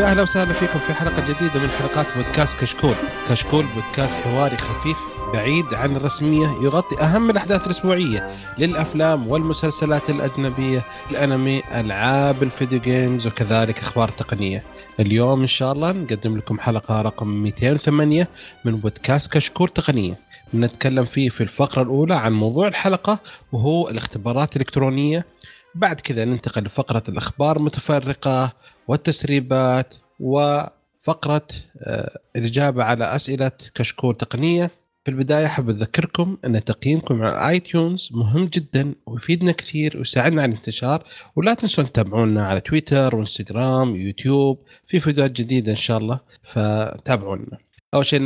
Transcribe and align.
يا 0.00 0.06
أهلا 0.06 0.22
وسهلا 0.22 0.52
فيكم 0.52 0.78
في 0.78 0.94
حلقة 0.94 1.22
جديدة 1.22 1.60
من 1.60 1.68
حلقات 1.68 2.06
بودكاست 2.16 2.60
كشكول، 2.60 2.94
كشكول 3.30 3.66
بودكاست 3.74 4.14
حواري 4.14 4.56
خفيف 4.56 4.96
بعيد 5.32 5.74
عن 5.74 5.96
الرسمية 5.96 6.46
يغطي 6.46 7.02
أهم 7.02 7.30
الأحداث 7.30 7.66
الأسبوعية 7.66 8.36
للأفلام 8.58 9.28
والمسلسلات 9.28 10.10
الأجنبية، 10.10 10.82
الأنمي، 11.10 11.62
ألعاب 11.74 12.42
الفيديو 12.42 12.80
جيمز 12.80 13.26
وكذلك 13.26 13.78
أخبار 13.78 14.08
تقنية. 14.08 14.62
اليوم 15.00 15.40
إن 15.40 15.46
شاء 15.46 15.72
الله 15.72 15.92
نقدم 15.92 16.36
لكم 16.36 16.60
حلقة 16.60 17.02
رقم 17.02 17.28
208 17.28 18.28
من 18.64 18.76
بودكاست 18.76 19.32
كشكول 19.32 19.68
تقنية. 19.68 20.18
نتكلم 20.54 21.04
فيه 21.04 21.28
في 21.28 21.40
الفقرة 21.40 21.82
الأولى 21.82 22.14
عن 22.14 22.32
موضوع 22.32 22.68
الحلقة 22.68 23.18
وهو 23.52 23.88
الاختبارات 23.88 24.56
الإلكترونية. 24.56 25.26
بعد 25.74 26.00
كذا 26.00 26.24
ننتقل 26.24 26.62
لفقرة 26.62 27.02
الأخبار 27.08 27.56
المتفرقه 27.56 28.52
والتسريبات 28.90 29.94
وفقرة 30.20 31.46
آه، 31.82 32.18
الإجابة 32.36 32.84
على 32.84 33.04
أسئلة 33.04 33.52
كشكول 33.74 34.16
تقنية. 34.16 34.70
في 35.04 35.10
البداية 35.10 35.46
حاب 35.46 35.70
أذكركم 35.70 36.36
أن 36.44 36.64
تقييمكم 36.64 37.22
على 37.22 37.48
iTunes 37.48 38.08
مهم 38.12 38.44
جدا 38.46 38.94
ويفيدنا 39.06 39.52
كثير 39.52 39.98
ويساعدنا 39.98 40.42
على 40.42 40.52
الانتشار. 40.52 41.04
ولا 41.36 41.54
تنسون 41.54 41.92
تتابعونا 41.92 42.46
على 42.46 42.60
تويتر 42.60 43.16
وإنستغرام 43.16 43.92
ويوتيوب 43.92 44.58
في 44.86 45.00
فيديوهات 45.00 45.30
جديدة 45.30 45.70
إن 45.70 45.76
شاء 45.76 45.98
الله 45.98 46.20
فتابعونا. 46.52 47.58
أول 47.94 48.06
شيء 48.06 48.20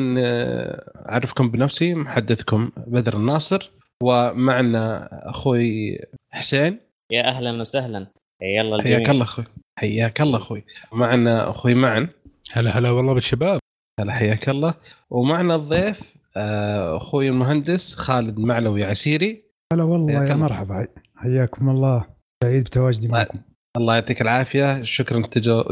أعرفكم 1.09 1.51
بنفسي 1.51 1.95
محدثكم 1.95 2.71
بدر 2.87 3.17
الناصر 3.17 3.71
ومعنا 4.03 5.09
أخوي 5.31 5.99
حسين. 6.31 6.79
يا 7.11 7.29
أهلا 7.29 7.61
وسهلا. 7.61 8.07
يلا 8.43 8.83
حياك 8.83 9.11
الله 9.11 9.25
أخوي. 9.25 9.45
حياك 9.79 10.21
الله 10.21 10.39
أخوي. 10.39 10.65
معنا 10.93 11.51
أخوي 11.51 11.75
معن. 11.75 12.09
هلا 12.53 12.79
هلا 12.79 12.91
والله 12.91 13.15
بالشباب. 13.15 13.59
هلا 14.01 14.13
حياك 14.13 14.49
الله. 14.49 14.75
ومعنا 15.11 15.55
الضيف 15.55 16.01
آه، 16.37 16.97
أخوي 16.97 17.29
المهندس 17.29 17.95
خالد 17.95 18.39
معلوي 18.39 18.85
عسيري. 18.85 19.43
هلا 19.73 19.83
والله 19.83 20.25
يا 20.25 20.35
مرحبا. 20.35 20.87
حياكم 21.17 21.69
الله. 21.69 22.07
سعيد 22.45 22.65
بتواجدي 22.65 23.09
معكم. 23.09 23.39
الله 23.77 23.95
يعطيك 23.95 24.23
العافية. 24.23 24.85
شكرا 24.85 25.23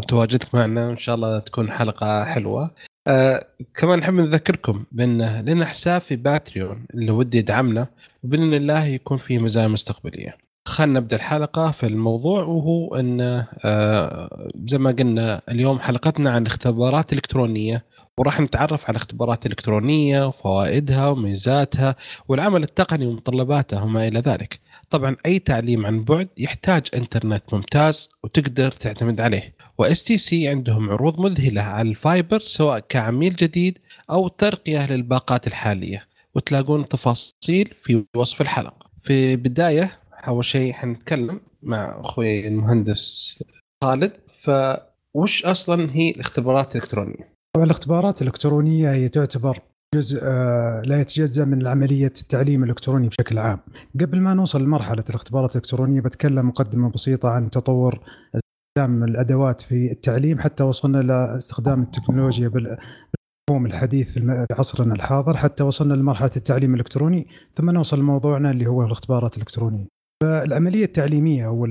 تواجدك 0.09 0.55
معنا. 0.55 0.89
وإن 0.89 0.99
شاء 0.99 1.15
الله 1.15 1.39
تكون 1.39 1.73
حلقة 1.73 2.25
حلوة. 2.25 2.71
آه 3.07 3.47
كمان 3.75 3.99
نحب 3.99 4.15
نذكركم 4.15 4.85
بأن 4.93 5.45
لنا 5.45 5.65
حساب 5.65 6.01
في 6.01 6.17
Patreon 6.17 6.87
اللي 6.95 7.11
ودي 7.11 7.39
يدعمنا. 7.39 7.87
وبإذن 8.23 8.55
الله 8.55 8.85
يكون 8.85 9.19
فيه 9.19 9.39
مزايا 9.39 9.69
مستقبلية. 9.69 10.37
خلينا 10.65 11.01
نبدأ 11.01 11.17
الحلقة 11.17 11.71
في 11.71 11.87
الموضوع 11.87 12.43
وهو 12.43 12.95
إن 12.95 13.45
آه، 13.65 14.51
زي 14.65 14.79
ما 14.79 14.91
قلنا 14.91 15.41
اليوم 15.49 15.79
حلقتنا 15.79 16.31
عن 16.31 16.43
الاختبارات 16.43 17.13
الالكترونيه 17.13 17.85
وراح 18.17 18.41
نتعرف 18.41 18.85
على 18.85 18.91
الاختبارات 18.91 19.47
الالكترونيه 19.47 20.27
وفوائدها 20.27 21.09
وميزاتها 21.09 21.97
والعمل 22.29 22.63
التقني 22.63 23.07
ومتطلباته 23.07 23.85
وما 23.85 24.09
إلى 24.09 24.21
ذلك. 24.21 24.61
طبعا 24.91 25.17
أي 25.27 25.39
تعليم 25.39 25.87
عن 25.87 26.05
بعد 26.05 26.29
يحتاج 26.39 26.83
إنترنت 26.95 27.43
ممتاز 27.53 28.09
وتقدر 28.25 28.71
تعتمد 28.73 29.21
عليه. 29.21 29.55
و 29.79 30.05
STC 30.05 30.49
عندهم 30.49 30.91
عروض 30.91 31.21
مذهلة 31.21 31.63
على 31.63 31.89
ال 31.89 31.97
fiber 31.97 32.41
سواء 32.41 32.79
كعميل 32.79 33.37
جديد 33.37 33.79
أو 34.11 34.29
ترقية 34.29 34.87
للباقات 34.93 35.47
الحالية 35.47 36.07
وتلاقون 36.35 36.89
تفاصيل 36.89 37.75
في 37.83 38.05
وصف 38.17 38.41
الحلقة. 38.41 38.83
في 39.03 39.37
بدايه 39.37 40.02
أول 40.29 40.45
شيء 40.45 40.73
حنتكلم 40.73 41.41
مع 41.63 42.01
أخوي 42.01 42.49
المهندس 42.49 43.39
خالد 43.85 44.13
فوش 44.43 45.45
أصلا 45.45 45.91
هي 45.91 46.11
الاختبارات 46.11 46.77
الإلكترونية؟ 46.77 47.33
طبعا 47.57 47.67
الاختبارات 47.67 48.23
الإلكترونية 48.23 48.93
هي 48.93 49.09
تعتبر 49.09 49.61
جزء 49.95 50.21
آه، 50.23 50.83
لا 50.85 51.01
يتجزأ 51.01 51.45
من 51.45 51.67
عملية 51.67 52.07
التعليم 52.07 52.65
الإلكتروني 52.65 53.09
بشكل 53.09 53.39
عام. 53.39 53.59
قبل 54.01 54.21
ما 54.21 54.35
نوصل 54.35 54.63
لمرحلة 54.63 55.05
الاختبارات 55.09 55.51
الإلكترونية 55.51 56.01
بتكلم 56.01 56.49
مقدمة 56.49 56.91
بسيطة 56.91 57.29
عن 57.29 57.51
تطور 57.51 58.01
استخدام 58.35 59.05
الأدوات 59.05 59.61
في 59.61 59.93
التعليم 59.93 60.39
حتى 60.41 60.65
وصلنا 60.65 60.99
لاستخدام 60.99 61.83
التكنولوجيا 61.83 62.49
بالمفهوم 62.49 63.67
الحديث 63.67 64.13
في 64.13 64.47
عصرنا 64.51 64.95
الحاضر 64.95 65.37
حتى 65.37 65.63
وصلنا 65.63 65.95
لمرحلة 65.95 66.31
التعليم 66.37 66.75
الإلكتروني 66.75 67.27
ثم 67.55 67.71
نوصل 67.71 67.99
لموضوعنا 67.99 68.51
اللي 68.51 68.67
هو 68.67 68.85
الاختبارات 68.85 69.37
الإلكترونية. 69.37 69.87
فالعملية 70.23 70.85
التعليمية 70.85 71.47
أو 71.47 71.65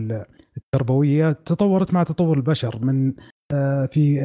التربوية 0.58 1.32
تطورت 1.32 1.94
مع 1.94 2.04
تطور 2.04 2.38
البشر 2.38 2.86
من 2.86 3.14
آه، 3.54 3.86
في 3.86 4.22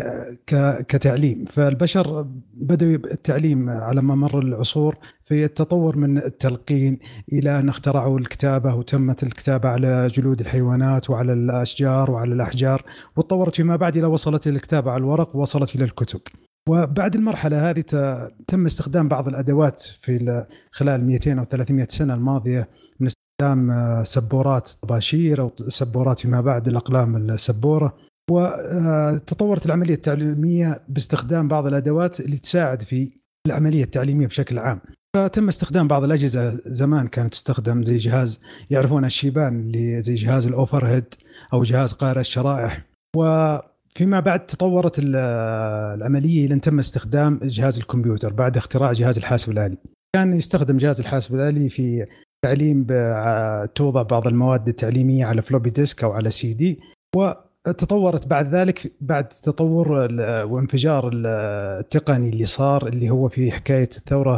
آه، 0.53 0.81
كتعليم. 0.81 1.45
فالبشر 1.45 2.23
بدأوا 2.55 2.95
التعليم 2.95 3.71
على 3.71 4.03
مر 4.03 4.39
العصور 4.39 4.97
في 5.25 5.45
التطور 5.45 5.97
من 5.97 6.19
التلقين 6.19 6.99
إلى 7.33 7.59
أن 7.59 7.69
اخترعوا 7.69 8.19
الكتابة 8.19 8.75
وتمت 8.75 9.23
الكتابة 9.23 9.69
على 9.69 10.07
جلود 10.07 10.41
الحيوانات 10.41 11.11
وعلى 11.11 11.33
الأشجار 11.33 12.11
وعلى 12.11 12.35
الأحجار 12.35 12.83
وتطورت 13.17 13.55
فيما 13.55 13.77
بعد 13.77 13.97
إلى 13.97 14.07
وصلت 14.07 14.47
إلى 14.47 14.57
الكتابة 14.57 14.91
على 14.91 15.01
الورق 15.01 15.37
ووصلت 15.37 15.75
إلى 15.77 15.85
الكتب. 15.85 16.21
وبعد 16.69 17.15
المرحلة 17.15 17.71
هذه 17.71 17.85
تم 18.49 18.65
استخدام 18.65 19.09
بعض 19.09 19.29
الأدوات 19.29 19.81
في 19.81 20.45
خلال 20.71 21.05
200 21.05 21.39
أو 21.39 21.45
300 21.45 21.87
سنة 21.91 22.15
الماضية 22.15 22.69
من 23.01 23.09
استخدام 23.41 23.71
آه، 23.71 24.03
سبورات 24.03 24.71
طباشير 24.83 25.41
أو 25.41 25.53
سبورات 25.69 26.21
فيما 26.21 26.41
بعد 26.41 26.69
الأقلام 26.69 27.17
السبورة 27.17 27.97
وتطورت 28.31 29.63
آه، 29.63 29.67
العملية 29.67 29.95
التعليمية 29.95 30.81
باستخدام 30.89 31.49
بعض 31.49 31.67
الأدوات 31.67 32.21
اللي 32.21 32.37
تساعد 32.37 32.83
في 32.83 33.11
العملية 33.47 33.85
التعليمية 33.85 34.27
بشكل 34.27 34.59
عام. 34.59 34.81
فتم 35.17 35.49
استخدام 35.49 35.89
بعض 35.89 36.05
الأجهزة 36.05 36.61
زمان 36.67 37.09
كانت 37.09 37.33
تستخدم 37.33 37.83
زي 37.83 37.97
جهاز 37.97 38.41
يعرفون 38.71 39.05
الشيبان 39.05 39.61
اللي 39.61 40.01
زي 40.01 40.15
جهاز 40.15 40.47
ال 40.47 40.87
overhead 40.87 41.15
أو 41.53 41.63
جهاز 41.63 41.93
قارئ 41.93 42.21
الشرائح 42.21 42.83
وفيما 43.17 44.21
بعد 44.21 44.47
تطورت 44.47 44.99
العملية 44.99 46.47
إلى 46.47 46.59
تم 46.61 46.79
استخدام 46.79 47.41
جهاز 47.43 47.79
الكمبيوتر 47.79 48.33
بعد 48.33 48.57
اختراع 48.57 48.93
جهاز 48.93 49.19
الحاسب 49.19 49.53
الآلي. 49.53 49.77
كان 50.15 50.33
يستخدم 50.33 50.77
جهاز 50.77 51.01
الحاسب 51.01 51.35
الآلي 51.35 51.69
في 51.69 52.07
تعليم 52.45 52.87
توضع 53.75 54.03
بعض 54.03 54.27
المواد 54.27 54.69
التعليمية 54.69 55.27
على 55.27 55.43
floppy 55.43 55.71
disk 55.71 56.05
أو 56.05 56.13
على 56.13 56.31
سي 56.31 56.53
دي 56.55 56.81
وتطورت 57.17 58.27
بعد 58.27 58.55
ذلك 58.55 58.93
بعد 59.01 59.29
تطور 59.29 59.89
وانفجار 60.23 61.11
التقني 61.15 62.29
اللي 62.29 62.47
صار 62.47 62.87
اللي 62.87 63.11
هو 63.11 63.29
في 63.29 63.53
حكاية 63.53 63.91
الثورة 63.97 64.37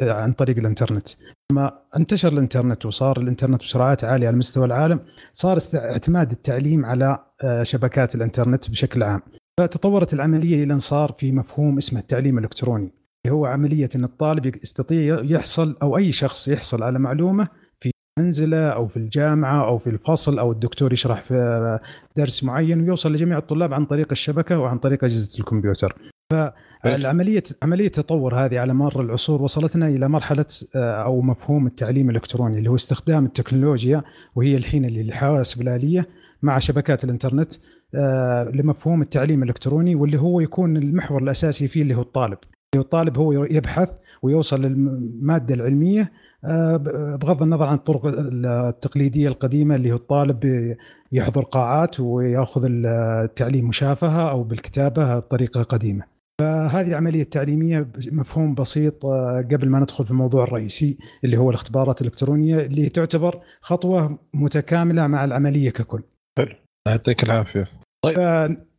عن 0.00 0.32
طريق 0.32 0.58
الإنترنت. 0.58 1.08
لما 1.52 1.78
انتشر 1.96 2.32
الإنترنت 2.32 2.86
وصار 2.86 3.20
الإنترنت 3.20 3.60
بسرعات 3.60 4.04
عالية 4.04 4.26
على 4.26 4.36
مستوى 4.36 4.64
العالم 4.64 5.00
صار 5.32 5.58
اعتماد 5.74 6.30
التعليم 6.30 6.84
على 6.86 7.18
آه، 7.44 7.62
شبكات 7.62 8.14
الإنترنت 8.14 8.70
بشكل 8.70 9.02
عام. 9.02 9.20
فتطورت 9.60 10.14
العملية 10.14 10.64
إلى 10.64 10.74
أن 10.74 10.78
صار 10.78 11.12
في 11.12 11.32
مفهوم 11.32 11.78
اسمه 11.78 12.00
التعليم 12.00 12.38
الإلكتروني. 12.38 12.92
هو 13.28 13.46
عملية 13.46 13.88
إن 13.96 14.04
الطالب 14.04 14.56
يستطيع 14.62 15.20
يحصل 15.22 15.76
أو 15.82 15.96
أي 15.96 16.12
شخص 16.12 16.48
يحصل 16.48 16.82
على 16.82 16.98
معلومة 16.98 17.48
في 17.80 17.90
منزله 18.18 18.68
أو 18.68 18.88
في 18.88 18.96
الجامعة 18.96 19.66
أو 19.66 19.78
في 19.78 19.90
الفصل 19.90 20.38
أو 20.38 20.52
الدكتور 20.52 20.92
يشرح 20.92 21.22
في 21.22 21.78
درس 22.16 22.44
معين 22.44 22.80
ويوصل 22.80 23.12
لجميع 23.12 23.38
الطلاب 23.38 23.74
عن 23.74 23.84
طريق 23.84 24.08
الشبكة 24.12 24.58
وعن 24.58 24.78
طريق 24.78 25.04
أجهزة 25.04 25.40
الكمبيوتر. 25.40 25.96
فالعملية 26.32 27.42
عملية 27.62 27.86
التطور 27.86 28.34
هذه 28.34 28.58
على 28.58 28.74
مر 28.74 29.00
العصور 29.00 29.42
وصلتنا 29.42 29.88
إلى 29.88 30.08
مرحلة 30.08 30.46
آه، 30.76 31.02
أو 31.02 31.20
مفهوم 31.20 31.66
التعليم 31.66 32.10
الإلكتروني 32.10 32.58
اللي 32.58 32.70
هو 32.70 32.74
استخدام 32.74 33.24
التكنولوجيا 33.24 34.02
وهي 34.34 34.56
الحين 34.56 34.84
اللي 34.84 35.00
الحواسب 35.00 35.62
الاليه 35.62 36.08
مع 36.42 36.58
شبكات 36.58 37.04
الإنترنت 37.04 37.52
آه، 37.94 38.44
لمفهوم 38.44 39.00
التعليم 39.00 39.42
الإلكتروني 39.42 39.94
واللي 39.94 40.20
هو 40.20 40.40
يكون 40.40 40.76
المحور 40.76 41.22
الأساسي 41.22 41.68
فيه 41.68 41.82
اللي 41.82 41.94
هو 41.94 42.02
الطالب. 42.02 42.38
الطالب 42.80 43.18
هو 43.18 43.32
يبحث 43.32 43.88
ويوصل 44.22 44.62
للمادة 44.62 45.54
العلمية 45.54 46.12
آه، 46.44 46.76
بغض 47.16 47.42
النظر 47.42 47.66
عن 47.66 47.74
الطرق 47.74 48.00
التقليدية 48.06 49.28
القديمة 49.28 49.74
اللي 49.74 49.92
هو 49.92 49.96
الطالب 49.96 50.74
يحضر 51.12 51.42
قاعات 51.42 52.00
ويأخذ 52.00 52.62
التعليم 52.64 53.68
مشافهة 53.68 54.30
أو 54.30 54.42
بالكتابة 54.42 55.18
بطريقة 55.18 55.62
قديمة. 55.62 56.04
فهذه 56.40 56.88
العملية 56.88 57.22
التعليمية 57.22 57.88
مفهوم 58.12 58.54
بسيط 58.54 59.06
آه، 59.06 59.48
قبل 59.52 59.68
ما 59.68 59.80
ندخل 59.80 60.04
في 60.04 60.10
الموضوع 60.10 60.44
الرئيسي 60.44 60.98
اللي 61.24 61.36
هو 61.36 61.50
الاختبارات 61.50 62.00
الإلكترونية 62.00 62.60
اللي 62.60 62.88
تعتبر 62.88 63.40
خطوة 63.60 64.18
متكاملة 64.34 65.06
مع 65.06 65.24
العملية 65.24 65.70
ككل. 65.70 66.02
حلو 66.38 66.54
يعطيك 66.88 67.22
العافية. 67.22 67.68
طيب 68.04 68.18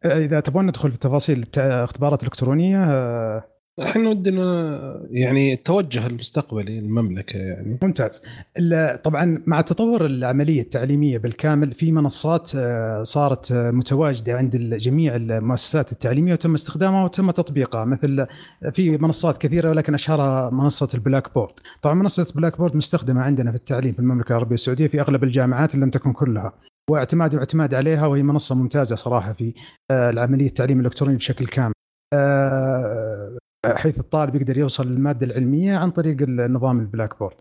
اذا 0.05 0.39
تبغون 0.39 0.65
ندخل 0.65 0.91
في 0.91 0.99
تفاصيل 0.99 1.47
الاختبارات 1.57 2.21
الإلكترونية 2.21 2.85
إحنا 3.83 4.09
ودنا 4.09 5.07
يعني 5.11 5.53
التوجه 5.53 6.07
المستقبلي 6.07 6.79
للمملكة 6.79 7.37
يعني. 7.37 7.79
ممتاز. 7.81 8.21
طبعا 9.03 9.43
مع 9.47 9.61
تطور 9.61 10.05
العملية 10.05 10.61
التعليمية 10.61 11.17
بالكامل 11.17 11.73
في 11.73 11.91
منصات 11.91 12.51
آه، 12.55 13.03
صارت 13.03 13.51
آه، 13.51 13.71
متواجدة 13.71 14.37
عند 14.37 14.55
جميع 14.57 15.15
المؤسسات 15.15 15.91
التعليمية 15.91 16.33
وتم 16.33 16.53
استخدامها 16.53 17.03
وتم 17.03 17.31
تطبيقها 17.31 17.85
مثل 17.85 18.27
في 18.71 18.97
منصات 18.97 19.37
كثيرة 19.37 19.69
ولكن 19.69 19.93
أشهرها 19.93 20.49
منصة 20.49 20.89
ال 20.93 21.33
Blackboard 21.33 21.53
طبعا 21.81 21.95
منصة 21.95 22.27
ال 22.29 22.57
Blackboard 22.57 22.75
مستخدمة 22.75 23.21
عندنا 23.21 23.51
في 23.51 23.57
التعليم 23.57 23.93
في 23.93 23.99
المملكة 23.99 24.29
العربية 24.29 24.55
السعودية 24.55 24.87
في 24.87 25.01
أغلب 25.01 25.23
الجامعات 25.23 25.75
ان 25.75 25.81
لم 25.83 25.89
تكن 25.89 26.13
كلها. 26.13 26.53
واعتماد 26.91 27.35
واعتماد 27.35 27.73
عليها 27.73 28.07
وهي 28.07 28.23
منصة 28.23 28.55
ممتازة 28.55 28.95
صراحة 28.95 29.33
في 29.33 29.53
آه، 29.91 30.09
العملية 30.09 30.47
التعليم 30.47 30.79
الالكتروني 30.79 31.15
بشكل 31.15 31.47
كامل. 31.47 31.73
حيث 33.75 33.99
الطالب 33.99 34.35
يقدر 34.35 34.57
يوصل 34.57 34.91
للمادة 34.91 35.25
العلمية 35.25 35.77
عن 35.77 35.91
طريق 35.91 36.17
النظام 36.21 36.79
ال 36.79 37.19
Blackboard. 37.19 37.35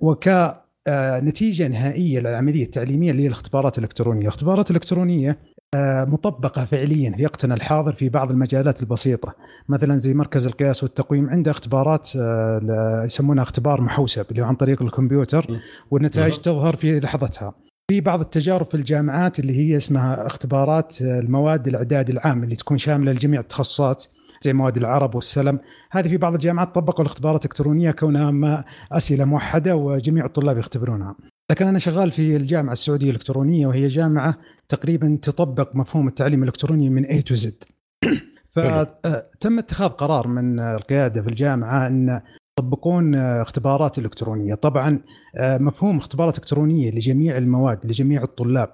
وكنتيجة 0.00 1.68
نهائية 1.68 2.20
للعملية 2.20 2.64
التعليمية 2.64 3.10
اللي 3.10 3.22
هي 3.22 3.26
الاختبارات 3.26 3.78
الإلكترونية، 3.78 4.22
الاختبارات 4.22 4.70
الإلكترونية 4.70 5.38
آه، 5.74 6.04
مطبقة 6.04 6.64
فعليا 6.64 7.12
في 7.16 7.24
وقتنا 7.24 7.54
الحاضر 7.54 7.92
في 7.92 8.08
بعض 8.08 8.30
المجالات 8.30 8.82
البسيطة، 8.82 9.34
مثلا 9.68 9.98
زي 9.98 10.14
مركز 10.14 10.46
القياس 10.46 10.82
والتقويم 10.82 11.30
عنده 11.30 11.50
اختبارات 11.50 12.10
آه، 12.16 13.02
يسمونها 13.04 13.42
اختبار 13.42 13.80
محوسب 13.80 14.26
اللي 14.30 14.42
هو 14.42 14.46
عن 14.46 14.54
طريق 14.54 14.82
الكمبيوتر 14.82 15.46
والنتائج 15.90 16.36
تظهر 16.36 16.76
في 16.76 17.00
لحظتها. 17.00 17.54
في 17.90 18.00
بعض 18.00 18.20
التجارب 18.20 18.66
في 18.66 18.74
الجامعات 18.74 19.40
اللي 19.40 19.56
هي 19.56 19.76
اسمها 19.76 20.26
اختبارات 20.26 20.96
المواد 21.00 21.68
الإعداد 21.68 22.10
العام 22.10 22.44
اللي 22.44 22.56
تكون 22.56 22.78
شاملة 22.78 23.12
لجميع 23.12 23.40
التخصصات 23.40 24.04
زي 24.44 24.52
مواد 24.52 24.76
العرب 24.76 25.14
والسلم. 25.14 25.58
هذه 25.90 26.08
في 26.08 26.16
بعض 26.16 26.34
الجامعات 26.34 26.74
طبقوا 26.74 27.00
الاختبارات 27.00 27.44
الإلكترونية 27.44 27.90
كونها 27.90 28.30
ما 28.30 28.64
أسئلة 28.92 29.24
موحدة 29.24 29.76
وجميع 29.76 30.26
الطلاب 30.26 30.58
يختبرونها. 30.58 31.16
لكن 31.50 31.66
أنا 31.66 31.78
شغال 31.78 32.10
في 32.10 32.36
الجامعة 32.36 32.72
السعودية 32.72 33.10
الإلكترونية 33.10 33.66
وهي 33.66 33.86
جامعة 33.86 34.38
تقريبا 34.68 35.18
تطبق 35.22 35.76
مفهوم 35.76 36.08
التعليم 36.08 36.42
الإلكتروني 36.42 36.90
من 36.90 37.04
A 37.04 37.22
تو 37.22 37.34
Z. 37.34 37.48
فتم 38.54 39.58
اتخاذ 39.58 39.88
قرار 39.88 40.28
من 40.28 40.60
القيادة 40.60 41.22
في 41.22 41.28
الجامعة 41.28 41.86
أن 41.86 42.20
يطبقون 42.58 43.14
اختبارات 43.14 43.98
إلكترونية، 43.98 44.54
طبعا 44.54 45.00
مفهوم 45.40 45.96
اختبارات 45.96 46.38
إلكترونية 46.38 46.90
لجميع 46.90 47.36
المواد 47.36 47.86
لجميع 47.86 48.22
الطلاب 48.22 48.70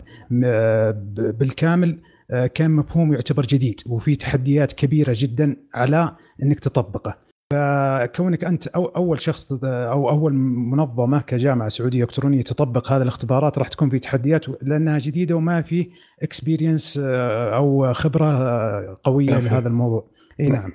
بالكامل 1.10 1.90
آه، 1.90 2.15
كان 2.54 2.70
مفهوم 2.70 3.12
يعتبر 3.12 3.42
جديد 3.42 3.80
وفي 3.86 4.16
تحديات 4.16 4.72
كبيرة 4.72 5.12
جدا 5.16 5.56
على 5.74 6.16
إنك 6.42 6.60
تطبقه. 6.60 7.26
فكونك 7.52 8.44
أنت 8.44 8.66
أو 8.66 8.86
أول 8.86 9.20
شخص 9.20 9.52
أو 9.64 10.10
أول 10.10 10.32
منظمة 10.34 11.20
كجامعة 11.20 11.68
سعودية 11.68 12.04
إلكترونية 12.04 12.42
تطبق 12.42 12.92
هذه 12.92 13.02
الاختبارات 13.02 13.58
راح 13.58 13.68
تكون 13.68 13.90
في 13.90 13.98
تحديات 13.98 14.62
لأنها 14.62 14.98
جديدة 14.98 15.34
وما 15.34 15.62
في 15.62 15.90
experience 16.22 17.00
آه، 17.04 17.56
أو 17.56 17.92
خبرة 17.92 18.26
آه، 18.26 18.98
قوية 19.02 19.38
لهذا 19.38 19.68
الموضوع. 19.68 20.10
إي 20.40 20.48
نعم. 20.48 20.72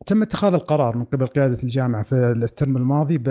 فتم 0.00 0.22
اتخاذ 0.22 0.54
القرار 0.54 0.96
من 0.96 1.04
قبل 1.04 1.26
قيادة 1.26 1.58
الجامعة 1.62 2.02
في 2.02 2.14
ال 2.14 2.26
term 2.26 2.76
الماضي 2.76 3.22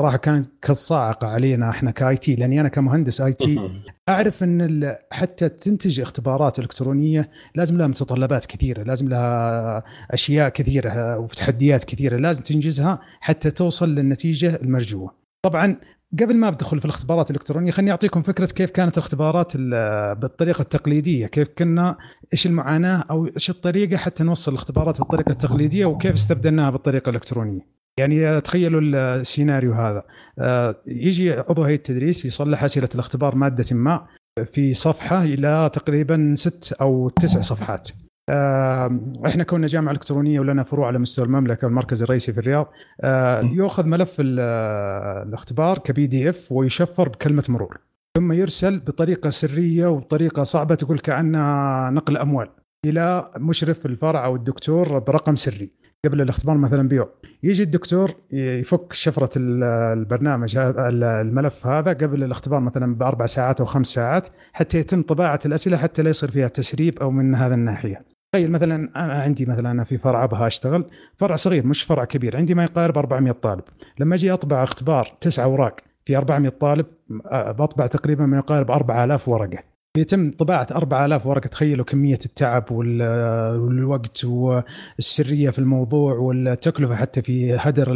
صراحة 0.00 0.16
كانت 0.16 0.46
كالصاعقة 0.62 1.26
علينا 1.26 1.70
إحنا 1.70 1.90
ك 1.90 2.16
IT 2.16 2.34
لأني 2.34 2.60
أنا 2.60 2.68
كمهندس 2.68 3.20
IT 3.20 3.70
أعرف 4.08 4.42
إن 4.42 4.94
حتى 5.10 5.48
تنتج 5.48 6.00
اختبارات 6.00 6.58
إلكترونية 6.58 7.30
لازم 7.54 7.76
لها 7.76 7.86
متطلبات 7.86 8.46
كثيرة، 8.46 8.82
لازم 8.82 9.08
لها 9.08 9.84
أشياء 10.10 10.48
كثيرة 10.48 11.18
وتحديات 11.18 11.84
كثيرة 11.84 12.16
لازم 12.16 12.42
تنجزها 12.42 13.00
حتى 13.20 13.50
توصل 13.50 13.94
للنتيجة 13.94 14.56
المرجوة. 14.62 15.14
طبعا 15.44 15.76
قبل 16.20 16.36
ما 16.36 16.50
بدخل 16.50 16.78
في 16.78 16.84
الاختبارات 16.84 17.30
الإلكترونية 17.30 17.70
خليني 17.70 17.90
أعطيكم 17.90 18.22
فكرة 18.22 18.46
كيف 18.46 18.70
كانت 18.70 18.98
الاختبارات 18.98 19.56
بالطريقة 20.16 20.62
التقليدية، 20.62 21.26
كيف 21.26 21.48
كنا 21.58 21.96
إيش 22.32 22.46
المعاناة 22.46 23.04
أو 23.10 23.26
إيش 23.26 23.50
الطريقة 23.50 23.96
حتى 23.96 24.24
نوصل 24.24 24.52
الاختبارات 24.52 24.98
بالطريقة 24.98 25.30
التقليدية 25.30 25.84
وكيف 25.86 26.12
استبدلناها 26.12 26.70
بالطريقة 26.70 27.10
الإلكترونية. 27.10 27.82
يعني 27.98 28.40
تخيلوا 28.40 28.80
السيناريو 28.80 29.72
هذا 29.72 30.04
آه، 30.38 30.76
يجي 30.86 31.32
عضو 31.32 31.62
هيئة 31.62 31.76
التدريس 31.76 32.24
يصلح 32.24 32.64
أسئلة 32.64 32.88
الاختبار 32.94 33.34
مادة 33.34 33.76
ما 33.76 34.06
في 34.52 34.74
صفحة 34.74 35.22
إلى 35.22 35.70
تقريبا 35.72 36.34
ست 36.36 36.72
أو 36.72 37.08
تسع 37.08 37.40
صفحات 37.40 37.88
إحنا 39.26 39.44
كنا 39.44 39.66
جامعة 39.66 39.92
إلكترونية 39.92 40.40
ولنا 40.40 40.62
فروع 40.62 40.86
على 40.86 40.98
مستوى 40.98 41.24
المملكة 41.24 41.64
والمركز 41.66 42.02
الرئيسي 42.02 42.32
في 42.32 42.40
الرياض 42.40 42.72
آه، 43.00 43.40
يؤخذ 43.44 43.86
ملف 43.86 44.16
الاختبار 44.20 45.78
كبي 45.78 46.06
دي 46.06 46.28
اف 46.28 46.52
ويشفر 46.52 47.08
بكلمة 47.08 47.44
مرور. 47.48 47.78
ثم 48.16 48.32
يرسل 48.32 48.78
بطريقة 48.78 49.30
سرية 49.30 49.86
وبطريقه 49.86 50.42
صعبة 50.42 50.74
تقول 50.74 50.98
كانها 50.98 51.90
نقل 51.90 52.16
أموال 52.16 52.48
إلى 52.86 53.30
مشرف 53.36 53.86
الفرع 53.86 54.24
أو 54.24 54.36
الدكتور 54.36 54.98
برقم 54.98 55.36
سري 55.36 55.70
قبل 56.04 56.20
الاختبار 56.20 56.56
مثلا 56.56 56.88
بيوم. 56.88 57.06
يجي 57.42 57.62
الدكتور 57.62 58.10
يفك 58.32 58.92
شفرة 58.92 59.30
البرنامج 59.36 60.56
الملف 60.56 61.66
هذا 61.66 61.92
قبل 61.92 62.24
الاختبار 62.24 62.60
مثلا 62.60 62.94
بأربع 62.94 63.26
ساعات 63.26 63.60
أو 63.60 63.66
خمس 63.66 63.86
ساعات 63.86 64.28
حتى 64.52 64.78
يتم 64.78 65.02
طباعة 65.02 65.40
الأسئلة 65.46 65.76
حتى 65.76 66.02
لا 66.02 66.10
يصير 66.10 66.30
فيها 66.30 66.48
تسريب 66.48 66.98
أو 66.98 67.10
من 67.10 67.34
هذا 67.34 67.54
الناحية. 67.54 68.11
تخيل 68.34 68.50
مثلا 68.50 69.04
أنا 69.04 69.12
عندي 69.12 69.46
مثلا 69.46 69.70
أنا 69.70 69.84
في 69.84 69.98
فرع 69.98 70.24
أبغى 70.24 70.46
أشتغل 70.46 70.84
فرع 71.16 71.36
صغير 71.36 71.66
مش 71.66 71.82
فرع 71.82 72.04
كبير 72.04 72.36
عندي 72.36 72.54
ما 72.54 72.62
يقارب 72.64 72.98
400 72.98 73.32
طالب. 73.32 73.62
لما 73.98 74.14
أجي 74.14 74.32
أطبع 74.32 74.62
اختبار 74.62 75.12
تسعة 75.20 75.44
أوراق 75.44 75.80
في 76.04 76.16
400 76.16 76.50
طالب 76.60 76.86
بطبع 77.32 77.86
تقريبا 77.86 78.26
ما 78.26 78.36
يقارب 78.36 78.70
4000 78.70 79.28
ورقة. 79.28 79.58
يتم 79.96 80.30
طباعة 80.30 80.66
4000 80.70 81.26
ورقة 81.26 81.48
تخيلوا 81.48 81.84
كمية 81.84 82.18
التعب 82.26 82.72
والوقت 82.72 84.24
والسرية 84.24 85.50
في 85.50 85.58
الموضوع 85.58 86.14
والتكلفة 86.14 86.94
حتى 86.96 87.22
في 87.22 87.56
هدر 87.56 87.92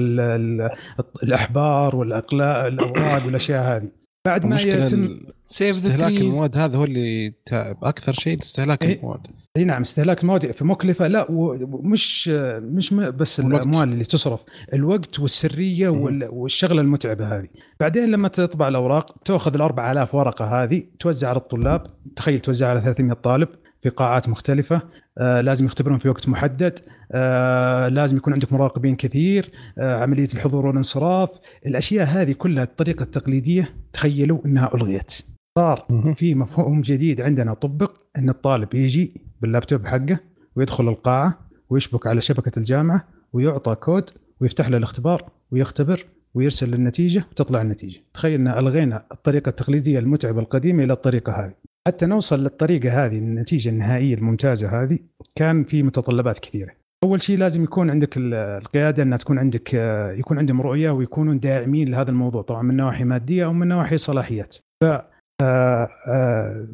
الأحبار 1.23 1.97
والأقلاء 1.97 2.69
الأوراق 2.69 3.27
والأشياء 3.27 3.77
هذه. 3.77 3.89
بعد 4.27 4.46
ما 4.46 4.60
يتم 4.60 5.20
استهلاك 5.50 6.20
المواد 6.20 6.56
هذا 6.56 6.76
هو 6.76 6.84
اللي 6.84 7.32
تعب 7.46 7.84
أكثر 7.84 8.12
شيء 8.12 8.43
استهلاك 8.43 8.82
إيه. 8.82 8.98
المواد. 8.98 9.26
إي 9.56 9.65
نعم 9.65 9.81
استهلاك 9.81 10.22
المواد 10.22 10.53
في 10.53 10.65
مكلفة. 10.65 11.08
لا 11.08 11.26
ومش 11.31 12.29
مش 12.58 12.94
بس 12.94 13.41
الوقت. 13.41 13.67
الأموال 13.67 13.93
اللي 13.93 14.05
تصرف 14.05 14.41
الوقت 14.72 15.20
والسرية 15.20 15.88
والشغلة 16.31 16.81
المتعبة 16.82 17.38
هذه. 17.38 17.48
بعدين 17.81 18.10
لما 18.10 18.29
تطبع 18.29 18.69
الأوراق 18.69 19.22
تأخذ 19.24 19.55
ال 19.55 19.60
4000 19.60 20.15
ورقة 20.15 20.62
هذه 20.62 20.82
توزع 21.00 21.29
على 21.29 21.36
الطلاب. 21.38 21.86
تخيل 22.17 22.41
توزع 22.41 22.69
على 22.69 22.81
300 22.81 23.15
طالب 23.15 23.48
في 23.82 23.88
قاعات 23.88 24.29
مختلفة. 24.29 24.82
آه 25.19 25.41
لازم 25.41 25.67
يختبرون 25.67 25.98
في 25.98 26.08
وقت 26.08 26.29
محدد. 26.29 26.79
آه 27.12 27.88
لازم 27.88 28.17
يكون 28.17 28.32
عندك 28.32 28.53
مراقبين 28.53 28.96
كثير. 28.96 29.50
آه 29.79 29.96
عملية 30.03 30.29
الحضور 30.34 30.67
والانصراف. 30.67 31.31
الأشياء 31.67 32.06
هذه 32.06 32.32
كلها 32.32 32.65
الطريقة 32.65 33.03
التقليدية 33.03 33.74
تخيلوا 33.93 34.38
إنها 34.46 34.70
ألغيت. 34.74 35.12
صار 35.58 35.86
في 36.15 36.34
مفهوم 36.34 36.81
جديد 36.81 37.20
عندنا 37.20 37.55
طبق 37.55 37.93
إن 38.19 38.29
الطالب 38.29 38.75
يجي 38.75 39.20
باللابتوب 39.41 39.86
حقه 39.86 40.19
ويدخل 40.56 40.89
القاعة 40.89 41.39
ويشبك 41.70 42.06
على 42.06 42.20
شبكة 42.20 42.58
الجامعة 42.58 43.08
ويعطى 43.32 43.75
كود 43.75 44.10
ويفتح 44.41 44.69
له 44.69 44.77
الاختبار 44.77 45.31
ويختبر 45.51 46.05
ويرسل 46.34 46.75
النتيجه 46.75 47.25
وتطلع 47.31 47.63
النتيجة. 47.63 48.01
تخيل 48.15 48.41
إن 48.41 48.48
ألغينا 48.48 49.05
الطريقة 49.13 49.48
التقليدية 49.48 49.98
المتعبة 49.98 50.41
القديمة 50.41 50.84
إلى 50.84 50.93
الطريقة 50.93 51.32
هذه. 51.32 51.55
حتى 51.86 52.06
نوصل 52.06 52.43
للطريقة 52.43 53.06
هذه 53.06 53.19
النتيجة 53.19 53.69
النهائية 53.69 54.15
الممتازة 54.15 54.82
هذه 54.82 54.98
كان 55.34 55.65
في 55.65 55.82
متطلبات 55.82 56.39
كثيرة. 56.39 56.72
أول 57.05 57.22
شيء 57.22 57.39
لازم 57.39 57.65
يكون 57.65 57.91
عندك 57.91 58.15
القيادة 58.17 59.03
إنها 59.03 59.19
تكون 59.19 59.39
عندك 59.39 59.75
يكون 60.19 60.39
عندهم 60.39 60.60
رؤية 60.60 60.91
ويكونوا 60.91 61.34
داعمين 61.34 61.89
لهذا 61.89 62.10
الموضوع 62.10 62.43
طبعا 62.43 62.63
من 62.63 62.77
نواحي 62.77 63.05
مادية 63.05 63.44
أو 63.44 63.53
من 63.53 63.69
نواحي 63.69 63.96
صلاحيات. 63.96 64.56
ف 64.84 64.84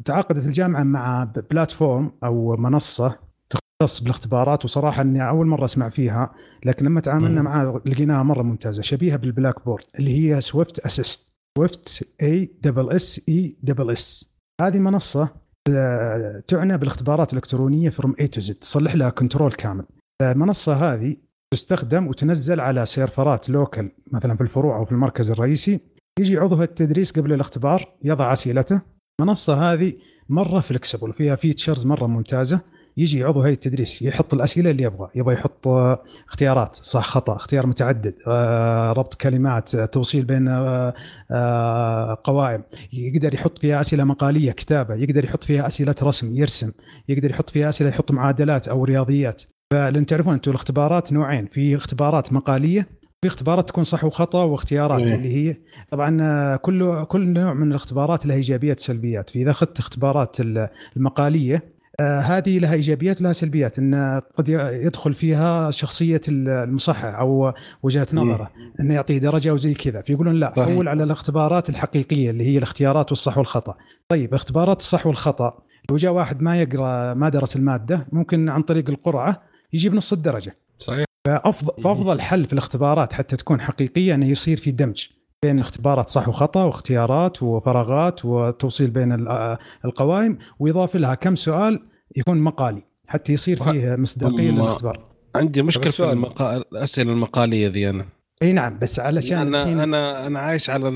تعاقدت 0.05 0.45
الجامعة 0.45 0.83
مع 0.83 1.23
platform 1.51 2.11
أو 2.23 2.55
منصة 2.57 3.19
تختص 3.49 3.99
بالاختبارات 3.99 4.65
وصراحة 4.65 5.01
إني 5.01 5.29
أول 5.29 5.47
مرة 5.47 5.65
أسمع 5.65 5.89
فيها 5.89 6.33
لكن 6.65 6.85
لما 6.85 7.01
تعاملنا 7.01 7.41
معها 7.41 7.81
لقيناها 7.85 8.23
مرة 8.23 8.41
ممتازة 8.43 8.81
شبيهة 8.81 9.17
بال 9.17 9.65
Blackboard 9.65 9.83
اللي 9.99 10.17
هي 10.17 10.41
Swift 10.41 10.79
Assess 10.79 11.33
Swift 11.57 12.07
A 12.21 12.51
double 12.61 12.91
S 12.91 13.21
E 13.29 13.57
double 13.63 13.91
S 13.91 14.33
هذه 14.61 14.79
منصة 14.79 15.29
آه، 15.69 16.43
تعنى 16.47 16.77
بالاختبارات 16.77 17.33
الإلكترونية 17.33 17.89
from 17.89 18.15
A 18.19 18.27
to 18.27 18.41
Z 18.41 18.55
تصلح 18.55 18.95
لها 18.95 19.09
control 19.09 19.51
كامل. 19.51 19.85
المنصه 20.21 20.73
هذه 20.73 21.15
تستخدم 21.53 22.07
وتنزل 22.07 22.59
على 22.59 22.85
سيرفرات 22.85 23.49
local 23.49 23.91
مثلا 24.11 24.35
في 24.35 24.41
الفروع 24.41 24.77
أو 24.77 24.85
في 24.85 24.91
المركز 24.91 25.31
الرئيسي 25.31 25.79
يجي 26.19 26.37
عضو 26.37 26.63
التدريس 26.63 27.11
قبل 27.11 27.33
الاختبار 27.33 27.87
يضع 28.03 28.33
أسئلته. 28.33 28.81
المنصه 29.19 29.73
هذه 29.73 29.93
مرة 30.29 30.59
فلكسبل 30.59 31.13
فيها 31.13 31.35
فيتشرز 31.35 31.85
مرة 31.85 32.07
ممتازة. 32.07 32.61
يجي 32.97 33.23
عضو 33.23 33.41
هيئه 33.41 33.53
التدريس 33.53 34.01
يحط 34.01 34.33
الأسئلة 34.33 34.71
اللي 34.71 34.83
يبغى. 34.83 35.09
يبغى 35.15 35.33
يحط 35.33 35.67
آه، 35.67 36.03
اختيارات 36.27 36.75
صح 36.75 37.03
خطأ 37.03 37.35
اختيار 37.35 37.67
متعدد 37.67 38.15
آه، 38.27 38.91
ربط 38.91 39.13
كلمات 39.13 39.75
آه، 39.75 39.85
توصيل 39.85 40.25
بين 40.25 40.49
قوائم. 42.23 42.63
يقدر 42.93 43.33
يحط 43.33 43.59
فيها 43.59 43.79
أسئلة 43.79 44.03
مقالية 44.03 44.51
كتابة. 44.51 44.95
يقدر 44.95 45.23
يحط 45.23 45.43
فيها 45.43 45.67
أسئلة 45.67 45.95
رسم 46.03 46.35
يرسم. 46.35 46.71
يقدر 47.09 47.29
يحط 47.29 47.49
فيها 47.49 47.69
أسئلة 47.69 47.89
يحط 47.89 48.11
معادلات 48.11 48.67
أو 48.67 48.83
رياضيات. 48.83 49.43
فلان 49.71 50.05
تعرفون 50.05 50.33
أنتم 50.33 50.51
الاختبارات 50.51 51.13
نوعين. 51.13 51.45
في 51.45 51.75
اختبارات 51.75 52.33
مقالية 52.33 52.87
في 53.23 53.27
اختبارات 53.27 53.67
تكون 53.69 53.83
صح 53.83 54.03
وخطأ 54.03 54.43
واختيارات 54.43 55.09
إيه. 55.09 55.15
اللي 55.15 55.35
هي 55.49 55.55
طبعا 55.91 56.17
آه، 56.21 56.55
كل 56.55 57.03
كل 57.05 57.27
نوع 57.27 57.53
من 57.53 57.69
الاختبارات 57.71 58.25
له 58.25 58.33
إيجابيات 58.33 58.79
وسلبيات. 58.79 59.29
فإذا 59.29 59.51
أخذت 59.51 59.79
اختبارات 59.79 60.39
ال- 60.39 60.69
المقالية 60.97 61.63
آه، 61.99 62.19
هذه 62.19 62.59
لها 62.59 62.73
إيجابيات 62.73 63.21
ولها 63.21 63.31
سلبيات 63.31 63.79
إن 63.79 64.21
قد 64.37 64.49
يدخل 64.73 65.13
فيها 65.13 65.71
شخصية 65.71 66.21
ال- 66.27 66.49
المصحح 66.49 67.05
أو 67.05 67.53
وجهة 67.83 68.07
نظره 68.13 68.51
إنه 68.79 68.93
يعطيه 68.93 69.17
درجة 69.17 69.49
أو 69.49 69.57
زي 69.57 69.73
كذا. 69.73 70.01
فيقولون 70.01 70.35
لا. 70.35 70.51
حول 70.55 70.87
على 70.87 71.03
الاختبارات 71.03 71.69
الحقيقية 71.69 72.29
اللي 72.29 72.43
هي 72.45 72.57
الاختيارات 72.57 73.11
والصح 73.11 73.37
والخطأ. 73.37 73.75
طيب 74.09 74.33
اختبارات 74.33 74.79
الصح 74.79 75.07
والخطأ. 75.07 75.57
لو 75.89 75.95
جاء 75.95 76.11
واحد 76.11 76.41
ما 76.41 76.61
يقرأ 76.61 77.13
ما 77.13 77.29
درس 77.29 77.55
المادة 77.55 78.07
ممكن 78.11 78.49
عن 78.49 78.61
طريق 78.61 78.89
القرعة 78.89 79.41
يجيب 79.73 79.95
نص 79.95 80.13
الدرجة. 80.13 80.55
صحيح. 80.77 81.05
فافضل 81.33 81.83
فأفضل 81.83 82.21
حل 82.21 82.45
في 82.45 82.53
الاختبارات 82.53 83.13
حتى 83.13 83.35
تكون 83.35 83.61
حقيقية 83.61 84.15
إنه 84.15 84.27
يصير 84.27 84.57
في 84.57 84.71
دمج 84.71 85.07
بين 85.43 85.59
اختبارات 85.59 86.09
صح 86.09 86.29
وخطأ 86.29 86.63
واختيارات 86.63 87.43
وفراغات 87.43 88.25
وتوصيل 88.25 88.89
بين 88.89 89.11
ال- 89.11 89.27
آه، 89.27 89.57
القوائم 89.85 90.37
ويضاف 90.59 90.95
لها 90.95 91.15
كم 91.15 91.35
سؤال 91.35 91.79
يكون 92.15 92.37
مقالي 92.37 92.81
حتى 93.07 93.33
يصير 93.33 93.63
فيه 93.63 93.95
مصداقية 93.95 94.51
للاختبار 94.51 95.05
عندي 95.35 95.61
مشكلة 95.63 95.91
في. 95.91 96.11
المقا... 96.11 96.57
الأسئلة 96.57 97.11
المقالية 97.11 97.67
ذي 97.67 97.89
أنا 97.89 98.05
إي 98.41 98.53
نعم 98.53 98.79
بس 98.79 98.99
علشان 98.99 99.37
أنا 99.37 99.63
الحين- 99.63 99.79
أنا 99.79 100.27
أنا 100.27 100.39
عايش 100.39 100.69
على 100.69 100.89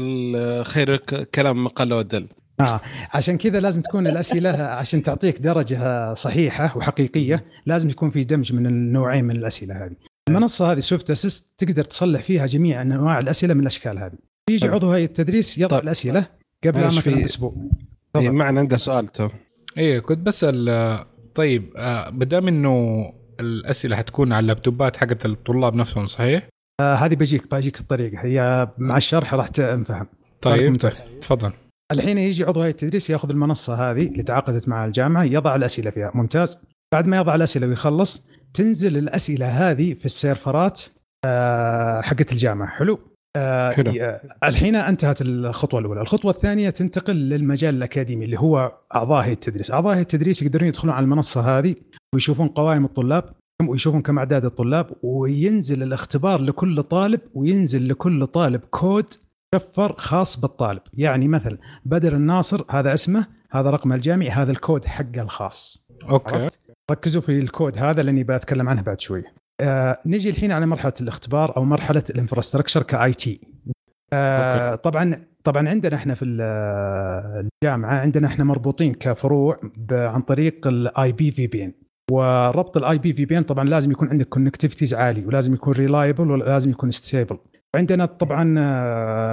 خير 0.63 0.95
كلام 1.35 1.63
مقال 1.63 1.93
ودل 1.93 2.27
آه. 2.59 2.79
عشان 3.13 3.37
كذا 3.37 3.59
لازم 3.59 3.81
تكون 3.81 4.07
الأسئلة 4.07 4.49
عشان 4.49 5.01
تعطيك 5.01 5.39
درجة 5.39 6.13
صحيحة 6.13 6.77
وحقيقية 6.77 7.45
لازم 7.65 7.89
يكون 7.89 8.09
في 8.09 8.23
دمج 8.23 8.53
من 8.53 8.65
النوعين 8.65 9.25
من 9.25 9.35
الأسئلة 9.35 9.85
هذه. 9.85 9.95
المنصة 10.27 10.71
هذه 10.71 10.79
Swift 10.79 11.11
Assess 11.11 11.51
تقدر 11.57 11.83
تصلح 11.83 12.21
فيها 12.21 12.45
جميع 12.45 12.81
أنواع 12.81 13.19
الأسئلة 13.19 13.53
من 13.53 13.61
الأشكال 13.61 13.97
هذه. 13.99 14.13
يجي 14.49 14.59
طيب. 14.65 14.73
عضو 14.73 14.91
هيئة 14.91 15.05
التدريس 15.05 15.57
يضع 15.57 15.77
طيب. 15.77 15.83
الأسئلة 15.83 16.27
قبل 16.65 16.85
مثلا 16.85 17.01
في- 17.01 17.25
أسبوع. 17.25 17.53
إيه 18.15 18.21
تفضل. 18.21 18.31
معنا 18.31 18.59
عنده 18.59 18.77
سؤال 18.77 19.07
تو 19.07 19.29
إيه 19.77 19.99
كنت 19.99 20.17
بسأل 20.19 21.05
طيب 21.35 21.73
آه، 21.77 22.09
بدام 22.09 22.47
إنه 22.47 23.03
الأسئلة 23.39 23.95
حتكون 23.95 24.31
على 24.33 24.39
اللابتوبات 24.39 24.97
حقت 24.97 25.25
الطلاب 25.25 25.75
نفسهم 25.75 26.07
صحيح؟ 26.07 26.47
آه 26.81 26.95
هذه 26.95 27.15
بجيك 27.15 27.51
بجيك 27.55 27.79
الطريقة 27.79 28.21
هي 28.25 28.67
مع 28.77 28.97
الشرح 28.97 29.33
راح 29.33 29.47
تنفهم. 29.47 30.07
طيب 30.41 30.71
ممتاز. 30.71 31.03
تفضل 31.21 31.51
الحين 31.91 32.17
يجي 32.17 32.43
عضو 32.43 32.61
هيئة 32.61 32.71
التدريس 32.71 33.09
ياخذ 33.09 33.29
المنصة 33.29 33.91
هذه 33.91 34.01
اللي 34.07 34.23
تعاقدت 34.23 34.67
مع 34.69 34.85
الجامعة 34.85 35.23
يضع 35.23 35.55
الأسئلة 35.55 35.89
فيها 35.91 36.11
ممتاز 36.13 36.57
بعد 36.93 37.07
ما 37.07 37.17
يضع 37.17 37.35
الأسئلة 37.35 37.67
ويخلص 37.67 38.27
تنزل 38.57 38.97
الأسئلة 38.97 39.47
هذه 39.47 39.93
في 39.93 40.05
السيرفرات 40.05 40.81
آه، 41.25 42.01
حقت 42.01 42.31
الجامعة. 42.31 42.67
حلو؟ 42.67 42.99
آه، 43.37 43.71
حلو. 43.71 44.17
الحين 44.43 44.75
انتهت 44.75 45.21
الخطوة 45.21 45.79
الأولى. 45.79 46.01
الخطوة 46.01 46.31
الثانية 46.31 46.69
تنتقل 46.69 47.15
للمجال 47.15 47.75
الأكاديمي 47.75 48.25
اللي 48.25 48.39
هو 48.39 48.71
أعضاء 48.95 49.25
هيئة 49.25 49.33
التدريس. 49.33 49.71
أعضاء 49.71 49.93
هيئة 49.93 50.01
التدريس 50.01 50.41
يقدرون 50.41 50.67
يدخلون 50.67 50.93
على 50.93 51.03
المنصة 51.03 51.57
هذه 51.57 51.75
ويشوفون 52.13 52.47
قوائم 52.47 52.85
الطلاب 52.85 53.23
ويشوفون 53.67 54.01
كم 54.01 54.17
أعداد 54.17 54.45
الطلاب 54.45 54.91
وينزل 55.03 55.83
الاختبار 55.83 56.41
لكل 56.41 56.83
طالب 56.83 57.21
وينزل 57.33 57.89
لكل 57.89 58.27
طالب 58.27 58.61
كود 58.61 59.13
شفر 59.55 59.93
خاص 59.97 60.39
بالطالب. 60.39 60.81
يعني 60.93 61.27
مثلا 61.27 61.57
بدر 61.85 62.13
الناصر 62.13 62.63
هذا 62.69 62.93
اسمه 62.93 63.27
هذا 63.51 63.69
رقمه 63.69 63.95
الجامعي 63.95 64.29
هذا 64.29 64.51
الكود 64.51 64.85
حقه 64.85 65.21
الخاص. 65.21 65.87
okay. 66.09 66.35
عرفت؟ 66.35 66.66
ركزوا 66.91 67.21
في 67.21 67.39
الكود 67.39 67.77
هذا 67.77 68.03
لأني 68.03 68.23
بتكلم 68.23 68.69
عنه 68.69 68.81
بعد 68.81 69.01
شوي. 69.01 69.23
آه 69.61 69.99
نجي 70.05 70.29
الحين 70.29 70.51
على 70.51 70.65
مرحلة 70.65 70.93
الاختبار 71.01 71.57
أو 71.57 71.63
مرحلة 71.65 72.03
ال 72.09 72.14
infrastructure 72.14 72.83
ك 72.83 73.13
IT 73.13 73.41
آه 74.13 74.75
طبعا 74.75 75.25
طبعا 75.43 75.69
عندنا 75.69 75.95
إحنا 75.95 76.13
في 76.13 76.25
ال- 76.25 76.41
الجامعة 77.63 77.99
عندنا 77.99 78.27
إحنا 78.27 78.43
مربوطين 78.43 78.93
كفروع 78.93 79.59
عن 79.91 80.21
طريق 80.21 80.67
الاي 80.67 81.11
بي 81.11 81.31
في 81.31 81.47
بي 81.47 81.65
ان 81.65 81.73
وربط 82.11 82.77
الاي 82.77 82.97
بي 82.97 83.13
في 83.13 83.25
بي 83.25 83.37
ان 83.37 83.43
طبعا 83.43 83.65
لازم 83.69 83.91
يكون 83.91 84.09
عندك 84.09 84.27
connectivities 84.29 84.93
عالي 84.93 85.25
ولازم 85.25 85.53
يكون 85.53 85.73
reliable 85.73 86.31
ولازم 86.31 86.71
يكون 86.71 86.91
stable 86.91 87.37
عندنا 87.75 88.05
طبعا 88.05 88.43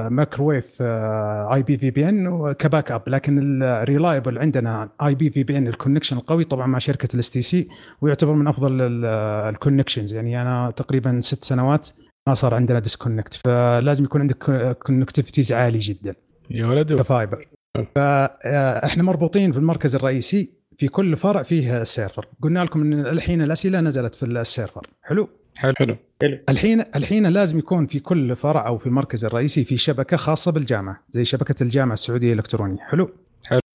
microwave 0.08 0.82
IP 0.82 1.76
VPN 1.76 2.08
ك 2.08 2.52
backup 2.52 3.02
لكن 3.06 3.62
ال 3.62 3.71
reliable 3.71 4.38
عندنا 4.38 4.88
IP 5.02 5.30
VPN 5.30 5.68
ال 5.68 5.73
connection 5.73 6.16
القوي 6.16 6.44
طبعا 6.44 6.66
مع 6.66 6.78
شركة 6.78 7.08
ال 7.14 7.30
STC 7.30 7.68
ويعتبر 8.00 8.32
من 8.32 8.46
أفضل 8.46 9.04
ال 9.04 9.13
connections 9.13 10.14
يعني 10.14 10.42
أنا 10.42 10.70
تقريبا 10.70 11.20
ست 11.20 11.44
سنوات 11.44 11.88
ما 12.28 12.34
صار 12.34 12.54
عندنا 12.54 12.78
disconnect 12.78 13.34
فلازم 13.34 14.04
يكون 14.04 14.20
عندك 14.20 14.38
connectivities 14.86 15.52
عالي 15.52 15.78
جدا. 15.78 16.14
يا 16.50 16.66
ولد. 16.66 16.92
ك 16.92 17.01
fiber 17.01 17.48
فاحنا 17.94 19.02
مربوطين 19.02 19.52
في 19.52 19.58
المركز 19.58 19.96
الرئيسي 19.96 20.50
في 20.78 20.88
كل 20.88 21.16
فرع 21.16 21.42
فيه 21.42 21.82
server 21.82 22.26
قلنا 22.42 22.64
لكم 22.64 22.82
إن 22.82 23.06
الحين 23.06 23.42
الأسئلة 23.42 23.80
نزلت 23.80 24.14
في 24.14 24.26
ال 24.26 24.35
server 24.35 24.86
حلو؟ 25.02 25.28
حلو. 25.54 25.74
حلو. 26.22 26.38
الحين 26.48 26.80
الحين 26.80 27.26
لازم 27.26 27.58
يكون 27.58 27.86
في 27.86 28.00
كل 28.00 28.36
فرع 28.36 28.66
أو 28.66 28.78
في 28.78 28.86
المركز 28.86 29.24
الرئيسي 29.24 29.64
في 29.64 29.76
شبكة 29.76 30.16
خاصة 30.16 30.52
بالجامعة 30.52 31.00
زي 31.10 31.24
شبكة 31.24 31.62
الجامعة 31.62 31.92
السعودية 31.94 32.32
الإلكترونية. 32.32 32.78
حلو؟ 32.80 33.10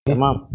تمام. 0.07 0.47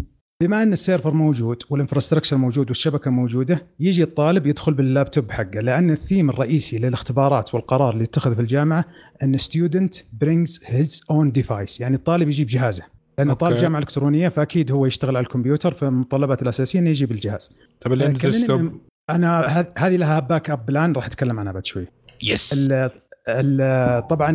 بما 0.43 0.63
أن 0.63 0.73
ال 0.73 0.79
server 0.79 1.13
موجود 1.13 1.63
وال 1.69 1.77
infrastructure 1.77 2.37
موجود 2.37 2.67
والشبكة 2.69 3.11
موجودة 3.11 3.65
يجي 3.79 4.03
الطالب 4.03 4.47
يدخل 4.47 4.73
باللابتوب 4.73 5.31
حقه 5.31 5.59
لأن 5.59 5.91
الثيم 5.91 6.29
الرئيسي 6.29 6.77
للإختبارات 6.77 7.55
والقرار 7.55 7.93
اللي 7.93 8.03
يتخذ 8.03 8.35
في 8.35 8.41
الجامعة 8.41 8.85
أن 9.23 9.37
student 9.37 9.95
brings 10.13 10.61
his 10.65 11.03
own 11.11 11.31
device 11.31 11.81
يعني 11.81 11.95
الطالب 11.95 12.27
يجيب 12.27 12.47
جهازه. 12.47 12.83
لأنه 13.17 13.31
okay. 13.31 13.39
طالب 13.39 13.57
جامعة 13.57 13.79
إلكترونية 13.79 14.29
فأكيد 14.29 14.71
هو 14.71 14.85
يشتغل 14.85 15.17
على 15.17 15.23
الكمبيوتر 15.23 15.73
فالمتطلبات 15.73 16.41
الأساسية 16.41 16.79
إنه 16.79 16.89
يجيب 16.89 17.11
الجهاز. 17.11 17.57
كلمني- 17.83 18.17
desktop 18.17 18.81
أنا 19.09 19.41
هذ- 19.41 19.71
هذه 19.77 19.95
لها 19.97 20.19
backup 20.19 20.65
plan 20.65 20.93
راح 20.93 21.05
أتكلم 21.05 21.39
عنها 21.39 21.51
بعد 21.53 21.65
شوي. 21.65 21.87
yes 22.23 22.53
ال- 22.71 22.91
ال- 23.29 24.07
طبعا 24.07 24.31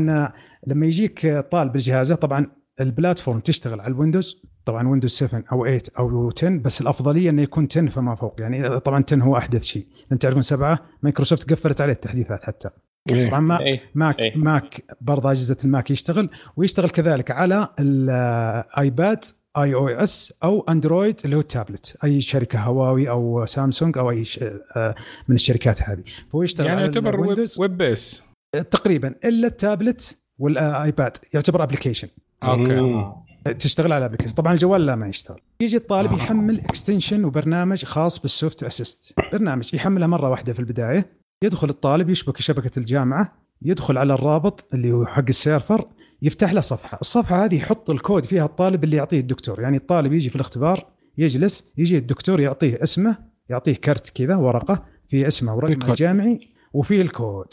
لما 0.66 0.86
يجيك 0.86 1.26
طالب 1.50 1.72
بجهازه 1.72 2.14
طبعا 2.14 2.46
ال 2.80 2.87
platform 2.87 3.40
تشتغل 3.40 3.80
على 3.80 3.92
ال 3.92 3.99
Windows 3.99 4.42
طبعا 4.64 4.88
Windows 4.88 5.10
7 5.10 5.44
أو 5.52 5.64
8 5.64 5.82
أو 5.98 6.30
10 6.36 6.48
بس 6.58 6.80
الأفضلية 6.80 7.30
إنه 7.30 7.42
يكون 7.42 7.68
10 7.70 7.88
فما 7.90 8.14
فوق. 8.14 8.40
يعني 8.40 8.80
طبعا 8.80 9.04
10 9.08 9.22
هو 9.22 9.36
أحدث 9.36 9.62
شيء. 9.64 9.86
لأن 10.10 10.18
تعرفون 10.18 10.42
سبعة 10.42 10.78
مايكروسوفت 11.02 11.52
قفلت 11.52 11.80
عليه 11.80 11.92
التحديثات 11.92 12.44
حتى. 12.44 12.70
إيه. 13.10 13.28
طبعا 13.28 13.40
ما 13.40 13.58
Mac 13.94 14.18
إيه. 14.18 14.36
Mac 14.36 14.84
برضه 15.00 15.30
أجهزة 15.30 15.56
ال 15.64 15.71
Mac 15.71 15.90
يشتغل 15.90 16.30
ويشتغل 16.56 16.90
كذلك 16.90 17.30
على 17.30 17.68
ال 17.78 18.08
iPad 18.08 19.24
iOS 19.56 19.74
أو 19.74 19.88
Android 19.88 21.20
اللي 21.24 21.36
هو 21.36 21.40
التابلت 21.40 21.96
أي 22.04 22.20
شركة 22.20 22.60
هواوي 22.60 23.10
أو 23.10 23.46
سامسونج 23.46 23.98
أو 23.98 24.10
أي 24.10 24.24
ش... 24.24 24.38
آه، 24.76 24.94
من 25.28 25.34
الشركات 25.34 25.82
هذه. 25.82 26.02
فهو 26.28 26.42
يشتغل 26.42 26.66
يعني 26.66 26.78
على 26.78 26.86
يعتبر 26.86 27.20
web, 27.20 27.48
web 27.58 27.78
base 27.78 28.24
تقريبا 28.70 29.14
إلا 29.24 29.46
ال 29.46 29.57
tablet 29.57 30.18
وال 30.38 30.64
iPad 30.64 31.16
يعتبر 31.34 31.62
application 31.62 32.08
okay. 32.42 33.12
تشتغل 33.58 33.92
على 33.92 34.04
application 34.04 34.34
طبعا 34.34 34.52
الجوال 34.52 34.86
لا 34.86 34.96
ما 34.96 35.08
يشتغل. 35.08 35.40
يجي 35.60 35.76
الطالب 35.76 36.12
آه. 36.12 36.16
يحمل 36.16 36.60
extension 36.60 37.24
وبرنامج 37.24 37.84
خاص 37.84 38.18
بال 38.18 38.31
Swift 38.31 38.62
Assess 38.62 39.14
برنامج 39.32 39.74
يحملها 39.74 40.06
مرة 40.06 40.30
واحدة 40.30 40.52
في 40.52 40.60
البداية. 40.60 41.06
يدخل 41.44 41.68
الطالب 41.68 42.10
يشبك 42.10 42.40
شبكة 42.40 42.78
الجامعة. 42.78 43.32
يدخل 43.62 43.98
على 43.98 44.14
الرابط 44.14 44.68
اللي 44.74 44.92
هو 44.92 45.06
حق 45.06 45.24
ال 45.28 45.35
server. 45.35 45.84
يفتح 46.22 46.52
له 46.52 46.60
صفحة 46.60 46.98
الصفحة 47.00 47.44
هذه 47.44 47.56
يحط 47.56 47.90
الكود 47.90 48.26
فيها 48.26 48.44
الطالب 48.44 48.84
اللي 48.84 48.96
يعطيه 48.96 49.20
الدكتور 49.20 49.60
يعني 49.60 49.76
الطالب 49.76 50.12
يجي 50.12 50.28
في 50.28 50.36
الاختبار 50.36 50.86
يجلس 51.18 51.72
يجي 51.78 51.96
الدكتور 51.96 52.40
يعطيه 52.40 52.82
اسمه 52.82 53.16
يعطيه 53.48 53.74
كرت 53.74 54.10
كذا 54.10 54.36
ورقة 54.36 54.84
في 55.08 55.26
اسمه 55.26 55.54
الكود. 55.58 55.90
الجامعي 55.90 56.40
وفيه 56.72 57.02
الكود. 57.02 57.46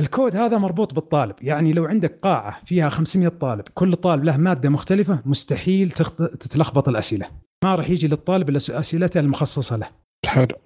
الكود 0.00 0.36
هذا 0.36 0.58
مربوط 0.58 0.94
بالطالب 0.94 1.34
يعني 1.40 1.72
لو 1.72 1.84
عندك 1.84 2.18
قاعة 2.22 2.64
فيها 2.64 2.88
500 2.88 3.28
طالب 3.28 3.64
كل 3.74 3.96
طالب 3.96 4.24
له 4.24 4.36
مادة 4.36 4.68
مختلفة 4.68 5.22
مستحيل. 5.24 5.90
تتلخبط 5.90 6.88
الأسئلة 6.88 7.26
ما 7.64 7.74
راح 7.74 7.90
يجي 7.90 8.08
للطالب 8.08 8.48
إلا 8.48 8.56
أسئلته 8.56 9.20
المخصصة 9.20 9.76
له 9.76 9.88
حلو 10.26 10.56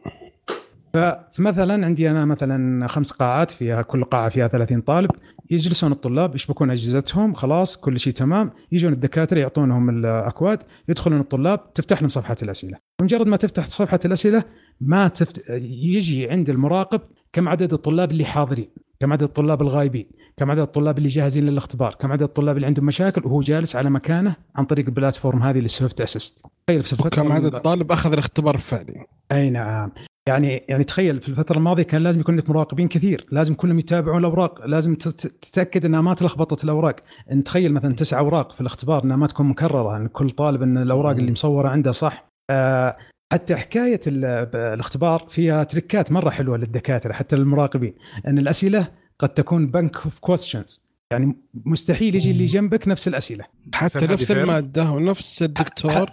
فمثلا 1.32 1.86
عندي 1.86 2.10
أنا 2.10 2.24
مثلا 2.24 2.86
خمس 2.86 3.12
قاعات 3.12 3.50
فيها 3.50 3.82
كل 3.82 4.04
قاعة 4.04 4.28
فيها 4.28 4.48
30 4.48 4.80
طالب 4.80 5.10
يجلسون 5.50 5.92
الطلاب 5.92 6.34
يشبكون 6.34 6.70
أجهزتهم 6.70 7.34
خلاص 7.34 7.76
كل 7.76 7.98
شيء 7.98 8.12
تمام 8.12 8.50
يجون 8.72 8.92
الدكاترة 8.92 9.38
يعطونهم 9.38 9.90
الأكواد 9.90 10.62
يدخلون 10.88 11.20
الطلاب 11.20 11.72
تفتح 11.72 12.00
لهم 12.00 12.08
صفحة 12.08 12.36
الأسئلة. 12.42 12.78
مجرد 13.02 13.26
ما 13.26 13.36
تفتح 13.36 13.66
صفحة 13.66 14.00
الأسئلة 14.04 14.44
ما 14.80 15.08
تفت... 15.08 15.50
يجي 15.60 16.30
عند 16.30 16.50
المراقب 16.50 17.00
كم 17.32 17.48
عدد 17.48 17.72
الطلاب 17.72 18.10
اللي 18.10 18.24
حاضرين 18.24 18.68
كم 19.00 19.12
عدد 19.12 19.22
الطلاب 19.22 19.62
الغايبين 19.62 20.10
كم 20.36 20.50
عدد 20.50 20.60
الطلاب 20.60 20.98
اللي 20.98 21.08
جاهزين 21.08 21.46
للاختبار 21.46 21.94
كم 21.94 22.12
عدد 22.12 22.22
الطلاب 22.22 22.56
اللي 22.56 22.66
عندهم 22.66 22.86
مشاكل 22.86 23.22
وهو 23.24 23.40
جالس 23.40 23.76
على 23.76 23.90
مكانه 23.90 24.36
عن 24.56 24.64
طريق 24.64 24.86
ال 24.86 24.92
platform 24.92 25.42
هذه 25.42 25.58
لل 25.58 26.00
SoftAssist. 26.00 26.46
تخيل 26.66 26.82
في 26.82 26.96
كم 26.96 27.32
عدد 27.32 27.54
الطالب 27.54 27.92
أخذ 27.92 28.12
الاختبار 28.12 28.54
الفعلي؟ 28.54 29.06
أي 29.32 29.50
نعم. 29.50 29.92
يعني 30.28 30.64
يعني 30.68 30.84
تخيل 30.84 31.20
في 31.20 31.28
الفترة 31.28 31.56
الماضية 31.56 31.82
كان 31.82 32.02
لازم 32.02 32.20
يكون 32.20 32.36
لك 32.36 32.50
مراقبين 32.50 32.88
كثير 32.88 33.26
لازم 33.32 33.54
كلهم 33.54 33.78
يتابعون 33.78 34.18
الأوراق 34.18 34.66
لازم 34.66 34.94
تتأكد 34.94 35.84
إنها 35.84 36.00
ما 36.00 36.14
تلخبطت 36.14 36.64
الأوراق. 36.64 36.96
إنه 37.32 37.44
تخيل 37.44 37.72
مثلا 37.72 37.94
تسع 37.94 38.18
أوراق 38.18 38.52
في 38.52 38.60
الاختبار 38.60 39.04
إنها 39.04 39.16
ما 39.16 39.26
تكون 39.26 39.46
مكررة 39.46 39.96
إن 39.96 40.06
كل 40.06 40.30
طالب 40.30 40.62
إن 40.62 40.78
الأوراق 40.78 41.16
اللي 41.16 41.32
مصورة 41.32 41.68
عنده 41.68 41.92
صح. 41.92 42.28
آه 42.50 42.96
حتى 43.32 43.56
حكاية 43.56 44.00
الاختبار 44.06 45.26
فيها 45.28 45.64
tricks 45.64 46.05
ات 46.05 46.12
مرة 46.12 46.30
حلوة 46.30 46.56
للدكاترة 46.56 47.12
حتى 47.12 47.36
للمراقبين. 47.36 47.94
إن 48.26 48.38
الأسئلة 48.38 48.88
قد 49.18 49.28
تكون 49.28 49.66
bank 49.66 49.96
of 49.96 50.18
questions 50.18 50.88
يعني 51.12 51.36
مستحيل 51.54 52.14
يجي 52.14 52.30
اللي 52.30 52.46
جنبك 52.46 52.88
نفس 52.88 53.08
الأسئلة. 53.08 53.44
حتى 53.74 54.06
نفس 54.06 54.30
المادة 54.30 54.90
ونفس 54.90 55.42
الدكتور 55.42 56.10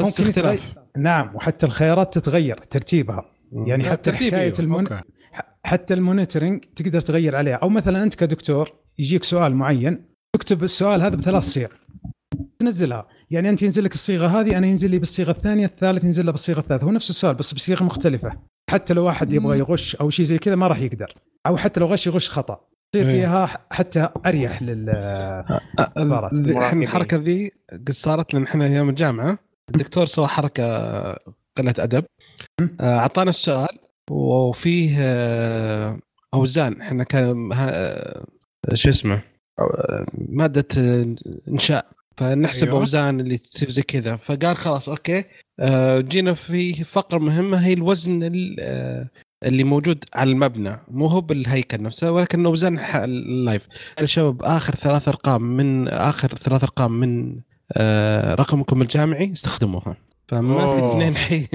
بس 0.00 0.20
اختلاف. 0.20 0.74
نعم 0.96 1.34
وحتى 1.34 1.66
الخيارات 1.66 2.18
تتغير 2.18 2.56
ترتيبها. 2.56 3.29
يعني 3.52 3.90
حتى 3.90 4.12
حكاية 4.12 4.52
المن... 4.58 4.86
حتى 5.64 5.94
المونيتورنج 5.94 6.64
تقدر 6.76 7.00
تغير 7.00 7.36
عليها 7.36 7.54
أو 7.54 7.68
مثلا 7.68 8.02
أنت 8.02 8.14
كدكتور 8.14 8.72
يجيك 8.98 9.24
سؤال 9.24 9.54
معين 9.54 10.04
تكتب 10.36 10.62
السؤال 10.62 11.02
هذا 11.02 11.16
بثلاث 11.16 11.42
صيغ. 11.42 11.68
تنزلها. 12.58 13.06
يعني 13.30 13.50
أنت 13.50 13.62
ينزل 13.62 13.84
لك 13.84 13.94
الصيغة 13.94 14.26
هذه 14.26 14.58
أنا 14.58 14.66
ينزل 14.66 14.90
لي 14.90 14.98
بالصيغة 14.98 15.30
الثانية 15.30 15.66
الثالث 15.66 16.04
ينزل 16.04 16.26
له 16.26 16.32
بالصيغة 16.32 16.58
الثالثة. 16.60 16.86
هو 16.86 16.90
نفس 16.90 17.10
السؤال 17.10 17.34
بس 17.34 17.54
بصيغة 17.54 17.84
مختلفة. 17.84 18.32
حتى 18.70 18.94
لو 18.94 19.04
واحد 19.04 19.32
يبغى 19.32 19.58
يغش 19.58 19.96
أو 19.96 20.10
شيء 20.10 20.24
زي 20.24 20.38
كذا 20.38 20.54
ما 20.54 20.66
راح 20.66 20.78
يقدر. 20.78 21.14
أو 21.46 21.56
حتى 21.56 21.80
لو 21.80 21.86
غش 21.86 22.06
يغش 22.06 22.30
خطأ. 22.30 22.60
تصير 22.92 23.06
إيه. 23.06 23.12
فيها 23.12 23.58
حتى 23.70 24.08
أريح 24.26 24.62
لل 24.62 24.90
إحنا 25.78 26.82
الحركة 26.82 27.16
ذي 27.16 27.52
قد 27.72 27.90
صارت 27.90 28.34
لنا 28.34 28.44
إحنا 28.44 28.64
أيام 28.64 28.88
الجامعة. 28.88 29.38
الدكتور 29.74 30.06
سوى 30.06 30.26
حركة 30.26 30.64
قلة 31.56 31.74
أدب. 31.78 32.04
أعطانا 32.80 33.30
السؤال. 33.30 33.78
وفيه 34.10 34.96
آه، 34.98 35.98
أوزان. 36.34 36.80
إحنا 36.80 37.04
كان 37.04 37.52
آه، 37.52 38.24
شو 38.74 38.90
اسمه؟ 38.90 39.20
مادة 40.14 40.66
إنشاء. 41.48 41.86
فنحسب 42.16 42.66
أيوة. 42.66 42.78
أوزان 42.78 43.20
اللي 43.20 43.40
زي 43.68 43.82
كذا. 43.82 44.16
فقال 44.16 44.56
خلاص 44.56 44.88
okay. 44.88 45.24
جينا 45.98 46.34
في 46.34 46.84
فقرة 46.84 47.18
مهمة 47.18 47.66
هي 47.66 47.72
الوزن 47.72 48.22
اللي 49.44 49.64
موجود 49.64 50.04
على 50.14 50.30
المبنى. 50.30 50.80
مو 50.88 51.06
هو 51.06 51.20
بالهيكل 51.20 51.82
نفسه 51.82 52.12
ولكن 52.12 52.46
أوزان 52.46 52.78
ال 52.78 52.93
live. 52.93 53.68
الشباب 54.00 54.42
آخر 54.42 54.74
ثلاث 54.74 55.08
أرقام 55.08 55.42
من 55.42 55.88
آخر 55.88 56.28
ثلاث 56.28 56.62
أرقام 56.62 57.00
من 57.00 57.40
رقمكم 58.34 58.82
الجامعي 58.82 59.32
استخدموها. 59.32 59.96
فما 60.30 60.76
في 60.76 60.90
اثنين 60.90 61.16
حي 61.16 61.46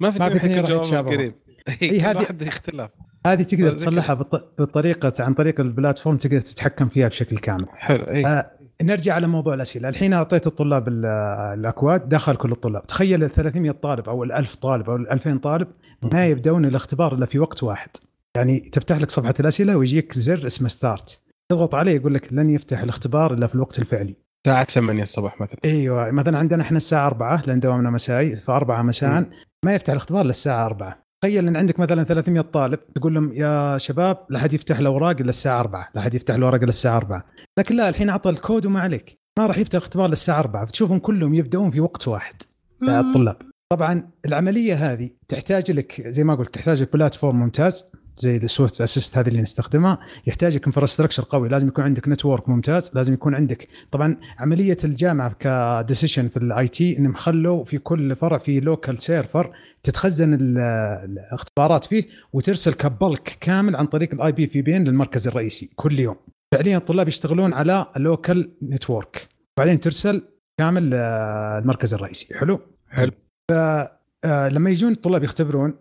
ما 0.00 0.10
في 0.10 0.26
اثنين 0.26 0.66
حي 0.66 0.72
جواب 0.72 1.08
قريب. 1.08 1.34
اي 1.82 2.00
هذه 2.00 2.16
واحد 2.16 2.42
اختلاف 2.42 2.90
هذه 3.26 3.42
تقدر 3.42 3.72
تصلحها 3.72 4.14
بطريقه 4.58 5.12
عن 5.20 5.34
طريق 5.34 5.60
ال 5.60 5.66
platform 5.66 6.16
تقدر 6.16 6.40
تتحكم 6.40 6.88
فيها 6.88 7.08
بشكل 7.08 7.38
كامل. 7.38 7.66
حلو 7.72 8.04
اي 8.04 8.26
آه 8.26 8.50
نرجع 8.82 9.14
على 9.14 9.26
موضوع 9.26 9.54
الأسئلة، 9.54 9.88
الحين 9.88 10.12
أعطيت 10.12 10.46
الطلاب 10.46 10.88
الأكواد 10.88 12.08
دخل 12.08 12.36
كل 12.36 12.52
الطلاب، 12.52 12.86
تخيل 12.86 13.24
ال 13.24 13.30
300 13.30 13.70
طالب 13.70 14.08
أو 14.08 14.24
ال 14.24 14.32
1000 14.32 14.54
طالب 14.54 14.90
أو 14.90 14.96
ال 14.96 15.10
2000 15.10 15.36
طالب 15.36 15.68
ما 16.12 16.26
يبدون 16.26 16.64
الاختبار 16.64 17.14
إلا 17.14 17.26
في 17.26 17.38
وقت 17.38 17.62
واحد. 17.62 17.90
يعني 18.36 18.60
تفتح 18.60 18.96
لك 18.96 19.10
صفحة 19.10 19.34
الأسئلة 19.40 19.76
ويجيك 19.76 20.12
زر 20.12 20.46
اسمه 20.46 20.68
start، 20.68 21.20
تضغط 21.48 21.74
عليه 21.74 21.92
يقول 21.92 22.14
لك 22.14 22.32
لن 22.32 22.50
يفتح 22.50 22.80
الاختبار 22.80 23.34
إلا 23.34 23.46
في 23.46 23.54
الوقت 23.54 23.78
الفعلي. 23.78 24.14
الساعة 24.46 24.64
8 24.64 25.02
الصباح 25.02 25.40
مثلا. 25.40 25.58
إيوه 25.64 26.10
مثلا 26.10 26.38
عندنا 26.38 26.62
إحنا 26.62 26.76
الساعة 26.76 27.06
4 27.06 27.42
لأن 27.46 27.60
دوامنا 27.60 27.90
مسائي 27.90 28.36
ف 28.36 28.50
4 28.50 28.82
مساء 28.82 29.28
ما 29.64 29.74
يفتح 29.74 29.90
الاختبار 29.90 30.24
للساعة 30.24 30.66
4 30.66 31.02
تخيل 31.22 31.48
إن 31.48 31.56
عندك 31.56 31.80
مثلا 31.80 32.04
300 32.04 32.40
طالب 32.42 32.78
تقول 32.94 33.14
لهم 33.14 33.32
يا 33.32 33.78
شباب 33.78 34.26
لا 34.30 34.38
حد 34.38 34.52
يفتح 34.52 34.78
الاوراق 34.78 35.16
إلا 35.20 35.28
الساعة 35.28 35.60
4 35.60 35.88
لا 35.94 36.02
حد 36.02 36.14
يفتح 36.14 36.34
الاوراق 36.34 36.60
إلا 36.60 36.68
الساعة 36.68 36.96
4 36.96 37.24
لكن 37.58 37.76
لا 37.76 37.88
الحين 37.88 38.08
اعطى 38.08 38.30
الكود 38.30 38.66
وما 38.66 38.80
عليك. 38.80 39.18
ما 39.38 39.46
راح 39.46 39.58
يفتح 39.58 39.76
الاختبار 39.76 40.08
للساعة 40.08 40.38
4 40.38 40.66
فتشوفهم 40.66 40.98
كلهم 40.98 41.34
يبدأون 41.34 41.70
في 41.70 41.80
وقت 41.80 42.08
واحد. 42.08 42.34
الطلاب. 42.82 43.36
طبعا 43.72 44.10
العملية 44.26 44.74
هذه 44.92 45.10
تحتاج 45.28 45.70
لك 45.70 46.08
زي 46.08 46.24
ما 46.24 46.34
قلت 46.34 46.54
تحتاج 46.54 46.82
لك 46.82 46.92
بلاتفورم 46.92 47.40
ممتاز. 47.40 47.92
زي 48.20 48.36
ال 48.36 48.80
SoftAssist 48.80 49.18
هذه 49.18 49.28
اللي 49.28 49.42
نستخدمها 49.42 49.98
يحتاج 50.26 50.56
لك 50.56 50.66
infrastructure 50.66 51.24
قوي 51.30 51.48
لازم 51.48 51.68
يكون 51.68 51.84
عندك 51.84 52.08
network 52.08 52.48
ممتاز 52.48 52.90
لازم 52.94 53.14
يكون 53.14 53.34
عندك 53.34 53.68
طبعا 53.90 54.16
عملية 54.38 54.76
الجامعة 54.84 55.36
ك 55.38 55.48
decision 55.48 56.28
في 56.28 56.36
ال 56.36 56.68
IT 56.68 56.98
إنهم 56.98 57.14
خلوا 57.14 57.64
في 57.64 57.78
كل 57.78 58.16
فرع 58.16 58.38
في 58.38 58.60
local 58.60 59.02
server 59.02 59.52
تتخزن 59.82 60.38
الاختبارات 60.40 61.84
فيه 61.84 62.04
وترسل 62.32 62.72
كباك 62.72 63.36
كامل 63.40 63.76
عن 63.76 63.86
طريق 63.86 64.14
ال 64.14 64.32
IP 64.32 64.46
VPN 64.46 64.84
للمركز 64.84 65.28
الرئيسي 65.28 65.70
كل 65.76 66.00
يوم. 66.00 66.16
فعليا 66.54 66.76
الطلاب 66.76 67.08
يشتغلون 67.08 67.52
على 67.52 67.86
local 67.96 68.50
network 68.62 69.28
بعدين 69.58 69.80
ترسل 69.80 70.22
كامل 70.60 70.90
آه، 70.94 71.58
المركز 71.58 71.94
الرئيسي. 71.94 72.34
حلو؟ 72.34 72.60
حلو. 72.88 73.12
فلما 73.50 74.68
آه، 74.68 74.72
يجون 74.72 74.92
الطلاب 74.92 75.24
يختبرون 75.24 75.74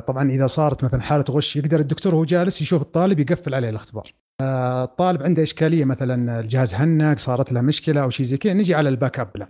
طبعا 0.00 0.30
إذا 0.30 0.46
صارت 0.46 0.84
مثلا 0.84 1.02
حالة 1.02 1.24
غش 1.30 1.56
يقدر 1.56 1.80
الدكتور 1.80 2.14
وهو 2.14 2.24
جالس 2.24 2.62
يشوف 2.62 2.82
الطالب 2.82 3.20
يقفل 3.20 3.54
عليه 3.54 3.70
الاختبار 3.70 4.12
آه، 4.40 4.84
الطالب 4.84 5.22
عنده 5.22 5.42
إشكالية 5.42 5.84
مثلا 5.84 6.40
الجهاز 6.40 6.74
هنك 6.74 7.18
صارت 7.18 7.52
له 7.52 7.60
مشكلة 7.60 8.02
أو 8.02 8.10
شيء 8.10 8.26
زي 8.26 8.36
كذا 8.36 8.52
نجي 8.52 8.74
على 8.74 8.88
ال 8.88 9.20
backup 9.20 9.32
plan. 9.34 9.48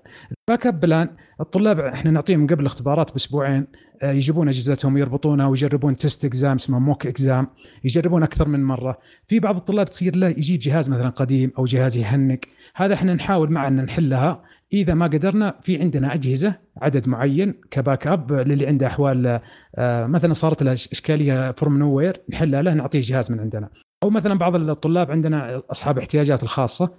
ال 0.49 0.66
backup 0.66 0.81
plan 0.81 1.09
الطلاب 1.41 1.81
إحنا 1.81 2.11
نعطيهم 2.11 2.47
قبل 2.47 2.61
الاختبارات 2.61 3.13
بأسبوعين 3.13 3.67
آه، 4.03 4.13
يجيبون 4.13 4.49
أجهزتهم 4.49 4.99
يربطونها 4.99 5.47
ويجربون 5.47 5.97
test 5.96 6.25
exam 6.25 6.55
اسمه 6.55 6.79
mock 6.79 7.07
exam 7.07 7.46
يجربون 7.85 8.23
أكثر 8.23 8.49
من 8.49 8.65
مرة. 8.65 8.99
في 9.27 9.41
بعض 9.41 9.57
الطلاب 9.57 9.87
تصير 9.87 10.17
له 10.17 10.29
يجيب 10.29 10.61
جهاز 10.61 10.91
مثلا 10.91 11.09
قديم 11.09 11.53
أو 11.59 11.65
جهاز 11.65 11.97
يهنك. 11.97 12.49
هذا 12.75 12.95
إحنا 12.95 13.15
نحاول 13.15 13.53
معا 13.53 13.69
ان 13.69 13.85
نحلها. 13.85 14.43
إذا 14.72 14.94
ما 14.94 15.06
قدرنا 15.06 15.54
في 15.62 15.80
عندنا 15.80 16.14
أجهزة 16.14 16.54
عدد 16.76 17.09
معين 17.09 17.54
ك 17.70 18.07
backup 18.07 18.33
للي 18.33 18.66
عنده 18.66 18.87
أحوال 18.87 19.40
آه، 19.76 20.06
مثلا 20.06 20.33
صارت 20.33 20.62
له 20.62 20.72
إشكالية 20.72 21.52
from 21.53 21.79
nowhere 21.79 22.20
نحلها 22.28 22.62
له 22.62 22.74
نعطيه 22.74 23.00
جهاز 23.00 23.33
من 23.33 23.40
عندنا. 23.40 23.68
أو 24.02 24.11
مثلا 24.11 24.38
بعض 24.38 24.56
الطلاب 24.56 25.11
عندنا 25.11 25.62
أصحاب 25.70 25.98
احتياجات 25.98 26.42
الخاصة 26.42 26.94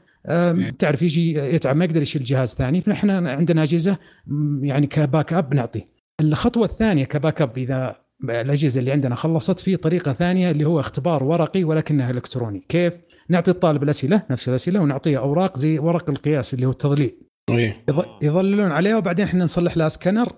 تعرف 0.79 1.01
يجي 1.01 1.34
يتعب 1.34 1.75
ما 1.75 1.86
يقدر 1.86 2.01
يشيل 2.01 2.23
جهاز 2.23 2.53
ثاني 2.53 2.81
فنحن 2.81 3.10
عندنا 3.10 3.63
أجهزة 3.63 3.97
يعني 4.62 4.88
ك 4.88 5.34
backup 5.34 5.54
نعطيه 5.53 5.88
الخطوة 6.21 6.65
الثانية 6.65 7.05
ك 7.06 7.41
backup 7.41 7.58
إذا 7.57 7.95
الأجهزة 8.23 8.79
اللي 8.79 8.91
عندنا 8.91 9.15
خلصت 9.15 9.60
في 9.60 9.77
طريقة 9.77 10.13
ثانية 10.13 10.51
اللي 10.51 10.65
هو 10.65 10.79
اختبار 10.79 11.23
ورقي 11.23 11.63
ولكنه 11.63 12.10
إلكتروني. 12.10 12.65
كيف؟ 12.69 12.93
نعطي 13.29 13.51
الطالب 13.51 13.84
الأسئلة 13.84 14.23
نفس 14.31 14.49
الأسئلة 14.49 14.79
ونعطيه 14.79 15.17
أوراق 15.17 15.57
زي 15.57 15.79
ورق 15.79 16.10
القياس 16.10 16.53
اللي 16.53 16.65
هو 16.65 16.71
التضليل. 16.71 17.17
إيه. 17.58 17.86
يظللون 18.22 18.72
عليها 18.72 18.98
وبعدين 18.98 19.26
إحنا 19.26 19.44
نصلح 19.44 19.78
لها 19.78 19.88
سكانر 19.88 20.34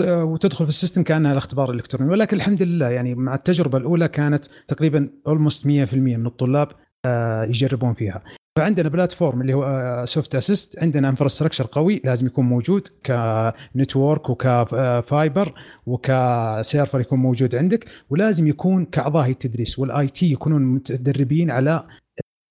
وتدخل 0.00 0.64
في 0.64 0.68
ال 0.68 0.73
system 0.73 1.02
كأنها 1.02 1.32
الاختبار 1.32 1.70
الإلكتروني 1.70 2.10
ولكن 2.10 2.36
الحمد 2.36 2.62
لله 2.62 2.88
يعني 2.88 3.14
مع 3.14 3.34
التجربة 3.34 3.78
الأولى 3.78 4.08
كانت 4.08 4.46
تقريبا 4.68 5.10
almost 5.26 5.64
100% 5.64 5.68
من 5.94 6.26
الطلاب 6.26 6.68
آه، 7.06 7.44
يجربون 7.44 7.94
فيها 7.94 8.22
فعندنا 8.58 8.88
platform 8.88 9.40
اللي 9.40 9.54
هو 9.54 10.02
SoftAssist 10.06 10.78
عندنا 10.78 11.08
infrastructure 11.08 11.66
قوي 11.72 12.00
لازم 12.04 12.26
يكون 12.26 12.44
موجود 12.44 12.88
ك 13.06 13.21
network 13.21 14.30
وك 14.30 14.65
fiber 14.65 15.54
وك 15.86 16.14
server 16.14 17.00
يكون 17.00 17.18
موجود 17.18 17.56
عندك 17.56 17.86
ولازم 18.10 18.46
يكون 18.46 18.84
كأعضاء 18.84 19.30
التدريس 19.30 19.78
وال 19.78 20.06
IT 20.06 20.32
يكونون 20.32 20.62
متدربين 20.62 21.50
على 21.50 21.84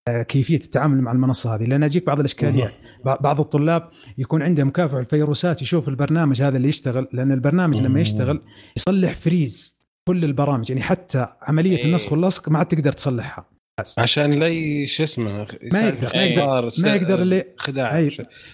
كيفية 0.09 0.55
التعامل 0.55 1.01
مع 1.01 1.11
المنصة 1.11 1.55
هذه 1.55 1.63
لأن 1.63 1.83
أجيك 1.83 2.05
بعض 2.05 2.19
الإشكاليات. 2.19 2.77
بعض 3.05 3.39
الطلاب 3.39 3.89
يكون 4.17 4.41
عنده 4.41 4.63
مكافح 4.63 4.93
الفيروسات 4.93 5.61
يشوف 5.61 5.89
البرنامج 5.89 6.41
هذا 6.41 6.57
اللي 6.57 6.67
يشتغل 6.67 7.07
لأن 7.13 7.31
البرنامج 7.31 7.81
لما 7.81 7.99
يشتغل 7.99 8.41
يصلح 8.77 9.13
freeze 9.13 9.79
كل 10.07 10.25
البرامج 10.25 10.69
يعني 10.69 10.81
حتى 10.81 11.27
عملية 11.41 11.77
إيه. 11.77 11.85
النسخ 11.85 12.11
واللصق 12.11 12.49
ما 12.49 12.57
عاد 12.59 12.65
تقدر 12.67 12.91
تصلحها. 12.91 13.49
عشان 13.97 14.31
لا 14.33 14.85
شو 14.85 15.03
اسمه 15.03 15.47
ما 15.73 15.79
يقدر 15.87 16.09
ما 16.15 16.23
يقدر 16.23 16.69
ما 16.83 16.95
يقدر 16.95 17.21
اللي 17.21 17.45
خداع 17.57 18.09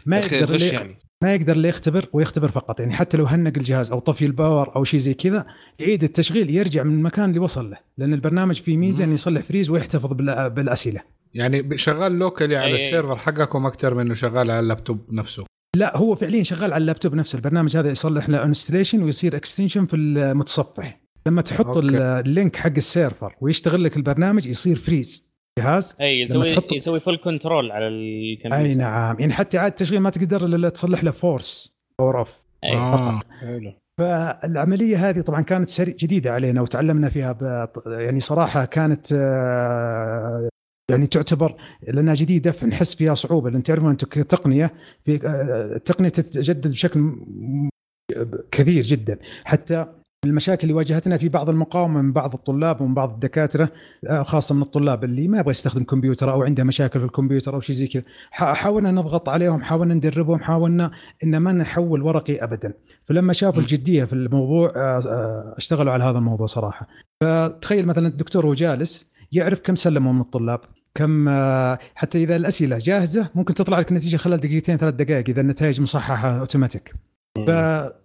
ما 0.05 0.17
يقدر 0.17 0.55
اللي 0.55 0.67
يعني. 0.67 0.97
ما 1.23 1.35
يقدر 1.35 1.53
اللي 1.53 1.67
يختبر 1.69 2.05
ويختبر 2.13 2.51
فقط. 2.51 2.79
يعني 2.79 2.93
حتى 2.93 3.17
لو 3.17 3.25
هنق 3.25 3.53
الجهاز 3.57 3.91
أو 3.91 3.99
طفي 3.99 4.25
ال 4.25 4.34
power 4.34 4.75
أو 4.75 4.83
شيء 4.83 4.99
زي 4.99 5.13
كذا 5.13 5.45
يعيد 5.79 6.03
التشغيل 6.03 6.49
يرجع 6.49 6.83
من 6.83 6.93
المكان 6.93 7.29
اللي 7.29 7.39
وصل 7.39 7.69
له. 7.69 7.77
لأن 7.97 8.13
البرنامج 8.13 8.61
فيه 8.61 8.77
ميزة 8.77 9.03
إنه 9.03 9.13
يصلح 9.13 9.41
freeze 9.41 9.69
ويحتفظ 9.69 10.13
بال- 10.13 10.49
بالأسئلة. 10.49 11.01
يعني 11.33 11.77
شغال 11.77 12.19
locally 12.19 12.55
على. 12.55 12.75
ال 12.75 12.81
server 12.81 13.15
حقكم 13.17 13.65
أكثر 13.65 13.93
من 13.93 14.01
إنه 14.01 14.13
شغال 14.13 14.51
على 14.51 14.59
اللابتوب 14.59 15.13
نفسه. 15.13 15.45
لا 15.75 15.97
هو 15.97 16.15
فعليا 16.15 16.43
شغال 16.43 16.73
على 16.73 16.81
اللابتوب 16.81 17.15
نفسه. 17.15 17.37
البرنامج 17.37 17.77
هذا 17.77 17.89
يصلح 17.89 18.29
له 18.29 18.43
installation 18.43 19.03
ويصير 19.03 19.35
extension 19.35 19.85
في 19.85 19.95
المتصفح. 19.95 21.01
لما 21.27 21.41
تحط 21.41 21.65
okay. 21.65 21.79
ال- 21.79 22.01
ال 22.01 22.12
link 22.12 22.55
حق 22.55 22.71
ال 22.77 22.86
server 22.86 23.35
ويشتغل 23.41 23.83
لك 23.83 23.97
البرنامج 23.97 24.47
يصير 24.47 24.75
freeze 24.75 25.33
جهاز؟ 25.59 25.97
اي 26.01 26.21
يسوي 26.21 26.47
تحط- 26.47 26.71
يسوي 26.71 26.99
full 26.99 27.17
control 27.23 27.71
على 27.71 27.87
الكمبيوتر. 27.87 28.65
أي 28.65 28.75
نعم. 28.75 29.19
يعني 29.19 29.33
حتى 29.33 29.57
عاد 29.57 29.71
التشغيل 29.71 29.99
ما 29.99 30.09
تقدر 30.09 30.45
إلا 30.45 30.69
تصلح 30.69 31.03
له 31.03 31.11
force 31.11 31.77
power 31.99 32.19
off. 32.19 32.33
آه. 32.63 33.19
حلو. 33.39 33.73
فالعملية 33.99 35.09
هذه 35.09 35.21
طبعا 35.21 35.41
كانت 35.41 35.67
سري 35.67 35.91
جديدة 35.91 36.33
علينا 36.33 36.61
وتعلمنا 36.61 37.09
فيها 37.09 37.31
ب... 37.31 37.69
يعني 37.87 38.19
صراحة 38.19 38.65
كانت 38.65 39.07
آه، 39.13 40.49
يعني 40.91 41.07
تعتبر 41.07 41.55
لأنها 41.87 42.13
جديدة 42.13 42.51
فنحس 42.51 42.95
فيها 42.95 43.13
صعوبة. 43.13 43.49
لأن 43.49 43.63
تعرفون 43.63 43.89
أنتم 43.89 44.07
كتقنية 44.07 44.73
في 45.05 45.27
آه، 45.27 45.75
التقنية 45.75 46.09
تتجدد 46.09 46.71
بشكل 46.71 47.15
كثير 48.51 48.81
جدا. 48.81 49.19
حتى 49.45 49.85
المشاكل 50.25 50.61
اللي 50.63 50.73
واجهتنا 50.73 51.17
في 51.17 51.29
بعض 51.29 51.49
المقاومة 51.49 52.01
من 52.01 52.13
بعض 52.13 52.33
الطلاب 52.33 52.81
ومن 52.81 52.93
بعض 52.93 53.13
الدكاترة 53.13 53.69
آه، 54.07 54.23
خاصة 54.23 54.55
من 54.55 54.61
الطلاب 54.61 55.03
اللي 55.03 55.27
ما 55.27 55.39
يبغى 55.39 55.51
يستخدم 55.51 55.83
كمبيوتر 55.83 56.31
أو 56.31 56.43
عنده 56.43 56.63
مشاكل 56.63 56.99
في 56.99 57.05
الكمبيوتر 57.05 57.53
أو 57.53 57.59
شيء 57.59 57.75
زي 57.75 57.87
كذا. 57.87 58.03
حاولنا 58.31 58.91
نضغط 58.91 59.29
عليهم 59.29 59.63
حاولنا 59.63 59.93
ندربهم 59.93 60.39
حاولنا 60.39 60.91
إن 61.23 61.37
ما 61.37 61.51
نحول 61.51 62.01
ورقي 62.01 62.43
ابدا. 62.43 62.73
فلما 63.05 63.33
شافوا 63.33 63.61
الجدية 63.61 64.03
في 64.03 64.13
الموضوع 64.13 64.73
آه، 64.75 65.53
اشتغلوا 65.57 65.93
على 65.93 66.03
هذا 66.03 66.17
الموضوع 66.17 66.45
صراحة. 66.45 66.87
فتخيل 67.23 67.85
مثلا 67.85 68.07
الدكتور 68.07 68.45
وهو 68.45 68.53
جالس 68.55 69.11
يعرف 69.31 69.59
كم 69.59 69.75
سلموا 69.75 70.13
من 70.13 70.21
الطلاب. 70.21 70.59
كم 70.97 71.29
آه، 71.29 71.79
حتى 71.95 72.23
إذا 72.23 72.35
الأسئلة 72.35 72.77
جاهزة 72.77 73.29
ممكن 73.35 73.53
تطلع 73.53 73.79
لك 73.79 73.89
النتيجة 73.89 74.17
خلال 74.17 74.39
دقيقتين 74.39 74.77
ثلاث 74.77 74.93
دقائق 74.93 75.29
إذا 75.29 75.41
النتائج 75.41 75.81
مصححة 75.81 76.39
أوتوماتيك. 76.39 76.93
ف 77.47 77.49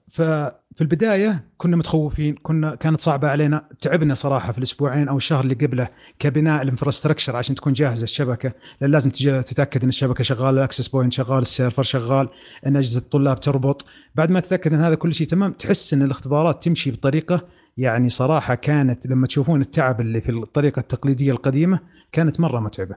ففي 0.08 0.80
البداية 0.80 1.44
كنا 1.56 1.76
متخوفين 1.76 2.34
كنا 2.34 2.74
كانت 2.74 3.00
صعبة 3.00 3.28
علينا 3.28 3.68
تعبنا 3.80 4.14
صراحة 4.14 4.52
في 4.52 4.58
الأسبوعين 4.58 5.08
أو 5.08 5.16
الشهر 5.16 5.44
اللي 5.44 5.54
قبله 5.54 5.88
كبناء 6.18 6.62
ال 6.62 6.67
infrastructure 6.67 7.36
عشان 7.36 7.54
تكون 7.54 7.72
جاهزة 7.72 8.04
الشبكة. 8.04 8.52
لأن 8.80 8.90
لازم 8.90 9.10
تتأكد 9.40 9.82
إن 9.82 9.88
الشبكة 9.88 10.24
شغالة 10.24 10.50
ال 10.50 10.56
access 10.56 10.88
point 10.88 11.12
شغال 11.12 11.38
ال 11.38 11.44
server 11.44 11.82
شغال 11.82 12.28
إن 12.66 12.76
أجهزة 12.76 12.98
الطلاب 12.98 13.40
تربط. 13.40 13.86
بعد 14.14 14.30
ما 14.30 14.40
تتأكد 14.40 14.72
إن 14.72 14.80
هذا 14.80 14.94
كل 14.94 15.14
شيء 15.14 15.26
تمام 15.26 15.52
تحس 15.52 15.94
إن 15.94 16.02
الاختبارات 16.02 16.64
تمشي 16.64 16.90
بطريقة 16.90 17.46
يعني 17.76 18.08
صراحة 18.08 18.54
كانت 18.54 19.06
لما 19.06 19.26
تشوفون 19.26 19.60
التعب 19.60 20.00
اللي 20.00 20.20
في 20.20 20.30
الطريقة 20.30 20.80
التقليدية 20.80 21.32
القديمة 21.32 21.80
كانت 22.12 22.40
مرة 22.40 22.60
متعبة 22.60 22.96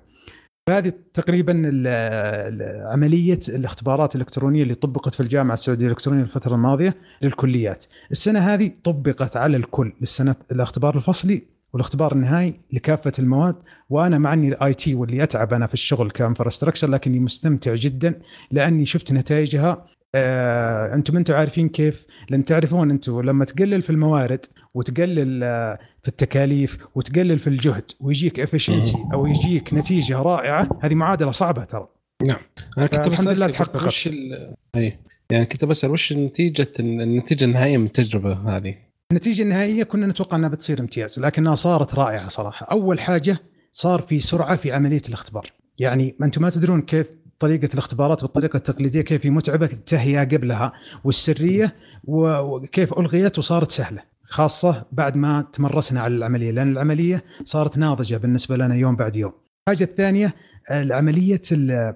فهذه 0.68 0.94
تقريبا 1.14 1.54
عملية 2.92 3.40
الاختبارات 3.50 4.16
الإلكترونية 4.16 4.64
اللي 4.64 4.76
طبقت 4.76 5.14
في 5.14 5.20
الجامعة 5.20 5.54
السعودية 5.54 5.86
الإلكترونية 5.86 6.24
الفترة 6.24 6.56
الماضية 6.56 6.96
للكليات. 7.22 7.86
السنة 8.12 8.40
هذه 8.40 8.72
طبقت 8.84 9.38
على 9.38 9.58
الكل 9.58 9.94
للسنة 10.02 10.36
الاختبار 10.52 10.96
الفصلي 10.96 11.42
والاختبار 11.74 12.12
النهائي 12.12 12.60
لكافة 12.74 13.12
المواد 13.20 13.56
وأنا 13.90 14.18
مع 14.18 14.34
إني 14.34 14.54
IT 14.54 14.96
واللي 14.96 15.24
أتعب 15.24 15.54
أنا 15.54 15.68
في 15.68 15.74
الشغل 15.74 16.12
ك 16.12 16.17
infrastructure 16.17 16.90
لكني 16.90 17.20
مستمتع 17.20 17.76
جدا 17.76 18.22
لأني 18.52 18.86
شفت 18.86 19.12
نتائجها 19.12 19.86
آه، 20.16 20.94
أنتم 20.94 21.18
أنتم 21.18 21.34
عارفين 21.34 21.70
كيف؟ 21.70 22.06
لأن 22.30 22.46
تعرفون 22.46 22.92
أنتم 22.92 23.22
لما 23.22 23.46
تقلل 23.46 23.82
في 23.82 23.90
الموارد 23.90 24.46
وتقلل 24.76 25.44
آه، 25.44 25.80
في 26.02 26.08
التكاليف 26.08 26.78
وتقلل 26.96 27.40
في 27.40 27.48
الجهد 27.48 27.92
ويجيك 28.00 28.40
افشنسي 28.40 28.98
أو 29.14 29.28
يجيك 29.28 29.74
نتيجة 29.74 30.18
رائعة 30.18 30.70
هذه 30.82 30.96
معادلة 30.96 31.32
صعبة 31.32 31.64
ترى. 31.64 31.88
أنا 32.78 32.88
كنت 32.88 33.08
بسألك 33.08 33.38
لله 33.38 33.46
وش 33.48 33.54
تحققت. 33.54 34.08
ال... 34.08 34.56
أي. 34.76 35.00
يعني 35.32 35.46
كنت 35.46 35.66
بسأل 35.66 35.92
وش 35.92 36.14
نتيجة 36.14 36.68
النتيجة 36.80 37.46
النهائية 37.46 37.78
من 37.78 37.86
التجربة 37.86 38.58
هذه؟ 38.58 38.76
النتيجة 39.12 39.44
النهائية 39.44 39.84
كنا 39.84 40.08
نتوقع 40.08 40.38
أنها 40.38 40.50
بتصير 40.50 40.80
امتياز 40.80 41.20
لكنها 41.20 41.56
صارت 41.56 41.96
رائعة 41.96 42.28
صراحة. 42.28 42.66
أول 42.66 43.00
حاجة 43.00 43.38
صار 43.72 44.02
في 44.02 44.20
سرعة 44.20 44.56
في 44.56 44.72
عملية 44.72 45.02
الاختبار. 45.10 45.52
يعني 45.80 46.16
ما 46.20 46.26
أنتم 46.26 46.42
ما 46.42 46.50
تدرون 46.50 46.82
كيف 46.82 47.08
طريقة 47.40 47.70
الاختبارات 47.74 48.22
بالطريقة 48.22 48.58
التقليدية 48.58 49.02
كيف 49.02 49.26
هي 49.26 49.30
متعبة 49.30 49.66
التهيئه 49.66 50.20
قبلها 50.24 50.74
والسرية 51.04 51.76
وكيف 52.04 52.94
ألغيت 53.00 53.38
وصارت 53.38 53.72
سهلة 53.72 54.04
خاصة 54.24 54.86
بعد 54.92 55.18
ما 55.18 55.48
تمرسنا 55.54 56.02
على 56.02 56.16
العملية 56.16 56.52
لأن 56.52 56.72
العملية 56.72 57.24
صارت 57.44 57.78
ناضجة 57.78 58.18
بالنسبة 58.18 58.58
لنا 58.58 58.76
يوم 58.76 58.96
بعد 58.96 59.16
يوم. 59.16 59.32
الحاجة 59.68 59.84
الثانية 59.84 60.34
العملية 60.72 61.42
ال- 61.52 61.96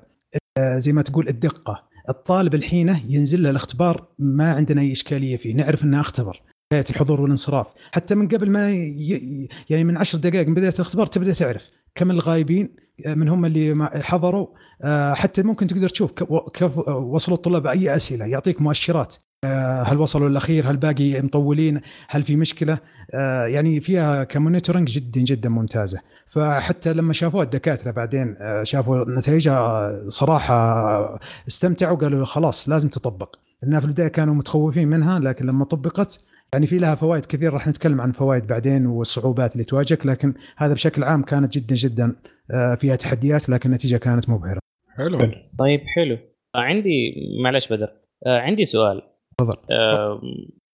ال- 0.60 0.82
زي 0.82 0.92
ما 0.92 1.02
تقول 1.02 1.28
الدقة. 1.28 1.90
الطالب 2.10 2.56
الحين 2.56 3.00
ينزل 3.10 3.44
له 3.44 3.50
الاختبار 3.50 4.08
ما 4.20 4.52
عندنا 4.54 4.82
أي 4.82 4.92
إشكالية 4.92 5.38
فيه 5.38 5.56
نعرف 5.56 5.84
إنه 5.84 6.00
أختبر. 6.02 6.42
بداية 6.72 6.86
الحضور 6.90 7.22
والانصراف. 7.22 7.68
حتى 7.92 8.16
من 8.16 8.28
قبل 8.28 8.50
ما 8.52 8.72
ي... 8.72 9.48
يعني 9.70 9.84
من 9.84 9.98
عشر 9.98 10.18
دقائق 10.18 10.48
من 10.48 10.54
بداية 10.54 10.74
الاختبار 10.74 11.06
تبدأ 11.06 11.34
تعرف. 11.34 11.70
كم 12.00 12.12
الغايبين 12.12 12.70
من 13.06 13.30
هم 13.30 13.46
اللي 13.46 13.90
حضروا. 14.04 14.48
آه، 14.82 15.14
حتى 15.14 15.44
ممكن 15.44 15.68
تقدر 15.68 15.90
تشوف 15.90 16.12
كيف 16.54 16.78
وصلوا 16.88 17.38
الطلاب 17.38 17.68
أي 17.68 17.96
أسئلة 17.96 18.26
يعطيك 18.26 18.62
مؤشرات. 18.62 19.16
آه، 19.44 19.84
هل 19.84 19.98
وصلوا 19.98 20.30
الاخير 20.30 20.70
هل 20.70 20.78
باقي 20.78 21.22
مطولين؟ 21.22 21.82
هل 22.08 22.24
في 22.24 22.36
مشكلة؟ 22.36 22.78
آه، 23.14 23.46
يعني 23.46 23.80
فيها 23.82 24.24
كمونيتورنج 24.24 24.88
جدا 24.88 25.22
جدا 25.22 25.50
ممتازة. 25.50 26.00
فحتى 26.28 26.94
لما 26.94 27.14
شافوها 27.14 27.44
الدكاترة 27.44 27.92
بعدين 27.92 28.36
شافوا 28.64 29.06
نتائجها 29.18 29.92
صراحة 30.10 31.20
استمتعوا 31.48 31.98
قالوا 31.98 32.26
خلاص 32.26 32.70
لازم 32.70 32.90
تطبق. 32.90 33.36
لانها 33.64 33.80
في 33.80 33.86
البداية 33.86 34.08
كانوا 34.08 34.34
متخوفين 34.34 34.88
منها 34.88 35.20
لكن 35.20 35.46
لما 35.46 35.66
طبقت 35.66 36.22
يعني 36.54 36.68
في 36.68 36.78
لها 36.78 36.96
فوائد 36.96 37.26
كثير 37.26 37.54
راح 37.54 37.68
نتكلم 37.68 38.02
عن 38.02 38.12
فوائد 38.12 38.48
بعدين 38.48 38.86
والصعوبات 38.86 39.54
اللي 39.54 39.64
تواجهك 39.64 40.06
لكن 40.06 40.34
هذا 40.58 40.74
بشكل 40.74 41.04
عام 41.04 41.24
كانت 41.24 41.58
جدا 41.58 41.76
جدا 41.76 42.16
آه، 42.54 42.76
فيها 42.76 42.96
تحديات 42.96 43.50
لكن 43.50 43.70
النتيجة 43.70 43.98
كانت 43.98 44.30
مبهرة. 44.30 44.60
حلو. 44.98 45.18
طيب 45.60 45.82
حلو. 45.96 46.18
آه، 46.56 46.60
عندي 46.60 47.16
معلش 47.44 47.68
بدر. 47.68 47.90
آه، 48.26 48.40
عندي 48.40 48.66
سؤال. 48.66 49.02
تفضل. 49.38 49.58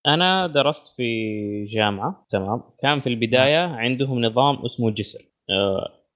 أنا 0.08 0.48
درست 0.48 0.96
في 0.98 1.64
جامعة 1.64 2.26
تمام؟ 2.30 2.64
كان 2.82 3.02
في 3.02 3.08
البداية 3.08 3.66
عندهم 3.66 4.26
نظام 4.26 4.56
اسمه 4.66 4.92
جسر. 4.92 5.20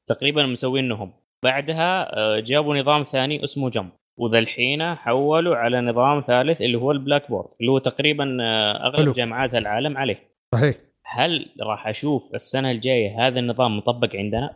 تقريبا 0.07 0.45
مسوينهم. 0.45 1.13
بعدها 1.43 2.09
جابوا 2.39 2.77
نظام 2.77 3.03
ثاني 3.03 3.43
اسمه 3.43 3.69
جمب 3.69 3.89
وذا 4.19 4.39
الحين 4.39 4.95
حولوا 4.95 5.55
على 5.55 5.81
نظام 5.81 6.23
ثالث 6.27 6.61
اللي 6.61 6.77
هو 6.77 6.91
ال 6.91 7.29
Blackboard 7.29 7.49
اللي 7.61 7.71
هو 7.71 7.77
تقريبا 7.77 8.37
آه، 8.41 8.73
حلو. 8.73 8.87
اغلب 8.93 9.13
جامعات 9.13 9.55
العالم 9.55 9.97
عليه 9.97 10.19
صحيح 10.55 10.75
هل 11.05 11.45
راح 11.61 11.87
أشوف 11.87 12.35
السنة 12.35 12.71
الجاية 12.71 13.27
هذا 13.27 13.39
النظام 13.39 13.77
مطبق 13.77 14.15
عندنا؟ 14.15 14.55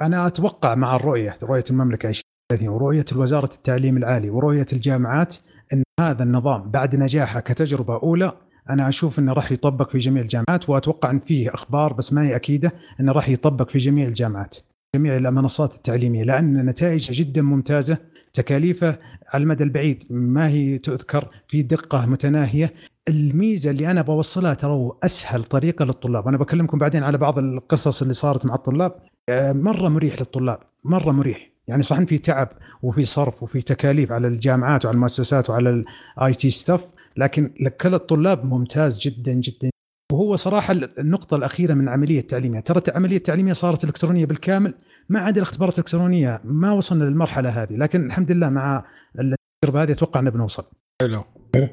أنا 0.00 0.26
أتوقع 0.26 0.74
مع 0.74 0.96
الرؤية 0.96 1.38
رؤية 1.42 1.64
المملكة 1.70 2.08
2030 2.08 2.68
ورؤية 2.68 3.04
وزارة 3.16 3.50
التعليم 3.54 3.96
العالي 3.96 4.30
ورؤية 4.30 4.66
الجامعات 4.72 5.36
إن 5.72 5.82
هذا 6.00 6.22
النظام 6.22 6.70
بعد 6.70 6.96
نجاحه 6.96 7.40
كتجربة 7.40 7.96
أولى 8.02 8.32
أنا 8.70 8.88
أشوف 8.88 9.18
إنه 9.18 9.32
راح 9.32 9.52
يطبق 9.52 9.90
في 9.90 9.98
جميع 9.98 10.22
الجامعات 10.22 10.68
وأتوقع 10.68 11.10
إن 11.10 11.18
فيه 11.18 11.54
أخبار 11.54 11.92
بس 11.92 12.12
ما 12.12 12.22
هي 12.22 12.36
أكيدة 12.36 12.72
إنه 13.00 13.12
راح 13.12 13.28
يطبق 13.28 13.68
في 13.68 13.78
جميع 13.78 14.08
الجامعات 14.08 14.56
جميع 14.96 15.16
المنصات 15.16 15.74
التعليمية 15.74 16.24
لأن 16.24 16.66
نتائجه 16.66 17.22
جدا 17.22 17.42
ممتازة 17.42 17.98
تكاليفه 18.32 18.98
على 19.28 19.42
المدى 19.42 19.64
البعيد. 19.64 20.04
ما 20.10 20.48
هي 20.48 20.78
تذكر 20.78 21.28
في 21.48 21.62
دقة 21.62 22.06
متناهية. 22.06 22.74
الميزة 23.08 23.70
اللي 23.70 23.90
أنا 23.90 24.02
بوصلها 24.02 24.54
ترى 24.54 24.90
أسهل 25.02 25.44
طريقة 25.44 25.84
للطلاب. 25.84 26.28
أنا 26.28 26.36
بكلمكم 26.36 26.78
بعدين 26.78 27.02
على 27.02 27.18
بعض 27.18 27.38
القصص 27.38 28.02
اللي 28.02 28.14
صارت 28.14 28.46
مع 28.46 28.54
الطلاب. 28.54 28.92
آه، 29.28 29.52
مرة 29.52 29.88
مريح 29.88 30.18
للطلاب. 30.18 30.58
مرة 30.84 31.12
مريح. 31.12 31.50
يعني 31.68 31.82
صحيح 31.82 32.04
في 32.04 32.18
تعب 32.18 32.48
وفي 32.82 33.04
صرف 33.04 33.42
وفي 33.42 33.60
تكاليف 33.60 34.12
على 34.12 34.28
الجامعات 34.28 34.84
وعلى 34.84 34.94
المؤسسات 34.94 35.50
وعلى 35.50 35.84
ال 36.18 36.32
IT 36.32 36.50
staff 36.50 36.86
لكن 37.16 37.54
لكل 37.60 37.94
الطلاب 37.94 38.44
ممتاز 38.44 38.98
جدا 38.98 39.32
جدا. 39.32 39.70
وهو 40.12 40.36
صراحة 40.36 40.72
النقطة 40.98 41.36
الأخيرة 41.36 41.74
من 41.74 41.84
العملية 41.84 42.20
التعليمية. 42.20 42.60
ترى 42.60 42.82
العملية 42.88 43.16
التعليمية 43.16 43.52
صارت 43.52 43.84
إلكترونية 43.84 44.26
بالكامل 44.26 44.74
ما 45.08 45.20
عدا 45.20 45.36
الاختبارات 45.36 45.74
الإلكترونية 45.74 46.40
ما 46.44 46.72
وصلنا 46.72 47.04
للمرحلة 47.04 47.62
هذه. 47.62 47.72
لكن 47.72 48.06
الحمد 48.06 48.32
لله 48.32 48.48
مع 48.48 48.84
التجربة 49.18 49.82
هذه 49.82 49.92
أتوقع 49.92 50.20
أنه 50.20 50.30
بنوصل. 50.30 50.64
حلو. 51.02 51.24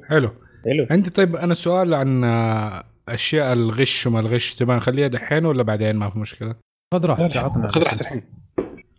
حلو. 0.09 0.29
حلو. 0.65 0.87
عندي 0.91 1.09
طيب 1.09 1.35
أنا 1.35 1.53
سؤال 1.53 1.93
عن 1.93 2.23
أشياء 3.09 3.53
الغش 3.53 4.07
وما 4.07 4.19
الغش. 4.19 4.55
تبغى 4.55 4.77
نخليها 4.77 5.07
دحين 5.07 5.45
ولا 5.45 5.63
بعدين؟ 5.63 5.95
ما 5.95 6.09
في 6.09 6.19
مشكلة. 6.19 6.55
خذ 6.93 7.05
راحتك 7.05 7.37
عطنا 7.37 7.67
خذ 7.67 7.81
راحتك. 7.83 8.01
الحين 8.01 8.23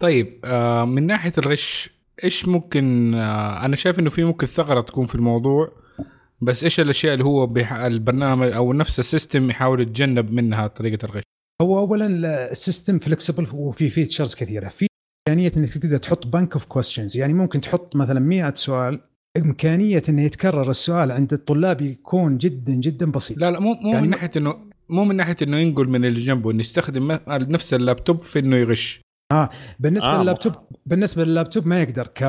طيب 0.01 0.41
آه، 0.45 0.85
من 0.85 1.07
ناحية 1.07 1.33
الغش 1.39 1.91
إيش 2.25 2.49
ممكن 2.49 3.15
آه، 3.15 3.65
أنا 3.65 3.77
شايف 3.77 3.99
إنه 3.99 4.11
في 4.11 4.25
ممكن 4.25 4.47
ثغرة 4.47 4.81
تكون 4.81 5.07
في 5.07 5.15
الموضوع. 5.15 5.73
بس 6.41 6.65
إيش 6.65 6.81
الأشياء 6.81 7.13
اللي 7.15 7.25
هو 7.25 7.47
بيح... 7.47 7.73
البرنامج 7.73 8.53
أو 8.53 8.73
نفس 8.73 8.99
ال 8.99 9.06
system 9.06 9.51
يحاول 9.51 9.81
يتجنب 9.81 10.33
منها 10.33 10.67
طريقة 10.67 11.05
الغش؟ 11.07 11.23
هو 11.63 11.79
اولا 11.79 12.07
ال 12.51 12.58
system 12.58 12.99
flexible 12.99 13.47
وفي 13.53 13.89
features 13.89 14.35
كثيرة. 14.35 14.69
في 14.69 14.87
إمكانية 15.29 15.53
إنك 15.57 15.69
تقدر 15.69 15.99
تحط 15.99 16.27
bank 16.27 16.53
of 16.53 16.65
questions 16.65 17.17
يعني 17.17 17.33
ممكن 17.33 17.61
تحط 17.61 17.97
مثلا 17.97 18.21
100 18.21 18.55
سؤال. 18.55 19.01
إمكانية 19.37 20.03
إنه 20.09 20.23
يتكرر 20.23 20.71
السؤال 20.71 21.13
عند 21.13 21.33
الطلاب 21.33 21.81
يكون 21.81 22.39
جدا 22.39 22.73
جدا 22.73 23.11
بسيط. 23.11 23.39
لا 23.39 23.51
لا 23.51 23.61
مو 23.61 23.75
مو 23.75 23.93
يعني 23.93 24.07
من 24.07 24.11
ناحية 24.11 24.31
إنه 24.37 24.55
مو 24.89 25.05
من 25.05 25.17
ناحية 25.17 25.37
إنه 25.43 25.57
ينقل 25.59 25.89
من 25.89 26.05
اللي 26.05 26.21
جنبه 26.21 26.51
إنه 26.51 26.61
يستخدم 26.61 27.19
نفس 27.29 27.75
اللابتوب 27.75 28.23
في 28.23 28.39
إنه 28.39 28.57
يغش. 28.57 29.01
بالنسبة 29.79 30.11
آه، 30.11 30.21
لللابتوب 30.21 30.55
بالنسبة 30.87 31.25
لللابتوب 31.25 31.67
ما 31.67 31.83
يقدر 31.83 32.07
ك... 32.07 32.25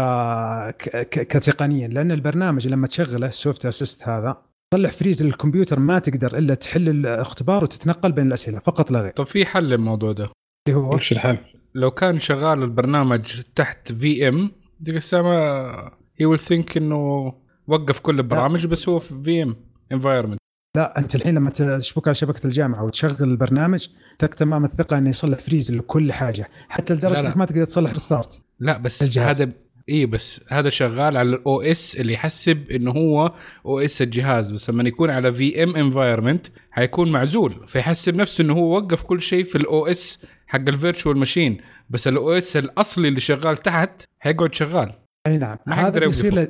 ك... 0.78 0.90
ك... 0.90 1.28
كتقنيا 1.28 1.88
لأن 1.88 2.12
البرنامج 2.12 2.68
لما 2.68 2.88
تشغله 2.88 3.28
ال 3.28 3.34
Swift 3.34 3.66
Assess 3.66 4.08
هذا 4.08 4.38
طلع 4.74 4.90
freeze 4.90 5.24
للكمبيوتر 5.24 5.80
ما 5.80 6.00
تقدر 6.00 6.38
إلا 6.38 6.56
تحل 6.56 6.90
الاختبار 6.90 7.64
وتتنقل 7.64 8.12
بين 8.12 8.28
الأسئلة 8.28 8.60
فقط 8.60 8.92
لا 8.92 9.02
غير. 9.02 9.12
طب 9.12 9.26
في 9.26 9.46
حل 9.46 9.64
للموضوع 9.64 10.12
ده؟ 10.12 10.30
اللي 10.68 10.80
هو؟ 10.80 10.96
وش 10.96 11.12
الحل؟ 11.12 11.38
لو 11.76 11.92
كان 11.92 12.20
شغال 12.20 12.64
البرنامج 12.64 13.42
تحت 13.56 13.92
VM 13.92 14.52
ديك 14.80 14.96
الساعة 14.96 16.00
he 16.18 16.26
will 16.26 16.40
think 16.40 16.78
إنه 16.78 17.34
وقف 17.68 18.00
كل 18.00 18.20
البرامج 18.20 18.66
بس 18.66 18.90
هو 18.90 19.00
في 19.00 19.24
VM 19.24 19.56
environment 19.92 20.39
لا 20.76 21.00
أنت 21.00 21.16
الحين 21.16 21.36
لما 21.36 21.50
تشبك 21.50 22.08
على 22.08 22.16
شبكة 22.16 22.48
الجامعة 22.48 22.84
وتشغل 22.84 23.30
البرنامج 23.30 23.88
ثق 24.20 24.28
تمام 24.28 24.66
الثقة 24.66 24.98
إنه 24.98 25.10
يصلح 25.10 25.40
freeze 25.40 25.72
لكل 25.72 26.14
حاجة. 26.14 26.50
حتى 26.70 26.94
لدرجة. 26.94 27.28
إنك 27.28 27.38
ما 27.38 27.46
تقدر 27.46 27.66
تصلح 27.66 27.92
restart 27.92 28.42
لا 28.60 28.78
بس 28.78 29.04
الجهاز. 29.04 29.42
هذا 29.42 29.52
إي 29.90 30.06
بس 30.06 30.42
هذا 30.50 30.70
شغال 30.70 31.18
على 31.18 31.30
ال 31.30 31.62
OS 31.62 31.96
اللي 31.96 32.14
يحسب 32.14 32.72
إنه 32.72 32.92
هو 32.92 33.34
OS 33.66 34.02
الجهاز. 34.02 34.52
بس 34.52 34.70
لما 34.70 34.88
يكون 34.88 35.10
على 35.10 35.34
VM 35.34 35.76
environment 35.76 36.48
حيكون 36.72 37.12
معزول. 37.12 37.66
فيحسب 37.68 38.16
نفسه 38.16 38.42
إنه 38.42 38.54
هو 38.54 38.78
وقف 38.78 39.04
كل 39.04 39.22
شيء 39.22 39.44
في 39.44 39.58
ال 39.58 39.88
OS 39.88 40.26
حق 40.48 40.60
ال 40.60 40.67
virtual 40.67 41.18
machine 41.18 41.58
بس 41.90 42.08
ال 42.08 42.32
OS 42.32 42.58
الأصلي 42.58 43.08
اللي 43.08 43.20
شغال 43.20 43.58
تحت 43.58 44.04
حيقعد 44.20 44.54
شغال. 44.54 44.94
أي 45.28 45.38
نعم. 45.38 45.58
ما 45.66 45.88
هذا 45.88 46.00
بيصير 46.00 46.50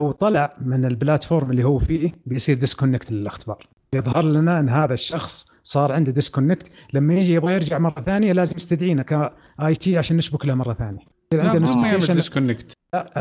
لو 0.00 0.10
طلع 0.10 0.56
من 0.60 0.84
ال 0.84 0.91
platform 0.91 1.50
اللي 1.50 1.64
هو 1.64 1.78
فيه 1.78 2.12
بيصير 2.26 2.56
disconnect 2.56 3.12
للاختبار. 3.12 3.68
يظهر 3.94 4.24
لنا 4.24 4.60
إن 4.60 4.68
هذا 4.68 4.94
الشخص 4.94 5.50
صار 5.62 5.92
عنده 5.92 6.12
disconnect 6.12 6.72
لما 6.92 7.14
يجي 7.14 7.34
يبغى 7.34 7.54
يرجع 7.54 7.78
مرة 7.78 8.00
ثانية 8.00 8.32
لازم 8.32 8.56
يستدعينا 8.56 9.02
ك 9.02 9.74
IT 9.74 9.98
عشان 9.98 10.16
نشبك 10.16 10.46
له 10.46 10.54
مرة 10.54 10.72
ثانية. 10.74 11.04
يصير 11.34 11.58
notification 11.58 12.14
disconnect 12.14 12.72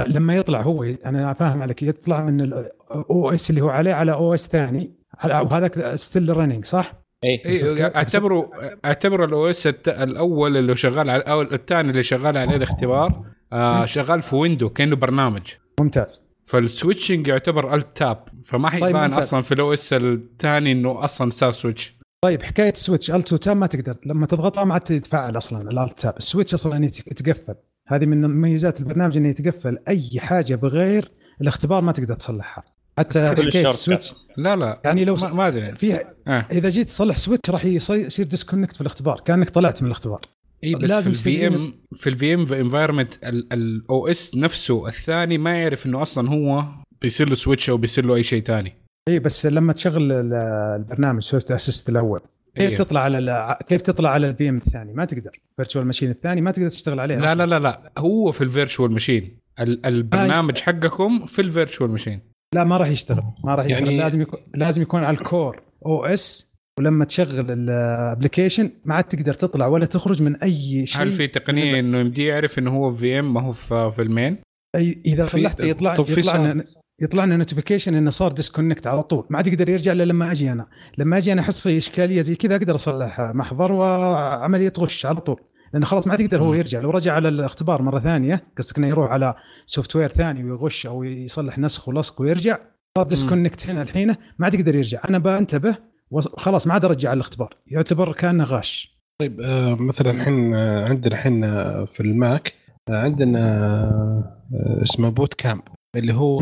لما 0.07 0.35
يطلع 0.35 0.61
هو 0.61 0.83
أنا 0.83 1.33
فاهم 1.33 1.61
عليك 1.61 1.83
يطلع 1.83 2.23
من 2.23 2.41
ال 2.41 3.29
OS 3.29 3.49
اللي 3.49 3.61
هو 3.61 3.69
عليه 3.69 3.93
على 3.93 4.11
OS 4.13 4.47
ثاني. 4.47 4.91
وهذاك 5.25 5.95
still 5.95 6.37
running 6.37 6.65
صح؟ 6.65 6.93
اي 7.23 7.37
بت- 7.45 7.95
اعتبروا 7.95 8.45
اعتبروا 8.85 9.25
ال 9.27 9.49
OS 9.49 9.67
الأول 9.87 10.57
اللي 10.57 10.75
شغال 10.75 11.09
على 11.09 11.23
ال 11.23 11.29
OS 11.29 11.41
الثاني 11.41 11.89
اللي 11.89 12.03
شغال 12.03 12.37
عليه 12.37 12.55
الاختبار. 12.55 13.25
آه 13.53 13.85
شغال 13.85 14.21
في 14.21 14.35
window 14.35 14.69
كأنه 14.69 14.95
برنامج. 14.95 15.41
ممتاز. 15.79 16.29
فال 16.45 16.60
switching 16.60 17.27
يعتبر 17.27 17.75
Alt 17.75 17.97
Tab 17.97 18.27
فما 18.45 18.69
حيبان 18.69 18.91
طيب، 18.91 18.95
ممتاز. 19.09 19.23
أصلا 19.23 19.41
في 19.41 19.53
ال 19.53 19.73
OS 19.73 19.93
الثاني 19.93 20.71
إنه 20.71 21.03
أصلا 21.05 21.29
صار 21.29 21.51
switch 21.51 21.95
طيب 22.21 22.43
حكاية 22.43 22.73
switch 22.73 23.11
Alt 23.11 23.33
و 23.33 23.39
Tab 23.39 23.57
ما 23.57 23.67
تقدر 23.67 23.95
لما 24.05 24.25
تضغطها 24.25 24.63
ما 24.63 24.73
عاد 24.73 24.81
تتفعل 24.81 25.37
أصلا 25.37 25.71
ال 25.71 25.78
Alt 25.78 25.99
Tab 25.99 26.17
ال 26.17 26.22
switch 26.22 26.53
أصلا 26.53 26.85
يت- 26.85 27.07
يتقفل. 27.07 27.55
هذه 27.87 28.05
من 28.05 28.21
مميزات 28.25 28.79
البرنامج 28.79 29.17
إنه 29.17 29.29
يتقفل. 29.29 29.77
أي 29.87 30.09
حاجة 30.19 30.55
بغير 30.55 31.11
الاختبار 31.41 31.81
ما 31.81 31.91
تقدر 31.91 32.15
تصلحها. 32.15 32.63
حتى 32.97 33.29
حكاية 33.29 33.67
ال 33.67 33.74
switch 33.74 34.13
لا 34.37 34.55
لا. 34.55 34.81
يعني 34.85 35.05
لو 35.05 35.15
ما, 35.33 35.47
أدري. 35.47 35.75
في 35.75 35.99
آه. 36.27 36.47
إذا 36.51 36.69
جيت 36.69 36.87
تصلح 36.87 37.15
switch 37.17 37.49
راح 37.49 37.65
يصير 37.65 37.95
يصير 38.05 38.25
disconnect 38.25 38.75
في 38.75 38.81
الاختبار 38.81 39.19
كأنك 39.19 39.49
طلعت 39.49 39.81
من 39.81 39.87
الاختبار. 39.87 40.21
اي 40.63 40.75
بس 40.75 40.89
لازم 40.89 41.11
في 41.13 41.29
الفي 41.29 41.47
ام 41.47 41.73
في 41.95 42.09
الفي 42.09 42.33
إم 42.33 42.53
انفايرمنت 42.53 43.13
الاو 43.25 44.07
اس 44.07 44.35
نفسه 44.35 44.87
الثاني 44.87 45.37
ما 45.37 45.61
يعرف 45.61 45.85
إنه 45.85 46.01
أصلا 46.01 46.29
هو 46.29 46.65
بيصير 47.01 47.29
له 47.29 47.35
switch 47.35 47.69
أو 47.69 47.77
بيصير 47.77 48.05
له 48.05 48.15
أي 48.15 48.23
شيء 48.23 48.43
ثاني. 48.43 48.73
اي 49.09 49.19
بس 49.19 49.45
لما 49.45 49.73
تشغل 49.73 50.11
ال- 50.11 50.33
البرنامج 50.79 51.21
Swift 51.21 51.51
Assess 51.51 51.89
الأول. 51.89 52.19
كيف 52.55 52.71
إيه. 52.71 52.77
تطلع 52.77 53.01
على 53.01 53.57
كيف 53.67 53.81
تطلع 53.81 54.09
على 54.09 54.27
ال 54.27 54.49
VM 54.49 54.57
الثاني؟ 54.57 54.93
ما 54.93 55.05
تقدر. 55.05 55.39
virtual 55.57 55.85
machine 55.85 56.09
الثاني 56.09 56.41
ما 56.41 56.51
تقدر 56.51 56.69
تشتغل 56.69 56.99
عليه 56.99 57.15
لا 57.15 57.25
أصلاً. 57.25 57.45
لا 57.45 57.45
لا 57.45 57.59
لا. 57.59 57.91
هو 57.97 58.31
في 58.31 58.43
ال 58.43 58.49
virtual 58.49 58.91
machine 58.91 59.37
البرنامج 59.59 60.57
حقكم 60.59 61.25
في 61.25 61.41
ال 61.41 61.47
virtual 61.47 61.91
machine 61.91 62.19
لا 62.55 62.63
ما 62.63 62.77
راح 62.77 62.87
يشتغل. 62.87 63.23
ما 63.43 63.55
راح 63.55 63.65
يشتغل. 63.65 63.83
يعني 63.83 63.97
لازم 63.99 64.21
يكون 64.21 64.39
لازم 64.55 64.81
يكون 64.81 65.03
على 65.03 65.17
ال 65.17 65.61
core 65.85 66.05
OS 66.05 66.48
ولما 66.79 67.05
تشغل 67.05 67.51
ال 67.51 67.61
application 67.61 68.69
ما 68.85 68.95
عاد 68.95 69.03
تقدر 69.03 69.33
تطلع 69.33 69.67
ولا 69.67 69.85
تخرج 69.85 70.21
من 70.21 70.35
أي 70.35 70.85
شيء. 70.85 71.01
هل 71.01 71.11
في 71.11 71.27
تقنية 71.27 71.79
إنه 71.79 71.99
يمديه 71.99 72.29
يعرف 72.29 72.59
إنه 72.59 72.71
هو 72.71 72.95
VM 72.95 73.33
ما 73.33 73.41
هو 73.41 73.53
في, 73.53 73.91
في 73.95 74.01
المين؟ 74.01 74.37
أي- 74.77 74.97
إذا 75.05 75.25
صلحت 75.25 75.59
يطلع 75.59 75.93
يطلع 75.99 76.63
يطلع 77.01 77.25
لنا 77.25 77.37
notification 77.37 77.95
إنه 77.95 78.09
صار 78.09 78.31
disconnect 78.31 78.87
على 78.87 79.03
طول. 79.03 79.27
ما 79.29 79.37
عاد 79.37 79.47
يقدر 79.47 79.69
يرجع 79.69 79.91
إلا 79.91 80.03
لما 80.03 80.31
أجي 80.31 80.51
أنا. 80.51 80.67
لما 80.97 81.17
أجي 81.17 81.33
أنا 81.33 81.41
أحس 81.41 81.61
في 81.61 81.77
إشكالية 81.77 82.21
زي 82.21 82.35
كذا 82.35 82.55
أقدر 82.55 82.75
أصلح 82.75 83.21
محضر 83.21 83.71
وعملية 83.71 84.73
غش 84.79 85.05
على 85.05 85.21
طول. 85.21 85.41
لأنه 85.73 85.85
خلاص 85.85 86.07
ما 86.07 86.11
عاد 86.13 86.19
يقدر 86.19 86.41
هو 86.41 86.53
يرجع. 86.53 86.79
لو 86.79 86.89
رجع 86.89 87.13
على 87.13 87.27
الاختبار 87.27 87.81
مرة 87.81 87.99
ثانية 87.99 88.43
قصدك 88.57 88.77
إنه 88.77 88.87
يروح 88.87 89.11
على 89.11 89.35
software 89.65 90.09
ثاني 90.09 90.43
ويغش 90.43 90.85
أو 90.85 91.03
يصلح 91.03 91.59
نسخ 91.59 91.89
ولصق 91.89 92.21
ويرجع 92.21 92.57
صار 92.97 93.07
disconnect 93.07 93.69
هنا 93.69 93.81
الحين 93.81 94.07
ما 94.07 94.45
عاد 94.45 94.53
يقدر 94.53 94.75
يرجع. 94.75 94.99
أنا 95.09 95.17
بنتبه 95.17 95.89
وخلاص 96.11 96.67
ما 96.67 96.73
عاد 96.73 96.85
أرجع 96.85 97.09
على 97.09 97.17
الاختبار 97.17 97.55
يعتبر 97.67 98.13
كأنه 98.13 98.43
غش 98.43 98.99
طيب 99.21 99.41
آه 99.41 99.75
مثلا 99.75 100.11
الحين 100.11 100.55
آه، 100.55 100.85
عندنا 100.89 101.15
الحين 101.15 101.43
آه، 101.43 101.85
في 101.85 101.99
ال 101.99 102.13
Mac 102.13 102.53
عندنا 102.89 104.39
اسمه 104.83 105.09
Boot 105.09 105.33
Camp 105.33 105.61
اللي 105.95 106.13
هو 106.13 106.41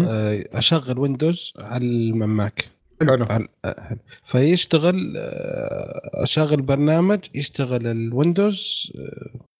أشغل 0.53 0.99
Windows 1.00 1.54
على 1.60 1.86
ال 1.86 2.02
Mac. 2.02 2.69
فيشتغل 4.23 5.13
أشغل 6.13 6.62
برنامج 6.62 7.19
يشتغل 7.36 7.88
ال 7.88 8.01
Windows 8.01 8.91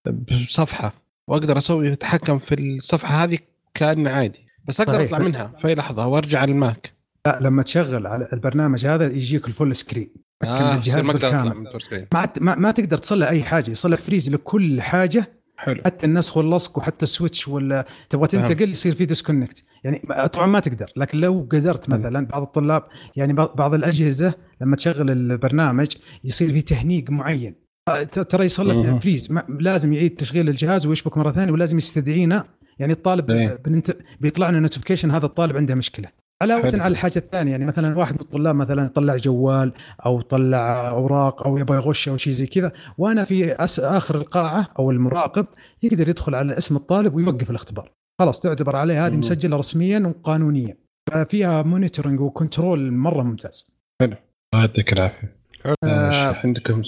بصفحة 0.08 0.93
وأقدر 1.28 1.58
أسوي 1.58 1.93
اتحكم 1.93 2.39
في 2.39 2.56
الصفحة 2.56 3.24
هذه 3.24 3.38
كان 3.74 4.08
عادي 4.08 4.39
بس 4.67 4.82
أقدر. 4.82 5.04
أطلع 5.04 5.17
منها 5.20 5.52
في 5.62 5.67
أي 5.67 5.76
لحظة 5.76 6.08
وأرجع 6.08 6.39
على 6.39 6.52
ال 6.52 6.61
Mac. 6.61 6.97
لا 7.28 7.40
لما 7.42 7.63
تشغل 7.63 8.08
على 8.08 8.28
البرنامج 8.34 8.86
هذا 8.86 9.06
يجيك 9.12 9.48
ال 9.48 9.53
full 9.53 9.76
screen. 9.76 10.13
آه 10.44 10.76
الجهاز 10.76 11.08
ما 11.08 11.13
بالكامل. 11.13 11.70
ما 12.13 12.30
ما, 12.42 12.56
ما 12.56 12.72
تقدر 12.72 12.98
تصلح 12.98 13.28
أي 13.28 13.44
حاجة 13.44 13.72
يصلح 13.72 14.00
freeze 14.00 14.34
لكل 14.34 14.82
حاجة. 14.82 15.38
حلو. 15.58 15.82
حتى 15.86 16.06
النسخ 16.06 16.38
واللصق 16.38 16.78
وحتى 16.78 17.04
ال 17.04 17.10
switch 17.10 17.48
ولا 17.48 17.86
تبغى. 18.10 18.28
تنتقل 18.28 18.70
يصير 18.70 18.96
في 18.96 19.06
disconnect 19.06 19.63
يعني 19.84 20.02
طبعا 20.34 20.48
ما 20.48 20.60
تقدر 20.60 20.92
لكن 20.98 21.18
لو 21.18 21.48
قدرت 21.52 21.90
مثلا 21.90 22.26
بعض 22.26 22.42
الطلاب 22.42 22.84
يعني 23.16 23.34
بعض 23.34 23.74
الأجهزة 23.74 24.34
لما 24.62 24.76
تشغل 24.76 25.10
البرنامج 25.10 25.88
يصير 26.24 26.52
في 26.54 26.62
تهنيج 26.62 27.10
معين. 27.12 27.56
ت- 27.90 28.20
ترى 28.20 28.46
يصلح. 28.46 29.00
freeze. 29.00 29.40
لازم 29.60 29.94
يعيد 29.94 30.16
تشغيل 30.16 30.50
الجهاز 30.50 30.88
ويشبك 30.88 31.18
مرة 31.18 31.32
ثانية 31.32 31.52
ولازم 31.52 31.78
يستدعينا 31.78 32.46
يعني 32.80 32.94
الطالب 32.94 33.32
إيه. 33.32 33.60
بننت... 33.66 33.98
بيطلع 34.20 34.50
لنا 34.50 34.60
notification 34.60 35.12
هذا 35.12 35.26
الطالب 35.26 35.58
عنده 35.58 35.76
مشكلة. 35.76 36.10
علاوه 36.41 36.62
حلو. 36.62 36.84
على 36.84 36.91
الحاجة 36.91 37.17
الثانية 37.17 37.52
يعني 37.52 37.65
مثلا 37.65 37.97
واحد 37.97 38.13
من 38.13 38.21
الطلاب 38.21 38.56
مثلا 38.56 38.86
يطلع 38.86 39.15
جوال 39.15 39.73
أو 40.06 40.21
طلع 40.21 40.89
أوراق 40.89 41.47
أو 41.47 41.58
يبغى 41.58 41.78
يغش 41.78 42.10
أو 42.10 42.17
شيء 42.17 42.34
زي 42.34 42.45
كذا 42.45 42.71
وأنا 42.97 43.23
في 43.23 43.54
أس... 43.63 43.80
آخر 43.80 44.15
القاعة 44.15 44.67
أو 44.80 44.91
المراقب 44.91 45.45
يقدر 45.84 46.10
يدخل 46.10 46.36
على 46.36 46.58
اسم 46.58 46.76
الطالب 46.76 47.15
ويوقف 47.15 47.50
الاختبار 47.50 47.91
خلاص 48.21 48.39
تعتبر 48.39 48.76
عليه 48.76 49.06
هذه 49.06 49.13
مم. 49.13 49.19
مسجلة 49.19 49.58
رسميا 49.58 50.00
وقانونيا 50.00 50.78
ففيها 51.10 51.62
monitoring 51.62 52.20
و 52.20 52.29
control 52.29 52.92
مرة 52.93 53.23
ممتاز 53.23 53.71
الله 54.02 54.17
يعطيك 54.56 54.93
العافية 54.93 55.38
آه. 55.65 56.08
إيش 56.08 56.45
عندكم؟ 56.45 56.82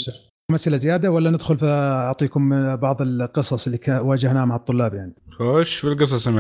مسألة 0.52 0.78
زيادة 0.78 1.12
ولا 1.12 1.32
ندخل 1.32 1.58
فأعطيكم 1.58 2.76
بعض 2.76 3.02
القصص 3.02 3.68
اللي 3.68 4.00
واجهناها 4.00 4.46
مع 4.46 4.56
الطلاب 4.56 4.94
يعني 4.94 5.14
خش 5.32 5.76
في 5.76 5.88
القصص 5.88 6.28
يا 6.28 6.32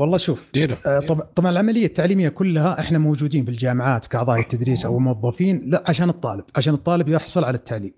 والله 0.00 0.18
شوف 0.18 0.50
آه، 0.86 1.00
طبعا 1.00 1.26
طبعا 1.36 1.50
العملية 1.50 1.86
التعليمية 1.86 2.28
كلها 2.28 2.80
إحنا 2.80 2.98
موجودين 2.98 3.44
في 3.44 3.50
الجامعات 3.50 4.06
كاعضاء 4.06 4.40
التدريس 4.40 4.86
أو 4.86 4.98
موظفين 4.98 5.62
لا 5.66 5.84
عشان 5.88 6.08
الطالب 6.08 6.44
عشان 6.56 6.74
الطالب 6.74 7.08
يحصل 7.08 7.44
على 7.44 7.56
التعليم. 7.56 7.92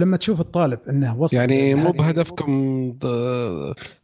لما 0.00 0.16
تشوف 0.16 0.40
الطالب 0.40 0.78
إنه 0.90 1.20
وصل 1.20 1.36
يعني 1.36 1.74
مو 1.74 1.90
بهدفكم 1.92 2.92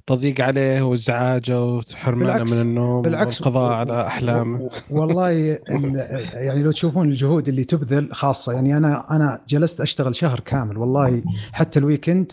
تضييق 0.07 0.41
عليه 0.41 0.83
وازعاجه 0.83 1.65
وحرمانه 1.65 2.45
من 2.55 2.61
النوم 2.61 3.03
بالعكس 3.03 3.41
والقضاء 3.41 3.73
على 3.73 4.07
أحلامه؟ 4.07 4.71
والله 4.91 5.53
ال- 5.53 6.07
يعني 6.47 6.63
لو 6.63 6.71
تشوفون 6.71 7.09
الجهود 7.09 7.49
اللي 7.49 7.65
تبذل 7.65 8.09
خاصة 8.13 8.53
يعني 8.53 8.77
أنا 8.77 9.17
أنا 9.17 9.41
جلست 9.49 9.81
أشتغل 9.81 10.15
شهر 10.15 10.41
كامل 10.41 10.79
والله 10.79 11.23
حتى 11.53 11.79
الويكند 11.79 12.33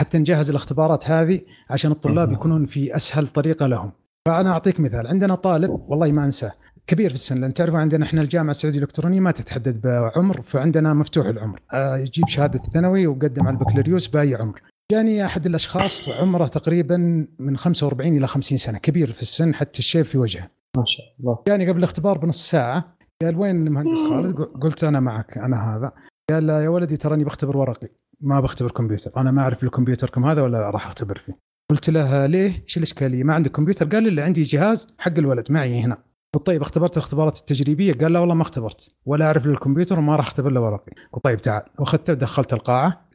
حتى 0.00 0.18
نجهز 0.18 0.50
الاختبارات 0.50 1.10
هذه 1.10 1.40
عشان 1.70 1.90
الطلاب. 1.90 2.32
يكونون 2.32 2.66
في 2.66 2.96
أسهل 2.96 3.26
طريقة 3.26 3.66
لهم. 3.66 3.92
فأنا 4.28 4.50
أعطيك 4.50 4.80
مثال. 4.80 5.06
عندنا 5.06 5.34
طالب 5.34 5.70
والله 5.70 6.12
ما 6.12 6.24
أنساه 6.24 6.52
كبير 6.86 7.08
في 7.08 7.14
السن. 7.14 7.40
لأن 7.40 7.54
تعرفوا 7.54 7.78
عندنا 7.78 8.04
إحنا 8.06 8.22
الجامعة 8.22 8.50
السعودية 8.50 8.78
الإلكترونية 8.78 9.20
ما 9.20 9.30
تتحدد 9.30 9.80
بعمر 9.80 10.42
فعندنا 10.42 10.94
مفتوح 10.94 11.26
العمر. 11.26 11.60
آه، 11.72 11.96
يجيب 11.96 12.28
شهادة 12.28 12.60
الثانوي 12.66 13.06
وقدم 13.06 13.46
على 13.46 13.54
البكالوريوس 13.54 14.06
بأي 14.06 14.34
عمر. 14.34 14.62
جاني 14.92 15.24
أحد 15.24 15.46
الأشخاص 15.46 16.08
عمره 16.08 16.46
تقريبا 16.46 17.26
من 17.38 17.56
45 17.56 18.16
إلى 18.16 18.26
50 18.26 18.58
سنة. 18.58 18.78
كبير 18.78 19.12
في 19.12 19.22
السن 19.22 19.54
حتى 19.54 19.78
الشيب 19.78 20.04
في 20.04 20.18
وجهه. 20.18 20.50
ما 20.76 20.84
شاء 20.86 21.06
الله. 21.20 21.38
جاني 21.48 21.68
قبل 21.68 21.78
الاختبار 21.78 22.18
بنص 22.18 22.50
ساعة 22.50 22.96
قال 23.22 23.36
وين 23.36 23.66
المهندس 23.66 24.02
خالد؟ 24.08 24.40
قلت 24.40 24.84
أنا 24.84 25.00
معك 25.00 25.38
أنا 25.38 25.76
هذا. 25.76 25.92
قال 26.30 26.48
يا 26.48 26.68
ولدي 26.68 26.96
تراني 26.96 27.24
بختبر 27.24 27.56
ورقي. 27.56 27.88
ما 28.22 28.40
بختبر 28.40 28.70
كمبيوتر 28.70 29.10
أنا 29.16 29.30
ما 29.30 29.42
أعرف 29.42 29.64
الكمبيوتركم 29.64 30.26
هذا 30.26 30.42
ولا 30.42 30.70
راح 30.70 30.86
أختبر 30.86 31.18
فيه. 31.18 31.49
قلت 31.70 31.90
له 31.90 32.26
ليه؟ 32.26 32.62
إيش 32.62 32.76
الاشكاليه 32.76 33.24
ما 33.24 33.34
عندك 33.34 33.50
كمبيوتر؟ 33.50 33.88
قال 33.88 34.12
لي 34.12 34.22
عندي 34.22 34.42
جهاز 34.42 34.94
حق 34.98 35.18
الولد 35.18 35.52
معي 35.52 35.80
هنا. 35.80 36.02
قلت 36.34 36.46
طيب 36.46 36.62
اختبرت 36.62 36.92
الاختبارات 36.92 37.38
التجريبية؟ 37.38 37.92
قال 37.92 38.12
لا 38.12 38.18
والله 38.18 38.34
ما 38.34 38.42
اختبرت 38.42 38.94
ولا 39.06 39.24
أعرف 39.24 39.46
الكمبيوتر 39.46 39.98
وما 39.98 40.16
راح 40.16 40.26
أختبر 40.26 40.50
له 40.50 40.60
ورقي. 40.60 40.92
قلت 41.12 41.24
طيب 41.24 41.40
تعال. 41.40 41.62
واخذته 41.78 42.12
ودخلت 42.12 42.52
القاعة. 42.52 43.08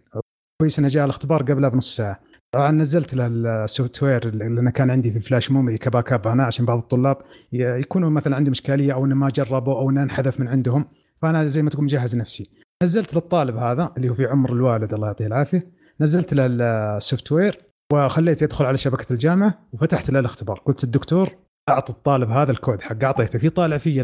كويس 0.62 0.80
انه 0.80 0.88
جاء 0.88 1.06
الاختبار 1.06 1.44
قبلها 1.44 1.70
بنص 1.70 1.96
ساعة. 1.96 2.20
طبعا 2.52 2.72
نزلت 2.72 3.14
له 3.14 3.28
ال 3.28 4.04
software 4.04 4.28
اللي 4.28 4.60
أنا 4.60 4.72
كان 4.72 4.92
عندي 4.92 5.12
في 5.12 5.18
ال 5.18 5.24
flash 5.24 5.52
memory 5.52 5.74
ك 5.74 5.78
backup 5.78 6.28
أنا 6.28 6.44
عشان 6.44 6.66
بعض 6.66 6.78
الطلاب 6.78 7.18
يكونوا 7.52 8.10
مثلا 8.10 8.36
عندهم 8.36 8.52
إشكالية 8.52 8.94
أو 8.94 9.06
انه 9.06 9.16
ما 9.16 9.30
جربوا 9.30 9.80
أو 9.80 9.90
انه 9.90 10.04
انحذف 10.04 10.40
من 10.40 10.48
عندهم. 10.48 10.86
فأنا 11.22 11.46
زي 11.46 11.62
ما 11.62 11.70
تقول 11.70 11.84
مجهز 11.84 12.16
نفسي. 12.16 12.50
نزلت 12.84 13.14
للطالب 13.14 13.58
هذا 13.58 13.94
اللي 13.98 14.10
هو 14.10 14.14
في 14.14 14.26
عمر 14.26 14.54
الوالد 14.54 14.94
الله 14.94 15.08
يعطيه 15.08 15.28
العافية. 15.28 15.72
نزلت 16.02 16.34
له 16.34 16.46
ال 16.46 17.32
software 17.32 17.75
وخليته 17.94 18.44
يدخل 18.44 18.66
على 18.66 18.78
شبكة 18.78 19.14
الجامعة 19.14 19.60
وفتحت 19.74 20.10
له 20.10 20.20
الاختبار. 20.20 20.60
قلت 20.60 20.84
الدكتور 20.84 21.30
أعطي 21.70 21.94
الطالب 21.94 22.30
هذا 22.30 22.52
الكود 22.52 22.82
حق 22.82 23.04
أعطيته. 23.04 23.40
في 23.40 23.50
طالع 23.50 23.78
في 23.78 24.02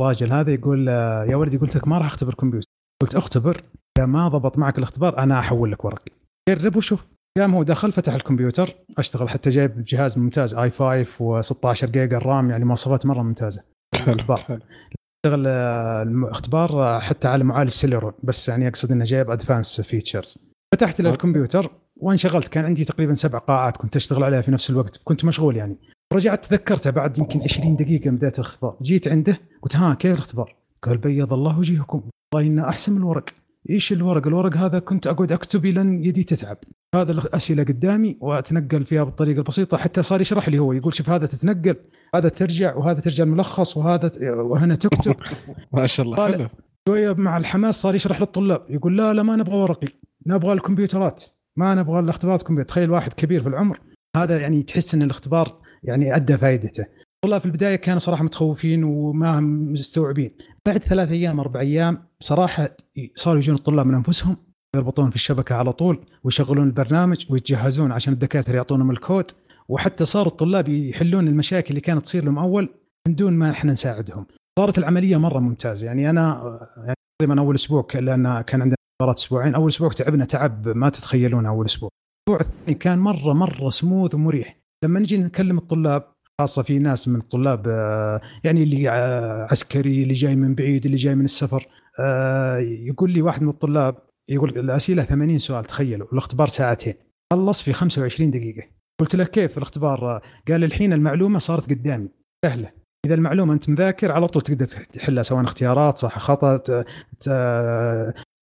الراجل 0.00 0.32
هذا 0.32 0.50
يقول 0.52 0.88
يا 0.88 1.36
ولدي 1.36 1.56
قلت 1.56 1.76
لك 1.76 1.88
ما 1.88 1.98
راح 1.98 2.06
أختبر 2.06 2.34
كمبيوتر. 2.34 2.68
قلت 3.02 3.14
أختبر؟ 3.14 3.62
إذا 3.98 4.06
ما 4.06 4.28
ضبط 4.28 4.58
معك 4.58 4.78
الاختبار 4.78 5.18
أنا 5.18 5.38
أحول 5.40 5.72
لك 5.72 5.84
ورقي. 5.84 6.12
جرب 6.48 6.76
وشوف 6.76 7.06
قام 7.38 7.54
هو 7.54 7.62
دخل 7.62 7.92
فتح 7.92 8.14
الكمبيوتر 8.14 8.74
أشتغل 8.98 9.28
حتى 9.28 9.50
جايب 9.50 9.84
جهاز 9.84 10.18
ممتاز 10.18 10.54
i5 10.54 11.04
و16 11.42 11.84
جيجا 11.84 12.16
ال 12.16 12.25
RAM 12.25 12.50
يعني 12.50 12.64
مواصفات 12.64 13.06
مرة 13.06 13.22
ممتازة. 13.22 13.62
الاختبار 13.94 14.40
اشتغل 14.40 15.46
الاختبار 15.46 17.00
حتى 17.00 17.28
على 17.28 17.44
معالج 17.44 17.70
Celeron 17.70 18.12
بس 18.22 18.48
يعني 18.48 18.68
أقصد 18.68 18.92
إنه 18.92 19.04
جايب 19.04 19.30
advanced 19.30 19.80
features 19.80 20.50
فتحت 20.74 21.00
له 21.00 21.10
الكمبيوتر 21.10 21.70
وانشغلت. 21.96 22.48
كان 22.48 22.64
عندي 22.64 22.84
تقريبا 22.84 23.14
سبع 23.14 23.38
قاعات 23.38 23.76
كنت 23.76 23.96
أشتغل 23.96 24.24
عليها 24.24 24.40
في 24.40 24.50
نفس 24.50 24.70
الوقت. 24.70 25.00
كنت 25.04 25.24
مشغول 25.24 25.56
يعني. 25.56 25.76
رجعت 26.12 26.44
تذكرته 26.44 26.90
بعد 26.90 27.18
يمكن 27.18 27.42
20 27.42 27.76
دقيقة 27.76 28.10
من 28.10 28.16
بدايه 28.16 28.32
الاختبار. 28.32 28.76
جيت 28.82 29.08
عنده 29.08 29.40
قلت 29.62 29.76
ها 29.76 29.94
كيف 29.94 30.12
الاختبار؟ 30.12 30.56
قال 30.82 30.98
بيض 30.98 31.32
الله 31.32 31.58
وجهكم. 31.58 32.02
والله 32.34 32.50
إنه 32.50 32.68
أحسن 32.68 32.92
من 32.92 32.98
الورق. 32.98 33.24
إيش 33.70 33.92
الورق؟ 33.92 34.26
الورق 34.26 34.56
هذا 34.56 34.78
كنت 34.78 35.06
أقعد 35.06 35.32
أكتب 35.32 35.66
لين 35.66 36.04
يدي 36.04 36.24
تتعب. 36.24 36.56
هذا 36.94 37.12
الأسئلة 37.12 37.62
قدامي 37.62 38.16
وأتنقل 38.20 38.84
فيها 38.84 39.04
بالطريقة 39.04 39.38
البسيطة. 39.38 39.76
حتى 39.76 40.02
صار 40.02 40.20
يشرح 40.20 40.48
لي 40.48 40.58
هو 40.58 40.72
يقول 40.72 40.94
شوف 40.94 41.10
هذا 41.10 41.26
تتنقل 41.26 41.76
هذا 42.14 42.28
ترجع 42.28 42.76
وهذا 42.76 43.00
ترجع 43.00 43.24
الملخص 43.24 43.76
وهذا 43.76 44.10
وهنا 44.32 44.74
تكتب. 44.74 45.16
ما 45.72 45.86
شاء 45.86 46.06
الله 46.06 46.32
حلو. 46.32 46.48
شوية 46.88 47.12
مع 47.12 47.36
الحماس 47.36 47.80
صار 47.80 47.94
يشرح 47.94 48.20
للطلاب. 48.20 48.66
يقول 48.70 48.98
لا 48.98 49.12
لا 49.12 49.22
ما 49.22 49.36
نبغى 49.36 49.56
ورقي 49.56 49.88
نبغى 50.26 50.52
الكمبيوترات. 50.52 51.24
ما 51.58 51.74
نبغى 51.74 52.00
الاختبارات 52.00 52.42
كمبيوتر 52.42 52.68
تخيل 52.68 52.90
واحد 52.90 53.12
كبير 53.12 53.42
في 53.42 53.48
العمر. 53.48 53.80
هذا 54.16 54.40
يعني 54.40 54.62
تحس 54.62 54.94
إن 54.94 55.02
الاختبار 55.02 55.60
يعني 55.82 56.16
أدى 56.16 56.38
فائدته 56.38 56.86
والله 57.24 57.38
في 57.38 57.46
البداية 57.46 57.76
كانوا 57.76 57.98
صراحة 57.98 58.24
متخوفين 58.24 58.84
وما 58.84 59.38
هم 59.38 59.72
مستوعبين. 59.72 60.30
بعد 60.66 60.78
ثلاث 60.78 61.10
أيام 61.10 61.40
أربع 61.40 61.60
أيام 61.60 62.02
صراحة 62.20 62.76
صاروا 63.14 63.38
يجون 63.38 63.56
الطلاب 63.56 63.86
من 63.86 63.94
أنفسهم 63.94 64.36
يربطون 64.76 65.10
في 65.10 65.16
الشبكة 65.16 65.54
على 65.54 65.72
طول 65.72 66.06
ويشغلون 66.24 66.66
البرنامج 66.66 67.26
ويتجهزون 67.30 67.92
عشان 67.92 68.12
الدكاترة 68.12 68.56
يعطونهم 68.56 68.90
الكود. 68.90 69.30
وحتى 69.68 70.04
صاروا 70.04 70.32
الطلاب 70.32 70.68
يحلون 70.68 71.28
المشاكل 71.28 71.68
اللي 71.70 71.80
كانت 71.80 72.02
تصير 72.02 72.24
لهم 72.24 72.38
أول 72.38 72.68
من 73.08 73.14
دون 73.14 73.32
ما 73.32 73.50
إحنا 73.50 73.72
نساعدهم. 73.72 74.26
صارت 74.58 74.78
العملية 74.78 75.16
مرة 75.16 75.38
ممتازة. 75.38 75.86
يعني 75.86 76.10
أنا 76.10 76.58
يعني 76.76 76.94
تقريبا 77.18 77.40
أول 77.40 77.54
أسبوع 77.54 77.86
لأن 77.94 78.40
كان 78.40 78.62
عندنا 78.62 78.76
مباراة 79.02 79.14
أسبوعين 79.14 79.54
أول 79.54 79.68
أسبوع 79.68 79.88
تعبنا 79.90 80.24
تعب 80.24 80.68
ما 80.68 80.90
تتخيلونه 80.90 81.48
أول 81.48 81.64
أسبوع. 81.64 81.90
الأسبوع 82.28 82.48
الثاني 82.48 82.74
كان 82.78 82.98
مرة 82.98 83.32
مرة 83.32 83.70
سموث 83.70 84.14
ومريح. 84.14 84.60
لما 84.84 85.00
نجي 85.00 85.18
نكلم 85.18 85.58
الطلاب 85.58 86.12
خاصة 86.40 86.62
في 86.62 86.78
ناس 86.78 87.08
من 87.08 87.20
الطلاب 87.20 87.68
آه، 87.68 88.20
يعني 88.44 88.62
اللي 88.62 88.90
آه، 88.90 89.46
عسكري 89.50 90.02
اللي 90.02 90.14
جاي 90.14 90.36
من 90.36 90.54
بعيد 90.54 90.84
اللي 90.84 90.96
جاي 90.96 91.14
من 91.14 91.24
السفر 91.24 91.66
آه، 92.00 92.58
يقول 92.58 93.10
لي 93.10 93.22
واحد 93.22 93.42
من 93.42 93.48
الطلاب 93.48 93.96
يقول 94.30 94.58
الأسئلة 94.58 95.04
80 95.04 95.38
سؤال 95.38 95.64
تخيلوا 95.64 96.08
الاختبار 96.12 96.48
ساعتين. 96.48 96.94
خلص 97.32 97.62
في 97.62 97.72
25 97.72 98.30
دقيقة. 98.30 98.68
قلت 99.00 99.16
له 99.16 99.24
كيف 99.24 99.58
الاختبار؟ 99.58 100.22
قال 100.48 100.64
الحين 100.64 100.92
المعلومة 100.92 101.38
صارت 101.38 101.70
قدامي. 101.70 102.08
سهلة. 102.44 102.70
إذا 103.06 103.14
المعلومة 103.14 103.54
أنت 103.54 103.70
مذاكر 103.70 104.12
على 104.12 104.26
طول 104.26 104.42
تقدر 104.42 104.66
تحلها 104.66 105.22
سواء 105.22 105.44
اختيارات 105.44 105.98
صح 105.98 106.18
خطأ 106.18 106.62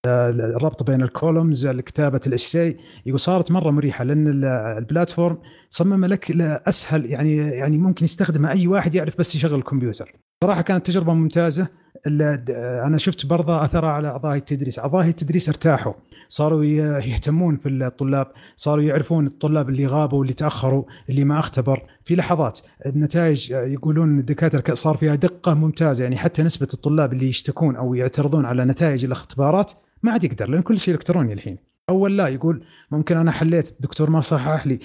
الربط 0.06 0.84
بين 0.84 1.02
ال 1.02 1.10
columns 1.10 1.68
كتابه 1.68 2.20
ال 2.28 2.36
essay 2.36 2.78
يقول 3.06 3.20
صارت 3.20 3.52
مرة 3.52 3.72
مريحة 3.72 4.04
لأن 4.04 4.44
ال 4.78 4.84
platform 4.84 5.38
صمم 5.70 6.06
لك 6.06 6.32
اسهل 6.42 7.06
يعني 7.06 7.38
يعني 7.38 7.78
ممكن 7.78 8.06
يستخدمها 8.06 8.52
أي 8.52 8.68
واحد 8.68 8.96
يعرف 8.96 9.18
بس 9.20 9.36
يشغل 9.36 9.60
الكمبيوتر. 9.60 10.16
صراحة 10.44 10.62
كانت 10.62 10.86
تجربة 10.86 11.14
ممتازة. 11.14 11.68
أنا 12.08 12.98
شفت 12.98 13.26
برضه 13.26 13.64
اثرها 13.64 13.90
على 13.90 14.08
اعضاء 14.08 14.36
التدريس. 14.38 14.80
اعضاء 14.80 15.08
التدريس 15.08 15.50
ارتاحوا. 15.50 15.94
صاروا 16.30 16.64
يهتمون 16.64 17.58
في 17.58 17.70
الطلاب 17.70 18.28
صاروا 18.56 18.84
يعرفون 18.84 19.28
الطلاب 19.28 19.70
اللي 19.70 19.86
غابوا 19.86 20.20
واللي 20.20 20.34
تأخروا 20.34 20.84
اللي 21.10 21.24
ما 21.24 21.40
أختبر. 21.40 21.84
في 22.06 22.16
لحظات 22.16 22.60
النتائج 22.86 23.52
يقولون 23.52 24.20
الدكاترة 24.20 24.74
صار 24.74 24.98
فيها 24.98 25.16
دقة 25.16 25.54
ممتازة. 25.54 26.04
يعني 26.04 26.18
حتى 26.18 26.44
نسبة 26.44 26.68
الطلاب 26.74 27.14
اللي 27.14 27.28
يشتكون 27.28 27.76
أو 27.76 27.94
يعترضون 27.94 28.46
على 28.46 28.66
نتائج 28.66 29.06
الأختبارات 29.06 29.72
ما 30.04 30.12
عاد 30.12 30.24
يقدر 30.24 30.50
لأن 30.50 30.62
كل 30.62 30.80
شيء 30.80 30.94
إلكتروني 30.94 31.34
الحين. 31.34 31.58
أول 31.90 32.18
لا 32.18 32.28
يقول 32.28 32.64
ممكن 32.92 33.18
أنا 33.18 33.32
حليت 33.32 33.72
الدكتور 33.72 34.10
ما 34.10 34.20
صحح 34.20 34.68
لي 34.68 34.80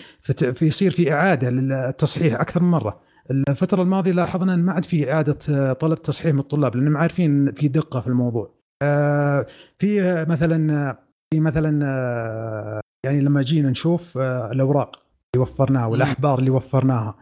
فيصير 0.55 0.91
في 0.91 1.13
إعادة 1.13 1.51
للتصحيح 1.51 2.41
أكثر 2.41 2.63
من 2.63 2.71
مرة. 2.71 3.01
الفترة 3.31 3.83
الماضية 3.83 4.13
لاحظنا 4.13 4.55
إن 4.55 4.63
ما 4.63 4.73
عاد 4.73 4.85
في 4.85 5.13
إعادة 5.13 5.73
طلب 5.73 6.03
تصحيح 6.03 6.33
من 6.33 6.39
الطلاب 6.39 6.77
لانهم 6.77 6.97
عارفين 6.97 7.53
في 7.53 7.69
دقة 7.69 8.01
في 8.01 8.07
الموضوع. 8.07 8.55
آه، 8.83 9.47
في 9.77 10.25
مثلا 10.29 10.97
في 11.31 11.41
مثلا 11.41 11.81
آه، 11.87 12.81
يعني 13.07 13.21
لما 13.21 13.43
جينا 13.43 13.71
نشوف 13.71 14.19
آه، 14.19 14.53
الأوراق 14.53 15.03
اللي 15.35 15.43
وفرناها 15.43 15.87
والأحبار 15.87 16.39
اللي 16.39 16.51
وفرناها 16.51 17.15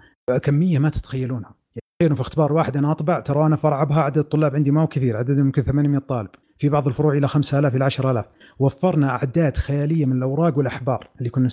كمية 0.42 0.78
ما 0.78 0.88
تتخيلونها. 0.88 1.54
يعني 2.02 2.14
في 2.14 2.20
اختبار 2.20 2.52
واحد 2.52 2.76
أنا 2.76 2.90
أطبع 2.90 3.20
ترى 3.20 3.46
أنا 3.46 3.56
فرع 3.56 3.84
بها 3.84 4.00
عدد 4.00 4.18
الطلاب 4.18 4.54
عندي 4.54 4.70
ما 4.70 4.82
هو 4.82 4.86
كثير 4.86 5.16
عددهم 5.16 5.46
يمكن 5.46 5.62
800 5.62 5.98
طالب. 5.98 6.30
في 6.64 6.70
بعض 6.70 6.86
الفروع 6.86 7.12
إلى 7.14 7.28
5000 7.28 7.74
إلى 7.76 7.84
10000 7.84 8.24
وفرنا 8.58 9.10
أعداد 9.10 9.56
خيالية 9.56 10.06
من 10.06 10.16
الأوراق 10.16 10.58
والأحبار 10.58 11.08
اللي 11.18 11.30
كنا 11.30 11.48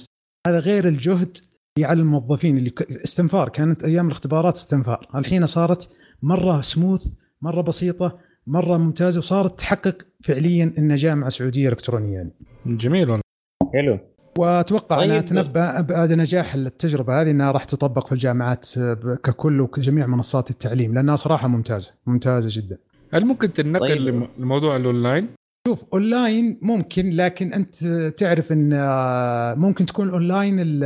هذا 0.47 0.59
غير 0.59 0.87
الجهد 0.87 1.37
اللي 1.77 1.87
على 1.87 1.99
الموظفين 1.99 2.57
اللي 2.57 2.71
استنفار 3.03 3.49
كانت 3.49 3.83
أيام 3.83 4.05
الاختبارات 4.05 4.55
استنفار 4.55 5.07
الحين 5.15 5.45
صارت 5.45 5.95
مرة 6.21 6.61
سموث 6.61 7.07
مرة 7.41 7.61
بسيطة 7.61 8.19
مرة 8.47 8.77
ممتازة 8.77 9.19
وصارت 9.19 9.59
تحقق 9.59 9.97
فعليا 10.23 10.73
انها 10.77 10.95
جامعه 10.95 11.29
سعودية 11.29 11.69
الكترونيه 11.69 12.13
يعني. 12.13 12.31
جميل 12.65 13.09
والله 13.09 13.23
حلو 13.73 13.99
وأتوقع 14.37 14.97
طيب. 14.97 15.09
أنا 15.09 15.19
أتنبأ 15.19 15.81
بعد 15.81 16.13
نجاح 16.13 16.53
التجربة 16.53 17.21
هذه 17.21 17.31
إنها 17.31 17.51
راح 17.51 17.63
تطبق 17.63 18.05
في 18.05 18.11
الجامعات 18.11 18.69
ككل 19.23 19.61
وجميع 19.61 20.07
منصات 20.07 20.49
التعليم 20.49 20.93
لأنها 20.93 21.15
صراحة 21.15 21.47
ممتازة 21.47 21.93
ممتازة 22.05 22.61
جدا. 22.61 22.77
هل 23.13 23.25
ممكن 23.25 23.53
تنقل 23.53 23.79
طيب. 23.79 24.27
لموضوع 24.37 24.75
الأونلاين؟ 24.75 25.29
شوف 25.67 25.83
أونلاين 25.93 26.59
ممكن 26.61 27.09
لكن 27.09 27.53
أنت 27.53 27.85
تعرف 28.17 28.51
إن 28.51 28.73
آه، 28.73 29.53
ممكن 29.53 29.85
تكون 29.85 30.09
أونلاين 30.09 30.79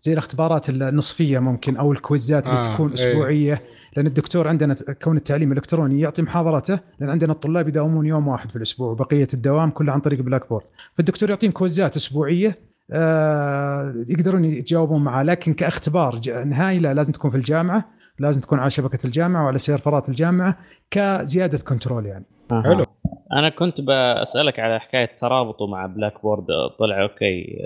زي 0.00 0.12
الاختبارات 0.12 0.68
النصفية 0.68 1.38
ممكن 1.38 1.76
أو 1.76 1.92
ال 1.92 1.99
quizzes 1.99 2.48
اللي 2.48 2.58
آه 2.58 2.62
تكون 2.62 2.88
إيه. 2.88 2.94
أسبوعية 2.94 3.52
إيه. 3.52 3.62
لأن 3.96 4.06
الدكتور 4.06 4.48
عندنا 4.48 4.74
كون 5.02 5.16
التعليم 5.16 5.52
الإلكتروني 5.52 6.00
يعطي 6.00 6.22
محاضرته 6.22 6.78
لأن 7.00 7.10
عندنا 7.10 7.32
الطلاب 7.32 7.68
يداومون 7.68 8.06
يوم 8.06 8.28
واحد 8.28 8.50
في 8.50 8.56
الأسبوع 8.56 8.90
وبقيه 8.90 9.28
الدوام 9.34 9.70
كله 9.70 9.92
عن 9.92 10.00
طريق 10.00 10.20
Blackboard 10.20 10.64
فالدكتور 10.94 11.30
يعطيهم 11.30 11.50
كويزات 11.50 11.96
أسبوعية 11.96 12.58
آه 12.90 14.04
يقدرون 14.08 14.44
يتجاوبون 14.44 15.04
معاه 15.04 15.22
لكن 15.22 15.54
كاختبار 15.54 16.20
نهائي 16.44 16.78
لا 16.78 16.94
لازم 16.94 17.12
تكون 17.12 17.30
في 17.30 17.36
الجامعة 17.36 17.93
لازم 18.18 18.40
تكون 18.40 18.58
على 18.58 18.70
شبكة 18.70 19.06
الجامعة 19.06 19.44
وعلى 19.44 19.58
سيرفرات 19.58 20.08
الجامعة 20.08 20.58
كزيادة 20.90 21.58
control 21.58 22.06
يعني. 22.06 22.24
آه. 22.52 22.62
حلو. 22.62 22.84
أنا 23.32 23.48
كنت 23.48 23.80
بسالك 23.80 24.58
على 24.58 24.80
حكاية 24.80 25.16
ترابطه 25.16 25.66
مع 25.66 25.86
Blackboard 25.86 26.46
طلع 26.78 27.02
okay 27.02 27.56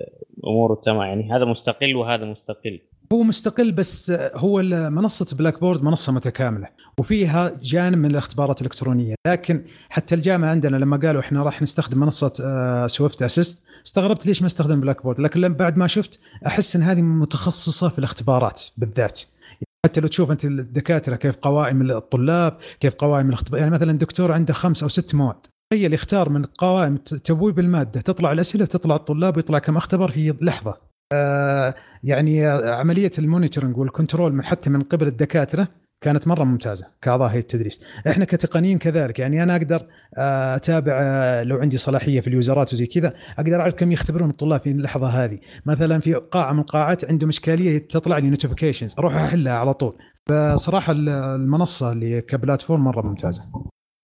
اموره 0.47 0.75
تمام. 0.75 1.03
يعني 1.03 1.33
هذا 1.33 1.45
مستقل 1.45 1.97
وهذا 1.97 2.25
مستقل. 2.25 2.81
هو 3.13 3.23
مستقل 3.23 3.73
بس 3.73 4.13
هو 4.35 4.63
منصة 4.91 5.37
Blackboard 5.37 5.83
منصة 5.83 6.13
متكاملة 6.13 6.69
وفيها 6.99 7.53
جانب 7.63 7.99
من 7.99 8.11
الاختبارات 8.11 8.61
الإلكترونية. 8.61 9.15
لكن 9.27 9.65
حتى 9.91 10.15
الجامعة 10.15 10.51
عندنا 10.51 10.77
لما 10.77 10.97
قالوا 10.97 11.21
إحنا 11.21 11.43
راح 11.43 11.63
نستخدم 11.63 12.01
منصة 12.01 12.33
Swift 12.87 13.23
Assess 13.23 13.65
استغربت 13.87 14.27
ليش 14.27 14.43
ما 14.43 14.47
استخدم 14.47 14.81
Blackboard 14.81 15.21
لكن 15.21 15.55
بعد 15.55 15.77
ما 15.77 15.87
شفت 15.87 16.21
أحس 16.47 16.77
إن 16.77 16.83
هذه 16.83 17.03
متخصصة 17.03 17.89
في 17.89 17.99
الاختبارات 17.99 18.63
بالذات. 18.77 19.21
حتى 19.87 20.01
لو 20.01 20.09
تشوف 20.09 20.31
انت 20.31 20.45
الدكاترة 20.45 21.17
كيف 21.17 21.37
قوائم 21.37 21.91
الطلاب 21.91 22.59
كيف 22.81 22.95
قوائم 22.95 23.29
الاختبار 23.29 23.61
يعني 23.61 23.71
مثلا 23.71 23.99
دكتور 23.99 24.33
عنده 24.33 24.55
خمس 24.55 24.83
أو 24.83 24.89
ست 24.89 25.15
مواد 25.15 25.47
تخيل 25.73 25.95
يختار 25.95 26.29
من 26.29 26.45
قوائم 26.45 26.97
تبويب 26.97 27.59
الماده 27.59 28.01
تطلع 28.01 28.33
الأسئلة 28.33 28.65
تطلع 28.65 28.97
الطلاب 28.97 29.37
ويطلع 29.37 29.59
كم 29.59 29.77
اختبر 29.77 30.11
في 30.11 30.35
لحظة. 30.41 30.75
آه 31.13 31.75
يعني 32.05 32.47
عملية 32.47 33.11
ال 33.19 33.24
monitoring 33.24 33.77
وال 33.77 33.89
control 33.89 34.33
من 34.33 34.45
حتى 34.45 34.71
من 34.71 34.83
قبل 34.83 35.07
الدكاترة 35.07 35.69
كانت 36.01 36.29
مرة 36.29 36.45
ممتازة 36.45 36.87
كأعضاء 37.03 37.29
هيئة 37.29 37.39
التدريس. 37.39 37.85
إحنا 38.09 38.25
كتقنيين 38.25 38.79
كذلك 38.79 39.19
يعني 39.19 39.43
أنا 39.43 39.57
أقدر 39.57 39.87
آه، 40.19 40.57
أتابع 40.57 40.93
آه، 41.03 41.43
لو 41.43 41.57
عندي 41.57 41.77
صلاحية 41.77 42.21
في 42.21 42.29
اليوزرات 42.29 42.73
وزي 42.73 42.87
كذا 42.87 43.15
أقدر 43.39 43.61
أعرف 43.61 43.75
كم 43.75 43.93
يختبرون 43.93 44.31
الطلاب 44.31 44.61
في 44.61 44.71
اللحظة 44.71 45.09
هذه. 45.09 45.39
مثلا 45.67 46.01
في 46.01 46.15
قاعة 46.15 46.53
من 46.53 46.61
القاعات 46.61 47.05
عندهم 47.05 47.29
اشكاليه 47.29 47.79
تطلع 47.79 48.19
لي 48.19 48.31
نوتيفيكيشنز 48.31 48.95
أروح 48.99 49.15
أحلها 49.15 49.53
على 49.53 49.75
طول. 49.75 49.99
فصراحة 50.29 50.93
المنصة 50.93 51.93
اللي 51.93 52.21
كبلاتفورم 52.21 52.85
مرة 52.85 53.03
ممتازة. 53.07 53.43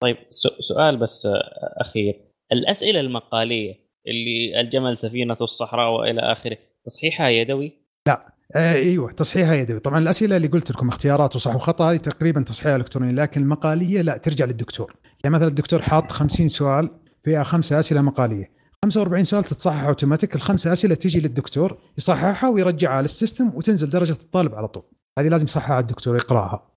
طيب 0.03 0.17
سؤال 0.61 0.97
بس 0.97 1.27
آه، 1.27 1.41
أخير. 1.81 2.21
الأسئلة 2.53 3.01
المقالية 3.01 3.75
اللي 4.07 4.61
الجمل 4.61 4.99
سفينة 4.99 5.37
الصحراء 5.41 5.91
وإلى 5.91 6.21
آخره 6.21 6.57
تصحيحها 6.87 7.29
يدوي؟ 7.29 7.73
لا. 8.09 8.34
آه 8.53 8.75
إيوه 8.75 9.13
تصحيحها 9.13 9.55
يدوي 9.55 9.79
طبعا 9.79 9.99
الأسئلة 9.99 10.37
اللي 10.37 10.49
قلت 10.49 10.71
لكم 10.71 10.89
اختيارات 10.89 11.37
وصح 11.37 11.57
وخطا 11.57 11.91
هذه 11.91 11.97
تقريبا 11.97 12.43
تصحيح 12.43 12.75
إلكتروني 12.75 13.13
لكن 13.13 13.43
المقالية 13.43 14.03
لا 14.03 14.17
ترجع 14.17 14.45
للدكتور. 14.45 14.95
يعني 15.25 15.37
مثلا 15.37 15.49
الدكتور 15.49 15.83
حاط 15.83 16.13
50 16.13 16.49
سؤال 16.49 16.91
فيها 17.23 17.43
خمسه 17.43 17.79
أسئلة 17.79 18.01
مقالية. 18.01 18.51
45 18.85 19.25
سؤال 19.25 19.45
تتصحح 19.45 19.85
أوتوماتيك 19.85 20.35
الخمسة 20.35 20.73
أسئلة 20.73 20.95
تجي 20.95 21.21
للدكتور 21.21 21.79
يصححها 21.99 22.51
ويرجعها 22.51 23.03
لل 23.03 23.15
system 23.15 23.51
وتنزل 23.55 23.91
درجة 23.91 24.13
الطالب 24.13 24.55
على 24.55 24.69
طول. 24.69 24.83
هذه 25.19 25.29
لازم 25.29 25.45
يصححها 25.45 25.81
الدكتور 25.81 26.17
يقراها. 26.17 26.71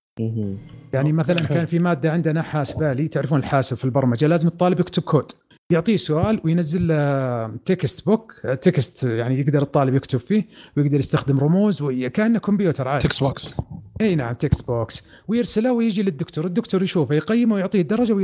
يعني 0.92 1.12
مثلا 1.12 1.46
كان 1.46 1.66
في 1.66 1.78
مادة 1.78 2.12
عندنا 2.12 2.42
حاسب 2.42 2.75
آلي 2.75 3.08
تعرفون 3.08 3.38
الحاسب 3.38 3.76
في 3.76 3.84
البرمجة 3.84 4.26
لازم 4.26 4.48
الطالب 4.48 4.80
يكتب 4.80 5.02
كود. 5.02 5.32
يعطيه 5.72 5.96
سؤال 5.96 6.40
وينزل 6.44 6.88
له 6.88 7.46
text 7.64 8.06
box 8.06 8.32
text 8.62 9.04
يعني 9.04 9.40
يقدر 9.40 9.62
الطالب 9.62 9.94
يكتب 9.94 10.18
فيه 10.18 10.48
ويقدر 10.76 10.98
يستخدم 10.98 11.38
رموز 11.38 11.82
وكانه 11.82 12.38
كمبيوتر 12.38 12.88
عادي. 12.88 13.08
text 13.08 13.20
box 13.22 13.52
إي 14.00 14.14
نعم 14.14 14.34
text 14.34 14.66
box 14.66 15.06
ويرسله 15.28 15.72
ويجي 15.72 16.02
للدكتور 16.02 16.44
الدكتور 16.44 16.82
يشوفه 16.82 17.14
يقيمه 17.14 17.54
ويعطيه 17.54 17.80
الدرجة 17.80 18.14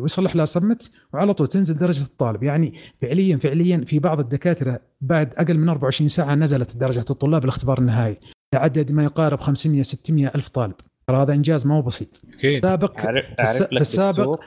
ويصلح 0.00 0.36
له 0.36 0.44
سبمت 0.44 0.90
وعلى 1.12 1.34
طول 1.34 1.46
تنزل 1.46 1.74
درجة 1.74 2.02
الطالب. 2.02 2.42
يعني 2.42 2.74
فعليا 3.02 3.36
فعليا 3.36 3.84
في 3.86 3.98
بعض 3.98 4.20
الدكاترة 4.20 4.80
بعد 5.00 5.34
أقل 5.34 5.58
من 5.58 5.68
24 5.68 6.08
ساعة 6.08 6.34
نزلت 6.34 6.76
درجه 6.76 7.04
الطلاب 7.10 7.44
الاختبار 7.44 7.78
النهائي. 7.78 8.16
تعدد 8.54 8.92
ما 8.92 9.04
يقارب 9.04 9.40
500 9.40 9.82
600 9.82 10.32
ألف 10.34 10.48
طالب. 10.48 10.74
ترى 11.06 11.22
هذا 11.22 11.32
إنجاز 11.32 11.66
ما 11.66 11.74
هو 11.74 11.82
بسيط. 11.82 12.22
أكيد 12.38 12.62
سابق 12.62 13.00
في 13.00 13.80
السابق 13.80 14.40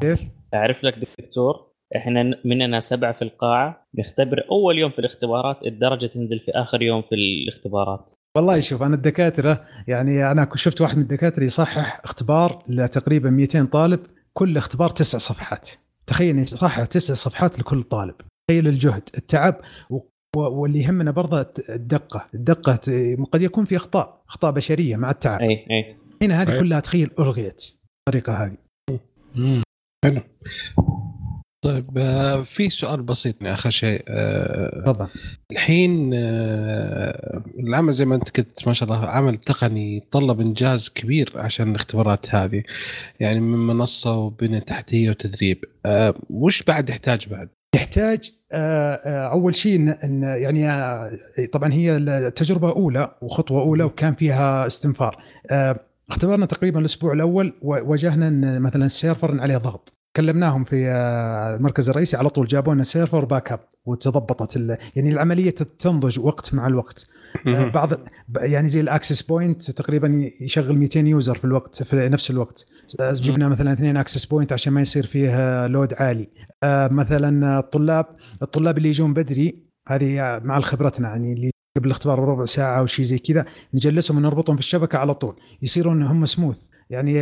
كيف؟ 0.00 0.20
اعرف 0.54 0.84
لك 0.84 0.94
دكتور 1.18 1.66
إحنا 1.96 2.40
مننا 2.44 2.80
سبعة 2.80 3.12
في 3.12 3.22
القاعة 3.22 3.86
نختبر 3.98 4.44
أول 4.50 4.78
يوم 4.78 4.90
في 4.90 4.98
الاختبارات 4.98 5.56
الدرجة 5.66 6.06
تنزل 6.06 6.38
في 6.38 6.50
آخر 6.50 6.82
يوم 6.82 7.02
في 7.02 7.14
الاختبارات. 7.14 8.06
والله 8.36 8.60
شوف 8.60 8.82
أنا 8.82 8.94
الدكاترة 8.94 9.64
يعني 9.88 10.30
أنا 10.30 10.48
شفت 10.54 10.80
واحد 10.80 10.96
من 10.96 11.02
الدكاترة 11.02 11.44
يصحح 11.44 12.00
اختبار 12.04 12.62
لتقريبا 12.68 13.30
200 13.30 13.64
طالب 13.64 14.00
كل 14.32 14.56
اختبار 14.56 14.88
تسع 14.88 15.18
صفحات. 15.18 15.70
تخيل 16.06 16.38
يصحح 16.38 16.84
تسع 16.84 17.14
صفحات 17.14 17.58
لكل 17.58 17.82
طالب. 17.82 18.14
تخيل 18.50 18.68
الجهد 18.68 19.02
التعب 19.16 19.60
واللي 20.36 20.82
يهمنا 20.82 21.10
برضه 21.10 21.46
الدقة. 21.68 22.26
الدقة 22.34 22.72
قد 23.32 23.42
يكون 23.42 23.64
في 23.64 23.76
إخطاء 23.76 24.22
إخطاء 24.28 24.52
بشرية 24.52 24.96
مع 24.96 25.10
التعب. 25.10 25.40
أي 25.40 25.66
أي. 25.70 25.96
هنا 26.22 26.42
هذه 26.42 26.60
كلها 26.60 26.80
تخيل 26.80 27.10
ألغيت 27.18 27.78
الطريقة 27.98 28.44
هذه. 28.44 28.56
حلو. 30.04 30.22
طيب 31.64 31.98
آه، 31.98 32.42
في 32.42 32.70
سؤال 32.70 33.02
بسيط 33.02 33.34
اخر 33.42 33.70
شيء 33.70 34.04
آه، 34.08 34.82
تفضل. 34.86 35.06
الحين 35.52 36.10
آه، 36.14 37.42
العمل 37.58 37.92
زي 37.92 38.04
ما 38.04 38.14
أنت 38.14 38.36
قلت 38.36 38.66
ما 38.66 38.72
شاء 38.72 38.88
الله 38.88 39.06
عمل 39.06 39.36
تقني 39.36 39.96
يتطلب 39.96 40.40
إنجاز 40.40 40.88
كبير 40.88 41.32
عشان 41.36 41.70
الاختبارات 41.70 42.34
هذه 42.34 42.62
يعني 43.20 43.40
من 43.40 43.58
منصة 43.58 44.18
وبنيه 44.18 44.58
تحتية 44.58 45.10
وتدريب. 45.10 45.64
وش 46.30 46.62
بعد 46.62 46.88
يحتاج 46.88 47.28
بعد؟ 47.28 47.48
يحتاج 47.76 48.32
أول 49.32 49.54
شيء 49.54 49.76
إن 50.04 50.22
يعني 50.22 50.66
طبعا 51.52 51.72
هي 51.72 52.00
تجربة 52.30 52.70
أولى 52.70 53.14
وخطوة 53.22 53.62
أولى 53.62 53.84
وكان 53.84 54.14
فيها 54.14 54.66
استنفار. 54.66 55.22
اختبرنا 56.10 56.46
تقريبا 56.46 56.80
الأسبوع 56.80 57.12
الأول 57.12 57.52
وواجهنا 57.62 58.28
إن 58.28 58.62
مثلا 58.62 58.84
ال 58.84 58.92
server 58.92 59.40
عليه 59.40 59.56
ضغط. 59.56 59.92
كلمناهم 60.16 60.64
في 60.64 60.88
آه، 60.88 61.56
المركز 61.56 61.90
الرئيسي 61.90 62.16
على 62.16 62.28
طول 62.28 62.46
جابوا 62.46 62.74
لنا 62.74 62.82
server 62.82 63.24
backup 63.24 63.60
وتضبطت 63.84 64.56
يعني 64.96 65.10
العملية 65.10 65.50
تنضج 65.50 66.20
وقت 66.20 66.54
مع 66.54 66.66
الوقت. 66.66 67.06
آه، 67.46 67.68
بعض 67.68 67.92
يعني 68.36 68.68
زي 68.68 68.80
ال 68.80 68.86
access 68.86 69.22
point 69.22 69.70
تقريبا 69.70 70.30
يشغل 70.40 70.78
200 70.78 71.06
user 71.06 71.34
في 71.34 71.44
الوقت 71.44 71.82
في 71.82 72.08
نفس 72.08 72.30
الوقت. 72.30 72.66
آه، 73.00 73.12
جبنا 73.12 73.48
مثلا 73.48 73.72
اثنين 73.72 73.96
access 73.96 74.24
point 74.24 74.52
عشان 74.52 74.72
ما 74.72 74.80
يصير 74.80 75.06
فيه 75.06 75.66
load 75.66 75.94
عالي. 75.94 76.28
مثلا 76.90 77.58
الطلاب 77.58 78.06
الطلاب 78.42 78.78
اللي 78.78 78.88
يجون 78.88 79.14
بدري 79.14 79.66
هذه 79.88 80.40
مع 80.44 80.60
خبرتنا 80.60 81.08
يعني 81.08 81.32
اللي 81.32 81.50
قبل 81.76 81.86
الاختبار 81.86 82.20
بربع 82.20 82.44
ساعة 82.44 82.78
أو 82.78 82.86
شيء 82.86 83.04
زي 83.04 83.18
كذا 83.18 83.44
نجلسهم 83.74 84.16
ونربطهم 84.16 84.56
في 84.56 84.62
الشبكة 84.62 84.98
على 84.98 85.14
طول. 85.14 85.36
يصيرون 85.62 86.02
هم 86.02 86.24
سموث 86.24 86.68
يعني 86.90 87.12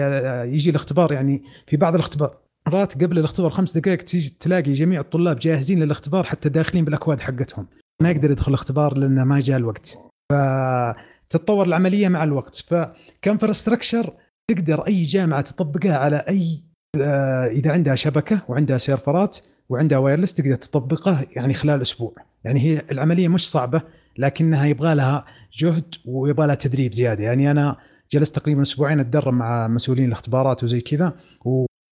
يجي 0.55 0.71
الاختبار 0.71 1.13
يعني 1.13 1.43
في 1.67 1.77
بعض 1.77 1.95
الاختبار 1.95 2.37
مرات 2.67 3.05
قبل 3.05 3.19
الاختبار 3.19 3.51
خمس 3.51 3.79
دقائق 3.79 4.03
تيجي 4.03 4.37
تلاقي 4.41 4.73
جميع 4.73 5.01
الطلاب 5.01 5.39
جاهزين 5.39 5.83
للاختبار 5.83 6.25
حتى 6.25 6.49
داخلين 6.49 6.85
بالأكواد 6.85 7.21
حقتهم. 7.21 7.67
ما 8.03 8.11
يقدر 8.11 8.31
يدخل 8.31 8.49
الاختبار 8.49 8.99
لأنه 8.99 9.25
ما 9.25 9.41
جاء 9.41 9.57
الوقت. 9.57 9.99
فتتطور 10.33 11.67
العملية 11.67 12.09
مع 12.09 12.25
الوقت. 12.25 12.57
فك 12.57 12.77
infrastructure 12.77 14.15
تقدر 14.51 14.87
أي 14.87 15.03
جامعة 15.03 15.41
تطبقها 15.41 15.99
على 15.99 16.17
أي 16.17 16.63
آه، 17.01 17.47
إذا 17.47 17.73
عندها 17.73 17.95
شبكة 17.95 18.43
وعندها 18.49 18.77
سيرفرات 18.77 19.39
وعندها 19.69 19.99
wireless 19.99 20.35
تقدر 20.35 20.55
تطبقه 20.55 21.27
يعني 21.37 21.55
خلال 21.55 21.81
أسبوع. 21.81 22.15
يعني 22.45 22.61
هي 22.61 22.83
العملية 22.91 23.29
مش 23.29 23.51
صعبة 23.51 23.83
لكنها 24.19 24.67
يبغى 24.67 24.95
لها 24.95 25.25
جهد 25.53 25.95
ويبغى 26.05 26.47
لها 26.47 26.55
تدريب 26.55 26.95
زيادة. 26.95 27.25
يعني 27.25 27.51
أنا 27.51 27.77
جلست 28.13 28.37
تقريبا 28.37 28.63
أسبوعين 28.63 29.01
أتدرب 29.01 29.35
مع 29.35 29.69
مسؤولين 29.69 30.05
الاختبارات 30.05 30.65
وزي 30.65 30.81
كذا 30.81 31.13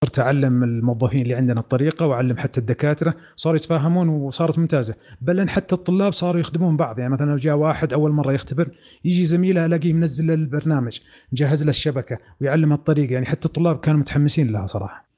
صرت 0.04 0.18
أعلم 0.18 0.64
الموظفين 0.64 1.22
اللي 1.22 1.34
عندنا 1.34 1.60
الطريقة 1.60 2.06
وأعلم 2.06 2.38
حتى 2.38 2.60
الدكاترة 2.60 3.14
صاروا 3.36 3.56
يتفاهمون 3.56 4.08
وصارت 4.08 4.58
ممتازة. 4.58 4.94
بل 5.20 5.40
ان 5.40 5.48
حتى 5.48 5.74
الطلاب 5.74 6.12
صاروا 6.12 6.40
يخدمون 6.40 6.76
بعض. 6.76 6.98
يعني 6.98 7.12
مثلا 7.12 7.30
لو 7.30 7.36
جاء 7.36 7.54
واحد 7.56 7.92
أول 7.92 8.12
مرة 8.12 8.32
يختبر 8.32 8.70
يجي 9.04 9.26
زميله 9.26 9.66
ألاقيه 9.66 9.92
منزل 9.92 10.30
البرنامج 10.30 11.00
مجهز 11.32 11.62
له 11.62 11.70
الشبكة 11.70 12.18
ويعلم 12.40 12.72
الطريقة. 12.72 13.12
يعني 13.12 13.26
حتى 13.26 13.46
الطلاب 13.48 13.80
كانوا 13.80 14.00
متحمسين 14.00 14.52
لها 14.52 14.66
صراحة. 14.66 15.08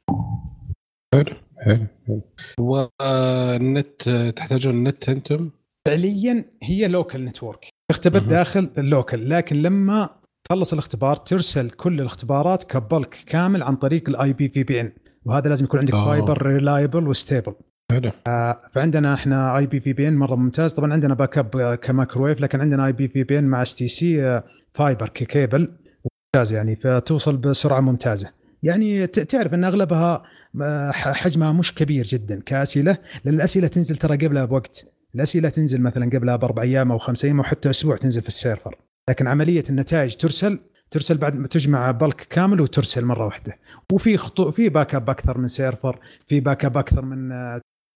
حلو 1.15 1.37
حلو 1.59 1.87
والنت 2.59 4.33
تحتاجون 4.37 4.75
النت 4.75 5.09
أنتم؟ 5.09 5.51
فعليا 5.89 6.45
هي 6.63 6.89
local 6.89 7.25
network 7.25 7.69
تختبر 7.91 8.19
داخل 8.19 8.71
ال 8.79 8.88
local 8.88 9.31
لكن 9.31 9.57
لما 9.57 10.11
تخلص 10.49 10.73
الاختبار 10.73 11.17
ترسل 11.17 11.71
كل 11.71 12.01
الاختبارات 12.01 12.65
ك 12.65 12.77
bulk 12.77 13.25
كامل 13.27 13.63
عن 13.63 13.77
طريق 13.77 14.09
ال 14.09 14.33
IP 14.33 14.49
VPN 14.49 14.93
وهذا 15.25 15.49
لازم 15.49 15.65
يكون 15.65 15.81
عندك 15.81 15.95
fiber 15.95 16.43
reliable 16.43 17.09
و 17.09 17.15
stable 17.15 17.55
حلو. 17.93 18.11
آه 18.27 18.61
فعندنا 18.73 19.15
إحنا 19.15 19.59
IP 19.59 19.81
VPN 19.81 20.17
مرة 20.17 20.35
ممتاز. 20.35 20.75
طبعا 20.75 20.93
عندنا 20.93 21.15
backup 21.15 21.39
ك 21.39 21.75
microwave 21.75 22.41
لكن 22.41 22.61
عندنا 22.61 22.87
اي 22.87 22.93
بي 22.93 23.09
في 23.09 23.25
بي 23.25 23.39
ان 23.39 23.45
مع 23.45 23.63
اس 23.63 23.75
تي 23.75 23.87
سي 23.87 24.41
فايبر 24.73 25.09
ككيبل 25.09 25.73
ممتاز 26.35 26.53
يعني 26.53 26.77
فتوصل 26.77 27.37
بسرعة 27.37 27.81
ممتازة. 27.81 28.33
يعني 28.63 29.07
تعرف 29.07 29.55
إن 29.55 29.65
أغلبها 29.65 30.23
آه، 30.63 30.91
حجمها 30.93 31.53
مش 31.53 31.75
كبير 31.75 32.05
جدا 32.05 32.41
كأسئلة 32.41 32.99
لأن 33.25 33.35
الأسئلة 33.35 33.69
تنزل 33.69 33.97
ترى 33.97 34.17
قبلها 34.17 34.45
بوقت. 34.45 34.94
الاسئله 35.15 35.49
تنزل 35.49 35.81
مثلا 35.81 36.11
قبلها 36.11 36.37
بأربع 36.37 36.63
أيام 36.63 36.93
أو 36.93 36.99
خمس 36.99 37.25
أيام 37.25 37.39
أو 37.39 37.45
حتى 37.45 37.71
أسبوع 37.71 37.97
تنزل 37.97 38.23
في 38.23 38.29
ال 38.29 38.35
server. 38.35 38.77
لكن 39.11 39.29
عملية 39.29 39.65
النتائج 39.71 40.15
ترسل 40.15 40.59
ترسل 40.91 41.17
بعد 41.19 41.37
ما 41.37 41.49
تجمع 41.49 41.91
bulk 41.91 42.27
كامل 42.31 42.61
وترسل 42.61 43.05
مرة 43.05 43.25
واحدة. 43.25 43.59
وفي 43.93 44.17
خطو 44.17 44.51
في 44.51 44.69
backup 44.69 45.11
أكثر 45.11 45.39
من 45.39 45.49
server 45.49 45.99
في 46.27 46.41
backup 46.41 46.77
أكثر 46.77 47.05
من 47.05 47.33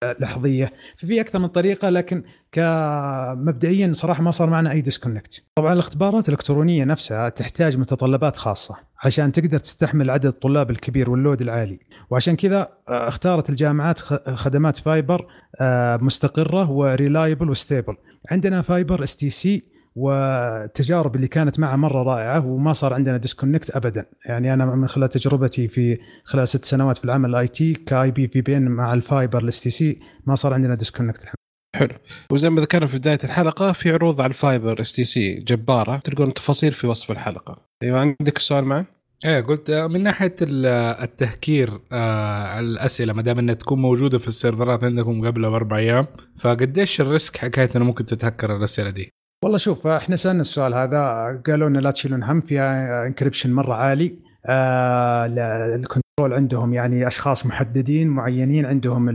لحظية 0.04 0.72
ففي 0.96 1.20
أكثر 1.20 1.38
من 1.38 1.46
طريقة 1.48 1.88
لكن 1.88 2.22
كمبدئيا 2.52 3.92
صراحة 3.92 4.22
ما 4.22 4.30
صار 4.30 4.50
معنا 4.50 4.70
أي 4.70 4.80
disconnect 4.80 5.44
طبعا 5.54 5.72
الاختبارات 5.72 6.28
الإلكترونية 6.28 6.84
نفسها 6.84 7.28
تحتاج 7.28 7.78
متطلبات 7.78 8.36
خاصة. 8.36 8.87
عشان 9.04 9.32
تقدر 9.32 9.58
تستحمل 9.58 10.10
عدد 10.10 10.26
الطلاب 10.26 10.70
الكبير 10.70 11.10
وال 11.10 11.20
load 11.20 11.40
العالي. 11.40 11.80
وعشان 12.10 12.36
كذا 12.36 12.68
آه، 12.88 13.08
اختارت 13.08 13.50
الجامعات 13.50 13.98
خدمات 14.34 14.76
fiber 14.78 15.26
آه، 15.60 15.96
مستقرة 15.96 16.70
و 16.70 16.79
reliable 16.79 17.50
و 17.50 17.56
stable. 17.56 17.94
عندنا 18.30 18.62
fiber 18.62 19.02
STC 19.04 19.78
والتجارب 19.96 21.16
اللي 21.16 21.28
كانت 21.28 21.60
معه 21.60 21.76
مرة 21.76 22.02
رائعة 22.02 22.46
وما 22.46 22.72
صار 22.72 22.94
عندنا 22.94 23.16
disconnect 23.16 23.76
ابدا. 23.76 24.06
يعني 24.26 24.54
أنا 24.54 24.64
من 24.66 24.88
خلال 24.88 25.08
تجربتي 25.08 25.68
في 25.68 25.98
خلال 26.24 26.48
ست 26.48 26.64
سنوات 26.64 26.96
في 26.96 27.04
العمل 27.04 27.30
ال 27.30 27.48
IT 27.48 27.74
ك 27.74 28.10
IP 28.10 28.26
VPN 28.26 28.68
مع 28.68 28.94
ال 28.94 29.42
fiber 29.42 29.62
ال 29.62 29.70
STC 29.70 30.00
ما 30.26 30.34
صار 30.34 30.54
عندنا 30.54 30.74
disconnect 30.74 31.22
الحمد 31.22 31.37
حلو 31.76 31.94
وزي 32.32 32.50
ما 32.50 32.60
ذكرنا 32.60 32.86
في 32.86 32.98
بداية 32.98 33.18
الحلقة 33.24 33.72
في 33.72 33.92
عروض 33.92 34.20
على 34.20 34.28
الفايبر 34.30 34.80
اس 34.80 34.92
تي 34.92 35.04
سي 35.04 35.34
جبارة 35.34 35.96
تلقون 35.96 36.28
التفاصيل 36.28 36.72
في 36.72 36.86
وصف 36.86 37.10
الحلقة 37.10 37.58
أيوه 37.82 38.00
عندك 38.00 38.38
سؤال 38.38 38.64
معي؟ 38.64 38.84
إيه 39.24 39.40
قلت 39.40 39.70
آه، 39.70 39.86
من 39.86 40.02
ناحية 40.02 40.34
التهكير 40.40 41.80
آه، 41.92 42.46
على 42.46 42.66
الأسئلة 42.66 43.12
ما 43.12 43.22
دام 43.22 43.38
إنها 43.38 43.54
تكون 43.54 43.82
موجودة 43.82 44.18
في 44.18 44.28
ال 44.28 44.35
serverات 44.35 44.84
عندكم 44.84 45.26
قبل 45.26 45.50
بأربع 45.50 45.76
أيام 45.76 46.06
فقديش 46.36 47.00
ال 47.00 47.07
risk 47.07 47.36
حكايه 47.36 47.70
إنه 47.76 47.84
ممكن 47.84 48.06
تتهكر 48.06 48.56
الأسئلة 48.56 48.90
دي؟ 48.90 49.12
والله 49.44 49.58
شوف 49.58 49.86
إحنا 49.86 50.16
سألنا 50.16 50.40
السؤال 50.40 50.74
هذا 50.74 51.42
قالوا 51.46 51.68
لنا 51.68 51.78
لا 51.78 51.90
تشيلون 51.90 52.22
هم 52.22 52.40
فيها 52.40 53.06
encryption 53.06 53.52
مرة 53.52 53.74
عالي 53.74 54.18
آه 54.46 55.26
ال 55.74 55.81
control 55.81 56.32
عندهم 56.32 56.74
يعني 56.74 57.06
أشخاص 57.06 57.46
محددين 57.46 58.08
معينين 58.08 58.66
عندهم 58.66 59.06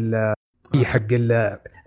في 0.73 0.85
حق 0.85 1.07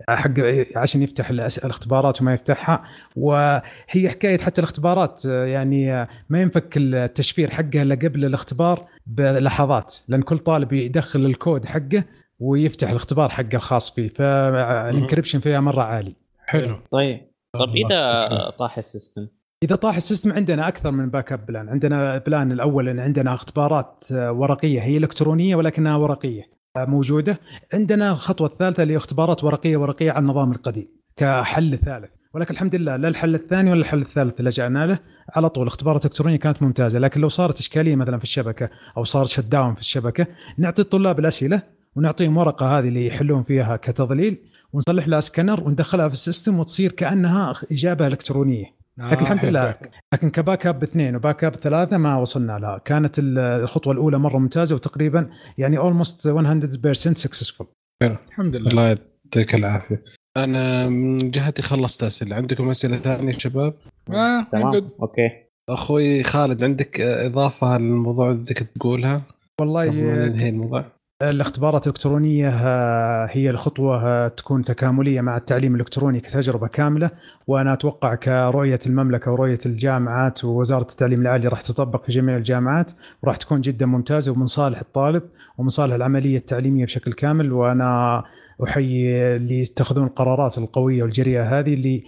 حق 0.09 0.31
عشان 0.75 1.01
يفتح 1.01 1.29
الاختبارات 1.29 2.21
وما 2.21 2.33
يفتحها. 2.33 2.83
وهي 3.15 4.09
حكاية 4.09 4.37
حتى 4.37 4.61
الاختبارات 4.61 5.25
يعني 5.25 6.07
ما 6.29 6.41
ينفك 6.41 6.77
التشفير 6.77 7.49
حقها 7.49 7.81
إلا 7.81 7.95
قبل 7.95 8.25
الاختبار 8.25 8.87
بلحظات 9.07 9.95
لأن 10.07 10.21
كل 10.21 10.37
طالب 10.37 10.73
يدخل 10.73 11.25
الكود 11.25 11.65
حقه 11.65 12.03
ويفتح 12.39 12.89
الاختبار 12.89 13.29
حقه 13.29 13.55
الخاص 13.55 13.95
فيه 13.95 14.09
فال 14.09 14.31
encryption 14.31 15.39
فيها 15.39 15.59
مرة 15.59 15.81
عالي. 15.81 16.15
حلو. 16.45 16.75
طيب. 16.91 17.21
طيب 17.53 17.85
إذا 17.85 18.49
طاح 18.59 18.77
ال 18.77 18.83
system؟ 18.83 19.27
إذا 19.63 19.75
طاح 19.75 19.95
ال 19.95 20.00
system 20.00 20.31
عندنا 20.31 20.67
أكثر 20.67 20.91
من 20.91 21.09
backup 21.09 21.45
plan 21.45 21.69
عندنا 21.69 22.17
plan 22.17 22.51
الأول 22.51 22.89
إن 22.89 22.99
عندنا 22.99 23.33
اختبارات 23.33 24.03
ورقية 24.11 24.81
هي 24.81 24.97
إلكترونية 24.97 25.55
ولكنها 25.55 25.95
ورقية. 25.95 26.56
موجودة. 26.85 27.39
عندنا 27.73 28.11
الخطوة 28.11 28.47
الثالثة 28.47 28.83
اللي 28.83 28.97
اختبارات 28.97 29.43
ورقية 29.43 29.77
ورقية 29.77 30.11
على 30.11 30.19
النظام 30.19 30.51
القديم 30.51 30.87
كحل 31.15 31.77
ثالث. 31.85 32.09
ولكن 32.33 32.53
الحمد 32.53 32.75
لله 32.75 32.95
لا 32.95 33.07
الحل 33.07 33.35
الثاني 33.35 33.71
ولا 33.71 33.81
الحل 33.81 34.01
الثالث 34.01 34.41
لجأنا 34.41 34.85
له. 34.85 34.99
على 35.35 35.49
طول 35.49 35.67
اختبارات 35.67 36.05
إلكترونية 36.05 36.35
كانت 36.35 36.63
ممتازة 36.63 36.99
لكن 36.99 37.21
لو 37.21 37.29
صارت 37.29 37.59
إشكالية 37.59 37.95
مثلا 37.95 38.17
في 38.17 38.23
الشبكة 38.23 38.69
أو 38.97 39.03
صار 39.03 39.25
shutdown 39.25 39.73
في 39.73 39.81
الشبكة 39.81 40.27
نعطي 40.57 40.81
الطلاب 40.81 41.19
الأسئلة 41.19 41.61
ونعطيهم 41.95 42.37
ورقة 42.37 42.79
هذه 42.79 42.87
اللي 42.87 43.07
يحلون 43.07 43.43
فيها 43.43 43.75
كتضليل 43.75 44.37
ونصلح 44.73 45.07
لها 45.07 45.19
سكانر 45.19 45.63
وندخلها 45.63 46.07
في 46.07 46.13
ال 46.13 46.20
system 46.20 46.59
وتصير 46.59 46.91
كأنها 46.91 47.53
إجابة 47.71 48.07
إلكترونية. 48.07 48.77
لكن 48.97 49.21
الحمد 49.21 49.45
لله 49.45 49.75
لكن 50.13 50.29
ك 50.29 50.67
backup 50.67 50.83
اثنين 50.83 51.15
و 51.15 51.43
backup 51.43 51.55
ثلاثة 51.55 51.97
ما 51.97 52.17
وصلنا 52.17 52.59
لها. 52.59 52.77
كانت 52.77 53.15
الخطوة 53.19 53.93
الأولى 53.93 54.17
مرة 54.17 54.37
ممتازة 54.37 54.75
وتقريبا 54.75 55.29
يعني 55.57 55.77
almost 55.77 56.27
100% 56.27 56.91
successful 56.91 57.67
الحمد 58.03 58.55
لله. 58.55 58.71
الله 58.71 58.87
يعطيك 58.87 59.55
العافية. 59.55 60.03
أنا 60.37 60.89
من 60.89 61.31
جهتي 61.31 61.61
خلصت 61.61 62.03
أسئلة. 62.03 62.35
عندكم 62.35 62.69
أسئلة 62.69 62.97
ثانية 62.97 63.31
شباب؟ 63.31 63.73
آه 64.09 64.45
تمام 64.51 64.89
أوكي. 65.01 65.29
أخوي 65.69 66.23
خالد 66.23 66.63
عندك 66.63 67.01
إضافة 67.01 67.77
للموضوع 67.77 68.31
بدك 68.31 68.67
تقولها؟ 68.75 69.21
والله 69.61 69.89
ننهي 69.89 70.49
الموضوع. 70.49 70.85
الاختبارات 71.21 71.87
الإلكترونية 71.87 72.49
آه، 72.49 73.27
هي 73.31 73.49
الخطوة 73.49 74.07
آه، 74.07 74.27
تكون 74.27 74.61
تكاملية 74.61 75.21
مع 75.21 75.37
التعليم 75.37 75.75
الإلكتروني 75.75 76.19
كتجربة 76.19 76.67
كاملة. 76.67 77.11
وأنا 77.47 77.73
أتوقع 77.73 78.15
كرؤية 78.15 78.79
المملكة 78.85 79.31
ورؤية 79.31 79.59
الجامعات 79.65 80.45
ووزارة 80.45 80.87
التعليم 80.91 81.21
العالي 81.21 81.47
راح 81.47 81.61
تطبق 81.61 82.05
في 82.05 82.11
جميع 82.11 82.37
الجامعات 82.37 82.91
وراح 83.23 83.35
تكون 83.35 83.61
جدا 83.61 83.85
ممتازة 83.85 84.31
ومن 84.31 84.45
صالح 84.45 84.79
الطالب 84.79 85.23
ومن 85.57 85.69
صالح 85.69 85.93
العملية 85.93 86.37
التعليمية 86.37 86.85
بشكل 86.85 87.13
كامل. 87.13 87.51
وأنا 87.51 88.23
أحيي 88.63 89.35
اللي 89.35 89.59
يتخذون 89.59 90.07
القرارات 90.07 90.57
القوية 90.57 91.03
والجريئة 91.03 91.59
هذه 91.59 91.73
اللي 91.73 92.03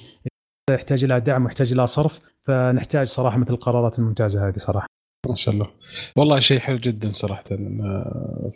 يحتاج 0.70 1.06
لها 1.06 1.18
دعم 1.18 1.46
ويحتاج 1.46 1.74
لها 1.74 1.86
صرف. 1.86 2.20
فنحتاج 2.44 3.06
صراحة 3.06 3.38
مثل 3.38 3.54
القرارات 3.54 4.00
الممتازة 4.00 4.48
هذه 4.48 4.58
صراحة. 4.58 4.99
ما 5.28 5.36
شاء 5.36 5.54
الله. 5.54 5.68
والله 6.16 6.40
شيء 6.40 6.60
حلو 6.60 6.78
جدا 6.78 7.12
صراحة 7.12 7.44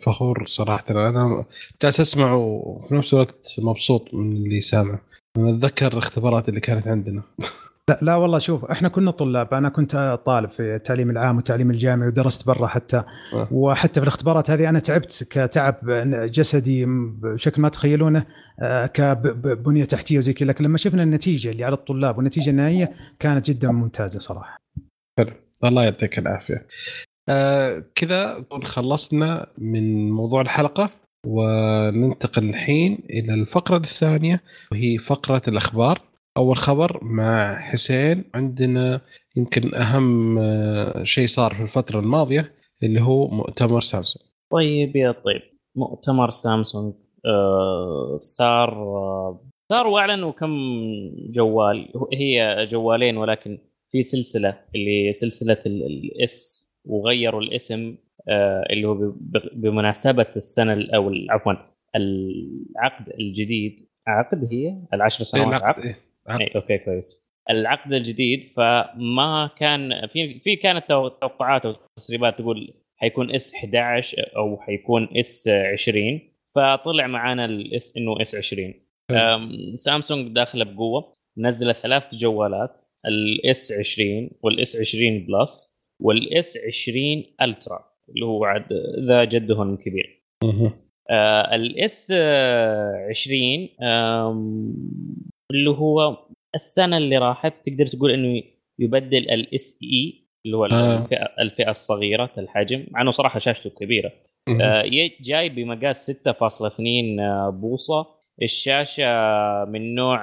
فخور 0.06 0.46
صراحة. 0.46 0.84
أنا 0.90 1.44
جالس 1.82 2.00
أسمع 2.00 2.32
وفي 2.32 2.94
نفس 2.94 3.14
الوقت 3.14 3.54
مبسوط 3.58 4.14
من 4.14 4.36
اللي 4.36 4.60
سامع 4.60 4.98
أنا 5.38 5.50
أتذكر 5.50 5.92
الاختبارات 5.92 6.48
اللي 6.48 6.60
كانت 6.60 6.88
عندنا. 6.88 7.22
لا 7.90 7.98
لا 8.02 8.16
والله 8.16 8.38
شوف 8.38 8.64
إحنا 8.64 8.88
كنا 8.88 9.10
طلاب. 9.10 9.54
أنا 9.54 9.68
كنت 9.68 10.20
طالب 10.26 10.50
في 10.50 10.74
التعليم 10.74 11.10
العام 11.10 11.36
والتعليم 11.36 11.70
الجامعي 11.70 12.08
ودرست 12.08 12.46
برا 12.46 12.66
حتى. 12.66 13.02
أه. 13.32 13.48
وحتى 13.52 14.00
في 14.00 14.02
الاختبارات 14.02 14.50
هذه 14.50 14.68
أنا 14.68 14.78
تعبت 14.78 15.26
كتعب 15.30 15.76
جسدي 16.30 16.84
بشكل 16.86 17.62
ما 17.62 17.68
تخيلونه 17.68 18.26
آه، 18.60 18.86
كبنية 18.86 19.84
تحتية 19.84 20.18
وزي 20.18 20.32
كذا. 20.32 20.48
لكن 20.48 20.64
لما 20.64 20.78
شفنا 20.78 21.02
النتيجة 21.02 21.50
اللي 21.50 21.64
على 21.64 21.74
الطلاب 21.74 22.16
والنتيجه 22.16 22.50
النهائيه 22.50 22.92
كانت 23.18 23.50
جدا 23.50 23.70
ممتازة 23.70 24.18
صراحة. 24.20 24.56
حلو. 25.18 25.43
الله 25.64 25.84
يعطيك 25.84 26.18
العافية. 26.18 26.66
آه 27.28 27.84
كذا 27.94 28.44
خلصنا 28.64 29.46
من 29.58 30.10
موضوع 30.10 30.40
الحلقة 30.40 30.90
وننتقل 31.26 32.48
الحين 32.48 32.98
إلى 33.10 33.34
الفقرة 33.34 33.76
الثانية 33.76 34.40
وهي 34.72 34.98
فقرة 34.98 35.42
الأخبار. 35.48 36.00
أول 36.36 36.56
خبر 36.56 37.04
مع 37.04 37.60
حسين 37.60 38.24
عندنا 38.34 39.00
يمكن 39.36 39.74
أهم 39.74 40.38
آه، 40.38 41.02
شيء 41.02 41.26
صار 41.26 41.54
في 41.54 41.62
الفترة 41.62 42.00
الماضية 42.00 42.52
اللي 42.82 43.00
هو 43.00 43.28
مؤتمر 43.28 43.80
سامسونج. 43.80 44.26
طيب 44.52 44.96
يا 44.96 45.12
طيب. 45.12 45.42
مؤتمر 45.76 46.30
سامسونج 46.30 46.94
آه 47.26 48.16
صار 48.16 48.72
آه 48.72 49.40
صار 49.72 49.86
واعلنوا 49.86 50.32
كم 50.32 50.52
جوال 51.30 51.92
هي 52.12 52.66
جوالين 52.70 53.16
ولكن 53.16 53.58
في 53.94 54.02
سلسلة 54.02 54.58
اللي 54.74 55.12
سلسلة 55.12 55.62
ال 55.66 56.16
S 56.16 56.66
وغيروا 56.84 57.40
الاسم 57.40 57.96
آه، 58.28 58.64
اللي 58.70 58.88
هو 58.88 59.14
بمناسبة 59.52 60.26
السنة 60.36 60.86
أو 60.94 61.12
عفوا 61.30 61.52
العقد 61.96 63.08
الجديد 63.20 63.88
عقد 64.06 64.48
هي 64.52 64.76
العشر 64.94 65.24
سنوات 65.24 65.54
عقد, 65.54 65.64
عقد. 65.64 65.84
إيه؟ 65.84 65.96
عقد. 66.26 66.40
إيه 66.40 66.56
okay 66.56 66.78
كويس 66.78 67.34
العقد 67.50 67.92
الجديد 67.92 68.44
فما 68.56 69.50
كان 69.58 70.06
في 70.12 70.40
في 70.40 70.56
كانت 70.56 70.84
توقعات 70.88 71.66
أو 71.66 71.74
تسريبات 71.96 72.38
تقول 72.38 72.74
حيكون 72.96 73.34
S 73.34 73.54
11 73.54 74.30
أو 74.36 74.60
حيكون 74.60 75.08
S 75.18 75.48
20 75.72 76.20
فطلع 76.54 77.06
معانا 77.06 77.44
ال 77.44 77.70
S 77.70 77.96
إنه 77.96 78.22
S 78.22 78.34
20 78.34 78.74
سامسونج 79.74 80.34
داخلة 80.34 80.64
بقوة 80.64 81.12
نزلت 81.38 81.76
ثلاث 81.76 82.14
جوالات 82.14 82.83
ال 83.06 83.39
S 83.39 83.72
20 83.72 84.30
وال 84.42 84.65
S 84.65 84.76
20 84.80 85.26
Plus 85.26 85.80
وال 86.02 86.39
S 86.39 86.58
20 86.68 87.24
Ultra 87.42 87.84
اللي 88.08 88.26
هو 88.26 88.44
عاد 88.44 88.72
ذا 89.08 89.24
جدهم 89.24 89.76
كبير. 89.76 90.24
آه 91.10 91.54
ال 91.54 91.83
S 91.83 92.12
20 92.12 93.68
اللي 95.50 95.70
هو 95.70 96.26
السنة 96.54 96.96
اللي 96.96 97.18
راحت 97.18 97.54
تقدر 97.66 97.86
تقول 97.86 98.10
إنه 98.10 98.42
يبدل 98.78 99.30
ال 99.30 99.54
S 99.54 99.78
e 99.82 100.24
اللي 100.46 100.56
هو 100.56 100.64
آه. 100.64 101.02
الفئه, 101.04 101.28
الفئة 101.40 101.70
الصغيرة 101.70 102.30
الحجم 102.38 102.86
مع 102.90 103.00
إنه 103.02 103.10
صراحة 103.10 103.38
شاشته 103.38 103.70
كبيرة. 103.70 104.12
آه 104.60 104.84
جاي 105.20 105.48
بمقاس 105.48 106.10
6.2 106.10 107.20
آه، 107.20 107.50
بوصة. 107.50 108.06
الشاشة 108.42 109.04
من 109.64 109.94
نوع 109.94 110.18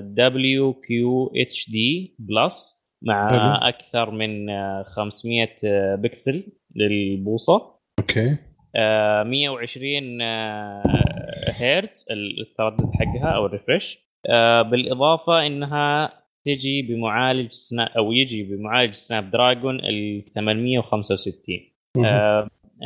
WQHD 0.00 1.70
Plus 1.70 2.86
مع 3.02 3.28
أكثر 3.68 4.10
من 4.10 4.46
500 4.84 5.48
بكسل 5.94 6.52
للبوصة. 6.76 7.80
okay. 8.00 8.36
120 9.24 10.22
هرتز 11.48 12.06
التردد 12.10 12.90
حقها 12.94 13.30
أو 13.30 13.46
ال 13.46 13.52
refresh. 13.52 13.98
بالإضافة 14.70 15.46
إنها 15.46 16.12
تجي 16.44 16.82
بمعالج 16.82 17.52
سنا 17.52 17.84
أو 17.84 18.12
يجي 18.12 18.42
بمعالج 18.42 18.92
Snapdragon 18.94 19.80
ال 19.80 20.24
865 20.34 21.36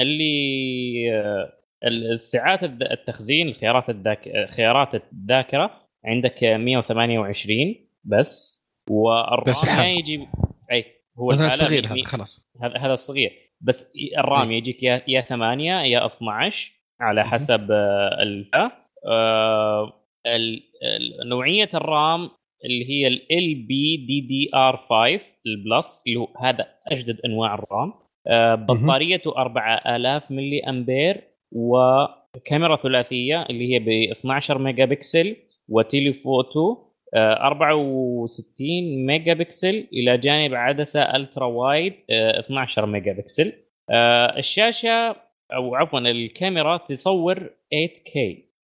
اللي 0.01 1.53
ال- 1.85 2.23
ساعات 2.23 2.63
الذ- 2.65 2.91
التخزين 2.93 3.49
الخيارات 3.49 3.91
الذاك 3.91 4.49
خيارات 4.57 4.95
الذاكرة 5.13 5.71
عندك 6.05 6.45
128 6.45 7.77
بس 8.05 8.61
والرام 8.91 9.45
بس 9.47 9.65
ما. 9.65 9.87
يجي 9.87 10.27
أي 10.73 10.85
هو 11.19 11.25
هو 11.25 11.31
الحالة 11.33 11.49
صغير 11.51 11.83
مي- 11.83 12.01
هذا 12.01 12.05
خلاص 12.09 12.51
هذا 12.63 12.79
هذا 12.79 12.93
الصغير 12.93 13.31
بس 13.61 13.93
الرام 14.19 14.51
إيه. 14.51 14.57
يجيك 14.59 14.83
يا 14.83 15.03
يا 15.09 15.21
8 15.21 15.83
يا 15.83 16.07
12 16.07 16.73
على. 17.01 17.25
حسب 17.25 17.71
آه، 17.71 18.23
الفئه 18.23 18.73
آه، 19.07 19.93
ال- 20.27 20.63
ال- 20.83 21.29
نوعية 21.29 21.69
الرام 21.75 22.31
اللي 22.65 22.89
هي 22.91 23.07
ال 23.07 23.55
بي 23.67 23.97
دي 23.97 24.21
دي 24.21 24.51
ار 24.55 24.77
5 24.77 25.21
ال 25.47 25.58
plus 25.58 26.03
اللي 26.07 26.19
هو 26.19 26.29
هذا 26.43 26.67
أجدد 26.89 27.21
أنواع 27.25 27.55
ال 27.55 27.64
RAM 27.64 27.93
آه، 28.27 28.55
بطاريته 28.55 29.37
4000 29.39 30.31
ملي 30.31 30.61
أمبير 30.69 31.30
وكاميرا 31.53 32.77
ثلاثية 32.77 33.43
اللي 33.51 33.75
هي 33.75 33.79
ب 33.79 34.13
12 34.19 34.59
megapixel 34.59 34.85
و 34.85 35.37
telephoto 35.69 36.91
آه، 37.15 37.47
64 37.47 39.07
ميجا 39.07 39.35
بكسل 39.35 39.89
إلى 39.93 40.19
جانب 40.19 40.55
عدسة 40.55 41.03
ultra 41.03 41.47
wide 41.47 41.95
آه، 42.11 42.41
12 42.41 42.87
ميجا 42.87 43.13
بكسل 43.13 43.53
آه، 43.91 44.39
الشاشة 44.39 45.17
أو 45.53 45.75
عفوا 45.75 45.99
الكاميرا 45.99 46.77
تصور 46.77 47.51
8K 47.75 48.19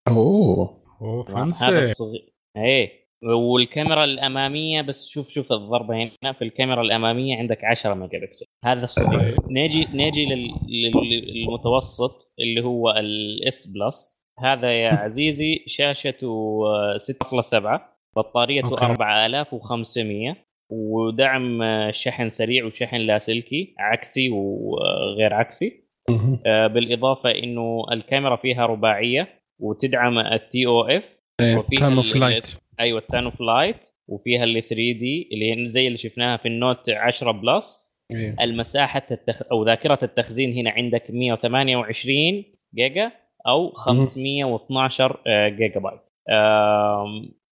أوه. 0.08 0.82
أوه 1.02 1.24
هذا 1.28 1.34
fancy 1.34 1.78
الصغير 1.78 2.32
إيه. 2.56 3.05
والكاميرا 3.24 4.04
الأمامية 4.04 4.82
بس 4.82 5.08
شوف 5.08 5.28
شوف 5.30 5.52
الضربه 5.52 5.94
هنا 6.22 6.32
في 6.32 6.42
الكاميرا 6.44 6.82
الأمامية 6.82 7.36
عندك 7.36 7.64
10 7.64 7.94
ميجا 7.94 8.18
بكسل. 8.18 8.46
هذا 8.64 8.84
الصغير 8.84 9.34
لل- 10.24 10.50
لل- 10.68 11.34
للمتوسط 11.34 12.32
اللي 12.40 12.64
هو 12.64 12.90
ال 12.90 13.28
S 13.28 13.66
Plus 13.76 14.22
هذا 14.38 14.72
يا 14.82 14.94
عزيزي 15.04 15.64
شاشته 15.66 16.60
آه، 16.66 16.96
6.7 16.96 17.80
بطاريته 18.16 18.68
okay. 18.70 18.84
4500 18.84 20.36
ودعم 20.72 21.60
شحن 21.92 22.30
سريع 22.30 22.64
وشحن 22.64 22.96
لاسلكي 22.96 23.74
عكسي 23.78 24.30
وغير 24.30 25.34
عكسي. 25.34 25.86
آه، 26.46 26.66
بالإضافة 26.66 27.30
إنه 27.30 27.84
الكاميرا 27.92 28.36
فيها 28.36 28.66
رباعية 28.66 29.28
وتدعم 29.60 30.18
ال 30.18 30.66
TOF 30.66 31.04
وفيها 31.58 31.78
time 31.80 31.96
of 31.96 32.16
flight 32.16 32.56
أيوه 32.80 32.98
ال 32.98 33.05
time 33.05 33.30
of 33.30 33.44
flight 33.44 33.86
وفيها 34.08 34.44
ال 34.44 34.62
3D 34.62 35.28
اللي 35.32 35.52
هي 35.66 35.70
زي 35.70 35.86
اللي 35.86 35.98
شفناها 35.98 36.36
في 36.36 36.48
ال 36.48 36.57
Note 36.57 36.90
10 36.90 37.30
Plus 37.30 37.86
إيه. 38.10 38.36
المساحة 38.40 39.02
التخ... 39.10 39.42
أو 39.52 39.64
ذاكرة 39.64 39.98
التخزين 40.02 40.52
هنا 40.52 40.70
عندك 40.70 41.10
128 41.10 42.44
جيجا 42.74 43.12
أو 43.46 43.70
512 43.72 45.20
آه، 45.26 45.48
جيجا 45.48 45.80
بايت 45.80 46.00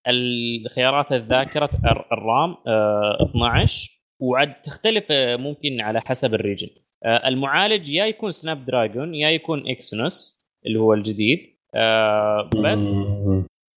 الخيارات 0.08 1.12
الذاكرة 1.12 1.70
الر- 1.84 2.06
ال 2.12 2.23
RAM 2.23 2.56
آه، 2.66 3.18
12 3.30 3.90
وعد 4.20 4.60
تختلف 4.62 5.04
آه، 5.10 5.36
ممكن 5.36 5.80
على 5.80 6.00
حسب 6.00 6.34
ال 6.34 6.38
region. 6.38 6.68
آه، 7.04 7.28
المعالج 7.28 7.90
يا 7.90 8.06
يكون 8.06 8.30
Snapdragon 8.30 9.14
يا 9.14 9.30
يكون 9.30 9.68
Exynos 9.70 10.44
اللي 10.66 10.78
هو 10.78 10.94
الجديد. 10.94 11.38
آه، 11.74 12.50
بس. 12.56 13.08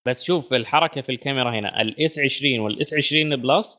بس 0.08 0.24
شوف 0.24 0.52
الحركة 0.52 1.00
في 1.00 1.12
الكاميرا 1.12 1.50
هنا. 1.50 1.82
ال 1.82 2.00
S 2.00 2.18
20 2.18 2.60
وال 2.60 2.83
S 2.83 2.94
20 2.94 3.36
Plus 3.36 3.78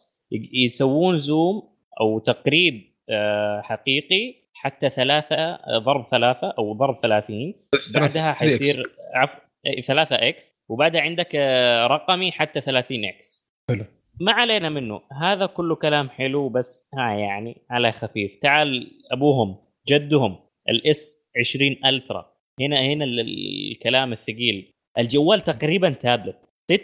يسوون 0.65 1.17
zoom 1.17 1.61
أو 2.01 2.19
تقريب 2.19 2.89
آه، 3.09 3.61
حقيقي 3.61 4.35
حتى 4.53 4.89
ثلاثة 4.89 5.35
آه، 5.35 5.77
ضرب 5.85 6.05
ثلاثة 6.11 6.53
أو 6.57 6.73
ضرب 6.73 6.99
30 7.01 7.53
بعدها 7.93 8.33
3X. 8.33 8.37
حيصير 8.37 8.83
عفوا 9.15 9.39
3 9.87 10.15
X. 10.15 10.65
وبعدها 10.69 11.01
عندك 11.01 11.29
آه، 11.35 11.87
رقمي 11.87 12.31
حتى 12.31 12.61
30 12.61 13.05
X. 13.05 13.51
حلو. 13.69 13.85
ما 14.21 14.31
علينا 14.31 14.69
منه. 14.69 15.01
هذا 15.21 15.45
كله 15.45 15.75
كلام 15.75 16.09
حلو 16.09 16.49
بس 16.49 16.89
ها 16.97 17.13
يعني 17.13 17.61
على 17.69 17.91
خفيف. 17.91 18.31
تعال 18.41 18.91
أبوهم 19.11 19.57
جدهم 19.89 20.39
ال 20.69 21.00
S 21.00 21.31
20 21.39 21.75
Ultra 21.85 22.25
هنا 22.61 22.81
هنا 22.81 23.05
ال- 23.05 23.19
ال- 23.19 23.71
الكلام 23.71 24.13
الثقيل. 24.13 24.73
الجوال 24.99 25.43
تقريبا 25.43 25.89
تابلت. 25.89 26.37
6.9 26.71 26.77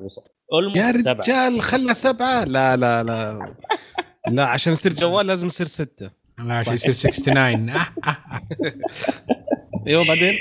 بوصة. 0.00 0.22
يا 0.22 0.28
almost 0.52 0.96
7 0.96 1.20
رجال 1.22 1.62
خلى 1.62 1.94
سبعة. 1.94 2.44
لا 2.44 2.76
لا 2.76 3.02
لا. 3.02 3.54
لا 4.28 4.44
عشان 4.46 4.72
يصير 4.72 4.92
جوال 4.92 5.26
لازم 5.26 5.46
يصير 5.46 5.66
ستة. 5.66 6.10
لا 6.38 6.54
عشان 6.54 6.74
يصير 6.74 6.92
69 6.92 7.70
آه، 7.70 7.76
آه، 7.76 7.86
آه. 8.10 8.16
أيوه 9.86 10.06
بعدين؟ 10.06 10.34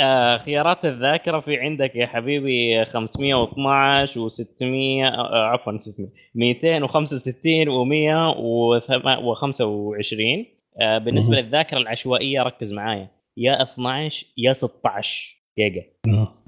آه 0.00 0.38
خيارات 0.38 0.84
الذاكرة 0.84 1.40
في 1.40 1.56
عندك 1.56 1.96
يا 1.96 2.06
حبيبي 2.06 2.84
512 2.84 4.28
و600 4.28 4.62
آه 4.62 5.46
عفوا 5.46 5.78
600 5.78 6.08
265 6.34 7.66
و125 7.66 10.46
آه 10.80 10.98
بالنسبة. 10.98 11.36
للذاكرة 11.36 11.78
العشوائية 11.78 12.42
ركز 12.42 12.72
معايا. 12.72 13.08
يا 13.36 13.62
12 13.62 14.26
يا 14.38 14.52
16 14.52 15.43
جيجا. 15.58 15.84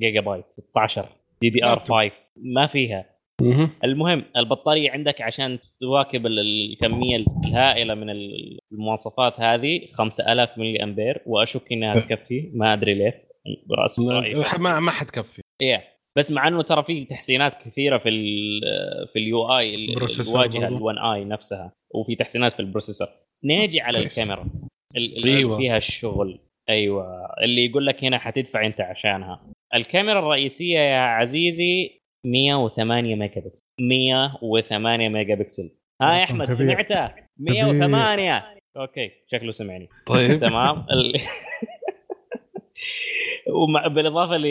جيجا 0.00 0.20
بايت 0.20 0.44
16 0.50 1.08
DDR 1.42 1.68
laptop. 1.70 1.96
5 1.96 2.12
ما 2.36 2.66
فيها. 2.66 3.04
مهم. 3.42 3.70
المهم 3.84 4.24
البطارية 4.36 4.90
عندك 4.90 5.20
عشان 5.22 5.58
تواكب 5.80 6.26
ال- 6.26 6.38
الكمية 6.72 7.24
الهائلة 7.44 7.94
من 7.94 8.10
ال- 8.10 8.58
المواصفات 8.72 9.40
هذه 9.40 9.80
5000 9.92 10.58
ملي 10.58 10.82
أمبير. 10.82 11.22
وأشك 11.26 11.72
إنها 11.72 11.94
تكفي. 11.94 12.50
ما 12.54 12.72
أدري 12.72 12.94
ليه 12.94 13.14
رأيي. 13.98 14.34
ما 14.60 14.80
ما, 14.80 14.90
حتكفي 14.90 15.42
إيه. 15.62 15.84
بس 16.18 16.32
مع 16.32 16.48
إنه 16.48 16.62
ترى 16.62 16.82
في 16.82 17.04
تحسينات 17.04 17.62
كثيرة 17.62 17.98
في 17.98 18.08
ال 18.08 18.60
في 19.12 19.18
ال 19.18 19.58
UI 19.58 19.74
الواجهة 19.74 20.68
برضو. 20.70 20.92
ال1 20.92 20.98
اي 21.04 21.24
نفسها. 21.24 21.72
وفي 21.94 22.14
تحسينات 22.16 22.52
في 22.52 22.60
ال 22.60 22.64
processor. 22.64 23.08
نيجي 23.44 23.80
على. 23.80 23.98
الكاميرا. 23.98 24.46
ال- 24.96 25.16
اللي 25.16 25.36
أيوة. 25.36 25.56
فيها 25.58 25.76
الشغل. 25.76 26.38
أيوه. 26.68 27.26
اللي 27.42 27.66
يقول 27.66 27.86
لك 27.86 28.04
هنا 28.04 28.18
حتدفع 28.18 28.66
أنت 28.66 28.80
عشانها. 28.80 29.40
الكاميرا 29.74 30.18
الرئيسية 30.18 30.78
يا 30.78 30.98
عزيزي 31.00 32.00
108 32.26 33.14
ميجا 33.14 33.40
بكسل 33.40 33.64
108 33.80 35.08
ميجا 35.08 35.34
بكسل 35.34 35.70
ها 36.02 36.18
يا 36.18 36.24
أحمد 36.24 36.44
كبير. 36.44 36.54
سمعته 36.56 37.10
108 37.38 38.44
okay 38.76 39.10
شكله 39.32 39.50
سمعني. 39.52 39.88
طيب. 40.06 40.40
تمام. 40.48 40.86
ال- 40.92 41.20
ومع 43.54 43.86
بالإضافة 43.86 44.36
ل 44.36 44.42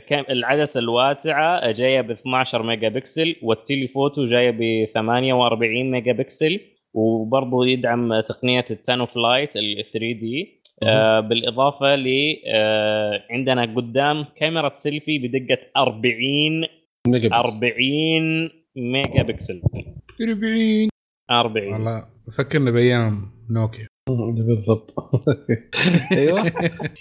كام- 0.00 0.24
العدسة 0.30 0.80
الواسعة 0.80 1.70
جاية 1.72 2.00
ب 2.00 2.10
12 2.10 2.62
ميجا 2.62 2.88
بكسل 2.88 3.36
وال 3.42 3.57
telephoto 3.57 4.26
جاية 4.26 4.50
ب 4.50 4.88
48 4.94 5.90
ميجا 5.90 6.12
بكسل 6.12 6.60
وبرضه 6.94 7.66
يدعم 7.66 8.20
تقنية 8.20 8.64
ال 8.70 8.77
time 8.77 9.06
of 9.06 9.18
flight 9.18 9.56
ال 9.56 9.84
3D 9.92 10.59
آه 10.82 11.20
بالإضافة 11.20 11.94
ل 11.96 12.08
آه 12.46 13.22
عندنا 13.30 13.74
قدام 13.76 14.24
كاميرا 14.36 14.74
سيلفي 14.74 15.18
بدقة 15.18 15.58
40 15.76 16.10
ميجا 17.08 17.28
بكسل. 17.28 17.34
40 17.34 18.50
ميجا 18.76 19.22
بكسل 19.22 19.62
40 20.20 20.88
40 21.30 21.72
والله 21.72 22.06
فكرنا 22.38 22.70
بأيام 22.70 23.30
نوكيا. 23.50 23.86
بالضبط. 24.48 24.94
أيوه. 26.12 26.52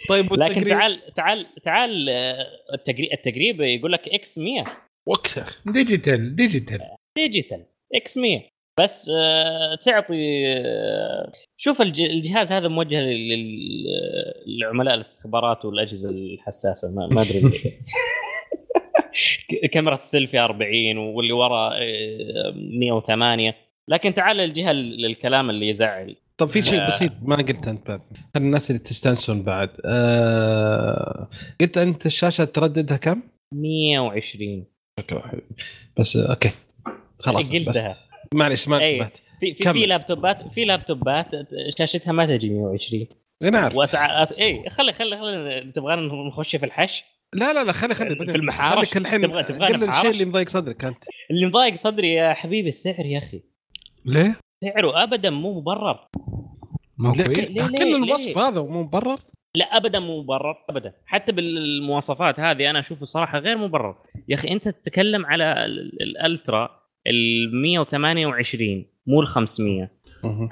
طيب 0.09 0.34
لكن 0.34 0.65
تعال 0.65 1.13
تعال 1.15 1.45
تعال 1.63 2.09
آه، 2.09 2.45
التقريب 2.73 3.11
التقريب 3.13 3.61
يقول 3.61 3.91
لك 3.91 4.09
X 4.09 4.39
100 4.39 4.63
وقتها 5.07 5.45
digital 5.65 6.36
digital. 6.36 6.80
digital 7.17 7.65
X 7.95 8.17
100 8.17 8.41
بس 8.80 9.11
آه، 9.17 9.75
تعطي 9.75 10.47
آه، 10.47 11.32
شوف 11.57 11.82
الج- 11.82 11.99
الجهاز 12.01 12.51
هذا 12.51 12.67
موجه 12.67 13.01
لل- 13.01 13.30
لل- 13.30 13.86
للعملاء 14.47 14.95
الاستخبارات 14.95 15.65
والأجهزة 15.65 16.09
الحساسة 16.09 16.91
ما, 17.11 17.21
أدري. 17.21 17.41
كاميرا 19.73 19.95
السيلفي 19.95 20.39
40 20.39 20.97
واللي 20.97 21.34
ورا 21.34 21.69
آه، 21.73 22.53
108 22.55 23.55
لكن 23.88 24.13
تعال 24.13 24.38
للجهة 24.38 24.71
للكلام 24.71 25.49
اللي 25.49 25.69
يزعل. 25.69 26.15
طب 26.38 26.49
في 26.49 26.61
شيء 26.61 26.82
آه. 26.82 26.88
بسيط 26.88 27.11
ما 27.21 27.36
قلت 27.36 27.67
أنت 27.67 27.88
بعد. 27.88 28.01
الناس 28.36 28.71
اللي 28.71 28.80
تستانسون 28.80 29.43
بعد. 29.43 29.69
آه... 29.86 31.30
قلت 31.61 31.77
أنت 31.77 32.05
الشاشة 32.05 32.43
ترددها 32.43 32.97
كم؟ 32.97 33.21
120 33.53 34.65
شكرا 34.99 35.27
حبيبي. 35.27 35.47
بس 35.99 36.17
آه، 36.17 36.30
أوكي. 36.30 36.51
خلاص 37.19 37.49
بس 37.49 37.55
قلتها. 37.67 37.97
معلش 38.34 38.67
ما 38.67 38.80
أي. 38.80 38.91
انتبهت 38.91 39.17
في 39.39 39.53
في. 39.53 39.73
في 39.73 39.86
لابتوبات 39.86 40.47
في 40.53 40.65
لابتوبات 40.65 41.27
شاشتها 41.77 42.11
ما 42.11 42.25
تجي 42.25 42.49
120 42.49 43.07
أنا 43.43 43.59
عارف 43.59 43.75
واسعار 43.75 44.23
أس... 44.23 44.32
اي 44.34 44.69
خلي 44.69 44.93
خلي 44.93 45.17
خلي 45.17 45.71
تبغانا 45.75 46.01
نخش 46.27 46.55
في 46.55 46.65
الحش 46.65 47.03
لا 47.34 47.53
لا 47.53 47.63
لا 47.63 47.71
خلي 47.71 47.93
خلي 47.95 48.15
في. 48.15 48.36
المحارش؟ 48.36 48.75
خليك 48.77 48.97
الحين 48.97 49.27
تبغى- 49.27 49.51
قل 49.63 49.84
الشيء؟ 49.89 50.11
اللي 50.11 50.25
مضايق 50.25 50.49
صدرك 50.49 50.86
أنت 50.86 51.03
اللي 51.32 51.45
مضايق 51.45 51.75
صدري 51.75 52.13
يا 52.13 52.34
حبيبي 52.34 52.69
السعر 52.69 53.05
يا 53.05 53.17
أخي 53.19 53.41
ليه؟ 54.05 54.36
سعره 54.63 55.03
ابدا 55.03 55.30
مو 55.30 55.59
مبرر 55.59 56.07
ما 56.97 57.09
هو 57.09 57.13
ليه- 57.13 57.23
كل 57.77 57.95
الوصف 57.95 58.38
ليه؟ 58.38 58.47
هذا 58.47 58.61
مو 58.61 58.84
مبرر 58.84 59.19
لا 59.55 59.65
ابدا 59.77 59.99
مو 59.99 60.21
مبرر 60.21 60.55
ابدا 60.69 60.93
حتى 61.05 61.32
بالمواصفات 61.32 62.39
هذه 62.39 62.69
أنا 62.69 62.80
أشوفه 62.80 63.05
صراحة 63.05 63.39
غير 63.39 63.57
مبرر 63.57 63.95
يا 64.27 64.36
أخي 64.36 64.51
أنت 64.51 64.67
تتكلم 64.69 65.25
على 65.25 65.65
ال- 65.65 66.01
الألترا 66.01 66.78
ال 67.07 67.51
128 67.61 68.85
مو 69.07 69.21
ال 69.21 69.27
500 69.27 69.89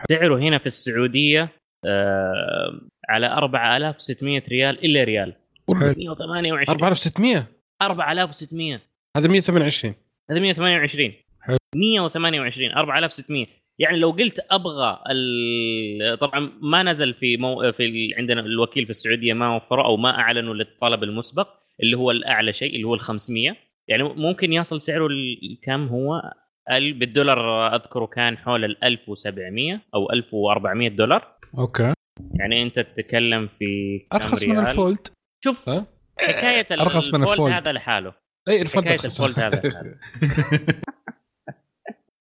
سعره 0.09 0.37
هنا 0.39 0.57
في 0.57 0.65
السعودية 0.65 1.49
آه 1.85 2.81
على 3.09 3.27
4600 3.27 4.43
ريال 4.49 4.85
إلا 4.85 5.03
ريال. 5.03 5.33
حلو. 5.67 5.93
128 5.97 6.69
4600 6.69 7.47
4600 7.81 8.81
هذا 9.17 9.27
128 9.27 9.95
هذا 10.31 10.39
128 10.39 11.13
حلو. 11.41 11.57
128 11.75 12.71
4600 12.71 13.45
يعني 13.79 13.97
لو 13.99 14.11
قلت 14.11 14.39
أبغى 14.51 14.99
ال- 15.11 16.17
طبعا 16.19 16.51
ما 16.61 16.83
نزل 16.83 17.13
في 17.13 17.37
مو... 17.37 17.71
في. 17.71 18.13
عندنا 18.17 18.41
الوكيل 18.41 18.83
في 18.83 18.89
السعودية 18.89 19.33
ما 19.33 19.55
وفره 19.55 19.85
أو 19.85 19.97
ما 19.97 20.09
أعلنوا 20.19 20.53
للطلب 20.53 21.03
المسبق 21.03 21.47
اللي 21.83 21.97
هو 21.97 22.11
الأعلى 22.11 22.53
شيء 22.53 22.75
اللي 22.75 22.83
هو 22.83 22.93
ال 22.93 22.99
500 22.99 23.55
يعني 23.87 24.03
ممكن 24.03 24.53
يصل 24.53 24.81
سعره 24.81 25.07
ال- 25.07 25.59
كم 25.63 25.87
هو 25.87 26.33
ال- 26.71 26.93
بالدولار 26.93 27.67
أذكره 27.75 28.05
كان 28.05 28.37
حول 28.37 28.65
ال 28.65 28.83
1700 28.83 29.81
أو 29.95 30.11
1400 30.11 30.89
دولار 30.89 31.37
أوكي 31.57 31.93
يعني 32.39 32.63
أنت 32.63 32.79
تتكلم 32.79 33.49
في 33.59 33.65
أرخص 34.13 34.45
من؟ 34.45 34.59
ال 34.59 34.69
Fold 34.69 35.07
شوف 35.43 35.69
ها؟ 35.69 35.85
حكاية 36.19 36.67
أرخص 36.81 37.13
من 37.13 37.23
ال 37.23 37.28
Fold. 37.28 37.53
هذا 37.59 37.71
لحاله 37.71 38.13
أي 38.49 38.61
ال 38.61 38.66
Fold 38.66 38.85
حكاية. 38.85 38.99
ال 39.05 39.12
Fold 39.12 39.39
هذا 39.39 39.61
لحاله 39.69 39.95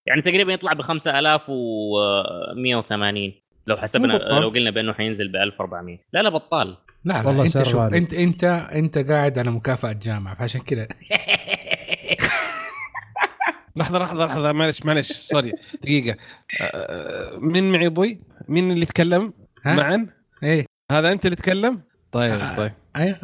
يعني 0.08 0.22
تقريبا 0.22 0.52
يطلع 0.52 0.72
ب 0.72 0.82
5180 0.82 3.32
لو 3.66 3.76
حسبنا. 3.76 4.12
لو 4.12 4.48
قلنا 4.48 4.70
بأنه 4.70 4.92
حينزل 4.92 5.28
ب 5.32 5.36
1400 5.36 5.98
لا 6.12 6.22
لا 6.22 6.28
بطال 6.28 6.76
لا 7.04 7.12
لا 7.22 7.26
والله 7.26 7.42
أنت 7.42 7.50
سعر 7.50 7.64
شوف 7.64 7.80
غالي. 7.80 7.98
أنت 7.98 8.14
أنت 8.14 8.44
أنت 8.72 8.98
قاعد 8.98 9.38
على 9.38 9.50
مكافأة 9.50 9.92
جامعة 9.92 10.34
فعشان 10.34 10.60
كذا 10.60 10.88
لحظة 13.76 13.98
لحظة 13.98 14.26
لحظة 14.26 14.52
معلش 14.52 14.82
معلش 14.84 15.12
sorry 15.12 15.52
دقيقة 15.82 16.16
آه، 16.60 17.36
مين 17.38 17.72
معي 17.72 17.86
أبوي؟ 17.86 18.20
مين 18.48 18.70
اللي 18.70 18.82
يتكلم 18.82 19.32
ها؟ 19.64 19.74
معا؟ 19.74 20.06
إيه 20.42 20.66
هذا 20.92 21.12
أنت 21.12 21.24
اللي 21.24 21.36
تتكلم؟ 21.36 21.80
طيب 22.12 22.32
آه. 22.32 22.56
طيب 22.56 22.72
آه، 22.96 23.18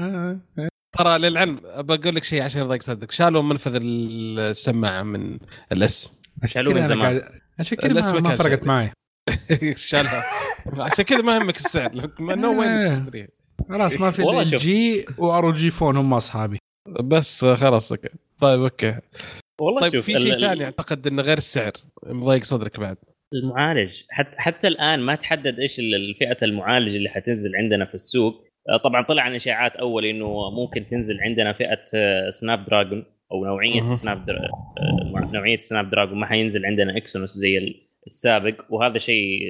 آه. 0.59 0.68
ترى 0.99 1.18
للعلم 1.18 1.61
بقول 1.64 2.14
لك 2.14 2.24
شيء 2.24 2.43
عشان 2.43 2.62
يضيق 2.62 2.82
صدرك 2.82 3.11
شالوا 3.11 3.43
منفذ 3.43 3.78
السماعة 3.82 5.03
من 5.03 5.38
الأس 5.72 6.12
شالوه 6.45 6.74
من 6.74 6.82
زمان. 6.82 7.22
عشان 7.59 7.78
كذا 7.78 8.20
ما, 8.20 8.36
فرقت. 8.36 8.64
معي 8.64 8.93
شالها. 9.91 10.24
عشان 10.66 11.05
كذا 11.05 11.22
ما 11.22 11.37
يهمك 11.37 11.57
السعر. 11.57 11.91
نو 12.20 12.61
وين 12.61 12.87
تشتريها. 12.95 13.28
خلاص 13.68 14.01
ما 14.01 14.11
في 14.11 14.22
ال. 14.22 14.45
جي 14.45 15.05
وار 15.18 15.53
جي 15.53 15.70
فون 15.70 15.97
هم 15.97 16.14
أصحابي. 16.14 16.59
بس 17.05 17.45
خلاص 17.45 17.93
أوكي. 17.93 18.09
طيب 18.41 18.61
okay. 18.62 18.95
والله 19.61 19.80
طيب 19.80 19.93
شوف 19.93 20.05
في 20.05 20.18
شيء 20.18 20.41
ثاني 20.41 20.64
أعتقد 20.64 21.07
إنه 21.07 21.22
غير 21.22 21.37
السعر. 21.39 21.72
مضايق 22.07 22.43
صدرك 22.45 22.80
بعد. 22.80 22.97
المعالج. 23.35 23.93
حتى 24.11 24.35
حتى 24.37 24.68
الآن 24.68 25.01
ما 25.01 25.14
تحدد 25.14 25.59
إيش 25.59 25.78
ال- 25.78 25.95
الفئة 25.95 26.45
المعالج 26.45 26.95
اللي 26.97 27.09
حتنزل 27.09 27.57
عندنا 27.57 27.85
في 27.85 27.95
السوق. 27.95 28.45
آه، 28.68 28.76
طبعا 28.76 29.03
طلع 29.03 29.22
عن 29.22 29.35
إشاعات 29.35 29.72
أول 29.72 30.05
إنه 30.05 30.51
ممكن 30.51 30.87
تنزل 30.91 31.20
عندنا 31.20 31.53
فئة 31.53 31.85
آه، 31.95 32.30
Snapdragon 32.30 33.05
أو 33.33 33.45
نوعية. 33.45 33.87
سناب 33.87 34.26
در... 34.26 34.35
آه، 34.37 35.30
نوعية 35.35 35.59
Snapdragon 35.59 36.18
ما 36.18 36.26
حينزل 36.26 36.66
عندنا 36.66 36.97
Exynos 36.97 37.30
زي 37.30 37.59
ال- 37.59 37.83
السابق 38.07 38.64
وهذا 38.68 38.98
شيء 38.98 39.40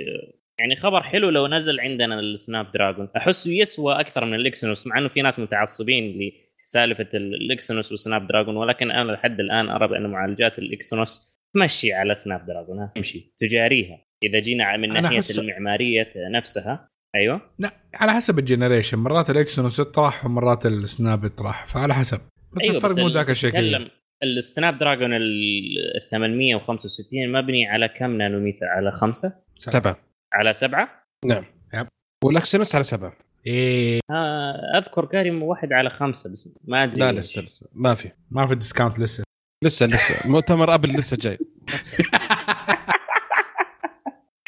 يعني 0.58 0.76
خبر 0.76 1.02
حلو 1.02 1.30
لو 1.30 1.46
نزل 1.46 1.80
عندنا 1.80 2.20
ال 2.20 2.72
Snapdragon. 2.72 3.08
أحسه 3.16 3.50
يسوى 3.52 4.00
أكثر 4.00 4.24
من 4.24 4.34
ال 4.34 4.42
Exynos 4.42 4.86
مع 4.86 4.98
إنه 4.98 5.08
في 5.08 5.22
ناس 5.22 5.38
متعصبين 5.38 6.20
لسالفة 6.64 7.08
ال- 7.14 7.34
ال 7.34 7.41
Exynos 7.41 7.78
وال 7.78 7.90
Snapdragon 7.92 8.56
ولكن 8.56 8.90
أنا 8.90 9.12
لحد 9.12 9.40
الآن 9.40 9.68
أرى 9.68 9.88
بأن 9.88 10.06
معالجات 10.10 10.58
ال 10.58 10.70
Exynos 10.70 11.38
تمشي 11.54 11.92
على 11.92 12.14
Snapdragon. 12.14 12.78
ها 12.78 12.92
تمشي 12.96 13.32
تجاريها. 13.38 13.98
إذا 14.22 14.38
جينا 14.40 14.76
من 14.76 14.88
ناحية 14.88 15.20
أحس- 15.20 15.38
المعمارية 15.38 16.12
نفسها 16.16 16.88
أيوه. 17.14 17.40
لا 17.58 17.72
على 17.94 18.12
حسب 18.12 18.38
ال 18.38 18.43
generation. 18.43 18.98
مرات 18.98 19.30
ال 19.30 19.37
Exynos 19.37 19.78
يطرح 19.78 20.26
ومرات 20.26 20.66
ال 20.66 20.78
Snap 20.78 21.24
يطرح 21.24 21.66
فعلى 21.66 21.94
حسب. 21.94 22.20
بس 22.56 22.62
أيوه 22.62 22.76
الفرق 22.76 22.98
مو 22.98 23.08
ذاك 23.08 23.26
تتكلم 23.26 23.88
ال 24.22 24.78
Snapdragon 24.78 25.14
ال 25.14 25.74
865 26.10 27.32
مبني 27.32 27.66
على 27.66 27.88
كم 27.88 28.18
نانومتر 28.18 28.66
على 28.66 28.92
خمسة؟ 28.92 29.32
سبعة. 29.54 29.96
على 30.32 30.52
سبعة؟ 30.52 31.04
نعم. 31.24 31.44
yep. 31.74 31.86
وال 32.24 32.37
Exynos 32.37 32.74
على 32.74 32.84
سبعة. 32.84 33.16
إيه. 33.46 34.00
آه 34.10 34.78
أذكر 34.78 35.04
قاري 35.04 35.30
واحد 35.30 35.72
على 35.72 35.90
خمسة 35.90 36.32
بس 36.32 36.58
ما 36.64 36.84
أدري 36.84 37.00
لا 37.00 37.12
لسه 37.12 37.42
لسه. 37.42 37.68
ما 37.74 37.94
في. 37.94 38.10
ما 38.30 38.46
في 38.46 38.54
discount 38.54 38.98
لسه. 38.98 39.24
لسه 39.64 39.86
لسه. 39.86 40.28
مؤتمر 40.28 40.74
Apple 40.74 40.88
لسه 40.88 41.16
جاي. 41.20 41.38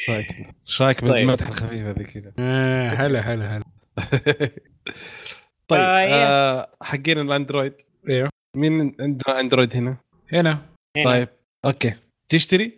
رايك 0.09 0.27
إيش 0.69 0.83
رأيك 0.83 1.01
طيب. 1.01 1.13
بالمدح 1.13 1.47
الخفيفه 1.47 1.91
ذي 1.91 2.05
كذا؟ 2.05 2.33
آه 2.39 2.89
هلا 2.89 3.21
هلا 3.21 3.57
هلا. 3.57 3.65
طيب 5.69 5.81
آه،. 5.81 6.05
آه 6.05 6.71
حقين 6.83 7.21
ال 7.21 7.27
Android. 7.27 7.75
إيوه. 8.09 8.34
مين 8.55 8.97
عنده 9.01 9.41
Android 9.41 9.77
هنا؟ 9.77 9.97
هنا. 10.33 10.59
طيب 11.05 11.29
okay. 11.65 11.93
تشتري؟ 12.29 12.73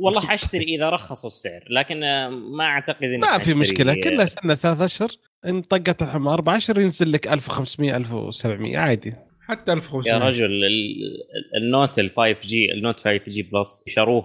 والله 0.00 0.20
حاشتري 0.20 0.64
إذا 0.64 0.90
رخصوا 0.90 1.30
السعر 1.30 1.64
لكن 1.70 2.00
ما 2.28 2.64
أعتقد 2.64 3.02
إني 3.04 3.16
ما 3.18 3.38
في. 3.38 3.54
مشكلة 3.54 3.94
كلها 3.94 4.24
سنة 4.26 4.54
ثلاث 4.54 4.80
أشهر 4.80 5.08
إن 5.46 5.62
طقت 5.62 6.02
الحين 6.02 6.26
أربع 6.26 6.56
أشهر 6.56 6.78
ينزل 6.80 7.12
لك 7.12 7.28
1500 7.28 7.96
1700 7.96 8.78
عادي. 8.78 9.12
حتى 9.40 9.72
1500 9.72 10.12
يا 10.14 10.18
رجل 10.18 10.44
ال- 10.44 10.64
ال- 10.64 11.62
ال 11.62 12.10
Note 12.16 12.36
ال 12.42 12.72
5G 12.72 12.80
ال 12.80 12.84
Note 12.84 13.00
5G 13.00 13.42
Plus 13.42 13.84
شروه 13.88 14.22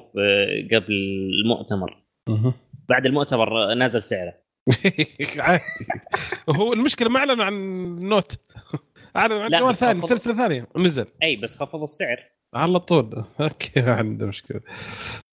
قبل 0.74 0.94
المؤتمر. 1.44 1.98
بعد 2.90 3.06
المؤتمر 3.06 3.74
نزل 3.74 4.04
سعره. 4.04 4.34
عادي. 5.40 5.64
هو 6.50 6.74
المشكلة 6.74 7.10
ما 7.10 7.20
أعلنوا 7.20 7.46
عن 7.46 7.54
Note 8.00 8.36
لا، 9.16 9.60
جوال 9.60 9.76
ثاني 9.76 10.02
خفض- 10.02 10.10
سلسلة 10.10 10.34
ثانية 10.38 10.68
ونزل 10.76 11.06
أي 11.24 11.36
بس 11.36 11.56
خفضوا 11.56 11.84
السعر. 11.84 12.24
على 12.56 12.80
طول 12.80 13.26
okay 13.42 13.82
ما 13.82 13.94
عنده 13.94 14.26
مشكلة. 14.26 14.62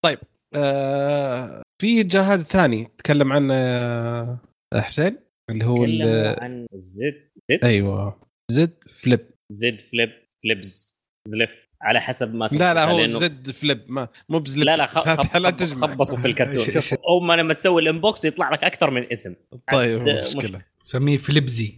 طيب 0.04 0.18
آه 0.54 1.62
في 1.82 2.02
جهاز 2.02 2.44
ثاني 2.44 2.88
تكلم 2.98 3.32
عنه 3.32 3.54
آه، 3.54 4.38
حسين؟ 4.74 5.16
اللي 5.50 5.64
هو 5.64 5.76
تكلموا 5.84 6.44
عن 6.44 6.66
زد 6.74 7.28
زد؟ 7.50 7.64
أيوه. 7.64 8.20
Z 8.50 8.84
Flip. 9.00 9.30
Z 9.52 9.80
Flip 9.80 10.10
Flips. 10.44 10.98
زلف 11.28 11.50
على 11.82 12.00
حسب 12.00 12.34
ما 12.34 12.44
لا 12.52 12.74
لا 12.74 12.84
هو 12.84 13.06
لأنه- 13.06 13.10
زد 13.10 13.50
فليب 13.50 13.80
ما 13.88 14.08
مو 14.28 14.38
بزلب 14.38 14.64
لا 14.64 14.76
لا 14.76 14.86
خ... 14.86 14.98
لا, 15.06 15.16
خ... 15.16 15.36
لا. 15.36 15.50
تجمع. 15.50 15.86
خبصوا 15.86 16.18
في 16.18 16.26
الكرتون. 16.26 16.64
شوف 16.82 16.94
أول 16.94 17.26
ما 17.26 17.32
لما 17.36 17.54
تسوي 17.54 17.82
ال 17.82 17.89
unbox 17.89 18.24
يطلع 18.24 18.50
لك 18.52 18.64
أكثر 18.64 18.90
من 18.90 19.12
اسم. 19.12 19.34
طيب 19.72 20.08
عاد 20.08 20.36
مشكلة. 20.36 20.62
سميه 20.82 21.16
Flipzy. 21.16 21.74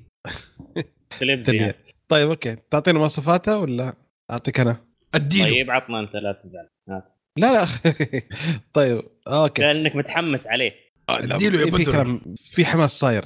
فليبز 1.11 1.46
تلية. 1.46 1.61
يعني. 1.61 1.74
طيب 2.11 2.28
أوكي. 2.30 2.56
تعطينا 2.70 2.98
مواصفاته 2.98 3.58
ولا 3.58 3.94
أعطيك 4.30 4.61
أنا؟ 4.61 4.84
أديله. 5.14 5.50
طيب 5.50 5.70
عطنا 5.70 6.00
أنت 6.00 6.14
لا 6.14 6.40
تزعل. 6.44 6.68
لا 7.36 7.52
لا. 7.52 7.66
طيب 8.74 9.02
أوكي. 9.28 9.62
لانك 9.62 9.96
متحمس 9.96 10.46
عليه. 10.46 10.72
أديله 11.08 11.61
يا 11.61 11.70
في 11.70 11.84
كلام 11.84 12.34
في 12.36 12.64
حماس 12.66 12.98
صاير. 12.98 13.24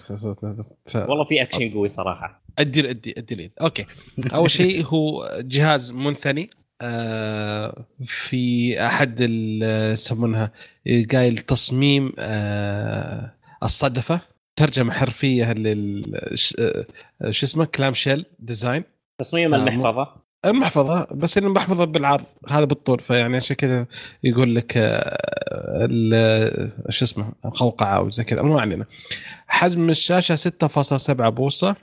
ف... 0.87 0.97
والله 0.97 1.25
في 1.25 1.43
أكشن 1.43 1.71
قوي 1.71 1.89
صراحة. 1.89 2.45
ادي 2.59 2.91
أدي 2.91 3.15
ادي 3.19 3.35
اليد 3.35 3.53
أوكي. 3.61 3.87
أول 4.35 4.51
شيء 4.51 4.85
هو 4.93 5.39
جهاز 5.41 5.91
منثني. 5.93 6.51
آه، 6.81 7.87
في 8.05 8.75
أحد 8.87 9.17
ال- 9.21 9.93
يسمونها 9.93 10.53
قايل 11.13 11.39
تصميم 11.39 12.13
آه، 12.19 13.35
الصدفة. 13.63 14.21
ترجمة 14.57 14.93
حرفية 14.93 15.53
لل 15.53 16.15
آه، 16.59 17.31
شو 17.31 17.47
اسمه؟ 17.47 17.65
كلام 17.65 17.95
شيل 17.95 18.27
ديزاين 18.39 18.85
تصميم 19.21 19.55
آه، 19.55 19.57
المحفظة. 19.69 20.09
المحفظة 20.45 21.07
بس 21.11 21.39
إنه 21.39 21.49
محفظة 21.49 21.85
بالعرض. 21.85 22.25
هذا 22.51 22.65
بالطول 22.65 23.01
فيعني 23.01 23.37
عشان 23.37 23.57
كذا 23.57 23.87
يقول 24.25 24.55
لك 24.55 24.77
آه، 24.77 25.19
ال- 25.91 26.73
شو 26.93 27.05
اسمه؟ 27.05 27.33
القوقعه 27.45 27.97
أو 27.97 28.11
زي 28.11 28.25
كذا 28.25 28.43
مو 28.43 28.59
علينا. 28.59 28.87
حجم 29.47 29.91
الشاشة 29.91 30.35
6.7 30.37 31.29
بوصة. 31.29 31.77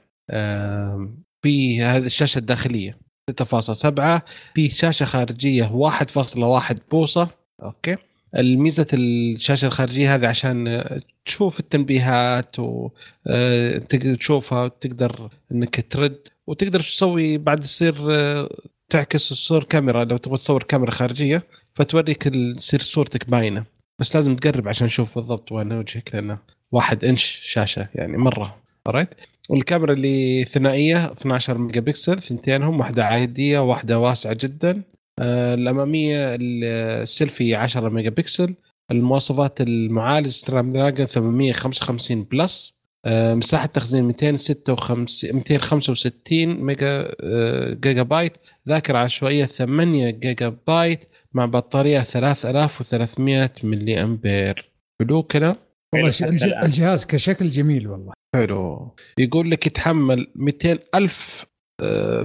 في 1.44 1.82
هذه 1.84 2.06
الشاشة 2.06 2.40
الداخلية 2.40 2.98
6.7 3.32 4.22
في 4.56 4.70
شاشة 4.70 5.06
خارجية 5.06 5.64
1.1 5.66 6.76
بوصة. 6.92 7.28
okay. 7.64 7.96
الميزة 8.38 8.88
الشاشة 8.94 9.66
الخارجية 9.66 10.16
هذه 10.16 10.28
عشان 10.28 10.68
آه، 10.68 11.02
تشوف 11.26 11.60
التنبيهات 11.60 12.56
وتقدر 12.60 14.16
تشوفها 14.16 14.64
وتقدر 14.64 15.30
إنك 15.52 15.86
ترد 15.90 16.28
وتقدر 16.48 16.80
تسوي 16.80 17.38
بعد 17.38 17.60
تصير 17.60 18.16
آه، 18.16 18.50
تعكس 18.90 19.32
الصور 19.32 19.64
كاميرا. 19.64 20.04
لو 20.04 20.18
تبغى 20.18 20.38
تصور 20.38 20.64
كاميرا 20.64 20.92
خارجية 20.92 21.44
فتوريك 21.74 22.24
تصير 22.58 22.80
صورتك 22.80 23.30
باينة. 23.30 23.64
بس 24.00 24.16
لازم 24.16 24.36
تقرب 24.36 24.68
عشان 24.68 24.86
نشوف 24.86 25.16
بالضبط 25.16 25.52
وين 25.52 25.74
وجهك 25.74 26.16
لأنه 26.16 26.38
واحد 26.72 27.06
إنش 27.06 27.42
شاشة 27.44 27.88
يعني 27.96 28.18
مرة. 28.18 28.58
right 28.88 29.10
والكاميرا 29.50 29.94
اللي 29.94 30.46
ثنائية 30.46 31.12
12 31.12 31.58
ميجا 31.58 31.80
بكسل 31.82 32.22
ثنتينهم 32.22 32.80
واحدة 32.80 33.06
عادية 33.06 33.60
واحدة 33.60 34.00
واسعة 34.00 34.34
جدا. 34.34 34.70
آه، 34.72 34.91
الأمامية 35.22 36.38
السيلفي 36.40 37.56
10 37.56 37.90
ميجا 37.90 38.10
بكسل 38.10 38.56
المواصفات 38.92 39.62
المعالج 39.62 40.28
Snapdragon 40.28 41.06
855 41.06 42.24
Plus 42.24 42.82
آه، 43.06 43.34
مساحة 43.34 43.66
تخزين 43.66 44.04
256 44.04 45.36
265 45.36 46.46
ميجا 46.48 47.16
آه، 47.24 47.74
جيجا 47.74 48.04
بايت 48.04 48.38
ذاكرة 48.70 48.98
عشوائية 48.98 49.46
8 49.46 50.10
جيجا 50.10 50.58
بايت 50.68 51.06
مع 51.34 51.46
بطارية 51.46 52.00
3300 52.00 53.52
ملي 53.64 54.04
أمبير. 54.04 54.72
حلو 55.02 55.24
كده 55.24 55.58
والله. 55.94 56.66
الجهاز 56.66 57.06
كشكل 57.06 57.50
جميل 57.50 57.88
والله. 57.88 58.14
حلو. 58.36 58.96
يقول 59.18 59.52
لك 59.52 59.68
يتحمل 59.68 60.28
200 60.36 60.80
ألف 60.96 61.46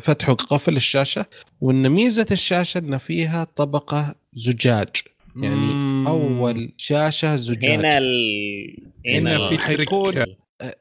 فتح 0.01 0.29
وقفل 0.29 0.77
الشاشة 0.77 1.27
وإن 1.61 1.89
ميزة 1.89 2.27
الشاشة 2.33 2.79
إن 2.79 2.99
فيها 2.99 3.45
طبقة 3.57 4.15
زجاج 4.35 4.89
يعني 5.37 5.55
مم. 5.75 6.05
أول 6.07 6.73
شاشة 6.77 7.37
زجاج 7.37 7.79
هنا 7.79 7.99
ال... 7.99 8.77
هنا 9.07 9.49
في 9.49 9.59
حيكون- 9.59 10.25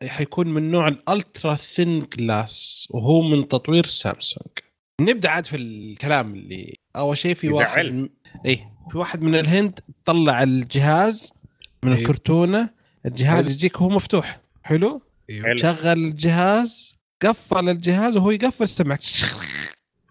حيكون 0.08 0.48
من 0.48 0.72
نوع 0.72 0.88
الألترا 0.88 1.56
ثين 1.56 2.08
جلاس 2.18 2.88
وهو 2.92 3.22
من 3.22 3.48
تطوير 3.48 3.86
سامسونج 3.86 4.48
نبدأ 5.02 5.30
عاد 5.30 5.46
في 5.46 5.58
الكلام 5.58 6.34
اللي 6.36 6.76
أول 6.96 7.18
شيء 7.18 7.36
في 7.36 7.50
واحد. 7.50 7.86
من... 7.86 8.10
إيه 8.46 8.70
في 8.92 8.98
واحد 8.98 9.22
من 9.22 9.36
الهند 9.36 9.80
طلع 10.06 10.44
الجهاز 10.44 11.34
من 11.84 11.92
إيه. 11.92 12.00
الكرتونة 12.00 12.70
الجهاز. 13.06 13.50
يجيك 13.52 13.78
هو 13.78 13.90
مفتوح 13.90 14.40
حلو 14.64 15.02
أيوه. 15.30 15.46
حلو. 15.46 15.58
شغل 15.58 15.88
الجهاز 15.88 16.95
قفل 17.26 17.70
الجهاز 17.70 18.18
وهو 18.18 18.32
يقفل 18.32 18.68
سمعك 18.68 19.00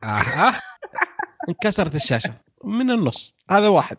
آه. 0.05 0.55
انكسرت 1.49 1.95
الشاشة 1.95 2.35
من 2.65 2.91
النص 2.91 3.37
هذا 3.51 3.69
واحد 3.69 3.97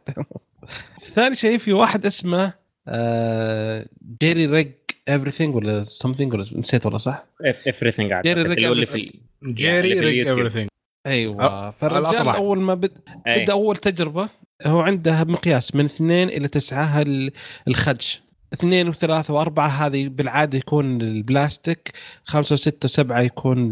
ثاني 1.04 1.36
شيء 1.36 1.58
في 1.58 1.74
واحد 1.74 2.06
اسمه 2.06 2.54
آه 2.88 3.86
Jerry 4.22 4.46
Rig 4.46 4.72
Everything 5.10 5.56
ولا 5.56 5.84
something 5.84 6.34
ولا 6.34 6.46
نسيت 6.56 6.86
والله 6.86 7.00
صح؟ 7.00 7.26
everything 7.70 8.66
اللي. 8.72 8.86
في 8.86 9.20
Jerry 9.44 9.94
في 9.94 10.00
Rig 10.00 10.28
اليوتيوب. 10.28 10.50
everything 10.50 10.68
أيوه 11.08 11.72
فالرجال. 11.72 12.28
أول 12.28 12.60
ما 12.60 12.74
بد... 12.74 12.92
بدا 13.26 13.54
أول 13.54 13.78
تجربة 13.78 14.30
هو 14.66 14.80
عنده 14.80 15.24
مقياس 15.24 15.76
من 15.76 15.86
اثنين 15.86 16.30
إلى 16.30 16.48
تسعة 16.48 17.02
ال- 17.02 17.32
الخدش 17.68 18.22
اثنين 18.60 18.90
وثلاثة 18.90 19.34
وأربعة 19.34 19.68
هذه 19.68 20.08
بالعادة 20.08 20.58
يكون 20.58 21.02
البلاستيك 21.02 21.94
خمسة 22.24 22.54
وستة 22.54 22.86
وسبعة 22.86 23.22
يكون 23.22 23.70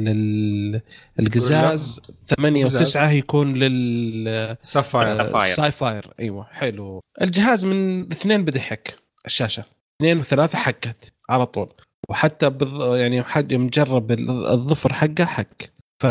للقزاز 1.20 2.02
ثمانية. 2.28 2.66
وتسعة 2.66 3.12
يكون 3.12 3.54
لل 3.54 4.58
sapphire. 4.64 5.36
آه. 5.36 5.54
sapphire 5.54 6.14
أيوه 6.20 6.48
حلو. 6.52 7.00
الجهاز 7.22 7.66
من 7.66 8.12
اثنين 8.12 8.46
بدأ 8.46 8.58
يحك 8.58 8.96
الشاشة. 9.26 9.64
اثنين 10.02 10.20
وثلاثة 10.20 10.58
حكت 10.58 11.14
على 11.30 11.46
طول. 11.46 11.70
وحتى 12.10 12.50
بالض... 12.50 12.96
يعني 12.96 13.24
حد 13.24 13.52
يوم 13.52 13.68
جرب 13.68 14.12
ال- 14.12 14.46
الظفر 14.48 14.94
حقه 14.94 15.26
حك. 15.26 15.72
ف 16.00 16.06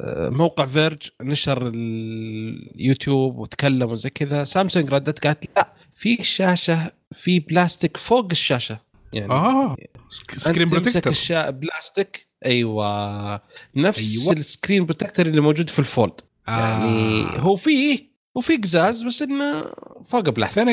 آه، 0.00 0.28
موقع 0.28 0.66
Verge 0.66 1.08
نشر 1.22 1.68
اليوتيوب 1.74 3.38
وتكلم 3.38 3.90
وزي 3.90 4.10
كذا. 4.10 4.44
سامسونج 4.44 4.90
ردت 4.94 5.26
قالت 5.26 5.44
لا 5.56 5.72
في 5.94 6.24
شاشة 6.24 6.92
في 7.12 7.40
بلاستيك 7.40 7.96
فوق 7.96 8.28
الشاشة 8.32 8.78
يعني 9.12 9.32
آه 9.32 9.76
screen 10.10 10.68
protector 10.68 11.12
الشا... 11.12 11.50
بلاستيك 11.50 12.26
أيوه 12.46 13.40
نفس 13.76 14.20
أيوة. 14.22 14.32
ال 14.32 14.39
screen 14.39 14.84
protector 14.84 15.26
اللي 15.26 15.40
موجود 15.40 15.70
في 15.70 15.78
ال 15.78 15.86
Fold 15.86 16.20
يعني 16.48 17.22
آه. 17.22 17.38
هو 17.38 17.56
فيه 17.56 18.12
وفي 18.34 18.56
قزاز 18.56 19.02
بس 19.02 19.22
إنه 19.22 19.64
فوق 20.04 20.28
بلاستيك 20.30 20.64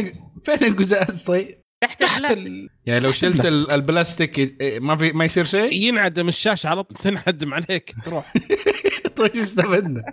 فين 0.46 0.58
فين 0.58 0.68
القزاز 0.68 1.24
طيب؟ 1.24 1.60
تحت 1.82 2.04
البلاستيك 2.04 2.48
ال... 2.48 2.70
يعني 2.86 3.00
لو 3.00 3.12
شلت 3.12 3.36
البلاستيك. 3.36 3.62
ال- 3.70 3.72
البلاستيك 3.72 4.40
إيه، 4.40 4.80
ما 4.80 4.96
في 4.98 5.12
ما 5.12 5.26
يصير 5.26 5.46
شيء؟ 5.46 5.74
ينعدم 5.88 6.28
الشاشة 6.28 6.68
على 6.70 6.84
طول 6.84 6.98
تنعدم 6.98 7.54
عليك 7.54 7.96
تروح 8.06 8.34
طيب 9.18 9.36
إيش 9.36 9.44
استفدنا؟ 9.44 10.04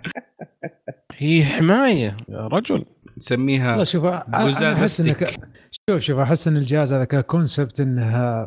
هي 1.13 1.45
حماية 1.45 2.17
يا 2.29 2.47
رجل 2.47 2.85
والله 3.17 3.37
نسميها 3.37 3.83
شوف 3.83 4.03
أنا- 4.03 4.35
أنا 4.35 4.73
أحس. 4.73 5.01
انك 5.01 5.35
شوف 5.89 5.99
شوف 6.01 6.19
أحس 6.19 6.47
إن 6.47 6.57
الجهاز 6.57 6.93
هذا 6.93 7.05
ككونسبت 7.05 7.79
انه 7.79 8.43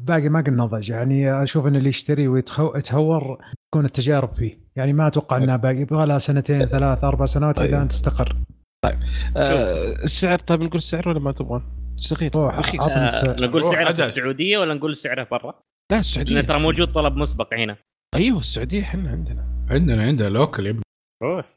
باقي 0.00 0.28
ما 0.28 0.38
قد 0.40 0.48
نضج 0.50 0.90
يعني 0.90 1.42
أشوف 1.42 1.66
إن 1.66 1.76
اللي 1.76 1.88
يشتري 1.88 2.28
ويتهور 2.28 3.38
تكون 3.72 3.84
التجارب 3.84 4.34
فيه. 4.34 4.58
يعني 4.76 4.92
ما 4.92 5.06
أتوقع 5.06 5.36
إنها 5.36 5.56
باقي. 5.56 5.76
يبغى 5.80 6.06
لها 6.06 6.18
سنتين 6.18 6.66
ثلاث 6.66 7.04
أربع 7.04 7.24
سنوات 7.24 7.58
إلى 7.60 7.68
طيب. 7.68 7.80
ان 7.80 7.88
تستقر. 7.88 8.36
آه 9.36 9.92
السعر 10.04 10.38
طيب 10.38 10.62
نقول 10.62 10.76
السعر 10.76 11.08
ولا 11.08 11.18
ما 11.20 11.32
تبغون؟ 11.32 11.62
صغير 11.96 12.30
روح، 12.34 12.58
رخيص. 12.58 12.80
آه 12.82 13.04
السعر. 13.04 13.42
نقول 13.42 13.64
سعره 13.64 13.92
في. 13.92 13.98
السعودية 13.98 14.58
ولا 14.58 14.74
نقول 14.74 14.96
سعره 14.96 15.28
برا؟ 15.30 15.50
لا 15.50 15.54
لأن 15.90 16.00
السعوديه 16.00 16.40
ترى 16.40 16.58
موجود 16.60 16.92
طلب 16.92 17.16
مسبق 17.16 17.54
هنا. 17.54 17.76
أيوه 18.14 18.38
السعودية 18.38 18.82
إحنا 18.82 19.10
عندنا. 19.10 19.44
عندنا 19.70 20.02
عندنا 20.02 20.28
لوكل 20.28 20.66
يا 20.66 20.70
ابني. 20.70 20.82
روح. 21.22 21.54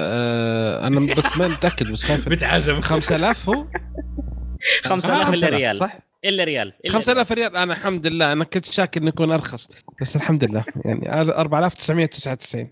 آه 0.00 0.86
أنا 0.86 1.14
بس 1.14 1.36
ما 1.36 1.48
متأكد 1.48 1.92
بس 1.92 2.04
خايف 2.04 2.28
بتعزم. 2.32 2.80
5000 2.80 3.48
هو؟ 3.48 3.54
5000 4.84 5.16
إلا 5.16 5.24
5000 5.24 5.54
ريال. 5.54 5.76
صح؟ 5.76 5.98
إلا 6.24 6.44
ريال 6.44 6.72
إلا 6.84 6.92
5000 6.92 7.32
ريال؟ 7.32 7.56
أنا 7.56 7.72
الحمد 7.72 8.06
لله 8.06 8.32
أنا 8.32 8.44
كنت 8.44 8.64
شاك 8.64 8.96
انه 8.96 9.08
يكون 9.08 9.32
أرخص 9.32 9.70
بس 10.00 10.16
الحمد 10.16 10.44
لله. 10.44 10.64
يعني 10.84 11.12
4999 11.12 12.68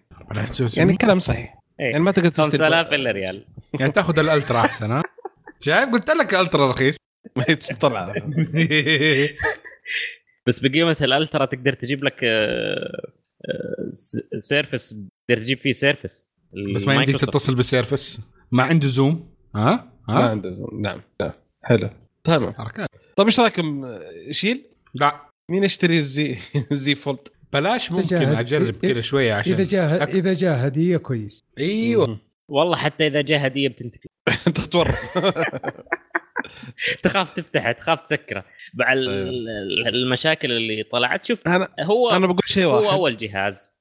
يعني 0.77 0.97
كلام 0.97 1.19
صحيح. 1.19 1.59
إيه. 1.81 1.87
يعني 1.87 2.01
ما 2.01 2.11
تقدر 2.11 2.29
تشتري 2.29 2.51
5000 2.51 2.93
إلا 2.93 3.11
ريال. 3.11 3.45
يعني 3.81 3.93
تاخذ 3.93 4.19
الألترا 4.19 4.61
أحسن 4.61 4.91
ها؟ 4.91 5.01
شايف؟ 5.61 5.89
قلت 5.89 6.11
لك 6.11 6.35
الألترا 6.35 6.71
رخيص. 6.71 6.97
ما 7.37 7.45
طلع 7.81 8.13
بس 10.47 10.59
بقيمة 10.59 10.97
الألترا 11.01 11.45
تقدر 11.45 11.73
تجيب 11.73 12.05
لك 12.05 12.25
آه، 12.25 13.11
آه، 13.49 13.91
service. 14.39 14.95
تقدر 15.29 15.43
تجيب 15.43 15.59
فيه 15.59 15.73
service. 15.73 16.35
بس 16.75 16.87
ما 16.87 16.95
يمديك. 16.95 17.17
تتصل 17.17 17.57
بال 17.57 17.71
service 17.71 18.21
ما 18.53 18.63
عنده 18.63 18.87
zoom 18.89 19.31
ها؟ 19.57 19.93
ما 20.09 20.15
ها 20.15 20.29
عنده 20.31 20.69
نعم 20.73 21.01
نعم 21.21 21.33
حلو. 21.65 21.91
تمام. 22.25 22.53
حركات. 22.53 22.89
طيب 23.17 23.27
إيش 23.27 23.41
رأيكم؟ 23.41 23.99
شيل؟ 24.31 24.63
لا. 24.95 25.29
مين 25.51 25.65
يشتري 25.65 25.97
ال 25.99 26.18
Z 26.18 26.37
Z 26.71 26.95
Fold 26.95 27.19
بلاش 27.53 27.93
ممكن 27.93 28.07
جاهد. 28.07 28.39
أجرب 28.39 28.75
كذا 28.75 29.01
شوية 29.01 29.35
عشان 29.35 29.53
إذا 29.53 29.63
جاء 29.63 30.07
أك- 30.07 30.09
إذا 30.09 30.33
جاء 30.33 30.67
هديه 30.67 30.97
كويس. 30.97 31.41
أيوه. 31.59 32.19
والله 32.51 32.77
حتى 32.77 33.07
إذا 33.07 33.21
جاء 33.21 33.47
هديه 33.47 33.69
بتنتقل. 33.69 34.09
تتورط. 34.55 34.95
تخاف 37.03 37.31
تفتحه 37.31 37.73
تخاف 37.73 38.01
تسكره. 38.01 38.45
مع. 38.75 38.93
ال- 38.93 39.89
المشاكل 39.89 40.53
اللي 40.53 40.83
طلعت 40.93 41.25
شوف 41.25 41.49
أنا 41.49 41.69
هو 41.81 42.11
أنا 42.11 42.27
بقول 42.27 42.41
شيء 42.47 42.65
هو 42.65 42.77
واحد. 42.83 42.99
أول 42.99 43.17
جهاز. 43.17 43.78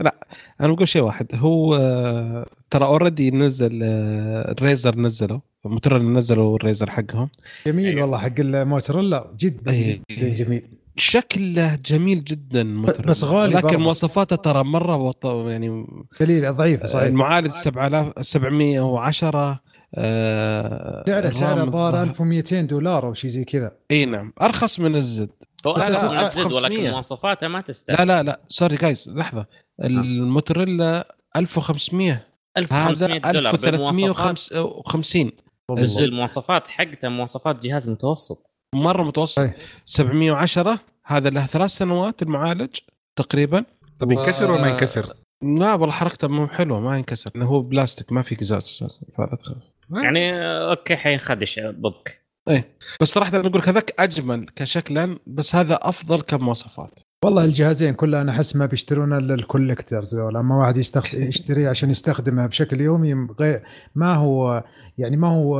أنا 0.00 0.72
بقول 0.72 0.88
شيء 0.88 1.02
واحد 1.02 1.26
هو 1.34 1.74
آه، 1.74 2.46
ترى 2.70 2.84
already 2.86 3.30
نزل 3.30 3.80
آه، 3.84 4.50
ال 4.52 4.61
Razr 4.61 4.98
نزلوا 4.98 5.38
موتوريلا 5.64 6.04
نزلوا 6.04 6.56
ال 6.56 6.63
Razr 6.63 6.90
حقهم 6.90 7.28
جميل 7.66 7.86
أيوة. 7.86 8.02
والله 8.02 8.18
حق 8.18 8.32
الموتوريلا 8.38 9.34
جدا 9.38 9.72
أيه. 9.72 10.00
جدا 10.10 10.34
جميل 10.34 10.68
شكله 10.96 11.74
جميل 11.86 12.24
جدا 12.24 12.64
موتوريلا. 12.64 13.06
بس 13.06 13.24
غالي 13.24 13.54
لكن 13.54 13.66
برضه. 13.66 13.78
مواصفاته 13.78 14.36
ترى 14.36 14.64
مرة 14.64 14.96
وط... 14.96 15.26
يعني 15.26 15.86
دليل 16.20 16.56
ضعيف 16.56 16.86
صحيح 16.86 17.04
المعالج 17.06 17.50
7000 17.50 18.12
710 18.26 19.60
آه 19.96 21.04
سعره 21.06 21.30
سعره 21.30 21.62
الظاهر 21.64 21.94
الظاهر- 21.94 22.02
1200 22.02 22.60
دولار 22.60 23.06
أو 23.06 23.14
شيء 23.14 23.30
زي 23.30 23.44
كذا 23.44 23.72
إي 23.90 24.04
نعم 24.04 24.32
أرخص 24.42 24.80
من 24.80 24.96
الزد 24.96 25.30
هو 25.66 25.76
لا، 25.76 25.88
من 26.12 26.18
الزد 26.18 26.40
500. 26.42 26.56
ولكن 26.56 26.90
مواصفاته 26.90 27.48
ما 27.48 27.60
تستاهل 27.60 27.98
لا 27.98 28.04
لا 28.04 28.22
لا 28.22 28.40
سوري 28.48 28.76
جايز 28.76 29.10
لحظة 29.14 29.46
الموتوريلا 29.80 31.16
1500 31.36 32.26
هذا 32.72 33.06
1500 33.06 33.18
دولار 33.18 33.56
بالمواصفات. 33.56 34.28
1350 34.28 35.32
بس 35.70 35.78
الزد 35.78 36.02
المواصفات 36.02 36.68
حقته 36.68 37.08
مواصفات 37.08 37.62
جهاز 37.62 37.88
متوسط. 37.88 38.50
مرة 38.74 39.02
متوسط. 39.02 39.36
صحيح. 39.36 39.56
710 39.84 40.78
هذا 41.06 41.30
له 41.30 41.46
ثلاث 41.46 41.70
سنوات 41.70 42.22
المعالج 42.22 42.76
تقريبا. 43.16 43.64
طب 44.00 44.12
ينكسر 44.12 44.50
ولا 44.50 44.62
ما 44.62 44.68
ينكسر؟ 44.68 45.16
لا 45.42 45.74
والله 45.74 45.94
حركته 45.94 46.28
مو 46.28 46.48
حلوة 46.48 46.80
ما 46.80 46.96
ينكسر. 46.96 47.30
لأنه 47.34 47.46
هو 47.46 47.60
بلاستيك 47.60 48.12
ما 48.12 48.22
في 48.22 48.34
قزاز 48.34 48.62
أساسا 48.62 49.06
فلا 49.16 49.36
تخاف. 49.36 49.56
يعني 49.90 50.32
okay 50.70 50.96
حينخدش 50.96 51.60
ضدك 51.60 52.24
بس 53.00 53.08
صراحة 53.08 53.36
أنا 53.36 53.48
أقول 53.48 53.58
لك 53.60 53.68
هذاك 53.68 53.94
أجمل 54.00 54.46
كشكلا 54.56 55.18
بس 55.26 55.54
هذا 55.54 55.78
أفضل 55.82 56.20
كمواصفات. 56.20 57.00
والله 57.24 57.44
الجهازين 57.44 57.94
كلها 57.94 58.22
أنا 58.22 58.32
أحس 58.32 58.56
ما 58.56 58.66
بيشترون 58.66 59.12
إلا 59.12 59.34
ال 59.34 59.41
collectors 59.41 60.14
أما 60.14 60.56
واحد 60.56 60.76
يستخد... 60.76 61.18
يشتريه 61.28 61.68
عشان 61.68 61.90
يستخدمها 61.90 62.46
بشكل 62.46 62.80
يومي 62.80 63.14
غير 63.40 63.62
ما 63.94 64.14
هو 64.14 64.64
يعني 64.98 65.16
ما 65.16 65.28
هو 65.28 65.58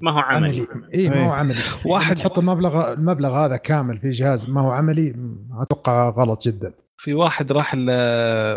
ما 0.00 0.10
هو 0.12 0.18
عملي. 0.18 0.66
عملي. 0.72 0.94
إي 0.94 1.08
ما 1.08 1.26
هو. 1.26 1.30
عملي. 1.32 1.58
واحد- 1.86 2.16
تحط 2.16 2.38
المبلغ 2.38 2.92
المبلغ 2.92 3.36
هذا 3.46 3.56
كامل 3.56 3.98
في 3.98 4.10
جهاز 4.10 4.50
ما 4.50 4.60
هو 4.60 4.70
عملي 4.70 5.14
أتوقع 5.60 6.08
غلط 6.08 6.42
جدا. 6.42 6.72
في 6.96 7.14
واحد 7.14 7.52
راح 7.52 7.74
ل- 7.74 7.90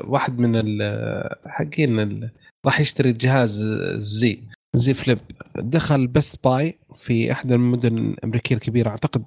واحد 0.08 0.40
من 0.40 0.56
ال- 0.56 1.30
حقين 1.46 2.00
ال- 2.00 2.30
راح 2.66 2.80
يشتري 2.80 3.12
جهاز 3.14 3.64
زي 3.96 4.40
Z 4.74 4.94
Flip. 4.94 5.20
دخل 5.56 6.08
Best 6.08 6.44
Buy 6.44 6.80
في 6.96 7.32
إحدى 7.32 7.56
المدن 7.56 7.98
الأمريكية 7.98 8.56
الكبيرة. 8.56 8.90
أعتقد 8.90 9.24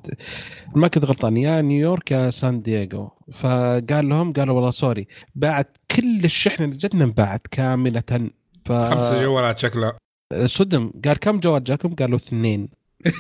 ما 0.75 0.89
كنت 0.89 1.05
غلطان 1.05 1.37
يا 1.37 1.61
نيويورك 1.61 2.11
يا 2.11 2.31
سان 2.31 2.63
دييغو. 2.63 3.11
فقال 3.33 4.09
لهم 4.09 4.33
قالوا 4.33 4.55
والله 4.55 4.71
sorry 4.71 5.07
باعت 5.35 5.77
كل 5.97 6.25
الشحنه 6.25 6.67
اللي 6.67 6.77
جتنا 6.77 7.05
انباعت 7.05 7.47
كاملة. 7.51 8.31
ف 8.65 8.73
خمسة 8.73 9.23
جوالات 9.23 9.59
شكلها 9.59 9.99
صدم. 10.45 10.93
قال 11.05 11.19
كم 11.19 11.41
جوال 11.41 11.65
جاكم؟ 11.65 11.95
قالوا 11.95 12.17
اثنين. 12.17 12.69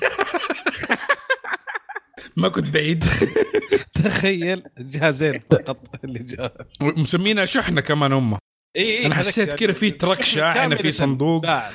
ما 2.36 2.48
كنت 2.48 2.68
بعيد. 2.70 3.04
تخيل 3.94 4.62
جهازين 4.78 5.40
فقط 5.50 6.04
اللي 6.04 6.18
جاء. 6.18 6.66
مسمينها 6.80 7.44
شحنة 7.44 7.80
كمان 7.80 8.12
هم. 8.12 8.38
إيه 8.76 9.06
أنا 9.06 9.14
حسيت 9.14 9.54
كده 9.54 9.72
في 9.72 9.90
ترك 10.04 10.22
شاحنة 10.24 10.76
في 10.76 10.92
صندوق. 10.92 11.42
باع. 11.46 11.70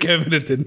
كامله 0.00 0.64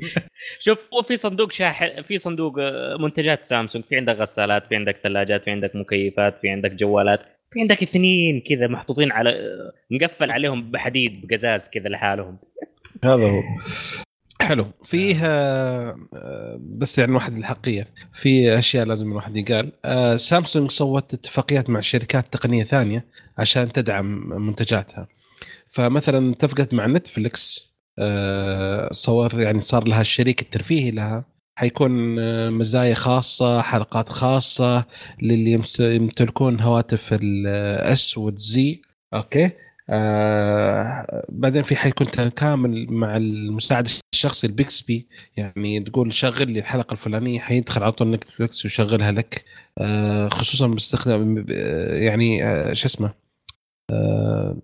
شوف 0.60 0.78
هو 0.94 1.02
في 1.02 1.16
صندوق 1.16 1.52
شاحن 1.52 2.02
في 2.02 2.18
صندوق 2.18 2.56
آه، 2.60 2.98
منتجات 3.00 3.46
سامسونج. 3.46 3.84
في 3.86 3.96
عندك 3.96 4.16
غسالات 4.16 4.68
في 4.68 4.76
عندك 4.76 4.98
ثلاجات 5.04 5.44
في 5.44 5.52
عندك 5.52 5.76
مكيفات 5.76 6.38
في 6.42 6.50
عندك 6.50 6.72
جوالات. 6.72 7.20
في 7.54 7.62
عندك 7.62 7.82
اثنين 7.84 8.42
كذا 8.50 8.68
محطوطين 8.68 9.12
على 9.12 9.30
آه، 9.30 9.72
مقفل 9.92 10.32
عليهم 10.32 10.72
بحديد 10.72 11.28
بقزاز 11.28 11.70
كذا 11.70 11.90
لحالهم. 11.90 12.38
هذا 13.04 13.30
هو. 13.30 13.42
حلو. 14.42 14.68
فيه 14.86 15.16
آه، 15.26 15.96
آه، 16.16 16.60
بس 16.62 17.00
يعني 17.00 17.12
واحد 17.12 17.38
الحقيقة 17.38 17.88
في 18.14 18.60
أشياء 18.60 18.86
لازم 18.86 19.12
الواحد 19.12 19.36
يقال. 19.38 19.72
سامسونج 20.20 20.72
سوت 20.72 21.14
اتفاقيات 21.14 21.70
مع 21.70 21.80
شركات 21.82 22.26
تقنية 22.26 22.64
ثانية 22.64 23.06
عشان 23.38 23.72
تدعم 23.72 24.30
منتجاتها. 24.46 25.08
فمثلا 25.76 26.32
اتفقت 26.32 26.74
مع 26.74 26.86
Netflix 26.88 27.76
آه، 28.00 28.90
صور 28.92 29.42
يعني 29.42 29.62
صار 29.62 29.88
لها 29.88 30.02
الشريك 30.02 30.42
الترفيهي 30.42 30.92
لها. 30.92 31.26
حيكون 31.58 32.20
آه، 32.20 32.50
مزايا 32.50 32.94
خاصة 32.94 33.62
حلقات 33.62 34.10
خاصة 34.10 34.86
للي 35.22 35.62
يمتلكون 35.80 36.62
هواتف 36.62 37.10
ال 37.14 37.66
S 37.66 38.18
وال 38.18 38.60
Z 38.60 38.82
Okay؟ 39.14 39.52
آه 39.90 41.26
بعدين 41.30 41.64
في 41.64 41.76
حيكون 41.76 42.12
تكامل 42.12 42.88
مع 42.92 43.18
المساعد 43.18 43.90
الشخصي 44.14 44.48
ال 44.48 44.58
Bixby 44.58 45.08
يعني 45.38 45.80
تقول 45.80 46.14
شغل 46.14 46.52
لي 46.52 46.60
الحلقة 46.60 46.94
الفلانية 46.94 47.40
حيدخل 47.40 47.84
على 47.84 47.92
طول 47.92 48.12
Netflix 48.12 48.66
ويشغلها 48.66 49.12
لك. 49.12 49.46
آه 49.78 50.30
خصوصا 50.30 50.68
باستخدام 50.68 51.46
آه، 51.52 51.96
يعني 51.96 52.44
آه 52.46 52.74
شو 52.74 52.86
اسمه؟ 52.88 53.14
آه 53.92 54.58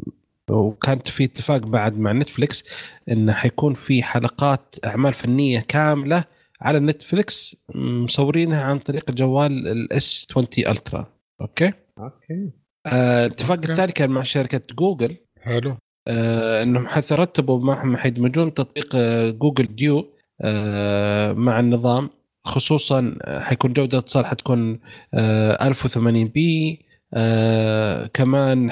وكانت 0.52 1.08
في 1.08 1.24
اتفاق 1.24 1.58
بعد 1.58 1.98
مع 2.00 2.12
Netflix 2.12 2.64
انه 3.12 3.34
حيكون 3.34 3.74
في 3.74 4.04
حلقات 4.04 4.76
أعمال 4.86 5.14
فنية 5.14 5.60
كاملة 5.68 6.24
على 6.62 6.80
Netflix 6.80 7.56
مصورينها 7.76 8.64
عن 8.64 8.80
طريق 8.80 9.06
الجوال 9.10 9.68
ال 9.68 9.98
S 9.98 10.28
20 10.32 10.48
Ultra 10.58 11.08
Okay؟ 11.42 11.74
Okay. 12.00 12.52
آه، 12.86 13.26
الاتفاق 13.26 13.58
okay. 13.58 13.72
الثاني 13.72 13.92
كان 13.92 14.10
مع 14.10 14.22
شركة 14.24 14.62
جوجل. 14.76 15.16
حلو. 15.42 15.78
آه، 16.08 16.64
إنهم 16.64 16.88
حيترتبوا 16.88 17.60
معهم 17.60 17.98
حيدمجون 17.98 18.54
تطبيق 18.54 18.90
آه، 18.96 19.30
Google 19.30 19.76
Duo 19.76 20.06
آه، 20.42 21.34
مع 21.34 21.60
النظام. 21.60 22.10
خصوصا 22.46 23.16
آه، 23.22 23.40
حيكون 23.40 23.74
جودة 23.74 23.98
الاتصال 23.98 24.26
حتكون 24.26 24.80
آه، 25.14 25.68
1080 25.68 26.28
p 26.28 26.80
آه، 27.14 28.08
كمان 28.14 28.70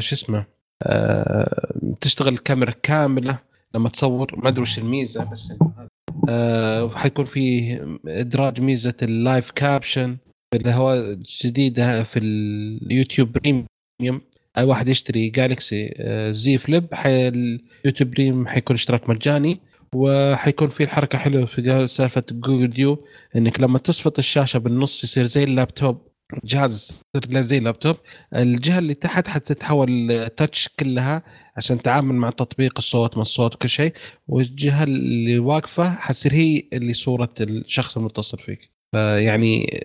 شو 0.00 0.14
اسمه؟ 0.14 0.38
آه، 0.38 0.46
تشتغل 2.00 2.34
الكاميرا 2.34 2.70
كاملة 2.82 3.38
لما 3.74 3.88
تصور. 3.88 4.40
ما 4.42 4.48
أدري 4.48 4.62
وش 4.62 4.78
الميزة 4.78 5.24
بس 5.24 5.52
آه، 6.28 6.88
حيكون 6.88 7.24
في 7.24 7.76
إدراج 8.06 8.60
ميزة 8.60 8.94
ال 9.02 9.12
live 9.12 9.50
caption. 9.50 10.16
اللي 10.54 10.70
هو 10.70 11.16
جديده 11.44 12.02
في 12.02 12.18
ال 12.18 12.32
YouTube 12.32 13.32
Premium 13.32 14.20
أي 14.58 14.64
واحد 14.64 14.88
يشتري 14.88 15.30
Galaxy 15.30 15.94
Z 16.30 16.58
Flip 16.58 16.94
حي 16.94 17.28
ال 17.28 17.38
YouTube 17.38 18.10
Prem 18.10 18.46
حيكون 18.46 18.74
اشتراك 18.74 19.08
مجاني. 19.08 19.60
وحيكون 19.94 20.68
في 20.68 20.84
الحركه 20.84 21.18
حلوة 21.18 21.46
في 21.46 21.86
سالفة 21.86 22.24
Google 22.32 22.70
Duo 22.70 23.04
إنك 23.36 23.60
لما 23.60 23.78
تصفط 23.78 24.18
الشاشة 24.18 24.58
بالنص 24.58 25.04
يصير 25.04 25.24
زي 25.24 25.44
اللابتوب. 25.44 26.05
جهاز 26.44 27.02
يصير 27.14 27.32
له 27.32 27.40
زي 27.40 27.58
اللابتوب. 27.58 27.96
الجهة 28.34 28.78
اللي 28.78 28.94
تحت 28.94 29.28
حتتحول 29.28 30.28
touch 30.36 30.68
كلها 30.80 31.22
عشان 31.56 31.82
تتعامل 31.82 32.14
مع 32.14 32.30
تطبيق 32.30 32.72
الصوت 32.78 33.16
مع 33.16 33.20
الصوت 33.20 33.54
وكل 33.54 33.68
شيء. 33.68 33.92
والجهة 34.28 34.84
اللي 34.84 35.38
واقفة 35.38 35.90
حتصير 35.90 36.32
هي 36.32 36.62
اللي 36.72 36.92
صورة 36.92 37.34
الشخص 37.40 37.96
المتصل 37.96 38.38
فيك. 38.38 38.70
فيعني 38.92 39.80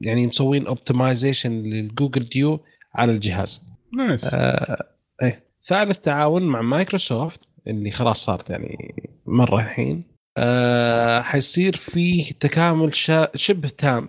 يعني 0.00 0.26
مسوين 0.26 0.66
optimization 0.66 1.52
لل 1.52 1.71
Google 1.71 2.28
Duo 2.28 2.60
على 2.94 3.12
الجهاز. 3.12 3.62
nice 3.96 4.24
آه 4.24 4.84
إيه. 5.22 5.44
ثالث 5.66 5.98
تعاون 5.98 6.42
مع 6.42 6.62
مايكروسوفت 6.62 7.40
اللي 7.66 7.90
خلاص 7.90 8.24
صارت 8.24 8.50
يعني 8.50 8.94
مرة 9.26 9.60
الحين. 9.60 10.04
آه 10.36 11.20
حيصير 11.20 11.76
فيه 11.76 12.32
تكامل 12.32 12.94
شبه 13.34 13.68
تام. 13.68 14.08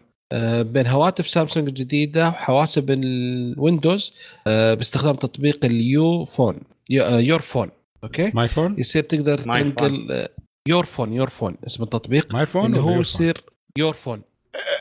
بين 0.61 0.87
هواتف 0.87 1.27
سامسونج 1.27 1.67
الجديدة 1.67 2.27
وحواسب 2.27 2.91
الويندوز 2.91 4.13
آه 4.47 4.73
باستخدام 4.73 5.15
تطبيق 5.15 5.65
ال 5.65 5.77
Your 5.77 6.25
Phone 6.25 6.55
آه، 7.01 7.19
Your 7.19 7.41
Phone 7.41 7.69
okay؟ 8.03 8.31
My 8.33 8.49
Phone؟ 8.49 8.75
يصير 8.77 9.03
تقدر 9.03 9.37
تنقل 9.37 10.11
آه، 10.11 10.29
Your 10.67 10.85
Phone 10.85 11.13
Your 11.13 11.29
Phone 11.29 11.55
اسم 11.67 11.83
التطبيق 11.83 12.35
My 12.35 12.45
Phone 12.45 12.65
اللي 12.65 12.79
هو؟ 12.79 12.99
يصير 12.99 13.43
Your 13.77 13.93
Phone. 13.93 14.21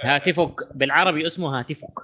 هاتفك 0.03 0.69
بالعربي 0.75 1.27
اسمه 1.27 1.59
هاتفك 1.59 1.99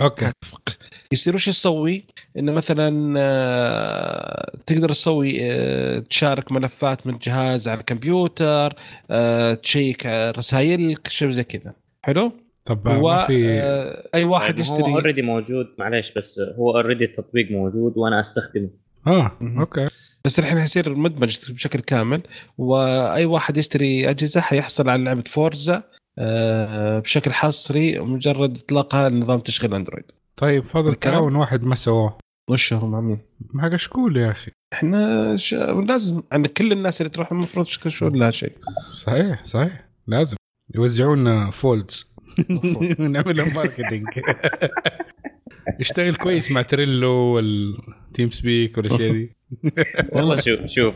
Okay. 0.00 0.24
هاتفك 0.24 0.78
يصير 1.12 1.34
وش 1.34 1.46
تسوي؟ 1.46 2.04
إنه 2.38 2.52
مثلا 2.52 3.14
آه، 3.18 4.52
تقدر 4.66 4.88
تسوي 4.88 5.38
آه، 5.42 5.98
تشارك 5.98 6.52
ملفات 6.52 7.06
من 7.06 7.14
الجهاز 7.14 7.68
على 7.68 7.80
الكمبيوتر 7.80 8.76
آه، 9.10 9.54
تشيك 9.54 10.06
رسائلك 10.06 11.08
شيء 11.08 11.30
زي 11.30 11.44
كذا. 11.44 11.72
حلو؟ 12.04 12.32
طب 12.66 12.88
ما 12.88 13.26
في 13.26 13.60
آه، 13.60 14.08
أي 14.14 14.24
واحد 14.24 14.54
طيب، 14.54 14.66
هو 14.66 14.74
يشتري 14.74 14.92
already 14.92 15.22
موجود 15.22 15.66
معلش 15.78 16.12
بس 16.16 16.40
هو 16.58 16.70
اوريدي 16.70 17.04
التطبيق 17.04 17.50
موجود 17.50 17.92
وأنا 17.96 18.20
أستخدمه. 18.20 18.70
آه. 19.06 19.38
أوكي. 19.58 19.88
بس 20.24 20.38
الحين 20.38 20.60
حيصير 20.60 20.94
مدمج 20.94 21.38
بشكل 21.50 21.80
كامل 21.80 22.22
وأي 22.58 23.24
واحد 23.24 23.56
يشتري 23.56 24.10
أجهزة 24.10 24.40
حيحصل 24.40 24.88
على 24.88 25.04
لعبة 25.04 25.24
فورزا 25.26 25.82
آه، 26.18 26.98
بشكل 26.98 27.32
حصري 27.32 27.98
مجرد 27.98 28.56
إطلاقها 28.56 29.08
نظام 29.08 29.40
تشغيل 29.40 29.74
أندرويد. 29.74 30.04
طيب 30.36 30.64
فضل؟ 30.64 30.94
تعاون 30.94 31.36
واحد 31.36 31.64
ما 31.64 31.74
سواه. 31.74 32.18
وش 32.50 32.72
هو 32.72 32.86
مع 32.86 33.00
مين؟ 33.00 33.18
ما 33.54 33.62
حق 33.62 33.76
شكول 33.76 34.16
يا 34.16 34.30
أخي. 34.30 34.50
إحنا 34.72 35.36
ش... 35.36 35.54
لازم 35.88 36.22
عند 36.32 36.46
كل 36.46 36.72
الناس 36.72 37.00
اللي 37.00 37.10
تروح 37.10 37.32
المفروض 37.32 37.66
شو 37.66 38.08
لها 38.08 38.30
شيء. 38.30 38.52
صحيح 38.90 39.44
صحيح. 39.44 39.88
لازم. 40.06 40.36
يوزعونا 40.74 41.50
فولدز. 41.50 42.11
نعمل 43.14 43.36
لهم 43.36 43.54
ماركتينج 43.54 44.06
يشتغل 45.80 46.16
كويس 46.16 46.50
مع 46.50 46.62
تريلو 46.62 47.12
والتيم 47.12 48.30
سبيك 48.30 48.78
والأشياء 48.78 49.12
دي. 49.12 49.36
والله 50.12 50.36
شوف 50.36 50.66
شوف. 50.66 50.94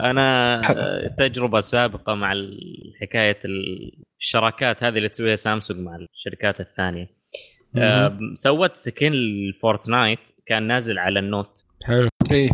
أنا 0.00 0.60
تجربة 1.18 1.60
سابقة 1.60 2.14
مع 2.14 2.34
حكاية 3.00 3.38
الشراكات 4.20 4.84
هذه 4.84 4.96
اللي 4.96 5.08
تسويها 5.08 5.34
سامسونج 5.34 5.80
مع 5.80 5.96
الشركات 5.96 6.60
الثانية. 6.60 7.10
آه، 7.76 8.18
سوت 8.34 8.76
سكين 8.76 9.12
الفورتنايت 9.12 10.20
كان 10.46 10.62
نازل 10.66 10.98
على 10.98 11.18
النوت. 11.18 11.66
حلو. 11.84 12.08
إيه. 12.30 12.50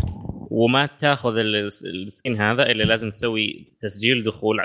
وما 0.51 0.85
تاخذ 0.85 1.37
ال- 1.37 1.67
السكين 1.85 2.41
هذا 2.41 2.63
إلا 2.63 2.83
لازم 2.83 3.09
تسوي 3.09 3.73
تسجيل 3.81 4.23
دخول 4.23 4.57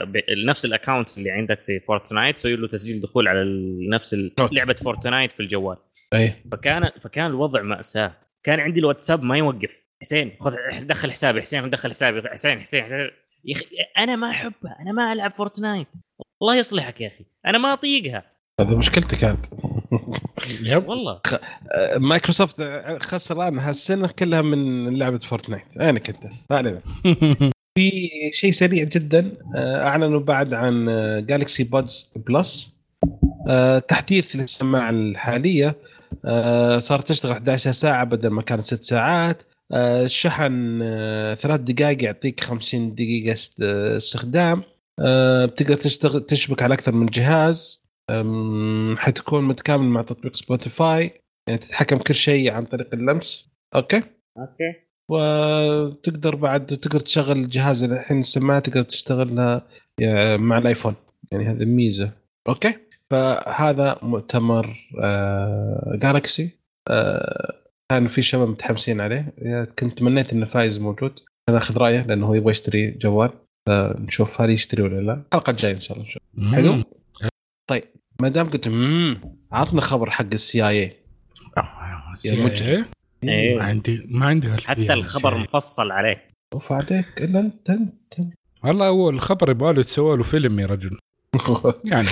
نفس 0.46 0.64
ال 0.64 0.71
account 0.71 1.18
اللي 1.18 1.30
عندك 1.30 1.60
في 1.62 1.80
Fortnite 1.80 2.36
تسوي 2.36 2.56
له 2.56 2.68
تسجيل 2.68 3.00
دخول 3.00 3.28
على 3.28 3.44
نفس. 3.90 4.16
لعبة 4.52 4.74
Fortnite 4.74 5.32
في 5.32 5.40
الجوال. 5.40 5.76
إيه 6.14 6.44
فكان 6.52 6.90
فكان 7.00 7.26
الوضع 7.26 7.62
مأساة. 7.62 8.12
كان 8.44 8.60
عندي 8.60 8.80
الواتساب 8.80 9.22
ما 9.22 9.38
يوقف. 9.38 9.82
حسين 10.00 10.32
خذ 10.40 10.54
دخل 10.80 11.10
حسابي 11.10 11.40
حسين 11.42 11.70
دخل 11.70 11.90
حسابي 11.90 12.28
حسين 12.28 12.60
حسين, 12.60 12.84
حسين. 12.84 13.10
يا 13.44 13.56
أخي 13.56 13.66
أنا 13.98 14.16
ما 14.16 14.30
أحبها. 14.30 14.76
أنا 14.80 14.92
ما 14.92 15.12
ألعب 15.12 15.32
Fortnite 15.32 15.86
الله 16.42 16.56
يصلحك 16.56 17.00
يا 17.00 17.08
أخي. 17.08 17.24
أنا 17.46 17.58
ما 17.58 17.72
أطيقها. 17.72 18.24
هذا 18.60 18.76
مشكلتك 18.76 19.24
أنت. 19.24 19.46
Yep. 20.62 20.88
والله. 20.88 21.20
آه، 21.72 21.98
مايكروسوفت 21.98 22.62
خسران 23.02 23.58
هالسنة 23.58 24.06
كلها 24.06 24.42
من 24.42 24.96
لعبة 24.98 25.18
Fortnite. 25.18 25.62
عينك 25.76 26.08
انت 26.08 26.32
ما 26.50 26.56
علينا. 26.56 26.80
في 27.78 28.10
شيء 28.32 28.50
سريع 28.50 28.84
جدا 28.84 29.32
آه، 29.56 29.82
أعلنوا 29.86 30.20
بعد 30.20 30.54
عن 30.54 30.86
Galaxy 31.26 31.64
Buds 31.64 32.10
Plus 32.16 32.70
تحديث 33.88 34.36
للسماعة 34.36 34.90
الحالية. 34.90 35.76
آه، 36.24 36.78
صارت 36.78 37.08
تشتغل 37.08 37.32
11 37.32 37.72
ساعة 37.72 38.04
بدل 38.04 38.28
ما 38.28 38.42
كانت 38.42 38.64
6 38.64 38.82
ساعات. 38.84 39.42
آه، 39.72 40.04
الشحن 40.04 40.80
آه، 40.82 41.34
ثلاث 41.34 41.60
دقائق 41.60 42.04
يعطيك 42.04 42.44
50 42.44 42.94
دقيقة 42.94 43.32
است- 43.32 43.60
استخدام. 43.96 44.62
آه، 44.98 45.46
بتقدر 45.46 45.74
تشتغل 45.74 46.20
تشبك 46.20 46.62
على 46.62 46.74
أكثر 46.74 46.92
من 46.92 47.06
جهاز. 47.06 47.81
حتكون 48.98 49.44
متكامل 49.44 49.86
مع 49.86 50.02
تطبيق 50.02 50.36
Spotify 50.36 51.10
يعني 51.48 51.60
تتحكم 51.60 51.96
كل 51.96 52.14
شيء 52.14 52.50
عن 52.50 52.64
طريق 52.64 52.94
اللمس. 52.94 53.50
Okay؟ 53.74 54.02
Okay. 54.38 54.74
وتقدر 55.10 56.34
بعد 56.34 56.66
تقدر 56.66 57.00
تشغل 57.00 57.38
الجهاز 57.38 57.82
الحين 57.82 58.18
السماعة 58.18 58.60
تقدر 58.60 58.82
تشتغلها 58.82 59.66
مع 60.36 60.58
الآيفون. 60.58 60.94
يعني 61.32 61.44
هذه 61.44 61.64
ميزة. 61.64 62.12
Okay؟ 62.48 62.74
فهذا 63.10 63.98
مؤتمر 64.02 64.76
آه 65.02 65.98
Galaxy 66.02 66.50
آه 66.90 67.54
كان 67.90 68.08
في 68.08 68.22
شباب 68.22 68.48
متحمسين 68.48 69.00
عليه. 69.00 69.34
كنت 69.78 69.98
تمنيت 69.98 70.32
إن 70.32 70.44
فايز 70.44 70.78
موجود. 70.78 71.20
أنا 71.48 71.58
أخذ 71.58 71.78
رأيه 71.78 72.06
لأنه 72.06 72.26
هو 72.26 72.34
يبغى 72.34 72.50
يشتري 72.50 72.90
جوال. 72.90 73.30
فنشوف 73.68 74.40
هل 74.40 74.50
يشتري 74.50 74.82
ولا 74.82 75.00
لا. 75.00 75.22
الحلقة 75.26 75.50
الجاية 75.50 75.74
إن 75.74 75.80
شاء 75.80 75.96
الله 75.96 76.08
نشوف. 76.08 76.22
حلو. 76.54 76.82
طيب. 77.70 77.84
ما 78.22 78.28
دام 78.28 78.50
قلت 78.50 78.68
مم، 78.68 79.20
عطنا 79.52 79.80
خبر 79.80 80.10
حق 80.10 80.26
ال 80.32 80.68
CIA. 80.68 80.96
إيه. 83.24 83.56
ما 83.56 83.64
عندي 83.64 84.06
ما 84.08 84.26
عندي 84.26 84.52
حتى 84.52 84.92
الخبر. 84.92 85.38
مفصل 85.38 85.90
عليه 85.90 86.28
أوف 86.54 86.72
عليك. 86.72 87.06
إلا 87.18 87.40
انت 87.40 87.70
أنت. 87.70 88.32
والله 88.64 88.88
هو 88.88 89.10
الخبر 89.10 89.50
يبغى 89.50 89.72
له 89.72 89.80
يتسوى 89.80 90.16
له 90.16 90.22
فيلم 90.22 90.60
يا 90.60 90.66
رجل. 90.66 90.98
يعني 91.92 92.06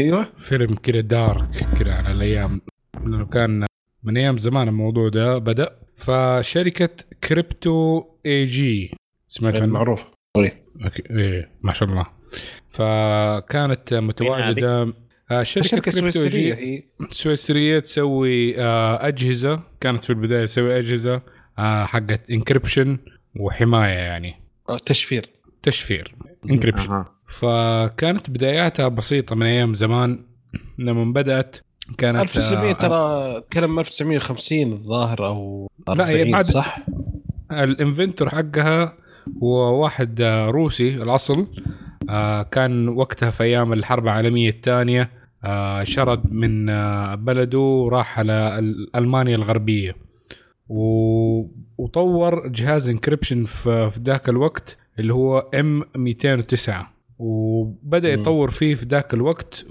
أيوه. 0.00 0.26
فيلم 0.36 0.74
كده 0.74 1.00
dark 1.00 1.66
كده 1.80 1.94
على 1.94 2.12
الأيام. 2.12 2.60
لأنه 3.00 3.26
كان 3.26 3.66
من 4.02 4.16
أيام 4.16 4.38
زمان 4.38 4.68
الموضوع 4.68 5.08
ده 5.08 5.38
بدأ. 5.38 5.76
فشركة 5.96 6.88
Crypto 7.24 8.04
AG. 8.26 8.94
سمعت 9.28 9.54
عنها؟ 9.54 9.66
معروف. 9.66 10.04
Okay. 10.36 11.02
إيه 11.10 11.50
ما 11.62 11.72
شاء 11.72 11.88
الله. 11.88 12.06
فكانت 12.70 13.94
متواجدة 13.94 14.92
آه، 15.32 15.36
A 15.38 15.40
السويسريه 15.42 16.28
G 16.28 16.54
هي 16.54 16.82
سويسرية 17.10 17.78
تسوي 17.78 18.60
آه، 18.60 19.08
أجهزة 19.08 19.60
كانت 19.80 20.04
في 20.04 20.10
البداية 20.10 20.44
تسوي 20.44 20.78
أجهزة 20.78 21.22
آه، 21.58 21.84
حقت 21.84 22.30
انكربشن 22.30 22.98
وحماية 23.36 23.92
يعني. 23.92 24.34
تشفير. 24.86 25.26
تشفير 25.62 26.14
encryption 26.50 26.90
أها. 26.92 27.12
فكانت 27.28 28.30
بداياتها 28.30 28.88
بسيطة 28.88 29.36
من 29.36 29.46
أيام 29.46 29.74
زمان. 29.74 30.24
لما 30.78 31.04
بدأت 31.12 31.56
كانت 31.98 32.20
1900 32.20 32.70
آه، 32.70 32.72
ترى 32.72 33.40
تكلم 33.40 33.78
1950 33.78 34.72
الظاهر 34.72 35.26
أو 35.26 35.70
لا، 35.88 36.08
هي 36.08 36.12
40 36.20 36.32
بعد- 36.32 36.44
صح؟ 36.44 36.78
ال 37.52 37.60
inventor 37.60 38.28
حقها 38.30 38.96
هو 39.42 39.82
واحد 39.82 40.22
روسي 40.48 40.94
الأصل. 40.94 41.46
آه، 42.10 42.42
كان 42.42 42.88
وقتها 42.88 43.30
في 43.30 43.42
أيام 43.42 43.72
الحرب 43.72 44.04
العالمية 44.04 44.48
الثانية 44.48 45.10
شرد 45.84 46.32
من 46.32 46.68
آه، 46.68 47.14
بلده 47.14 47.58
وراح 47.58 48.18
على 48.18 48.56
أل- 48.60 48.96
ألمانيا 48.96 49.36
الغربية. 49.36 49.96
وطور 51.78 52.48
جهاز 52.48 52.88
encryption 52.88 53.44
في 53.44 53.90
ذاك 54.04 54.28
الوقت 54.28 54.78
اللي 54.98 55.14
هو 55.14 55.38
M 55.38 55.82
209 55.96 56.92
وبدأ. 57.18 58.12
يطور 58.12 58.50
فيه 58.50 58.74
في 58.74 58.84
ذاك 58.86 59.14
الوقت 59.14 59.64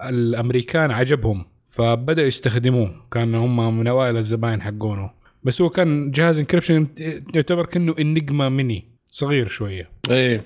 والامريكان 0.00 0.90
عجبهم 0.90 1.44
فبداوا 1.68 2.26
يستخدموه. 2.28 2.94
كان 3.12 3.34
هم 3.34 3.78
من 3.78 3.86
أوائل 3.86 4.16
الزباين 4.16 4.62
حقونه. 4.62 5.10
بس 5.44 5.60
هو 5.62 5.68
كان 5.68 6.10
جهاز 6.10 6.38
encryption 6.38 6.86
يعتبر 7.34 7.66
كأنه 7.66 7.94
Enigma 7.98 8.48
mini 8.48 8.84
صغير 9.10 9.48
شوية. 9.48 9.88
إيه. 10.10 10.44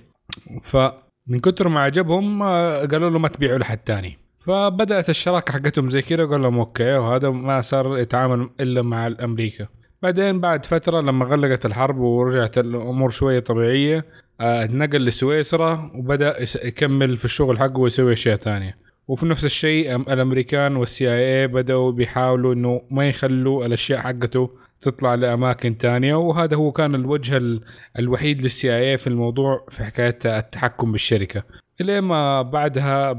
فمن 1.29 1.41
كثر 1.41 1.69
ما 1.69 1.81
عجبهم 1.81 2.43
آه، 2.43 2.87
قالوا 2.87 3.11
له 3.11 3.19
ما 3.19 3.29
تبيعوا 3.29 3.59
لحد 3.59 3.79
تاني. 3.79 4.19
فبدأت 4.41 5.11
الشراكة 5.11 5.53
حقتهم 5.53 5.91
زي 5.91 6.03
كذا 6.03 6.25
قال 6.25 6.43
لهم 6.43 6.59
okay 6.59 6.95
وهذا 6.95 7.31
ما 7.31 7.61
صار 7.61 7.99
يتعامل 7.99 8.51
إلا 8.61 8.83
مع 8.83 9.07
الأمريكا. 9.07 9.69
بعدين 10.03 10.41
بعد 10.41 10.67
فترة 10.67 11.01
لما 11.01 11.27
غلقت 11.27 11.67
الحرب 11.67 11.99
ورجعت 11.99 12.59
الأمور 12.59 13.11
شوية 13.11 13.41
طبيعية 13.41 14.05
آه، 14.41 14.67
نقل 14.67 15.05
لسويسرا 15.05 15.91
وبدأ 15.95 16.37
يكمل 16.65 17.17
في 17.17 17.25
الشغل 17.25 17.59
حقه 17.59 17.79
ويسوي 17.79 18.13
أشياء 18.13 18.37
ثانية 18.37 18.77
وفي 19.09 19.27
نفس 19.27 19.45
الشيء 19.45 19.97
الأمريكان 19.97 20.77
وال 20.77 21.09
CIA 21.09 21.47
بدأوا 21.47 21.93
بيحاولوا 21.93 22.55
إنه 22.55 22.83
ما 22.91 23.09
يخلوا 23.09 23.67
الأشياء 23.67 24.01
حقته 24.01 24.51
تطلع 24.85 25.15
لأماكن 25.15 25.79
تانية 25.79 26.15
وهذا 26.15 26.57
هو 26.57 26.73
كان 26.73 26.95
الوجه 26.95 27.37
ال- 27.37 27.61
الوحيد 27.99 28.43
لل 28.43 28.77
CI 28.77 28.99
في 28.99 29.07
الموضوع 29.07 29.67
في 29.71 29.85
حكاية 29.85 30.19
التحكم 30.39 30.93
بالشركة. 30.93 31.43
إلى 31.81 32.01
ما 32.01 32.43
بعدها 32.43 33.15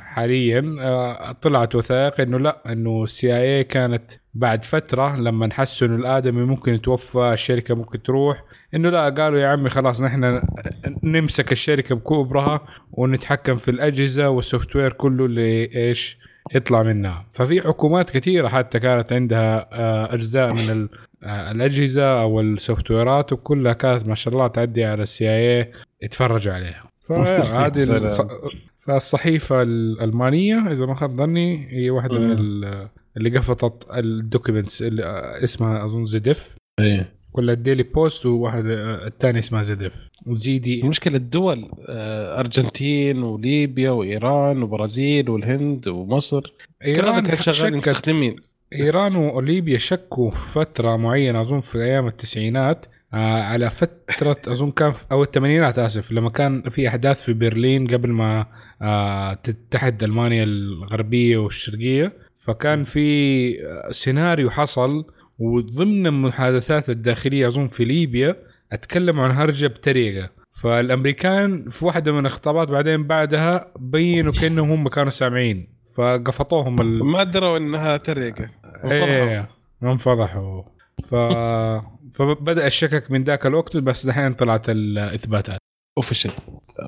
حاليا 0.00 0.76
آه، 0.80 1.32
طلعت 1.32 1.74
وثائق 1.74 2.20
إنه 2.20 2.38
لا 2.38 2.72
إنه 2.72 3.02
ال 3.04 3.36
CI 3.38 3.64
كانت 3.64 4.10
بعد 4.34 4.64
فترة 4.64 5.16
لما 5.16 5.48
حسوا 5.52 5.88
انه 5.88 5.96
الآدمي 5.96 6.42
ممكن 6.42 6.74
يتوفى 6.74 7.32
الشركة 7.32 7.74
ممكن 7.74 8.02
تروح 8.02 8.44
إنه 8.74 8.90
لا 8.90 9.08
قالوا 9.08 9.38
يا 9.38 9.48
عمي 9.48 9.70
خلاص 9.70 10.02
نحن 10.02 10.42
نمسك 11.02 11.52
الشركة 11.52 11.94
بكبرها 11.94 12.60
ونتحكم 12.92 13.56
في 13.56 13.70
الأجهزة 13.70 14.28
وال 14.28 14.76
software 14.76 14.92
كله 14.92 15.24
اللي 15.24 15.70
إيش 15.76 16.18
يطلع 16.54 16.82
منها. 16.82 17.26
ففي 17.32 17.60
حكومات 17.60 18.10
كثيرة 18.10 18.48
حتى 18.48 18.80
كانت 18.80 19.12
عندها 19.12 19.68
آه، 19.72 20.14
أجزاء 20.14 20.54
من 20.54 20.88
آه، 21.24 21.50
الأجهزة 21.50 22.22
أو 22.22 22.40
ال 22.40 22.46
software 22.46 22.90
ات 22.90 23.32
وكلها 23.32 23.72
كانت 23.72 24.06
ما 24.06 24.14
شاء 24.14 24.34
الله 24.34 24.46
تعدي 24.46 24.84
على 24.84 25.02
ال 25.02 25.30
CI 25.30 25.72
يتفرجوا 26.02 26.54
عليها. 26.54 26.84
فهذه 27.08 28.08
فالصحيفة 28.86 29.62
الالمانيه 29.62 30.72
إذا 30.72 30.86
ما 30.86 30.94
خاب 30.94 31.16
ظني 31.16 31.68
هي 31.72 31.90
واحدة 31.90 32.18
من 32.18 32.32
اللي 33.16 33.38
قفطت 33.38 33.86
ال 33.96 34.05
documents 34.05 34.82
اللي 34.82 35.04
آه، 35.04 35.44
اسمها 35.44 35.84
أظن 35.84 36.04
ZDF 36.04 36.56
إيه. 36.80 37.12
ولا 37.36 37.52
ال 37.52 37.57
Daily 37.57 37.82
Post 37.82 38.26
وواحد 38.26 38.66
آه، 38.66 39.06
الثاني 39.06 39.38
اسمها 39.38 39.62
ZDF 39.62 39.92
وزي 40.26 40.58
دي 40.58 40.82
المشكلة 40.82 41.16
الدول 41.16 41.70
آه، 41.88 42.40
أرجنتين 42.40 43.22
وليبيا 43.22 43.90
وإيران 43.90 44.62
وبرازيل 44.62 45.30
والهند 45.30 45.88
ومصر 45.88 46.52
إيران 46.84 47.36
شغالين 47.36 47.78
مستخدمين. 47.78 48.36
إيران 48.72 49.16
وليبيا 49.16 49.78
شكوا 49.78 50.30
فترة 50.30 50.96
معينة 50.96 51.40
أظن 51.40 51.60
في 51.60 51.78
أيام 51.78 52.06
التسعينات 52.06 52.86
آه 53.14 53.42
على 53.42 53.70
فترة 53.70 54.36
أظن 54.52 54.70
كان 54.70 54.92
أو 55.12 55.22
الثمانينات 55.22 55.78
آسف 55.78 56.12
لما 56.12 56.30
كان 56.30 56.62
في 56.70 56.88
أحداث 56.88 57.22
في 57.22 57.32
برلين 57.32 57.86
قبل 57.86 58.10
ما 58.10 58.46
تتحد 59.42 60.02
ألمانيا 60.04 60.44
الغربية 60.44 61.38
والشرقية. 61.38 62.12
فكان 62.38 62.84
في 62.84 63.56
سيناريو 63.90 64.50
حصل 64.50 65.04
وضمن 65.38 66.06
المحادثات 66.06 66.90
الداخلية 66.90 67.46
اظن 67.46 67.68
في 67.68 67.84
ليبيا 67.84 68.36
اتكلموا 68.72 69.24
عن 69.24 69.30
هرجة 69.30 69.66
بطريقه 69.66 70.30
فالأمريكان 70.52 71.70
في 71.70 71.84
واحدة 71.84 72.12
من 72.12 72.26
الخطابات 72.26 72.68
بعدين 72.68 73.06
بعدها 73.06 73.72
بينوا 73.78 74.32
كأنهم 74.32 74.70
هم 74.70 74.88
كانوا 74.88 75.10
سامعين. 75.10 75.68
فقفطوهم 75.94 76.80
ال... 76.80 77.04
ما 77.04 77.24
دروا 77.24 77.56
إنها 77.58 77.96
تريقة. 77.96 78.50
إيه 78.84 79.48
هم 79.82 79.96
فضحوا 79.96 80.62
ف... 81.04 81.14
فبدأ 82.16 82.66
الشكك 82.66 83.10
من 83.10 83.24
ذاك 83.24 83.46
الوقت 83.46 83.76
بس 83.76 84.06
دحين 84.06 84.34
طلعت 84.34 84.70
الإثباتات. 84.70 85.58
official 85.98 86.30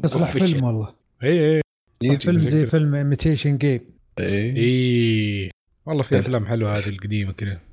يصلح 0.05 0.31
فيلم 0.31 0.65
والله. 0.65 0.95
اي 1.23 1.61
اي 2.03 2.17
فيلم 2.19 2.45
زي 2.45 2.67
فيلم 2.67 2.95
Imitation 2.95 3.59
Game 3.59 3.81
إيه. 4.21 4.57
اي 4.57 5.51
والله 5.87 6.03
في 6.03 6.19
أفلام 6.19 6.47
حلوة 6.47 6.79
هذه 6.79 6.89
القديمة 6.89 7.33
كده. 7.33 7.55
تح- 7.55 7.68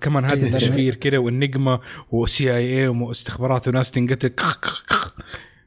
كمان 0.00 0.24
هذا 0.24 0.46
إيه، 0.46 0.52
تشفير 0.52 0.94
كده 0.94 1.18
و 1.18 1.27
Enigma 1.27 1.80
و 2.10 2.56
CIA 2.56 2.88
واستخبارات 2.88 3.68
وناس 3.68 3.90
تنقتل. 3.90 4.28
كخ 4.28 4.60
كخ 4.60 4.84
كخ. 4.86 5.16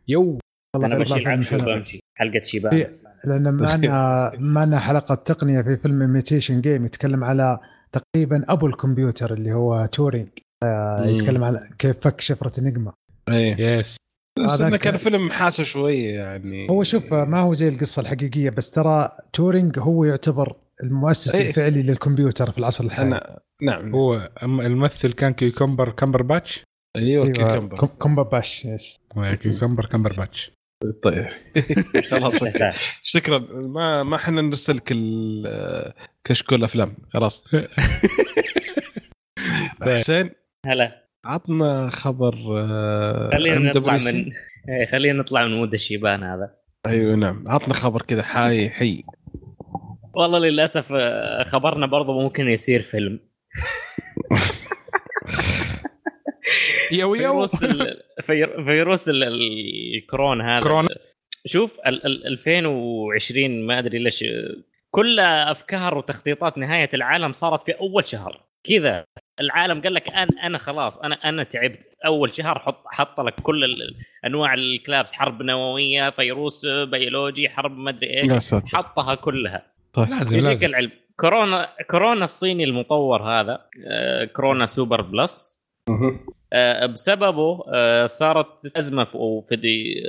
يو. 0.08 0.40
والله 0.76 0.88
أنا 0.88 0.98
بمشي 0.98 1.14
العكس. 1.16 1.54
وبمشي 1.54 2.00
حلقة 2.18 2.42
شيبان. 2.44 2.72
في- 2.72 3.00
لأن 3.26 3.54
معنا 3.64 4.32
معنا 4.40 4.80
حلقة 4.80 5.16
تقنية 5.16 5.62
في 5.62 5.78
فيلم 5.78 6.02
Imitation 6.02 6.62
Game 6.62 6.86
يتكلم 6.86 7.24
على 7.24 7.60
تقريبا 7.92 8.46
أبو 8.50 8.68
الكمبيوتر 8.68 9.34
اللي 9.34 9.54
هو 9.54 9.86
تورينج 9.86 10.28
آه،. 10.64 11.06
يتكلم 11.06 11.44
على 11.44 11.70
كيف 11.80 11.98
فك 12.02 12.22
شفرة 12.22 12.52
ال 12.60 12.64
Enigma. 12.64 12.94
إيه. 13.30 13.62
yes 13.80 13.98
بس 14.46 14.62
إنه 14.62 14.78
كان 14.78 14.98
فيلم 14.98 15.30
حاسه 15.30 15.64
شوية 15.64 16.16
يعني. 16.20 16.68
هو 16.70 16.84
شوف 16.84 17.14
ما 17.14 17.40
هو 17.40 17.54
زي 17.54 17.70
القصة 17.70 18.02
الحقيقية 18.02 18.50
بس 18.50 18.72
ترى 18.72 19.12
تورينج 19.34 19.80
هو 19.80 20.04
يعتبر 20.04 20.56
المؤسس 20.84 21.36
إيه. 21.36 21.50
الفعلي 21.50 21.84
للكمبيوتر 21.84 22.52
في 22.52 22.58
العصر 22.58 22.84
الحالي. 22.84 23.08
أنا 23.08 23.40
نعم. 23.62 23.96
هو 23.96 24.30
أم- 24.40 24.44
الممثل 24.44 25.12
كان 25.14 25.34
Cucumber 25.34 25.90
Cumberbatch؟ 25.90 26.64
أيوه 26.98 27.24
أيوة، 27.24 27.34
Cucumber 27.34 27.78
Cum- 27.78 27.88
Cumberbatch 27.88 28.66
إيش. 28.66 29.00
Cucumber 29.42 29.86
Cumberbatch. 29.86 30.52
طيب. 31.04 31.28
خلاص. 32.12 32.44
شكرا. 33.14 33.38
ما 33.52 34.04
ما 34.04 34.16
إحنا 34.16 34.42
نرسلك 34.42 34.92
ال- 34.92 35.94
كشكول 36.24 36.64
أفلام. 36.64 36.96
خلاص. 37.14 37.44
حسين. 39.82 40.30
هلا. 40.66 41.06
عطنا 41.26 41.90
خبر 41.90 42.36
آه، 42.60 43.30
خلينا 43.34 43.60
نطلع. 43.60 43.94
من 43.98 44.32
إيه، 44.70 44.86
خلينا 44.92 45.20
نطلع 45.20 45.46
من 45.48 45.54
mood 45.58 45.74
الشيبان 45.74 46.24
هذا. 46.24 46.56
أيوه 46.88 47.16
نعم. 47.16 47.44
عطنا 47.48 47.74
خبر 47.74 48.02
كذا 48.02 48.24
حي 48.24 48.70
حي. 48.70 49.04
والله 50.16 50.40
للأسف 50.40 50.92
آه، 50.92 51.44
خبرنا 51.44 51.86
برضه 51.88 52.22
ممكن 52.22 52.48
يصير 52.50 52.82
فيلم. 52.82 53.20
يو 56.92 57.16
يو. 57.16 57.22
فيروس 57.32 57.64
ال... 57.64 58.02
فير- 58.26 58.64
فيروس 58.66 59.10
ال... 59.10 59.24
الكورونا 59.96 60.54
هذا. 60.58 60.64
كورونا. 60.64 60.90
شوف 61.46 61.80
ال... 61.88 62.06
ال... 62.06 62.28
2020 62.28 63.66
ما 63.68 63.80
أدري 63.80 64.00
ليش 64.00 64.26
كل 64.92 65.20
أفكار 65.20 65.98
وتخطيطات 65.98 66.58
نهاية 66.58 66.90
العالم 66.94 67.32
صارت 67.32 67.64
في 67.64 67.72
أول 67.72 68.08
شهر. 68.08 68.42
كذا. 68.70 69.06
العالم 69.40 69.82
قال 69.82 69.94
لك 69.94 70.10
أنا 70.10 70.28
أنا 70.44 70.58
خلاص 70.58 70.98
أنا 70.98 71.16
أنا 71.16 71.44
تعبت. 71.44 71.88
أول 72.06 72.36
شهر 72.36 72.60
حط 72.60 72.84
حط 72.88 73.20
لك 73.20 73.34
كل. 73.34 73.76
أنواع 74.26 74.54
ال 74.54 74.60
collapse 74.60 75.14
حرب 75.14 75.42
نووية 75.42 76.10
فيروس 76.10 76.66
بيولوجي 76.66 77.50
حرب 77.50 77.78
ما 77.78 77.90
أدري 77.90 78.18
إيش. 78.34 78.54
حطها 78.54 79.16
كلها. 79.16 79.75
لازم 79.98 80.38
يجيك 80.38 80.50
لازم. 80.50 80.66
العلم. 80.68 80.92
كورونا 81.20 81.70
كورونا 81.90 82.24
الصيني 82.24 82.64
المطور 82.64 83.22
هذا 83.24 83.60
آه، 83.88 84.26
كورونا 84.26 84.66
super 84.66 85.02
plus. 85.02 85.66
آه، 86.54 86.86
بسببه 86.86 87.64
آه، 87.74 88.08
صارت 88.08 88.78
أزمة 88.78 89.04
في 89.04 89.42
في 89.50 89.56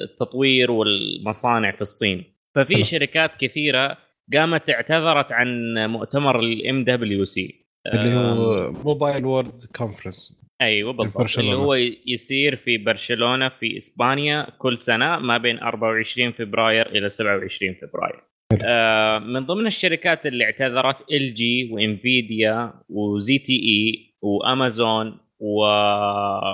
التطوير 0.04 0.70
والمصانع 0.70 1.70
في 1.70 1.80
الصين. 1.80 2.24
ففي. 2.54 2.82
شركات 2.82 3.30
كثيرة 3.40 3.98
قامت 4.34 4.70
اعتذرت 4.70 5.32
عن 5.32 5.74
مؤتمر 5.88 6.40
ال 6.40 6.84
MWC 6.84 7.66
اللي 7.94 8.14
هو 8.16 8.72
Mobile 8.72 9.24
World 9.24 9.64
Conference 9.76 10.46
أيوه 10.60 10.92
بالضبط. 10.92 11.38
اللي 11.38 11.54
هو 11.54 11.74
يصير 12.06 12.56
في 12.56 12.78
برشلونة 12.78 13.48
في 13.48 13.76
إسبانيا 13.76 14.46
كل 14.58 14.78
سنة 14.78 15.18
ما 15.18 15.38
بين 15.38 15.58
24 15.58 16.32
فبراير 16.32 16.86
إلى 16.86 17.08
27 17.08 17.74
فبراير. 17.74 18.22
آه 18.64 19.18
من 19.18 19.46
ضمن 19.46 19.66
الشركات 19.66 20.26
اللي 20.26 20.44
اعتذرت 20.44 21.10
LG 21.12 21.70
و 21.72 21.85
Nvidia 21.85 22.60
و 22.60 22.72
ZTE 22.88 23.52
و 23.52 24.14
Amazon 24.22 25.18
و 25.38 25.50
Ericsson 25.50 26.46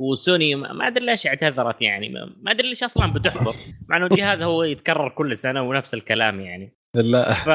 و 0.00 0.11
Sony 0.11 0.54
ما 0.54 0.86
أدري 0.86 1.06
ليش 1.06 1.26
اعتذرت 1.26 1.82
يعني. 1.82 2.08
ما 2.42 2.50
أدري 2.50 2.68
ليش 2.68 2.82
أصلا 2.82 3.12
بتحضر 3.12 3.54
مع 3.88 3.96
إنه 3.96 4.06
الجهاز 4.06 4.42
هو 4.42 4.62
يتكرر 4.62 5.08
كل 5.08 5.36
سنة 5.36 5.62
ونفس 5.62 5.94
الكلام 5.94 6.40
يعني. 6.40 6.76
لا. 6.94 7.34
ف 7.34 7.48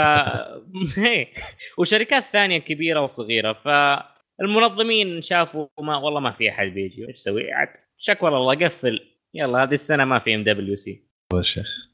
هي. 0.99 1.27
وشركات 1.79 2.23
ثانية 2.33 2.57
كبيرة 2.57 3.01
وصغيرة. 3.01 3.53
فالمنظمين 3.53 5.21
شافوا 5.21 5.67
ما 5.81 5.97
والله 5.97 6.19
ما 6.19 6.31
في 6.31 6.49
أحد 6.49 6.67
بيجي. 6.67 7.07
إيش 7.07 7.15
أسوي؟ 7.15 7.51
عاد 7.51 7.69
شكوى 7.97 8.29
الله 8.29 8.67
قفل. 8.67 8.99
يلا 9.33 9.63
هذه 9.63 9.73
السنة 9.73 10.05
ما 10.05 10.19
في 10.19 10.35
MWC 10.35 11.09
يا 11.33 11.41
شيخ. 11.41 11.89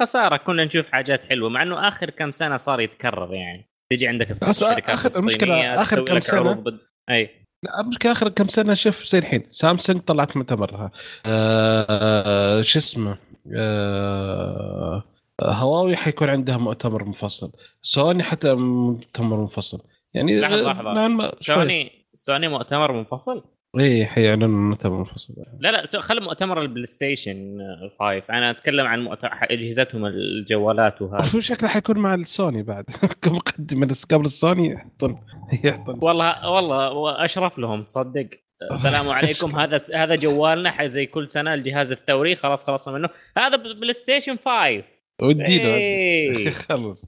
خسارة 0.00 0.36
كنا 0.36 0.64
نشوف 0.64 0.86
حاجات 0.92 1.20
حلوة 1.24 1.48
مع 1.48 1.62
إنه 1.62 1.88
آخر 1.88 2.10
كم 2.10 2.30
سنة 2.30 2.56
صار 2.56 2.80
يتكرر 2.80 3.34
يعني. 3.34 3.68
تيجي 3.90 4.08
عندك 4.08 4.30
الشركات 4.30 4.82
آخر- 4.84 5.18
المشكلة 5.18 5.82
آخر 5.82 6.04
كم 6.04 6.20
سنة؟ 6.20 6.52
بد... 6.52 6.78
أي. 7.10 7.30
لا 7.62 7.80
المشكلة 7.80 8.12
آخر 8.12 8.28
كم 8.28 8.48
سنة 8.48 8.74
شوف 8.74 9.04
زي 9.04 9.18
الحين 9.18 9.42
سامسونج 9.50 10.00
طلعت 10.00 10.36
مؤتمرها. 10.36 10.90
آه 11.26 12.62
شو 12.62 12.78
اسمه؟ 12.78 13.18
آه 13.56 15.02
هواوي 15.42 15.96
حيكون 15.96 16.30
عندها 16.30 16.56
مؤتمر 16.56 17.04
منفصل 17.04 17.52
سوني 17.82 18.22
حتى 18.22 18.54
مؤتمر 18.54 19.36
منفصل 19.36 19.82
يعني 20.14 20.40
لحظة 20.40 20.70
آه، 20.70 20.82
نوعاً 20.82 21.08
لحظه 21.08 21.24
ما 21.24 21.32
سوني 21.32 22.06
سوني 22.14 22.48
مؤتمر 22.48 22.92
منفصل؟ 22.92 23.44
اي 23.80 24.06
حيعلنون 24.06 24.68
مؤتمر 24.70 24.98
منفصل 24.98 25.34
لا 25.60 25.68
لا 25.70 26.00
خلي 26.00 26.20
مؤتمر 26.20 26.62
البلاي 26.62 26.86
ستيشن 26.86 27.58
5 28.00 28.22
أنا 28.30 28.50
أتكلم 28.50 28.86
عن 28.86 29.04
مؤتمر 29.04 29.30
أجهزتهم 29.42 30.06
الجوالات 30.06 31.02
وهذا. 31.02 31.24
شو 31.24 31.40
شكله 31.40 31.68
حيكون 31.68 31.98
مع 31.98 32.14
السوني 32.14 32.62
بعد؟ 32.62 32.84
مقدم 33.26 33.86
بس 33.86 34.04
قبل 34.04 34.24
السوني 34.24 34.70
يحطون 34.70 35.18
يحطون 35.64 35.98
والله 36.02 36.48
والله 36.50 37.24
أشرف 37.24 37.58
لهم 37.58 37.82
تصدق. 37.82 38.26
السلام 38.72 39.08
عليكم. 39.08 39.56
هذا 39.60 39.78
هذا 39.94 40.14
جوالنا 40.14 40.70
ح- 40.70 40.84
زي 40.84 41.06
كل 41.06 41.30
سنة 41.30 41.54
الجهاز 41.54 41.92
الثوري. 41.92 42.36
خلاص 42.36 42.66
خلصنا 42.66 42.94
منه 42.98 43.08
هذا 43.38 43.56
بلاي 43.56 43.92
ستيشن 43.92 44.36
5 44.36 44.84
ودينا 45.22 45.74
إيه. 45.74 46.50
خلص 46.68 47.04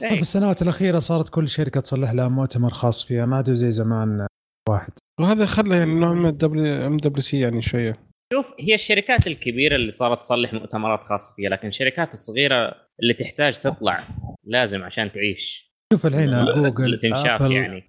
طيب 0.00 0.12
إيه. 0.12 0.20
السنوات 0.20 0.62
الأخيرة 0.62 0.98
صارت 0.98 1.28
كل 1.28 1.48
شركة 1.48 1.80
تصلح 1.80 2.10
لها 2.10 2.28
مؤتمر 2.28 2.70
خاص 2.70 3.04
فيها. 3.06 3.26
ما 3.26 3.44
زي 3.46 3.70
زمان. 3.70 4.26
واحد. 4.68 4.92
وهذا 5.20 5.46
خلى 5.46 5.76
يعني 5.76 5.94
نوع 5.94 6.14
من 6.14 6.26
ال 6.26 6.56
W 6.56 6.86
MWC 6.86 7.40
يعني 7.40 7.62
شوية. 7.62 7.98
شوف 8.32 8.46
هي 8.60 8.74
الشركات 8.74 9.26
الكبيرة 9.26 9.76
اللي 9.76 9.90
صارت 9.90 10.20
تصلح 10.20 10.54
مؤتمرات 10.54 11.04
خاصة 11.04 11.34
فيها 11.36 11.50
لكن 11.50 11.68
الشركات 11.68 12.12
الصغيرة 12.12 12.74
اللي 13.02 13.14
تحتاج 13.14 13.60
تطلع 13.60 14.04
لازم 14.46 14.82
عشان 14.82 15.12
تعيش. 15.12 15.72
شوف 15.92 16.06
الحين 16.06 16.44
جوجل 16.44 16.98
تنشاف 16.98 17.42
ابل 17.42 17.52
يعني. 17.52 17.88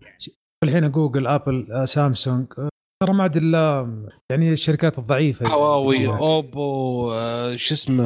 الحين 0.63 0.91
جوجل 0.91 1.27
ابل 1.27 1.71
آه، 1.71 1.85
سامسونج 1.85 2.47
آه، 2.57 2.69
ترى 3.03 3.13
ما 3.13 3.23
عاد 3.23 3.37
الا 3.37 3.87
يعني 4.31 4.51
الشركات 4.51 4.99
الضعيفة. 4.99 5.49
هواوي 5.49 6.07
اوبو 6.07 7.11
آه، 7.11 7.55
شو 7.55 7.73
اسمه 7.73 8.03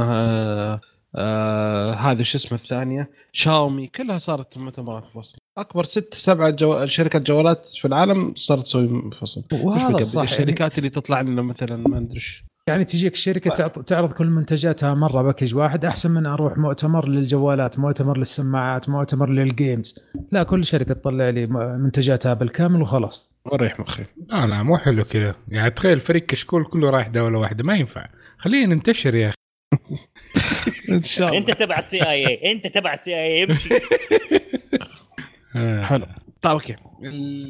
آه، 1.17 1.91
هذا 1.91 2.23
شو 2.23 2.37
اسمه 2.37 2.57
الثانية؟ 2.57 3.09
شاومي 3.33 3.87
كلها 3.87 4.17
صارت 4.17 4.57
مؤتمرات 4.57 5.03
منفصله 5.03 5.39
أكبر 5.57 5.83
ست 5.83 6.13
سبعة 6.13 6.49
جو... 6.49 6.85
شركات 6.87 7.21
جوالات 7.21 7.65
في 7.81 7.87
العالم 7.87 8.33
صارت 8.35 8.63
تسوي 8.63 8.87
مش 8.87 9.37
وهذا 9.53 9.83
بالقبل. 9.87 9.99
الصح 9.99 10.19
يعني, 10.21 10.31
الشركات 10.31 10.77
اللي 10.77 10.89
تطلع 10.89 11.21
لنا 11.21 11.41
مثلا 11.41 11.75
ما 11.89 11.97
أدري 11.97 12.15
إيش 12.15 12.43
يعني 12.67 12.85
تجيك 12.85 13.13
الشركة 13.13 13.49
تعط- 13.55 13.79
تعرض 13.85 14.11
كل 14.13 14.27
منتجاتها 14.27 14.93
مرة 14.93 15.21
package 15.21 15.55
واحد 15.55 15.85
أحسن 15.85 16.11
من 16.11 16.25
أروح 16.25 16.57
مؤتمر 16.57 17.07
للجوالات 17.07 17.79
مؤتمر 17.79 18.17
للسماعات 18.17 18.89
مؤتمر 18.89 19.29
لل 19.29 19.47
games. 19.47 19.99
لا 20.31 20.43
كل 20.43 20.65
شركة 20.65 20.93
تطلع 20.93 21.29
لي 21.29 21.45
منتجاتها 21.77 22.33
بالكامل 22.33 22.81
وخلاص. 22.81 23.31
وريح 23.45 23.79
مخي 23.79 24.03
لا 24.31 24.47
لا 24.47 24.63
مو 24.63 24.77
حلو 24.77 25.03
كذا. 25.03 25.35
يعني 25.47 25.69
تخيل 25.71 25.99
فريق 25.99 26.25
كشكول 26.25 26.65
كله 26.65 26.89
رايح 26.89 27.07
دولة 27.07 27.39
واحدة 27.39 27.63
ما 27.63 27.75
ينفع. 27.75 28.05
خلينا 28.37 28.73
ننتشر 28.75 29.15
يا 29.15 29.27
أخي. 29.29 29.37
إن 30.89 31.03
شاء 31.03 31.27
الله. 31.27 31.39
أنت 31.39 31.51
تبع 31.51 31.77
ال 31.77 32.03
CI 32.03 32.27
اي 32.27 32.51
أنت 32.51 32.67
تبع 32.67 32.93
ال 32.93 33.15
CIA 33.15 33.43
امشي 33.43 33.69
آه. 35.55 35.83
حلو. 35.83 36.05
طيب 36.41 36.53
okay. 36.53 36.75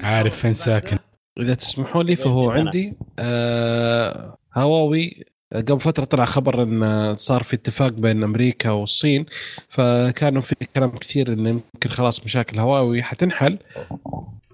عارف 0.02 0.40
فين 0.40 0.54
ساكن. 0.54 0.98
إذا 1.40 1.54
تسمحوا 1.54 2.04
لي 2.04 2.16
فهو. 2.16 2.52
عندي. 2.52 2.94
آه 3.20 4.38
هواوي. 4.56 5.24
قبل 5.54 5.80
فترة 5.80 6.06
طلع 6.06 6.26
خبر 6.26 6.64
إن 6.64 7.16
صار 7.16 7.44
في 7.44 7.56
اتفاق 7.56 7.92
بين 7.92 8.24
أمريكا 8.24 8.70
والصين 8.70 9.26
فكانوا 9.70 10.42
في 10.42 10.56
كلام 10.76 10.98
كثير 10.98 11.34
إن 11.34 11.46
يمكن 11.48 11.90
خلاص 11.90 12.26
مشاكل 12.26 12.60
هواوي 12.60 13.04
حتنحل. 13.04 13.58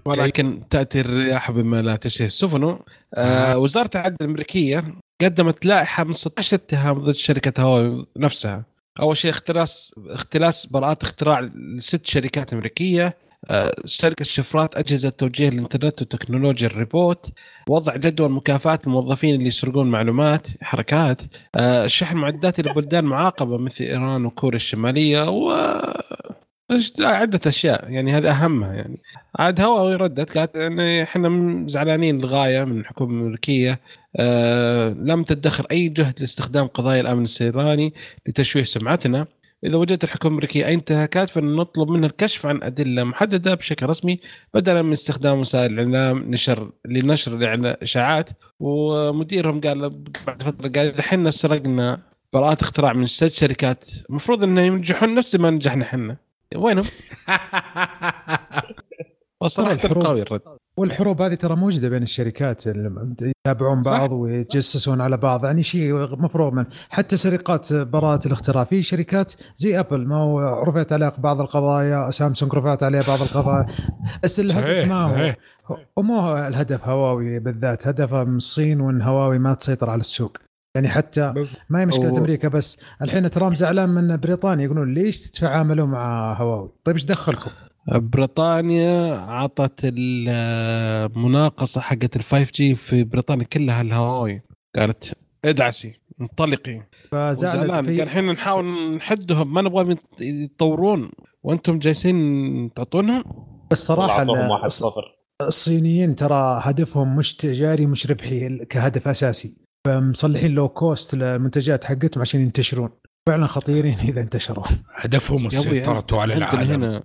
ولكن 0.04 0.60
تأتي 0.70 1.00
الرياح 1.00 1.50
بما 1.50 1.82
لا 1.82 1.96
تشتهي 1.96 2.26
السفن 2.26 2.78
آه 3.14 3.58
وزارة 3.58 3.90
العدل 3.94 4.16
الأمريكية 4.20 4.84
قدمت 5.22 5.66
لائحة 5.66 6.04
من 6.04 6.12
16 6.12 6.56
اتهام 6.56 6.98
ضد 6.98 7.14
شركة 7.14 7.62
هواوي 7.62 8.06
نفسها. 8.16 8.64
أول 9.00 9.16
شيء 9.16 9.30
اختلاس 9.30 9.94
اختلاس 10.08 10.66
براءات 10.66 11.02
اختراع 11.02 11.40
لست 11.54 12.06
شركات 12.06 12.52
أمريكية 12.52 13.16
آه، 13.50 13.72
شركه 13.84 14.24
شفرات 14.24 14.76
أجهزة 14.76 15.08
توجيه 15.08 15.48
الانترنت 15.48 16.02
وتكنولوجيا 16.02 16.66
الريبوت 16.66 17.26
وضع 17.68 17.96
جدول 17.96 18.30
مكافآت 18.30 18.86
للموظفين 18.86 19.34
اللي 19.34 19.46
يسرقون 19.46 19.90
معلومات 19.90 20.46
حركات 20.62 21.20
آه، 21.56 21.86
شحن 21.86 22.16
معدات 22.16 22.60
إلى 22.60 22.72
بلدان 22.72 23.04
معاقبة 23.04 23.58
مثل 23.58 23.84
إيران 23.84 24.24
وكوريا 24.26 24.56
الشمالية 24.56 25.30
و 25.30 25.52
عدة 27.00 27.40
أشياء. 27.46 27.90
يعني 27.90 28.12
هذا 28.12 28.30
أهمها 28.30 28.74
يعني. 28.74 29.02
عاد 29.38 29.60
هواوي 29.60 29.94
ردت 29.94 30.38
قالت 30.38 30.56
يعني 30.56 31.02
إحنا 31.02 31.64
زعلانين 31.68 32.18
للغاية 32.18 32.64
من 32.64 32.80
الحكومة 32.80 33.20
الأمريكية. 33.20 33.80
آه 34.16 34.88
لم 34.88 35.22
تدخر 35.22 35.66
أي 35.70 35.88
جهد 35.88 36.20
لاستخدام 36.20 36.66
قضايا 36.66 37.00
الأمن 37.00 37.24
السيبراني 37.24 37.94
لتشويه 38.26 38.64
سمعتنا. 38.64 39.26
إذا 39.64 39.76
وجدت 39.76 40.04
الحكومة 40.04 40.30
الأمريكية 40.32 40.66
أي 40.66 40.74
انتهاكات 40.74 41.30
فنطلب 41.30 41.88
منها 41.90 42.08
الكشف 42.08 42.46
عن 42.46 42.62
أدلة 42.62 43.04
محددة 43.04 43.54
بشكل 43.54 43.86
رسمي 43.86 44.20
بدلا 44.54 44.82
من 44.82 44.92
استخدام 44.92 45.40
وسائل 45.40 45.80
الإعلام 45.80 46.30
نشر 46.30 46.70
لنشر 46.84 47.36
الاشاعات 47.36 48.30
ومديرهم 48.60 49.60
قال 49.60 50.04
بعد 50.26 50.42
فترة 50.42 50.68
قال 50.68 50.98
إحنا 50.98 51.30
سرقنا 51.30 52.02
براءات 52.32 52.62
اختراع 52.62 52.92
من 52.92 53.06
ست 53.06 53.32
شركات. 53.32 53.84
المفروض 54.10 54.42
إنهم 54.42 54.66
ينجحون 54.66 55.14
نفس 55.14 55.36
ما 55.36 55.50
نجحنا 55.50 55.84
إحنا. 55.84 56.16
وينهم؟ 56.56 56.84
وصراحه 59.40 59.72
الحروب. 59.84 60.06
قوي 60.06 60.22
الرد 60.22 60.40
والحروب 60.76 61.22
هذه 61.22 61.34
ترى 61.34 61.56
موجودة 61.56 61.88
بين 61.88 62.02
الشركات 62.02 62.66
اللي 62.66 63.14
يتابعون. 63.46 63.80
بعض 63.80 64.12
ويتجسسون 64.12 65.00
على 65.00 65.16
بعض 65.16 65.44
يعني 65.44 65.62
شيء 65.62 65.94
مفروغ 66.22 66.50
منه 66.54 66.66
حتى 66.90 67.16
سرقات 67.16 67.72
براءة 67.72 68.26
الاختراع 68.26 68.64
في 68.64 68.82
شركات 68.82 69.32
زي 69.56 69.80
ابل 69.80 70.06
ما 70.06 70.16
هو 70.16 70.40
رفعت 70.40 70.92
عليها 70.92 71.12
بعض 71.18 71.40
القضايا 71.40 72.10
سامسونج 72.10 72.54
رفعت 72.54 72.82
عليها 72.82 73.02
بعض 73.06 73.22
القضايا 73.22 73.66
بس 74.22 74.40
الهدف 74.40 74.88
ما 74.88 75.04
هو 75.04 75.34
ومو 75.96 76.36
الهدف 76.36 76.88
هواوي 76.88 77.38
بالذات 77.38 77.86
هدفها 77.86 78.24
من 78.24 78.36
الصين 78.36 78.80
وإن 78.80 79.02
هواوي 79.02 79.38
ما 79.38 79.54
تسيطر 79.54 79.90
على 79.90 80.00
السوق 80.00 80.36
يعني 80.74 80.88
حتى 80.88 81.34
ما 81.70 81.80
هي 81.80 81.86
مشكلة 81.86 82.10
هو- 82.10 82.18
أمريكا 82.18 82.48
بس 82.48 82.80
الحين 83.02 83.30
ترامب 83.30 83.54
زعلان 83.54 83.88
من 83.88 84.16
بريطانيا 84.16 84.64
يقولون 84.64 84.94
ليش 84.94 85.30
تتعاملوا 85.30 85.86
مع 85.86 86.32
هواوي؟ 86.34 86.70
طيب 86.84 86.94
إيش 86.96 87.04
دخلكم؟ 87.04 87.50
بريطانيا 87.94 89.14
عطت 89.14 89.80
المناقصة 89.84 91.80
حقت 91.80 92.16
ال 92.16 92.22
5 92.22 92.50
جي 92.54 92.74
في 92.74 93.04
بريطانيا 93.04 93.44
كلها 93.44 93.80
الهواوي. 93.82 94.42
قالت 94.76 95.12
ادعسي 95.44 95.92
انطلقي. 96.20 96.82
فزعل 97.12 97.34
زعلان 97.34 97.70
قال 97.70 97.84
في 97.84 98.02
الحين 98.02 98.26
نحاول 98.30 98.64
نحدهم 98.96 99.54
ما 99.54 99.62
نبغاهم 99.62 99.90
يت- 99.90 100.20
يتطورون. 100.20 101.10
وأنتم 101.42 101.78
جالسين 101.78 102.70
تعطونهم؟ 102.74 103.24
بس 103.70 103.86
صراحة 103.86 104.24
1 104.30 104.68
0 104.70 105.02
الصينيين 105.40 106.14
ترى 106.16 106.60
هدفهم 106.62 107.16
مش 107.16 107.36
تجاري 107.36 107.86
مش 107.86 108.06
ربحي 108.10 108.58
كهدف 108.64 109.08
أساسي. 109.08 109.56
فمصلحين 109.86 110.50
low 110.54 110.68
cost 110.68 111.14
للمنتجات 111.14 111.84
حقتهم 111.84 112.20
عشان 112.20 112.40
ينتشرون. 112.40 112.88
فعلا 113.28 113.46
خطيرين 113.46 113.98
إذا 113.98 114.20
انتشروا. 114.20 114.64
هدفهم 114.94 115.42
يا 115.42 115.46
أبوي، 115.48 115.58
السيطرة 115.58 116.20
على 116.20 116.34
العالم. 116.34 116.84
هنا 116.84 117.02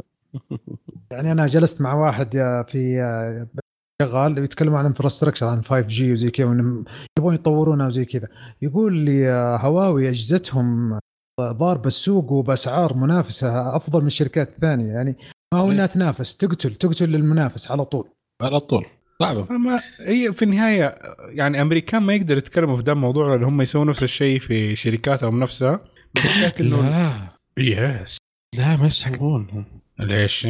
يعني 1.11 1.31
أنا 1.31 1.45
جلست 1.45 1.81
مع 1.81 1.93
واحد 1.93 2.35
يا- 2.35 2.63
في 2.63 3.01
آه، 3.01 3.47
شغال 4.01 4.37
يتكلم 4.37 4.75
عن 4.75 4.85
infrastructure 4.85 5.47
عن 5.47 5.63
5 5.63 5.87
G 5.87 6.13
وزي 6.13 6.31
كذا 6.31 6.45
يبغون 7.17 7.35
يطورونها 7.35 7.87
وزي 7.87 8.05
كذا. 8.05 8.27
يقول 8.61 8.93
لي 8.97 9.29
آه، 9.31 9.57
هواوي 9.57 10.09
أجهزتهم 10.09 10.99
ضاربة 11.41 11.87
السوق 11.87 12.31
وبأسعار 12.31 12.93
منافسة 12.93 13.75
أفضل 13.75 14.01
من 14.01 14.07
الشركات 14.07 14.49
الثانية. 14.49 14.93
يعني 14.93 15.15
ما 15.53 15.59
هو 15.59 15.71
انها 15.71 15.85
تنافس 15.85 16.37
تقتل 16.37 16.75
تقتل 16.75 17.15
المنافس 17.15 17.71
على 17.71 17.85
طول. 17.85 18.09
على 18.41 18.59
طول. 18.59 18.85
صعبة. 19.21 19.47
أما 19.51 19.81
هي 20.07 20.33
في 20.33 20.43
النهاية 20.45 20.95
يعني 21.29 21.61
أمريكان 21.61 22.01
ما 22.03 22.13
يقدروا 22.13 22.37
يتكلموا 22.37 22.77
في 22.77 22.83
ده 22.83 22.91
الموضوع 22.91 23.29
لأن 23.35 23.43
هم 23.43 23.61
يسووا 23.61 23.85
نفس 23.85 24.03
الشيء 24.03 24.39
في 24.39 24.75
شركاتهم 24.75 25.39
نفسها. 25.39 25.79
إنه 26.59 26.89
لا. 26.89 27.11
yes 27.57 28.17
لا 28.57 28.77
ما 28.77 28.87
يسحبون. 28.87 29.65
ليش؟ 29.99 30.45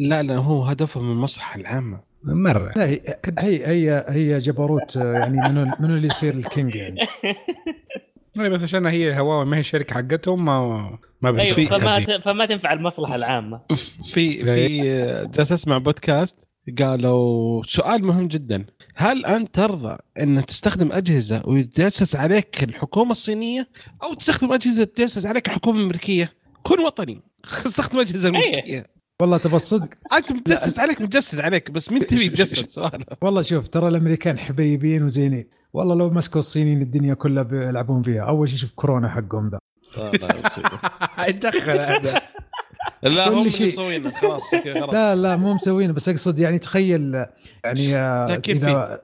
لا 0.00 0.22
لا 0.22 0.36
هو 0.36 0.62
هدفهم 0.64 1.10
المصلحه 1.12 1.60
العامة. 1.60 2.00
مرة. 2.24 2.72
لا 2.76 2.84
هي 2.86 3.00
هي 3.38 3.66
هي, 3.66 4.04
هي 4.08 4.38
جبروت 4.38 4.96
يعني 4.96 5.48
منو 5.48 5.72
منو 5.80 5.94
اللي 5.94 6.06
يصير 6.06 6.34
ال 6.34 6.42
king 6.42 6.74
يعني؟ 6.74 7.00
لا 8.36 8.48
بس 8.48 8.62
عشان 8.62 8.86
هي 8.86 9.18
هواوي 9.20 9.44
ما 9.44 9.56
هي 9.56 9.62
شركة 9.62 9.94
حقتهم 9.94 10.44
ما 10.44 10.98
ما 11.22 11.30
بس 11.30 11.42
أيوه 11.42 11.54
في- 11.54 11.66
فما 11.66 12.18
فما 12.20 12.46
تنفع 12.46 12.72
المصلحة 12.72 13.14
العامة. 13.14 13.60
في 14.14 14.44
في 14.44 14.78
جالس 15.36 15.52
أسمع 15.52 15.78
بودكاست 15.78 16.38
قالوا 16.78 17.62
سؤال 17.62 18.04
مهم 18.04 18.28
جدا. 18.28 18.66
هل 18.94 19.26
أنت 19.26 19.54
ترضى 19.54 19.96
إن 20.20 20.46
تستخدم 20.46 20.92
أجهزة 20.92 21.42
ويتجسس 21.46 22.16
عليك 22.16 22.62
الحكومة 22.62 23.10
الصينية 23.10 23.68
أو 24.02 24.14
تستخدم 24.14 24.52
أجهزة 24.52 24.84
تجسس 24.84 25.26
عليك 25.26 25.46
الحكومة 25.48 25.78
الأمريكية؟ 25.78 26.32
كن 26.62 26.80
وطني. 26.80 27.22
استخدم 27.66 27.98
أجهزة 27.98 28.28
أمريكية. 28.28 28.86
والله 29.20 29.38
تبى 29.38 29.56
الصدق. 29.56 29.88
أنت 30.12 30.32
متجسس 30.32 30.78
عليك 30.78 31.00
متجسس 31.00 31.38
عليك 31.38 31.70
بس 31.70 31.92
مين 31.92 32.06
تبي 32.06 32.24
يتجسس؟ 32.24 32.60
سؤال. 32.60 33.04
والله 33.22 33.42
شوف 33.42 33.68
ترى 33.68 33.88
الأمريكان 33.88 34.38
حبيبين 34.38 35.02
وزينين. 35.02 35.48
والله 35.72 35.94
لو 35.94 36.10
مسكوا 36.10 36.38
الصينيين 36.38 36.82
الدنيا 36.82 37.14
كلها 37.14 37.42
بيلعبون 37.42 38.02
فيها. 38.02 38.22
أول 38.22 38.48
شيء 38.48 38.58
شوف 38.58 38.70
كورونا 38.70 39.08
حقهم 39.08 39.48
ذا. 39.50 39.58
دخل 41.30 42.00
لا 43.04 43.28
هم 43.28 43.48
شيء. 43.48 43.66
مسوينه. 43.66 44.14
خلاص 44.14 44.54
okay 44.54 44.72
خلاص. 44.80 44.94
لا 44.94 45.14
لا 45.16 45.36
مو 45.36 45.54
مسوينه 45.54 45.92
بس 45.92 46.08
اقصد 46.08 46.38
يعني 46.38 46.58
تخيل 46.58 47.14
يعني 47.64 47.96
آه، 47.96 48.42
إذا 48.48 49.00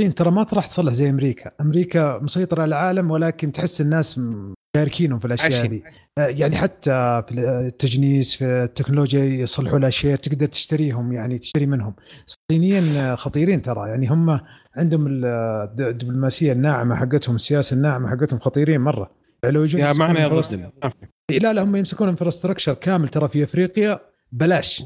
الصين 0.00 0.14
ترى 0.14 0.30
ما 0.30 0.46
راح 0.52 0.66
تصلح 0.66 0.92
زي 0.92 1.10
أمريكا، 1.10 1.50
أمريكا 1.60 2.18
مسيطرة 2.22 2.62
على 2.62 2.68
العالم 2.68 3.10
ولكن 3.10 3.52
تحس 3.52 3.80
الناس 3.80 4.18
م- 4.18 4.54
شاركينهم 4.76 5.18
في 5.18 5.24
الأشياء. 5.24 5.64
هذه. 5.66 5.82
آه، 6.18 6.26
يعني 6.26 6.56
حتى 6.56 7.22
في 7.28 7.34
التجنيس 7.34 8.36
في 8.36 8.44
التكنولوجيا 8.44 9.24
يصلحوا 9.24 9.78
لها 9.78 9.90
share 9.90 10.16
تقدر 10.16 10.46
تشتريهم 10.46 11.12
يعني 11.12 11.38
تشتري 11.38 11.66
منهم. 11.66 11.94
الصينيين 12.26 12.96
آه، 12.96 13.14
خطيرين 13.14 13.62
ترى. 13.62 13.88
يعني 13.88 14.06
هم 14.08 14.40
عندهم 14.76 15.06
ال- 15.06 15.24
الد- 15.24 15.80
الدبلوماسيه 15.80 16.52
الناعمة 16.52 16.96
حقتهم 16.96 17.34
السياسة 17.34 17.74
الناعمة 17.76 18.10
حقتهم 18.10 18.38
خطيرين 18.38 18.80
مرة. 18.80 19.10
يعني 19.42 19.54
لو 19.54 19.62
يجون 19.64 19.80
يا 19.80 19.92
معنا 19.92 20.20
يا 20.20 21.17
لا 21.30 21.52
لا 21.52 21.62
هم 21.62 21.76
يمسكون 21.76 22.08
انفراستراكشر 22.08 22.74
كامل 22.74 23.08
ترى 23.08 23.28
في 23.28 23.44
أفريقيا 23.44 24.00
بلاش. 24.32 24.84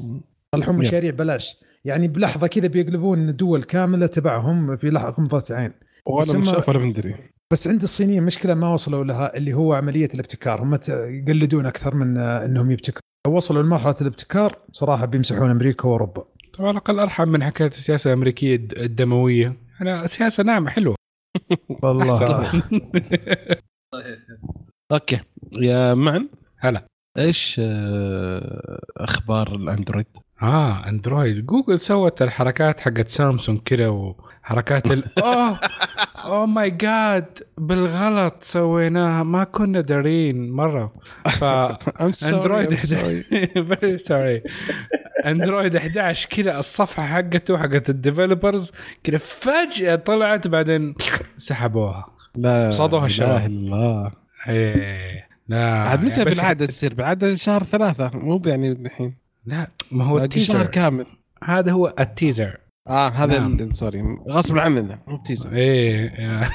يصلحون. 0.55 0.75
مشاريع 0.77 1.11
بلاش. 1.11 1.57
يعني 1.85 2.07
بلحظة 2.07 2.47
كذا 2.47 2.67
بيقلبون 2.67 3.35
دول 3.35 3.63
كاملة 3.63 4.07
تبعهم 4.07 4.75
في 4.77 4.89
لحظة 4.89 5.09
غمضه 5.09 5.43
عين. 5.55 5.71
ولا 6.05 6.37
مشاف 6.39 6.69
ولا 6.69 6.79
مدري 6.79 7.15
بس 7.53 7.67
عند 7.67 7.81
الصينيين 7.83 8.23
مشكلة 8.23 8.53
ما 8.53 8.73
وصلوا 8.73 9.03
لها 9.03 9.37
اللي 9.37 9.53
هو 9.53 9.73
عملية 9.73 10.09
الابتكار. 10.13 10.61
هم 10.63 10.79
يقلدون 10.89 11.65
أكثر 11.65 11.95
من 11.95 12.17
إنهم 12.17 12.71
يبتكروا 12.71 13.01
لو 13.27 13.35
وصلوا 13.35 13.63
لمرحلة 13.63 13.95
الابتكار 14.01 14.57
صراحة 14.71 15.05
بيمسحون 15.05 15.49
أمريكا 15.49 15.87
وأوروبا. 15.87 16.25
طبعا 16.53 16.67
على 16.67 16.71
الأقل 16.77 16.99
أرحم 16.99 17.27
من 17.29 17.43
حكاية 17.43 17.67
السياسة 17.67 18.07
الأمريكية 18.13 18.55
الد- 18.55 18.73
الدموية. 18.77 19.57
يعني 19.81 20.07
سياسة 20.07 20.43
ناعمة 20.43 20.69
حلوة. 20.69 20.95
والله. 21.83 22.51
okay. 24.91 25.19
يا 25.61 25.93
معن. 25.93 26.29
هلا. 26.59 26.85
إيش 27.17 27.61
آه، 27.63 28.79
أخبار 28.97 29.55
الأندرويد؟ 29.55 30.05
آه 30.41 30.89
أندرويد. 30.89 31.45
جوجل 31.45 31.79
سوت 31.79 32.21
الحركات 32.21 32.79
حقت 32.79 33.09
سامسونج 33.09 33.59
كده 33.65 33.91
وحركات 33.91 34.91
ال 34.91 35.03
oh! 35.23 35.59
Oh 36.25 36.45
my 36.45 36.69
god! 36.69 37.39
بالغلط 37.57 38.43
سويناها. 38.43 39.23
ما 39.23 39.43
كنا 39.43 39.81
دارين 39.81 40.51
مرة. 40.51 40.93
ف 41.29 41.43
أندرويد 42.01 42.73
very 42.75 43.97
sorry 43.97 44.43
أندرويد 45.25 45.75
11 45.75 46.29
كذا 46.29 46.59
الصفحة 46.59 47.03
حقته 47.05 47.57
حقت 47.57 47.89
ال 47.89 47.97
developers 47.97 48.71
كذا 49.03 49.17
فجأة 49.17 49.95
طلعت 49.95 50.47
بعدين 50.47 50.95
سحبوها. 51.37 52.05
لا 52.35 52.71
صادوها 52.71 53.01
لا 53.01 53.05
الشباب. 53.05 53.37
إلا 53.37 53.45
الله. 53.45 54.11
إيه. 54.49 55.32
لا 55.47 55.73
عاد 55.73 56.03
متى 56.05 56.17
يعني 56.17 56.29
بالعادة 56.29 56.65
تصير؟ 56.65 56.93
بالعادة 56.93 57.35
شهر 57.35 57.63
ثلاثة 57.63 58.11
مو 58.13 58.41
يعني 58.45 58.71
الحين. 58.71 59.15
لا 59.45 59.67
ما 59.91 60.05
هو 60.05 60.15
باقي 60.15 60.39
شهر 60.39 60.55
ال 60.55 60.56
teaser. 60.56 60.65
كامل. 60.65 61.05
هذا 61.43 61.71
هو 61.71 61.93
ال 61.99 62.06
teaser. 62.06 62.57
آه 62.87 63.09
هذا 63.09 63.39
نعم. 63.39 63.71
sorry 63.71 64.03
غصب 64.29 64.57
عننا 64.57 64.99
مو 65.07 65.17
teaser 65.25 65.55
إيه 65.55 66.49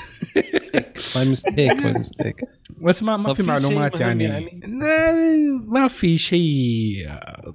my 1.17 1.29
mistake 1.29 1.73
my 1.73 1.93
mistake 1.93 2.37
بس 2.83 3.03
ما 3.03 3.17
ما 3.17 3.35
في 3.35 3.43
معلومات 3.43 4.01
يعني, 4.01 4.25
يعني؟ 4.25 4.61
لا، 4.67 5.13
ما 5.67 5.89
في 5.89 6.19
شيء 6.19 7.09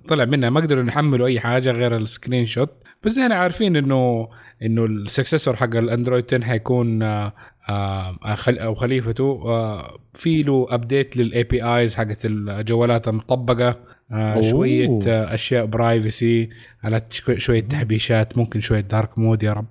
طلع 0.08 0.26
منها. 0.26 0.50
ما 0.50 0.62
قدروا 0.62 0.88
يحملوا 0.88 1.28
أي 1.28 1.40
حاجة 1.40 1.72
غير 1.72 1.98
ال 1.98 2.46
screenshot 2.46 2.84
بس 3.04 3.18
إحنا 3.18 3.36
عارفين 3.36 3.76
إنه 3.76 4.28
إنه 4.66 4.86
ال 4.86 4.93
successor 4.93 5.56
حق 5.56 5.76
الأندرويد 5.76 6.26
10 6.34 6.44
حيكون 6.44 7.04
آه، 7.04 7.34
آه، 7.70 8.36
خل- 8.36 8.60
أو 8.60 8.76
خليفته 8.76 9.42
آه، 9.46 10.00
في 10.14 10.44
له 10.44 10.68
update 10.70 11.18
لل 11.18 11.44
APIs 11.44 11.96
حقت 11.96 12.26
الجوالات 12.26 13.08
المطبقة 13.08 13.80
آه،. 14.12 14.42
شوية 14.42 15.00
آه، 15.08 15.34
أشياء 15.34 15.66
privacy 15.66 16.50
على 16.84 17.02
شوي- 17.10 17.40
شوية 17.40 17.62
تحبيشات 17.62 18.38
ممكن 18.38 18.62
شوية 18.62 18.80
dark 18.82 19.18
mode 19.18 19.44
يا 19.44 19.54
رب. 19.54 19.66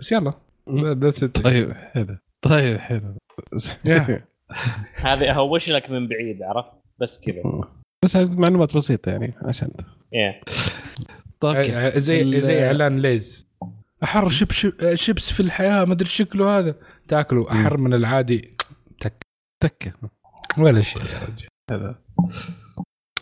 بس 0.00 0.12
يلا. 0.12 0.32
that's 0.70 1.22
it. 1.22 1.42
طيب 1.42 1.72
حلو. 1.72 2.16
طيب 2.42 2.78
حلو. 2.78 3.14
Yeah. 3.86 4.10
هذه 5.06 5.30
أهوش 5.30 5.70
لك 5.70 5.90
من 5.90 6.08
بعيد 6.08 6.42
عرفت؟ 6.42 6.70
بس 6.98 7.20
كذا. 7.20 7.42
بس 8.04 8.16
هذه 8.16 8.30
معلومات 8.30 8.74
بسيطة 8.76 9.10
يعني 9.10 9.34
عشان. 9.42 9.68
إيه. 10.14 10.40
طيب. 11.40 11.56
آه، 11.70 11.98
زي 11.98 12.40
زي 12.40 12.66
إعلان 12.66 12.98
ليز. 12.98 13.45
أحر 14.04 14.28
شب 14.28 14.52
شب 14.52 14.94
شيبس 14.94 15.32
في 15.32 15.40
الحياة 15.40 15.84
ما 15.84 15.92
أدري 15.92 16.08
شكله 16.08 16.58
هذا. 16.58 16.74
تاكله 17.08 17.50
أحر 17.52 17.76
من 17.76 17.94
العادي. 17.94 18.56
تك. 19.00 19.22
تكة. 19.62 19.92
ولا 20.58 20.82
شيء 20.82 21.02
يا 21.02 21.18
رجل. 21.28 21.46
هذا. 21.70 21.98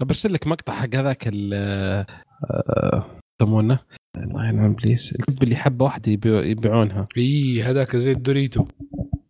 برسل 0.01 0.33
لك 0.33 0.47
مقطع 0.47 0.73
حق 0.75 0.95
هذاك 0.95 1.29
ال 1.29 1.51
آه، 1.55 3.07
يسمونه؟ 3.43 3.79
الله 4.17 4.49
ينعم 4.49 4.71
ابليس 4.71 5.13
الكب 5.13 5.43
اللي 5.43 5.57
حبه 5.57 5.85
واحدة 5.85 6.13
يبيع- 6.13 6.45
يبيعونها. 6.45 7.09
اي 7.17 7.63
هذاك 7.63 7.97
زي 7.97 8.13
الدوريتو. 8.13 8.67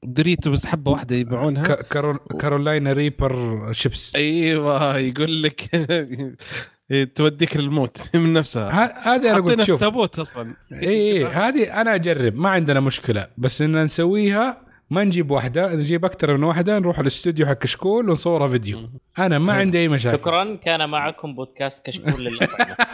دريتو 0.04 0.50
بس 0.50 0.66
حبه 0.66 0.90
واحدة 0.90 1.16
يبيعونها؟ 1.16 1.62
كارول 1.62 2.18
كارولاينا 2.40 2.92
ريبر 2.92 3.72
شيبس 3.72 4.16
أيوه 4.16 4.96
يقول 4.98 5.42
لك 5.42 5.70
توديك 7.02 7.56
للموت 7.56 8.08
من 8.16 8.32
نفسها. 8.32 8.70
هذه 9.14 9.30
أنا 9.30 9.38
قلت 9.40 9.62
شوف. 9.62 9.80
تابوت 9.80 10.18
أصلا. 10.18 10.54
اي 10.72 10.88
إي، 10.88 11.24
هذه 11.42 11.80
أنا 11.80 11.94
أجرب 11.94 12.34
ما 12.36 12.48
عندنا 12.48 12.80
مشكلة. 12.80 13.26
بس 13.38 13.62
إن 13.62 13.84
نسويها 13.84 14.64
ما 14.90 15.04
نجيب 15.04 15.30
واحدة 15.30 15.74
نجيب 15.74 16.04
أكثر 16.04 16.36
من 16.36 16.44
واحدة 16.44 16.78
نروح 16.78 16.98
الاستوديو 16.98 17.46
حق 17.46 17.52
كشكول 17.52 18.08
ونصورها 18.10 18.48
فيديو. 18.48 18.88
أنا 19.18 19.38
ما. 19.38 19.52
عندي 19.52 19.78
أي 19.78 19.88
مشاكل. 19.88 20.18
شكرا 20.18 20.56
كان 20.56 20.88
معكم 20.90 21.34
بودكاست 21.34 21.86
كشكول 21.86 22.38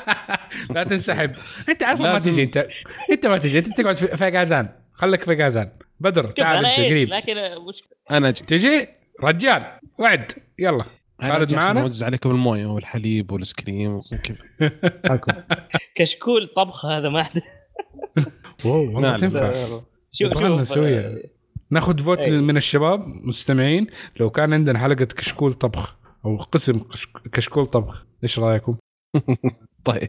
لا 0.75 0.85
تنسحب. 0.85 1.33
أنت 1.69 1.83
أصلا 1.83 2.13
ما 2.13 2.19
تجي 2.19 2.43
أنت 2.43 2.67
أنت 3.13 3.27
ما 3.27 3.39
تجي 3.39 3.59
أنت 3.59 3.81
تقعد 3.81 3.97
في 3.97 4.17
في 4.17 4.29
غازان 4.29 4.69
خليك 4.93 5.25
في 5.25 5.35
غازان 5.45 5.69
بدر 6.01 6.31
تعال 6.31 6.67
أنت 6.67 6.79
إيه 6.79 6.91
قريب. 6.91 7.09
لكن 7.09 7.37
أنا 8.11 8.29
أجي. 8.29 8.45
تجي؟ 8.45 8.89
رجال. 9.23 9.63
وعد. 9.99 10.33
يلا. 10.59 10.85
خالد 11.21 11.55
معانا؟ 11.55 11.83
اوزع 11.83 12.07
عليكم 12.07 12.31
الموية 12.31 12.67
والحليب 12.67 13.33
والايس 13.33 13.53
كريم 13.53 13.91
وزي 13.95 14.17
كذا 14.19 14.39
معكم. 15.05 15.33
كشكول 15.97 16.49
طبخ 16.57 16.87
هذا 16.87 17.09
ما 17.09 17.23
حد 17.23 17.43
واو 18.65 18.81
والله 18.95 19.01
نعم. 19.01 19.17
تنفع 19.17 19.53
شوف 20.13 20.33
شوف 20.33 20.43
نسويها. 20.43 21.15
ناخذ 21.71 21.99
vote 21.99 22.19
أي. 22.19 22.31
من 22.31 22.57
الشباب 22.57 23.07
مستمعين 23.07 23.87
لو 24.21 24.31
كان 24.31 24.53
عندنا 24.53 24.79
حلقة 24.79 25.05
كشكول 25.05 25.53
طبخ 25.53 25.97
أو 26.25 26.37
قسم 26.37 26.79
كش- 26.79 27.07
كشكول 27.33 27.67
طبخ 27.67 28.07
إيش 28.23 28.39
رأيكم؟ 28.39 28.77
طيب 29.85 30.09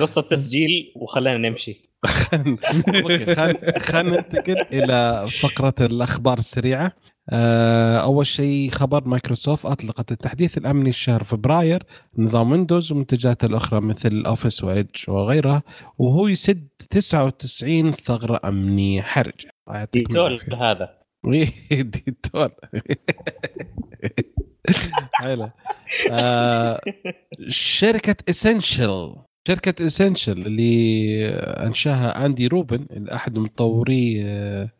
قصة 0.00 0.22
تسجيل 0.22 0.92
وخلينا 0.96 1.48
نمشي 1.48 1.90
okay 2.34 3.34
خلينا 3.80 4.16
ننتقل 4.16 4.60
إلى 4.72 5.28
فقرة 5.40 5.74
الأخبار 5.80 6.38
السريعة 6.38 6.92
أول 7.30 8.26
شيء 8.26 8.70
خبر 8.70 9.08
مايكروسوفت 9.08 9.66
أطلقت 9.66 10.12
التحديث 10.12 10.58
الأمني 10.58 10.92
شهر 10.92 11.24
فبراير 11.24 11.82
نظام 12.18 12.52
ويندوز 12.52 12.92
ومنتجاته 12.92 13.46
الأخرى 13.46 13.80
مثل 13.80 14.22
أوفيس 14.26 14.64
وإيدج 14.64 14.96
وغيرها 15.08 15.62
وهو 15.98 16.28
يسد 16.28 16.68
99 16.90 17.92
ثغرة 17.92 18.40
أمنية 18.44 19.02
حرجة. 19.02 19.50
يعطيكم 19.68 20.08
ديتول. 20.08 20.40
هذا 20.60 21.02
إيه، 21.32 21.82
ديتول. 21.82 22.50
حلو. 25.12 25.50
آه، 26.10 26.80
شركة 27.48 28.16
Essential 28.30 29.14
شركة 29.48 29.86
Essential 29.86 30.46
اللي 30.46 31.28
أنشاها 31.66 32.26
Andy 32.26 32.46
Rubin 32.46 33.08
احد 33.08 33.38
مطوري 33.38 34.22
آه، 34.24 34.62
آه، 34.64 34.70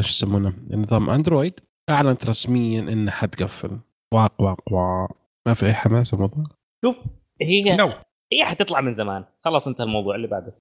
شو 0.00 0.08
يسمونه؟ 0.08 0.52
نظام 0.70 1.10
أندرويد. 1.10 1.60
أعلنت 1.90 2.26
رسميا 2.26 2.80
انها 2.80 3.12
حتقفل. 3.12 3.78
واق 4.14 4.42
واق 4.42 4.72
واق. 4.72 5.10
ما 5.46 5.54
في 5.54 5.66
أي 5.66 5.74
حماس 5.74 6.14
الموضوع؟ 6.14 6.44
شوف 6.84 6.96
هي 7.42 7.76
نو 7.76 7.92
هي 8.32 8.44
حتطلع 8.44 8.80
من 8.80 8.92
زمان. 8.92 9.24
خلاص 9.44 9.68
انتهى 9.68 9.84
الموضوع 9.84 10.14
اللي 10.14 10.26
بعده. 10.26 10.58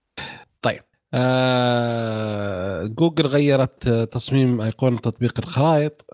آه، 1.14 2.84
جوجل 2.84 3.26
غيرت 3.26 3.88
آه، 3.88 4.04
تصميم 4.04 4.62
أيقونة 4.62 4.98
تطبيق 4.98 5.40
الخرائط. 5.40 6.06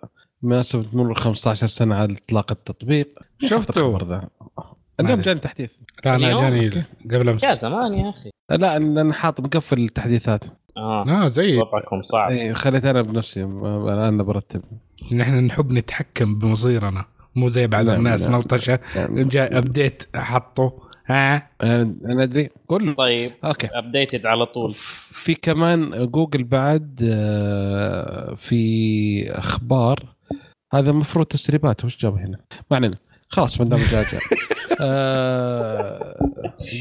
بمناسبة 0.42 0.86
مرور 0.94 1.14
15 1.14 1.68
سنة 1.68 1.96
على 1.96 2.14
إطلاق 2.14 2.52
التطبيق. 2.52 3.20
شفته. 3.42 3.98
اليوم. 5.00 5.22
جاني 5.22 5.40
تحديث. 5.40 5.74
لا 6.06 6.16
أنا؟ 6.16 6.42
جاني 6.42 6.86
قبل 7.06 7.30
أمس. 7.30 7.44
يا 7.44 7.54
زمان 7.54 7.94
يا 7.94 8.10
أخي. 8.10 8.30
لا 8.52 8.78
أنا 8.78 9.14
حاط 9.14 9.42
مقفل 9.42 9.80
التحديثات. 9.80 10.44
آه. 10.78 11.26
آه 11.26 11.28
زي 11.28 11.58
وضعكم 11.58 12.04
صعب. 12.04 12.32
اي 12.32 12.54
خليت 12.54 12.86
أنا 12.86 13.02
بنفسي 13.02 13.44
أنا 13.44 14.24
برتب. 14.24 14.62
نحن 15.12 15.34
نحب 15.34 15.72
نتحكم 15.72 16.40
بمصيرنا 16.40 17.06
مو 17.36 17.48
زي 17.50 17.68
بعض 17.68 17.86
نعم، 17.86 17.96
الناس 17.96 18.28
نعم. 18.28 18.36
ملطشة 18.36 18.80
يعني 18.96 19.24
جاء 19.24 19.58
update 19.58 20.04
حطه. 20.16 20.88
ها؟ 21.08 21.50
أنا 21.64 21.96
أنا 22.06 22.24
أدري. 22.24 22.50
كله 22.68 22.94
طيب 22.94 23.32
okay. 23.44 23.68
updated 23.74 24.26
على 24.26 24.46
طول. 24.46 24.74
في 25.12 25.36
كمان 25.36 26.06
جوجل 26.12 26.44
بعد 26.44 27.10
آه، 27.14 28.36
في 28.36 29.32
أخبار. 29.32 30.16
هذا 30.74 30.90
المفروض 30.90 31.26
تسريبات 31.26 31.86
وش 31.86 31.98
جاب 31.98 32.18
هنا؟ 32.18 32.38
ما 32.72 32.78
علينا. 32.78 32.98
خلاص 33.30 33.62
ما 33.62 33.66
دام 33.70 33.80
جاء 33.80 34.04
جاء. 34.12 34.22
آه، 34.82 36.16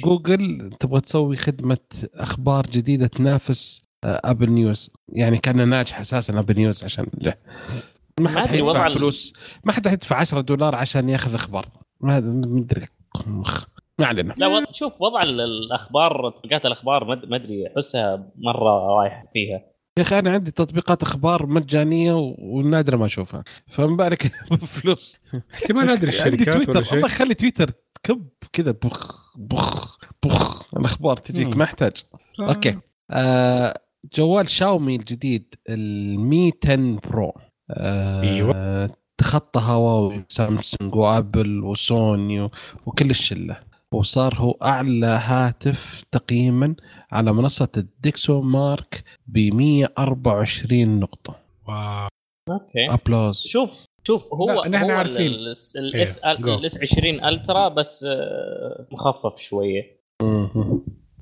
جوجل 0.05 0.71
تبغى 0.81 1.01
تسوي 1.01 1.37
خدمة 1.37 1.79
أخبار 2.15 2.67
جديدة 2.67 3.07
تنافس 3.07 3.83
آه، 3.83 3.86
Apple 4.07 4.51
News 4.51 4.91
يعني 5.09 5.39
كان 5.39 5.69
ناجح 5.69 6.01
أساسا 6.01 6.39
Apple 6.39 6.55
News 6.57 6.85
عشان 6.85 7.07
له. 7.21 7.35
ما 8.21 8.29
حد 8.29 8.47
حيدفع 8.47 8.89
فلوس. 8.89 9.33
ما 9.65 9.73
حد 9.73 9.89
حيدفع 9.89 10.17
10 10.17 10.41
دولار 10.41 10.75
عشان 10.75 11.09
ياخذ 11.09 11.35
أخبار. 11.35 11.69
ما 12.01 12.19
أدري 12.19 12.87
مخ. 13.27 13.65
ما 13.99 14.07
علينا. 14.07 14.35
لا. 14.37 14.67
شوف 14.73 14.93
وضع 15.01 15.23
ال- 15.23 15.41
الأخبار 15.41 16.31
تطبيقات 16.31 16.67
الأخبار 16.67 17.05
ما 17.05 17.37
أدري 17.37 17.67
احسها 17.77 18.29
مرة 18.39 18.97
رايح 18.99 19.25
فيها. 19.33 19.61
يا 19.99 20.03
أخي 20.03 20.19
أنا 20.19 20.31
عندي 20.31 20.51
تطبيقات 20.51 21.03
أخبار 21.03 21.47
مجانية 21.47 22.13
و- 22.15 22.35
ونادرة 22.39 22.97
ما 22.97 23.07
أشوفها. 23.07 23.45
فما 23.67 23.97
بالك 23.97 24.33
بفلوس 24.51 25.19
احتمال 25.55 25.91
ادري 25.91 26.09
الشركات 26.09 26.49
ولا 26.49 26.65
تويتر. 26.65 26.83
شيء؟ 26.83 26.95
الله 26.95 27.07
يخلي 27.07 27.35
تويتر 27.35 27.71
كب 28.03 28.29
كذا 28.53 28.71
بخ 28.71 29.33
بخ 29.39 29.99
بخ. 30.25 30.75
الأخبار 30.77 31.17
تجيك. 31.17 31.49
ما 31.57 31.65
يحتاج. 31.65 31.93
أوكي. 32.41 32.79
آه 33.11 33.75
جوال 34.15 34.49
شاومي 34.49 34.97
الجديد 34.97 35.55
المي 35.69 36.53
10 36.65 36.77
Pro 37.11 37.33
آه 37.71 38.21
أيوة. 38.23 38.91
تخطى 39.21 39.61
هواوي 39.63 40.25
سامسونج 40.29 40.95
وآبل 40.95 41.65
وسوني 41.65 42.41
و- 42.41 42.51
وكل 42.87 43.11
الشلة 43.11 43.61
وصار 43.95 44.35
هو 44.35 44.51
أعلى 44.63 45.07
هاتف 45.07 46.05
تقييما 46.13 46.75
على 47.13 47.33
منصة 47.33 47.69
ال 47.77 48.41
DxOMark 48.43 49.05
ب 49.27 49.39
124 49.39 51.01
نقطة 51.01 51.37
wow. 51.69 52.09
okay 52.51 52.91
applause 52.91 53.41
شوف 53.47 53.71
شوف 54.07 54.25
هو 54.35 54.47
لا، 54.63 54.69
نحن 54.69 54.85
هو 54.91 54.97
عارفين. 54.97 55.27
ال 55.27 55.52
S 55.52 55.77
إيه، 55.77 56.37
go. 56.37 56.49
ال 56.49 56.64
S 56.64 56.79
20 56.83 57.25
Ultra 57.25 57.69
بس 57.69 58.05
آه، 58.09 58.87
مخفف 58.93 59.39
شوية 59.41 60.01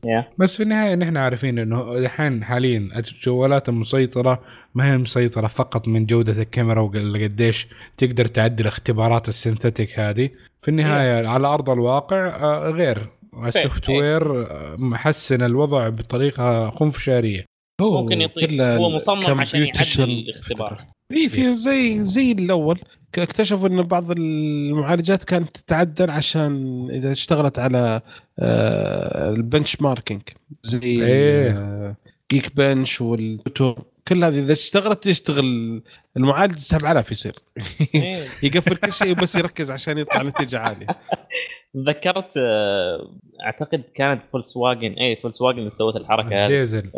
yeah 0.05 0.29
بس 0.39 0.57
في 0.57 0.63
النهاية 0.63 0.95
نحن 0.95 1.17
عارفين 1.17 1.59
إنه 1.59 1.93
الحين 1.99 2.45
حاليا 2.45 2.79
الجوالات 2.97 3.69
المسيطرة 3.69 4.41
ما 4.75 4.93
هي 4.93 4.99
مسيطرة 4.99 5.47
فقط 5.47 5.89
من 5.89 6.07
جودة 6.07 6.43
الكاميرا 6.43 6.81
وقديش 6.81 7.69
تقدر 7.97 8.27
تعدل 8.27 8.67
اختبارات 8.67 9.29
ال 9.29 9.36
synthetic 9.36 9.99
هذه. 9.99 10.31
في 10.63 10.69
النهاية 10.69 11.27
على 11.29 11.47
أرض 11.49 11.71
الواقع 11.71 12.27
آه، 12.27 12.71
غير. 12.71 13.09
ال 13.47 13.89
software 13.89 14.43
آه، 14.43 14.77
محسن 14.79 15.43
الوضع 15.43 15.89
بطريقة 15.89 16.71
خنفشارية. 16.71 17.45
ممكن 17.81 18.21
يطيق 18.21 18.47
كله 18.49 18.77
هو 18.77 18.91
مصمم 18.91 19.41
عشان 19.41 19.61
يعدل 19.61 20.03
الاختبار. 20.03 20.85
في 21.09 21.29
في 21.29 21.43
Yes. 21.45 21.49
زي 21.49 22.05
زي 22.05 22.33
الأول. 22.33 22.79
اكتشفوا 23.19 23.69
إن 23.69 23.83
بعض 23.83 24.11
المعالجات 24.11 25.25
كانت 25.25 25.57
تتعدل 25.57 26.11
عشان 26.11 26.87
إذا 26.91 27.13
اشتغلت 27.13 27.59
على 27.59 28.01
آه، 28.39 29.31
ال 29.31 29.81
benchmarking 29.81 30.23
زي 30.63 31.03
إيه. 31.03 31.97
Geekbench 32.33 32.57
و 32.57 33.01
AnTuTu 33.01 33.75
كل 34.09 34.25
هذه 34.25 34.39
إذا 34.39 34.53
اشتغلت 34.53 35.07
يشتغل 35.07 35.83
المعالج 36.17 36.59
7000 36.59 37.13
يصير. 37.13 37.35
إيه. 37.95 38.29
يقفل 38.43 38.77
كل 38.77 38.93
شيء 38.93 39.15
بس 39.15 39.35
يركز 39.35 39.71
عشان 39.71 39.99
يطلع 39.99 40.23
نتيجة 40.23 40.59
عالية. 40.59 40.87
تذكرت 41.75 42.37
آه، 42.37 43.11
أعتقد 43.45 43.83
كانت 43.95 44.23
فولكس 44.33 44.57
واجن 44.57 44.93
اي 44.93 45.17
فولكس 45.17 45.41
واجن 45.41 45.59
اللي 45.59 45.71
سوت 45.71 45.97
الحركة 45.97 46.45
هذه. 46.45 46.49
ديزل 46.49 46.91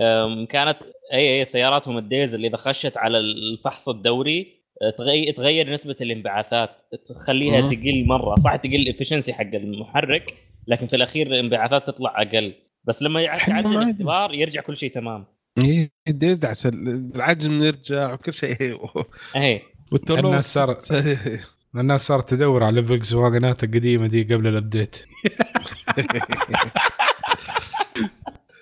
كانت 0.51 0.77
اي 1.13 1.39
اي 1.39 1.45
سياراتهم 1.45 1.99
الديزل 1.99 2.45
إذا 2.45 2.57
خشت 2.57 2.97
على 2.97 3.19
الفحص 3.19 3.89
الدوري 3.89 4.56
تغير 4.99 5.33
تغير 5.35 5.73
نسبة 5.73 5.97
الانبعاثات 6.01 6.83
تخليها 7.09 7.61
مم. 7.61 7.71
تقل 7.75 8.05
مرة. 8.07 8.35
صح 8.41 8.57
تقل 8.57 8.75
ال 8.75 8.80
efficiency 8.80 9.33
حق 9.33 9.55
المحرك 9.55 10.35
لكن 10.67 10.87
في 10.87 10.97
الأخير 10.97 11.27
الانبعاثات 11.27 11.87
تطلع 11.87 12.23
أقل. 12.23 12.55
بس 12.85 13.03
لما 13.03 13.21
يع- 13.23 13.39
حلو 13.39 13.55
تعدل 13.55 13.67
عادي. 13.77 13.91
الاختبار 13.91 14.35
يرجع 14.35 14.61
كل 14.61 14.77
شيء 14.77 14.93
تمام. 14.95 15.25
إيه 15.59 15.89
يدعس 16.09 16.67
العجم 16.67 17.63
يرجع 17.63 18.13
وكل 18.13 18.33
شيء. 18.33 18.57
اي 19.37 19.63
والتلوث 19.93 20.25
الناس 20.25 20.55
صارت- 20.59 20.93
الناس 21.81 22.07
صارت 22.07 22.29
تدور 22.31 22.65
على 22.65 22.81
الفولكس 22.81 23.15
واجنات 23.15 23.65
القديمة 23.65 24.07
دي 24.07 24.23
قبل 24.35 24.47
ال 24.47 24.54
update 24.54 24.97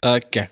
okay. 0.05 0.47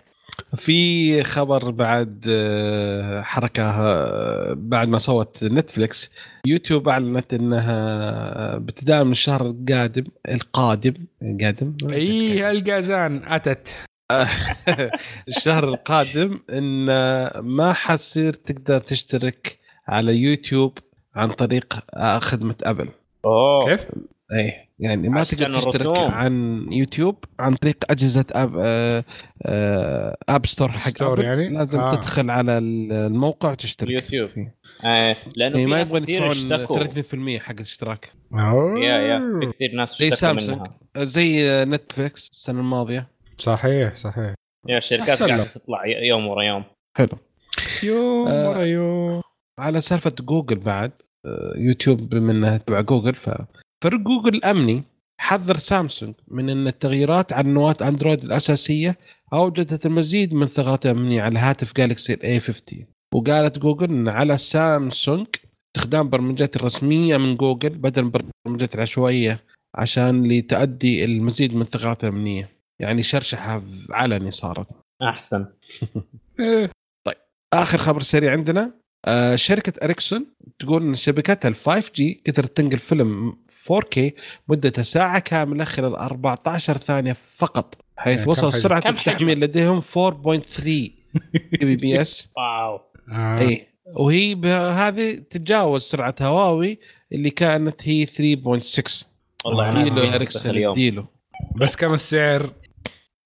في 0.62 1.22
خبر 1.22 1.70
بعد 1.70 2.24
آه، 2.28 3.22
حركة 3.22 3.62
آه، 3.62 4.54
بعد 4.56 4.88
ما 4.88 4.98
صوت 4.98 5.44
نتفلكس 5.44 6.10
يوتيوب 6.46 6.88
أعلنت 6.88 7.34
إنها 7.34 8.56
ابتداء 8.56 9.04
من 9.04 9.12
الشهر 9.12 9.46
القادم 9.46 10.04
القادم 10.28 10.94
قادم؟ 11.40 11.76
إي 11.92 12.50
القازان 12.50 13.22
أتت. 13.26 13.68
الشهر 15.28 15.68
القادم 15.68 16.40
إن 16.50 16.86
ما 17.40 17.72
حصير 17.72 18.32
تقدر 18.32 18.80
تشترك 18.80 19.58
على 19.88 20.16
يوتيوب 20.16 20.78
عن 21.14 21.30
طريق 21.32 21.78
آه، 21.94 22.18
خدمة 22.18 22.56
أبل. 22.64 22.88
أوه. 23.24 23.64
كيف؟ 23.66 23.86
إي. 24.32 24.68
يعني 24.82 25.08
ما 25.08 25.24
تقدر 25.24 25.52
تشترك 25.54 25.74
الرسوم. 25.74 26.10
عن 26.10 26.66
يوتيوب 26.72 27.24
عن 27.40 27.54
طريق 27.54 27.76
أجهزة 27.90 28.24
اب 28.32 28.56
آه، 28.60 29.04
آه، 29.46 30.16
App 30.28 30.46
Store 30.46 30.68
حق 30.68 30.78
ستور 30.78 31.12
أبل. 31.12 31.24
يعني؟ 31.24 31.48
لازم 31.48 31.80
آه. 31.80 31.92
آه. 31.92 31.94
تدخل 31.94 32.30
على 32.30 32.58
الموقع 32.58 33.50
وتشترك 33.50 33.88
اليوتيوب. 33.88 34.30
فيه. 34.30 34.54
آه 34.84 35.16
لأنه 35.36 35.56
إيه 35.58 35.66
ما 35.66 35.80
يبغون 35.80 36.02
يدفعون 36.08 36.32
30% 37.38 37.38
حق 37.40 37.52
الاشتراك 37.54 38.12
yeah 38.32 38.98
yeah 38.98 39.18
في 39.40 39.52
كثير 39.52 39.76
ناس 39.76 39.94
زي 40.00 40.10
سامسونج. 40.10 40.66
زي 40.98 41.64
نتفلكس 41.64 42.28
السنة 42.32 42.60
الماضية 42.60 43.08
صحيح 43.38 43.94
صحيح 43.94 44.34
yeah 44.68 44.78
الشركات 44.78 45.22
قاعدة. 45.22 45.44
تطلع 45.44 45.86
يوم 45.86 46.26
ورا 46.26 46.42
يوم 46.42 46.64
حلو 46.98 47.18
يوم 47.82 48.28
آه. 48.28 48.48
ورا 48.50 48.62
يوم 48.62 49.22
على 49.58 49.80
سالفة 49.80 50.12
جوجل 50.20 50.56
بعد 50.58 50.92
آه، 51.26 51.52
يوتيوب 51.56 52.08
بما 52.08 52.32
انها 52.32 52.56
تبع 52.56 52.80
جوجل 52.80 53.14
ف 53.14 53.30
فريق 53.82 54.00
جوجل 54.00 54.34
الامني 54.34 54.82
حذر 55.20 55.56
سامسونج 55.56 56.14
من 56.28 56.50
إن 56.50 56.66
التغييرات 56.66 57.32
على 57.32 57.48
نواه 57.48 57.76
أندرويد 57.82 58.24
الأساسية 58.24 58.98
أوجدت 59.32 59.86
المزيد 59.86 60.34
من 60.34 60.46
ثغرات 60.46 60.86
أمنية 60.86 61.22
على 61.22 61.38
هاتف 61.38 61.76
جالكسي 61.76 62.14
الاي 62.14 62.40
50 62.40 62.86
وقالت 63.14 63.58
جوجل 63.58 63.90
إن 63.90 64.08
على 64.08 64.38
سامسونج 64.38 65.26
استخدام 65.76 66.10
برمجات 66.10 66.56
الرسميه 66.56 67.16
من 67.16 67.36
جوجل 67.36 67.70
بدل 67.70 68.02
البرمجات 68.46 68.74
العشوائية 68.74 69.40
عشان 69.74 70.28
لتؤدي 70.28 71.04
المزيد 71.04 71.54
من 71.54 71.62
الثغرات 71.62 72.04
الامنيه 72.04 72.50
يعني 72.80 73.02
شرشحة 73.02 73.62
علني 73.90 74.30
صارت. 74.30 74.66
أحسن. 75.02 75.46
إيه. 76.40 76.70
آخر 77.54 77.78
خبر 77.78 78.00
سريع 78.00 78.32
عندنا. 78.32 78.81
آه 79.04 79.36
شركة 79.36 79.84
اريكسون 79.84 80.26
تقول 80.58 80.82
إن 80.82 80.94
شبكتها 80.94 81.48
ال 81.48 81.54
5 81.54 81.92
G 81.94 82.22
قدرت 82.26 82.56
تنقل 82.56 82.78
فيلم 82.78 83.36
4K 83.72 84.00
مدته 84.48 84.82
ساعة 84.82 85.18
كاملة 85.18 85.64
خلال 85.64 85.96
14 85.96 86.76
ثانية 86.76 87.16
فقط 87.36 87.84
حيث 87.96 88.24
كم 88.24 88.30
وصل 88.30 88.74
حجم؟ 88.74 88.98
التحميل 88.98 89.40
لديهم 89.40 89.80
4.3 89.80 90.62
Gbps 90.64 92.32
wow 92.36 92.80
آه. 93.12 93.38
اي 93.40 93.66
وهي 93.94 94.34
هذه 94.72 95.14
تتجاوز 95.14 95.82
سرعة 95.82 96.14
هواوي 96.20 96.78
اللي 97.12 97.30
كانت 97.30 97.88
هي 97.88 98.06
3.6 98.06 99.04
والله. 99.44 99.70
أنا 99.70 99.80
اديله 99.86 100.14
اريكسون 100.14 100.50
اليوم 100.50 100.72
اديله 100.72 101.04
بس 101.56 101.76
كم 101.76 101.92
السعر؟ 101.94 102.52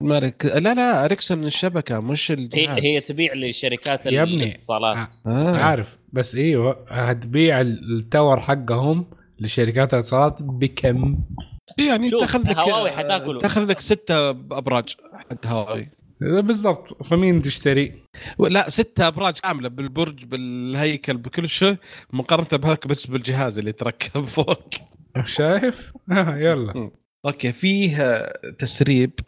ما 0.01 0.19
رك... 0.19 0.45
لا 0.47 0.75
لا 0.75 1.05
اريكسون 1.05 1.45
الشبكة 1.45 2.01
مش 2.01 2.31
الجهاز 2.31 2.79
هي 2.79 2.97
هي 2.97 3.01
تبيع 3.01 3.35
لشركات 3.35 4.07
يا. 4.07 4.23
الاتصالات 4.23 4.97
آه. 4.97 5.31
آه. 5.31 5.57
عارف 5.57 5.99
بس 6.13 6.35
إيوه 6.35 6.87
هتبيع 6.89 7.61
ال 7.61 7.74
tower 7.74 8.41
حقهم 8.41 9.07
لشركات 9.41 9.95
الاتصالات 9.95 10.43
بكم؟ 10.43 11.19
يعني 11.79 12.11
تاخذ 12.11 12.41
لك 12.41 12.57
هواوي 12.57 12.91
حتاكله. 12.91 13.39
تاخذ 13.39 13.65
لك 13.65 13.81
ستة 13.81 14.31
أبراج 14.31 14.97
حق 15.13 15.47
هواوي 15.47 15.89
بالضبط 16.21 17.03
فمين 17.03 17.43
تشتري؟ 17.43 18.03
لا 18.39 18.71
ستة 18.71 19.09
أبراج 19.09 19.39
كاملة 19.39 19.69
بالبرج 19.69 20.25
بالهيكل 20.25 21.17
بكل 21.17 21.49
شيء 21.49 21.77
مقارنة 22.13 22.63
بهاك 22.63 22.87
بس 22.87 23.07
بالجهاز 23.07 23.59
اللي 23.59 23.73
تركب 23.73 24.25
فوق 24.25 24.75
شايف؟ 25.25 25.93
آه 26.13 26.37
يلا 26.37 26.91
okay 27.27 27.53
فيه 27.53 28.23
تسريب 28.59 29.21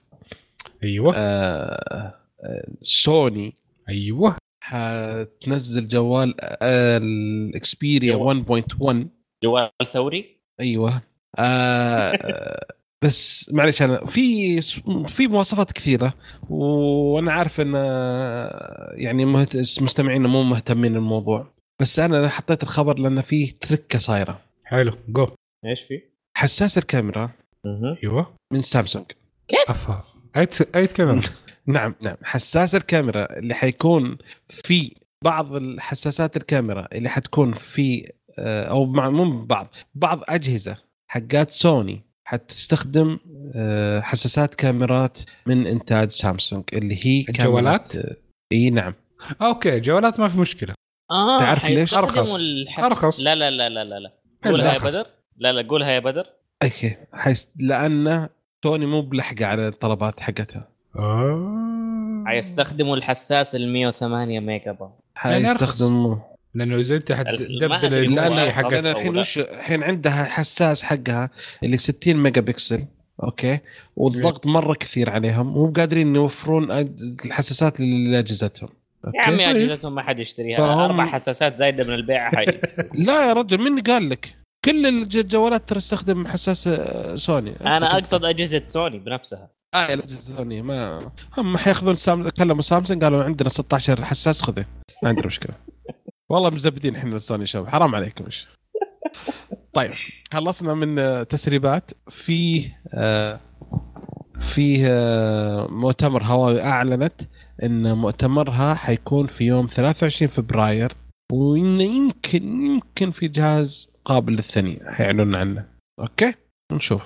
أيوه. 0.85 1.14
آه، 1.16 2.14
سوني 2.80 3.55
أيوه. 3.89 4.36
حتنزل 4.60 5.89
جوال 5.89 6.35
آه، 6.40 6.97
ال 6.97 7.14
Xperia 7.14 8.16
جوال. 8.16 8.44
1.1 8.44 9.06
جوال 9.44 9.70
ثوري؟ 9.93 10.39
أيوه. 10.60 11.02
آه 11.39 12.12
بس 13.05 13.51
معلش 13.52 13.82
أنا 13.82 14.06
في 14.06 14.60
في 15.09 15.26
مواصفات 15.26 15.72
كثيرة 15.72 16.14
وأنا 16.51 17.32
عارف 17.32 17.60
إن 17.60 17.72
آه، 17.76 18.94
يعني 18.94 19.24
مهت... 19.24 19.56
مستمعينا 19.56 20.28
مو 20.28 20.43
مهتمين 20.43 20.97
الموضوع 20.97 21.47
بس 21.80 21.98
أنا 21.98 22.28
حطيت 22.28 22.62
الخبر 22.62 22.98
لأن 22.98 23.20
فيه 23.20 23.55
تركة 23.60 23.98
صايرة. 23.98 24.40
حلو 24.64 24.93
جو 25.09 25.28
إيش 25.64 25.80
في؟ 25.80 26.02
حساس 26.36 26.78
الكاميرا. 26.78 27.30
أيوه. 28.02 28.35
من 28.52 28.60
سامسونج. 28.60 29.06
أفا. 29.68 30.05
ايت 30.36 30.76
ايت 30.76 30.92
كاميرا 30.92 31.22
نعم 31.66 31.94
نعم 32.02 32.16
حساس 32.22 32.74
الكاميرا 32.74 33.38
اللي 33.38 33.55
حيكون 33.55 34.18
في 34.48 34.94
بعض 35.24 35.55
الحساسات 35.55 36.36
الكاميرا 36.36 36.88
اللي 36.92 37.09
حتكون 37.09 37.52
في 37.52 38.12
آه، 38.38 38.64
أو 38.64 38.86
مع 38.86 39.10
مو 39.10 39.44
بعض 39.44 39.74
بعض 39.94 40.20
أجهزة 40.28 40.76
حقات 41.09 41.50
سوني 41.50 42.02
حتستخدم 42.24 43.18
آه، 43.56 44.00
حساسات 44.00 44.55
كاميرات 44.55 45.18
من 45.46 45.66
إنتاج 45.66 46.10
سامسونج 46.10 46.64
اللي 46.72 46.98
هي 47.06 47.24
الجوالات؟ 47.28 47.92
إي 48.52 48.70
نعم 48.70 48.94
أوكي 49.42 49.80
جوالات 49.80 50.20
ما 50.20 50.28
في 50.28 50.38
مشكلة 50.38 50.74
آه 51.10 51.38
تعرف 51.38 51.64
ليش؟ 51.64 51.94
أرخص. 51.94 52.34
الحس... 52.34 52.84
أرخص. 52.84 53.20
لا 53.24 53.34
لا 53.34 53.50
لا 53.50 53.68
لا 53.68 53.84
لا 53.84 53.98
لا 54.00 54.12
قولها 54.44 54.72
يا. 54.72 54.78
بدر 54.78 55.06
لا 55.36 55.52
لا 55.52 55.68
قولها 55.68 55.90
يا 55.90 55.98
بدر 55.98 56.26
أوكي 56.62 56.96
حيست... 57.12 57.50
لأن 57.56 58.28
سوني 58.64 58.86
مو 58.86 59.01
بلحقة 59.02 59.47
على 59.47 59.68
الطلبات 59.68 60.20
حقتها. 60.20 60.68
آه. 60.97 62.24
حيستخدموا 62.26 62.97
الحساس 62.97 63.55
ال 63.55 63.72
108 63.72 64.40
ميجا 64.40 64.72
بايت. 64.72 64.90
حيستخدموا 65.14 66.16
لأنه 66.55 66.76
إذا 66.76 66.97
أنت 66.97 67.12
حتدبل 67.12 67.72
أرخص. 67.72 68.72
لأن 68.72 68.86
الحين 68.86 69.18
وش 69.18 69.39
الحين 69.39 69.82
عندها 69.82 70.24
حساس 70.24 70.82
حقها 70.82 71.30
اللي 71.62 71.76
60 71.76 72.16
ميجا 72.16 72.40
بكسل 72.40 72.85
أوكي؟ 73.22 73.59
والضغط 73.97 74.47
مرة 74.47 74.74
كثير 74.74 75.10
عليهم. 75.10 75.47
مو 75.47 75.72
قادرين 75.76 76.14
يوفرون 76.16 76.70
الحساسات 77.24 77.80
لأجهزتهم. 77.80 78.68
يا 79.14 79.22
عمي 79.22 79.44
طيب. 79.47 79.56
أجهزتهم 79.56 79.94
ما 79.94 80.02
حد 80.02 80.18
يشتريها. 80.18 80.56
فهم- 80.59 80.78
أربع 80.78 81.06
حساسات 81.06 81.56
زايدة 81.56 81.85
من 81.85 81.94
البيع 81.94 82.30
حي. 82.30 82.47
لا 83.06 83.28
يا 83.28 83.32
رجل 83.32 83.59
من 83.59 83.80
قال 83.80 84.09
لك؟ 84.09 84.35
كل 84.64 84.86
الج- 84.86 85.16
الجوالات 85.16 85.68
ترى 85.68 85.78
تستخدم 85.80 86.26
حساس 86.26 86.68
آه، 86.68 87.16
سوني. 87.16 87.52
أنا 87.60 87.98
أقصد 87.98 88.24
أجهزة 88.24 88.64
سوني 88.64 88.98
بنفسها. 88.98 89.51
آه 89.74 89.94
الاجهزه 89.94 90.18
السوني 90.18 90.62
ما 90.62 91.10
هم 91.39 91.56
حياخذون 91.56 91.97
سام... 91.97 92.28
كلموا 92.28 92.62
سامسونج 92.62 93.05
قالوا 93.05 93.24
عندنا 93.24 93.48
16 93.48 94.05
حساس 94.05 94.43
خذه. 94.43 94.64
ما 95.02 95.09
عندنا 95.09 95.26
مشكلة. 95.26 95.55
والله 96.30 96.51
مزبدين 96.51 96.97
إحنا 96.97 97.16
السوني 97.16 97.47
شباب. 97.47 97.68
حرام 97.68 97.94
عليكم 97.94 98.24
إيش. 98.24 98.48
طيب 99.72 99.93
خلصنا 100.32 100.74
من 100.74 100.98
آه، 100.98 101.22
تسريبات. 101.22 101.90
في 102.09 102.68
آه، 102.94 103.40
في 104.40 104.86
آه، 104.86 105.66
مؤتمر 105.70 106.22
هواوي 106.22 106.62
أعلنت 106.62 107.12
إن 107.62 107.97
مؤتمرها 107.97 108.74
حيكون 108.74 109.26
في 109.26 109.44
يوم 109.44 109.66
23 109.66 110.28
فبراير. 110.28 110.93
وانه 111.32 111.82
يمكن 111.82 112.62
يمكن 112.62 113.10
في 113.10 113.28
جهاز 113.28 113.94
قابل 114.05 114.32
للثانية. 114.32 114.90
حيعلنون 114.90 115.34
عنه. 115.34 115.68
أوكي 116.00 116.34
نشوف. 116.72 117.02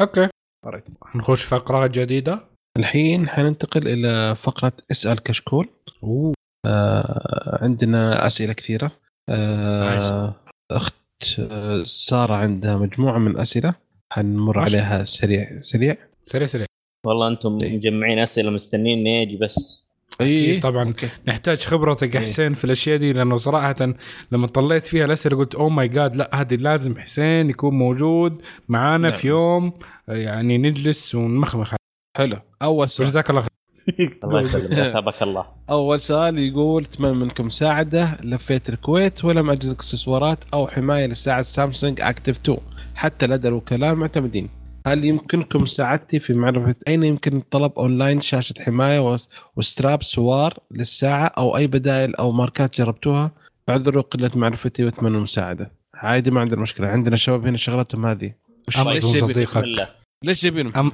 أوكي. 0.00 0.28
Alright. 0.66 1.16
نخش 1.16 1.44
فقرة 1.44 1.86
جديدة. 1.86 2.44
الحين 2.78 3.28
حننتقل 3.28 3.88
إلى 3.88 4.36
فقرة 4.36 4.72
اسأل 4.90 5.22
كشكول. 5.22 5.68
أوه. 6.02 6.34
آه 6.66 7.58
عندنا 7.62 8.26
أسئلة 8.26 8.52
كثيرة. 8.52 8.92
آه 9.28 10.34
أخت 10.72 10.94
آه، 11.38 11.82
سارة 11.84 12.34
عندها 12.34 12.76
مجموعة 12.76 13.18
من 13.18 13.38
أسئلة. 13.38 13.74
حنمر 14.12 14.58
عليها 14.58 15.04
سريع 15.04 15.60
سريع. 15.60 15.96
سريع 16.26 16.46
سريع. 16.46 16.66
والله 17.06 17.28
أنتم 17.28 17.58
إيه. 17.62 17.76
مجمعين 17.76 18.18
أسئلة 18.18 18.50
مستنين 18.50 18.98
اني 18.98 19.22
أجي 19.22 19.36
بس. 19.36 19.85
اي 20.20 20.60
طبعا. 20.60 20.88
أوكي. 20.88 21.08
نحتاج 21.28 21.64
خبرتك 21.64 22.14
يا 22.14 22.20
إيه. 22.20 22.26
حسين 22.26 22.54
في 22.54 22.64
الأشياء 22.64 22.96
دي 22.96 23.12
لأنه 23.12 23.36
صراحة 23.36 23.94
لما 24.32 24.46
طلعت 24.46 24.86
فيها 24.86 25.04
الأسئلة 25.04 25.36
قلت 25.36 25.54
oh 25.54 25.68
my 25.68 25.88
God 25.88 26.16
لا 26.16 26.40
هذه 26.40 26.54
لازم 26.54 26.98
حسين 26.98 27.50
يكون 27.50 27.74
موجود 27.74 28.42
معانا 28.68 29.08
نعم. 29.08 29.18
في 29.18 29.28
يوم 29.28 29.72
يعني 30.08 30.58
نجلس 30.58 31.14
ونمخمخ. 31.14 31.74
حلو. 32.16 32.36
أول 32.62 32.88
سؤال. 32.88 33.08
جزاك 33.08 33.30
الله 33.30 33.40
خير. 33.40 33.50
الله 34.24 34.40
يسلمك. 34.40 34.72
اثابك 34.78 35.22
الله. 35.22 35.46
أول 35.70 36.00
سؤال 36.00 36.38
يقول 36.38 36.82
أتمنى 36.82 37.12
منكم 37.12 37.46
مساعده 37.46 38.16
لفيت 38.24 38.68
الكويت 38.68 39.24
ولم 39.24 39.50
أجد 39.50 39.70
إكسسوارات 39.70 40.38
أو 40.54 40.66
حماية 40.68 41.06
لساعه 41.06 41.42
سامسونج 41.42 42.00
Active 42.00 42.38
2 42.38 42.58
حتى 42.94 43.26
لدى 43.26 43.48
الوكلاء 43.48 43.92
المعتمدين 43.92 44.48
هل 44.86 45.04
يمكنكم 45.04 45.62
مساعدتي 45.62 46.20
في 46.20 46.34
معرفة 46.34 46.74
أين 46.88 47.04
يمكن 47.04 47.36
الطلب 47.36 47.72
أونلاين 47.78 48.20
شاشة 48.20 48.54
حماية 48.62 49.12
وس- 49.12 49.30
وستراب 49.56 50.02
سوار 50.02 50.54
للساعة 50.70 51.26
أو 51.38 51.56
أي 51.56 51.66
بدائل 51.66 52.14
أو 52.14 52.32
ماركات 52.32 52.76
جربتوها؟ 52.76 53.30
اعذروا 53.68 54.02
قلة 54.02 54.30
معرفتي 54.34 54.84
وأتمنى 54.84 55.16
المساعدة. 55.16 55.70
عادي 55.94 56.30
ما 56.30 56.40
عندنا 56.40 56.60
مشكلة. 56.60 56.88
عندنا 56.88 57.16
شباب 57.16 57.46
هنا 57.46 57.56
شغلتهم 57.56 58.06
هذه. 58.06 58.32
أمازون 58.78 59.14
صديقك. 59.14 59.88
ليش 60.24 60.42
جايبينهم؟ 60.42 60.72
أم... 60.76 60.92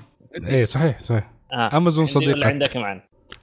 إيه 0.48 0.64
صحيح 0.64 1.02
صحيح. 1.02 1.30
آه. 1.52 1.76
امازون 1.76 2.06
صديقك. 2.06 2.46
عندك 2.46 2.76
معنا 2.76 3.02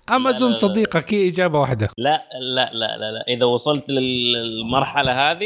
امازون 0.09 0.51
لا، 0.51 0.55
لا، 0.55 0.61
لا. 0.61 0.67
صديقك 0.67 1.13
هي 1.13 1.27
إجابة 1.27 1.59
واحدة. 1.59 1.89
لا 1.97 2.23
لا 2.55 2.71
لا 2.73 2.97
لا 2.97 3.11
لا. 3.11 3.25
إذا 3.27 3.45
وصلت 3.45 3.89
للمرحلة 3.89 5.31
هذه 5.31 5.45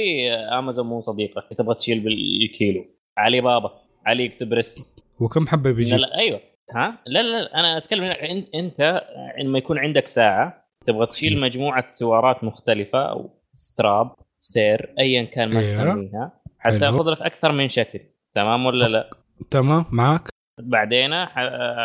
امازون 0.60 0.86
مو 0.88 1.02
صديقك. 1.02 1.44
تبغى 1.58 1.76
تشيل 1.76 2.00
بالكيلو. 2.00 2.86
علي 3.18 3.42
بابا 3.42 3.72
علي 4.06 4.26
إكسبريس. 4.26 4.93
وكم 5.20 5.48
حبة 5.48 5.70
لا 5.70 5.76
بيجي 5.76 5.96
لا 5.96 6.18
أيوه. 6.18 6.40
ها؟ 6.76 6.98
لا 7.08 7.24
لا, 7.24 7.42
لا 7.42 7.60
أنا 7.60 7.78
أتكلم 7.78 8.04
أنت 8.56 9.02
لما 9.40 9.58
يكون 9.58 9.80
عندك 9.80 10.08
ساعة 10.08 10.64
تبغى 10.88 11.06
تشيل 11.06 11.40
مجموعة 11.40 11.86
سوارات 11.90 12.44
مختلفة 12.44 13.10
أو 13.10 13.30
ستراب 13.54 14.12
سير 14.40 14.94
ايا 15.00 15.24
كان 15.24 15.50
ما 15.50 15.56
أيوه. 15.60 15.68
تسميها 15.68 16.32
حلو. 16.60 16.76
حتاخذ 16.76 17.10
لك 17.10 17.22
أكثر 17.22 17.52
من 17.52 17.70
شكل. 17.70 18.00
تمام 18.34 18.66
ولا 18.66 18.86
لا؟ 18.88 19.10
تمام 19.52 19.86
معك 19.92 20.30
بعدين 20.60 21.26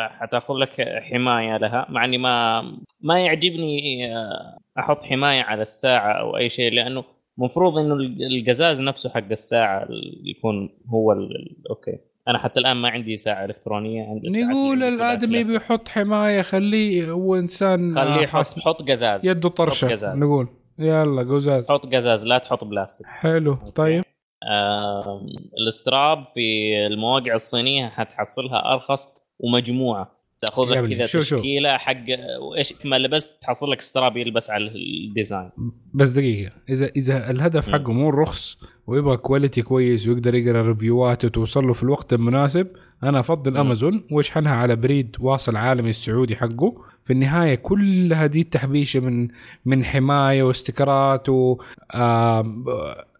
حتأخذ 0.08 0.54
لك 0.54 0.88
حماية 1.02 1.56
لها 1.56 1.86
مع 1.88 2.04
إني 2.04 2.18
ما 2.18 2.62
ما 3.00 3.20
يعجبني 3.20 4.06
آه، 4.16 4.58
أحط 4.78 5.02
حماية 5.02 5.42
على 5.42 5.62
الساعة 5.62 6.12
أو 6.12 6.36
أي 6.36 6.48
شيء 6.50 6.72
لأنه 6.72 7.04
المفروض 7.38 7.78
إنه 7.78 7.94
القزاز 8.30 8.80
نفسه 8.80 9.10
حق 9.10 9.30
الساعة 9.30 9.86
يكون 10.24 10.70
هو 10.88 11.12
ال- 11.12 11.56
أوكي. 11.70 11.98
أنا 12.28 12.38
حتى 12.38 12.60
الآن 12.60 12.76
ما 12.76 12.88
عندي 12.88 13.16
ساعة 13.16 13.44
إلكترونية 13.44 14.08
عندي 14.08 14.28
نقول 14.42 14.82
الآدمي. 14.82 15.44
بيحط 15.44 15.88
حماية 15.88 16.42
خليه 16.42 17.10
هو 17.10 17.36
إنسان 17.36 17.94
خليه 17.94 18.22
يحط 18.22 18.46
حط 18.58 18.90
قزاز 18.90 19.26
يده 19.26 19.48
حط 19.48 19.56
طرشة 19.56 19.92
قزاز. 19.92 20.22
نقول. 20.22 20.48
يلا 20.78 21.22
قزاز. 21.34 21.70
حط 21.70 21.94
قزاز 21.94 22.26
لا 22.26 22.38
تحط 22.38 22.64
بلاستيك. 22.64 23.06
حلو 23.06 23.54
طيب. 23.54 24.02
آه 24.42 25.20
ال 25.62 25.73
strap 25.73 26.24
في 26.34 26.72
المواقع 26.86 27.34
الصينية 27.34 27.88
حتحصلها 27.88 28.72
أرخص 28.72 29.08
ومجموعة. 29.38 30.17
تاخذ 30.46 30.70
لك 30.70 30.90
كذا 30.96 31.06
شو- 31.06 31.20
شو. 31.20 31.36
تشكيلة 31.36 31.76
حق 31.76 32.04
وإيش 32.42 32.74
ما 32.84 32.98
لبست 32.98 33.38
تحصل 33.42 33.70
لك 33.70 33.78
strap 33.78 34.16
يلبس 34.16 34.50
على 34.50 34.66
ال 34.74 34.85
design 34.85 35.50
بس 35.94 36.10
دقيقة 36.10 36.52
إذا 36.68 36.86
إذا 36.86 37.30
الهدف. 37.30 37.70
حقه 37.70 37.92
مو 37.92 38.10
رخص 38.10 38.58
ويبغى 38.86 39.16
quality 39.16 39.62
كويس 39.62 40.08
ويقدر 40.08 40.34
يقرأ 40.34 40.62
review 40.62 41.15
ات 41.15 41.24
وتوصل 41.24 41.66
له 41.66 41.72
في 41.72 41.82
الوقت 41.82 42.12
المناسب 42.12 42.66
أنا 43.02 43.20
أفضل. 43.20 43.56
امازون 43.56 44.04
ويشحنها 44.12 44.52
على 44.54 44.76
بريد 44.76 45.16
واصل 45.20 45.56
عالمي 45.56 45.88
السعودي 45.88 46.36
حقه 46.36 46.84
في 47.04 47.12
النهاية 47.12 47.54
كلها 47.54 48.26
دي 48.26 48.40
التحبيشة 48.40 49.00
من 49.00 49.28
من 49.64 49.84
حماية 49.84 50.42
و 50.42 50.52
sticker 50.52 51.19
ات 51.19 51.28
و 51.28 51.58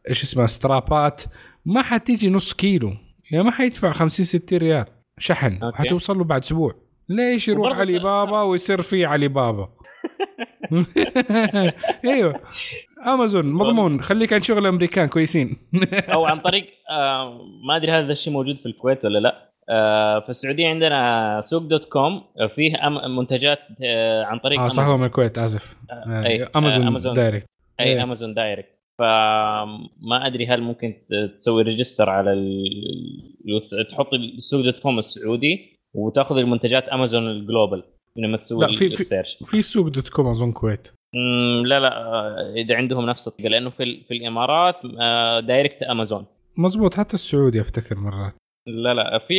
إيش 0.09 0.23
اسمها 0.23 0.47
strap 0.47 1.10
ات 1.10 1.23
ما 1.67 1.83
حتيجي 1.83 2.31
نص 2.31 2.53
كيلو 2.53 2.93
يعني 3.31 3.45
ما 3.45 3.51
حيدفع 3.51 3.93
50 3.93 4.25
60 4.27 4.59
ريال 4.59 4.85
شحن. 5.19 5.59
حتوصل 5.75 6.19
له 6.19 6.25
بعد 6.25 6.43
أسبوع 6.43 6.75
ليش 7.09 7.49
يروح 7.49 7.79
علي 7.79 7.99
بابا 7.99 8.43
ويصير 8.43 8.83
في 8.83 9.05
علي 9.05 9.29
بابا؟ 9.29 9.69
أيوه. 12.05 12.41
أمازون 13.07 13.53
مضمون. 13.53 14.01
خليك 14.01 14.33
عن 14.33 14.41
شغل 14.43 14.67
أمريكان 14.67 15.09
كويسين. 15.09 15.57
أو 16.15 16.25
عن 16.25 16.41
طريق 16.41 16.67
آه 16.91 17.41
ما 17.69 17.77
أدري 17.77 17.93
هذا 17.93 18.13
الشيء 18.13 18.33
موجود 18.33 18.57
في 18.57 18.67
الكويت 18.67 19.05
ولا 19.05 19.19
لا. 19.19 19.49
آه 19.71 20.21
في 20.21 20.29
السعودية 20.29 20.69
عندنا 20.69 21.41
سوق 21.43 21.63
دوت 21.63 21.85
كوم 21.85 22.25
فيه 22.57 22.73
أم- 22.77 23.07
منتجات 23.19 23.59
آه 23.85 24.25
عن 24.25 24.39
طريق 24.39 24.61
آه 24.61 24.69
صح 24.69 24.85
هو. 24.85 24.97
من 24.97 25.05
الكويت 25.07 25.39
آسف. 25.39 25.77
آه، 25.91 26.27
أي، 26.27 26.43
آه، 26.43 26.51
أمازون, 26.57 26.85
آه، 26.85 26.89
أمازون. 26.89 27.15
direct 27.15 27.47
أي 27.81 27.85
إيه. 27.85 28.03
أمازون 28.03 28.35
direct 28.35 28.69
فما 28.99 30.27
أدري 30.27 30.47
هل 30.47 30.63
ممكن 30.63 30.95
تسوي 31.39 31.63
register 31.63 32.11
على 32.11 32.33
ال- 32.33 33.87
تحط 33.91 34.15
السوق 34.15 34.65
دوت 34.65 34.79
كوم 34.79 34.99
السعودي. 34.99 35.78
وتاخذ 35.95 36.37
المنتجات 36.37 36.85
امازون 36.89 37.31
ال 37.31 37.38
global 37.38 37.83
لما 38.17 38.37
تسوي 38.37 38.67
لا، 38.67 38.73
في- 38.73 38.77
في- 38.91 39.01
ال 39.01 39.06
search 39.06 39.37
في 39.45 39.63
سوق 39.63 39.89
دوت 39.89 40.09
كوم 40.09 40.27
أظن 40.27 40.53
كويت. 40.53 40.89
لا 41.65 41.81
لا 41.81 41.97
آه، 41.99 42.53
إذا 42.57 42.75
عندهم 42.77 43.07
نفس 43.07 43.29
الطريقة 43.29 43.49
لأنه 43.51 43.71
في 43.71 43.83
ال- 43.83 44.05
في 44.05 44.15
الإمارات 44.15 44.75
آه، 45.01 45.41
direct 45.41 45.83
امازون 45.83 46.27
مزبوط 46.59 46.95
حتى 46.95 47.15
السعودي 47.15 47.61
أفتكر 47.61 47.97
مرات. 47.99 48.33
لا 48.67 48.95
لا 48.95 49.19
في 49.19 49.35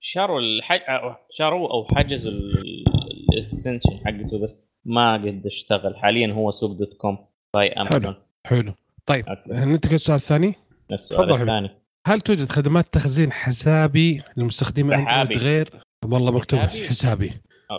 شاروا 0.00 0.40
الحج 0.40 0.80
أو 0.88 1.14
شاروا 1.30 1.68
أو 1.72 1.84
حجزوا 1.96 2.32
ال 2.32 2.48
extension 2.48 3.90
حقته 4.04 4.38
بس 4.42 4.70
ما 4.84 5.14
قد 5.14 5.42
اشتغل. 5.46 5.96
حاليا 5.96 6.32
هو 6.32 6.50
سوق 6.50 6.72
دوت 6.78 6.94
كوم 6.94 7.18
by 7.54 7.68
امازون 7.72 8.14
حلو. 8.46 8.72
طيب 9.06 9.24
أوكي. 9.28 9.42
ننتقل 9.70 9.92
للسؤال 9.92 10.16
الثاني. 10.16 10.54
السؤال. 10.92 11.32
الثاني. 11.42 11.70
هل 12.06 12.20
توجد 12.20 12.48
خدمات 12.48 12.86
تخزين 12.92 13.32
حسابي 13.32 14.22
للمستخدمين. 14.36 14.92
اندرويد 15.08 15.42
غير. 15.42 15.80
والله 16.04 16.32
مكتوب 16.32 16.60
حسابي؟ 16.60 16.88
حسابي. 16.88 17.32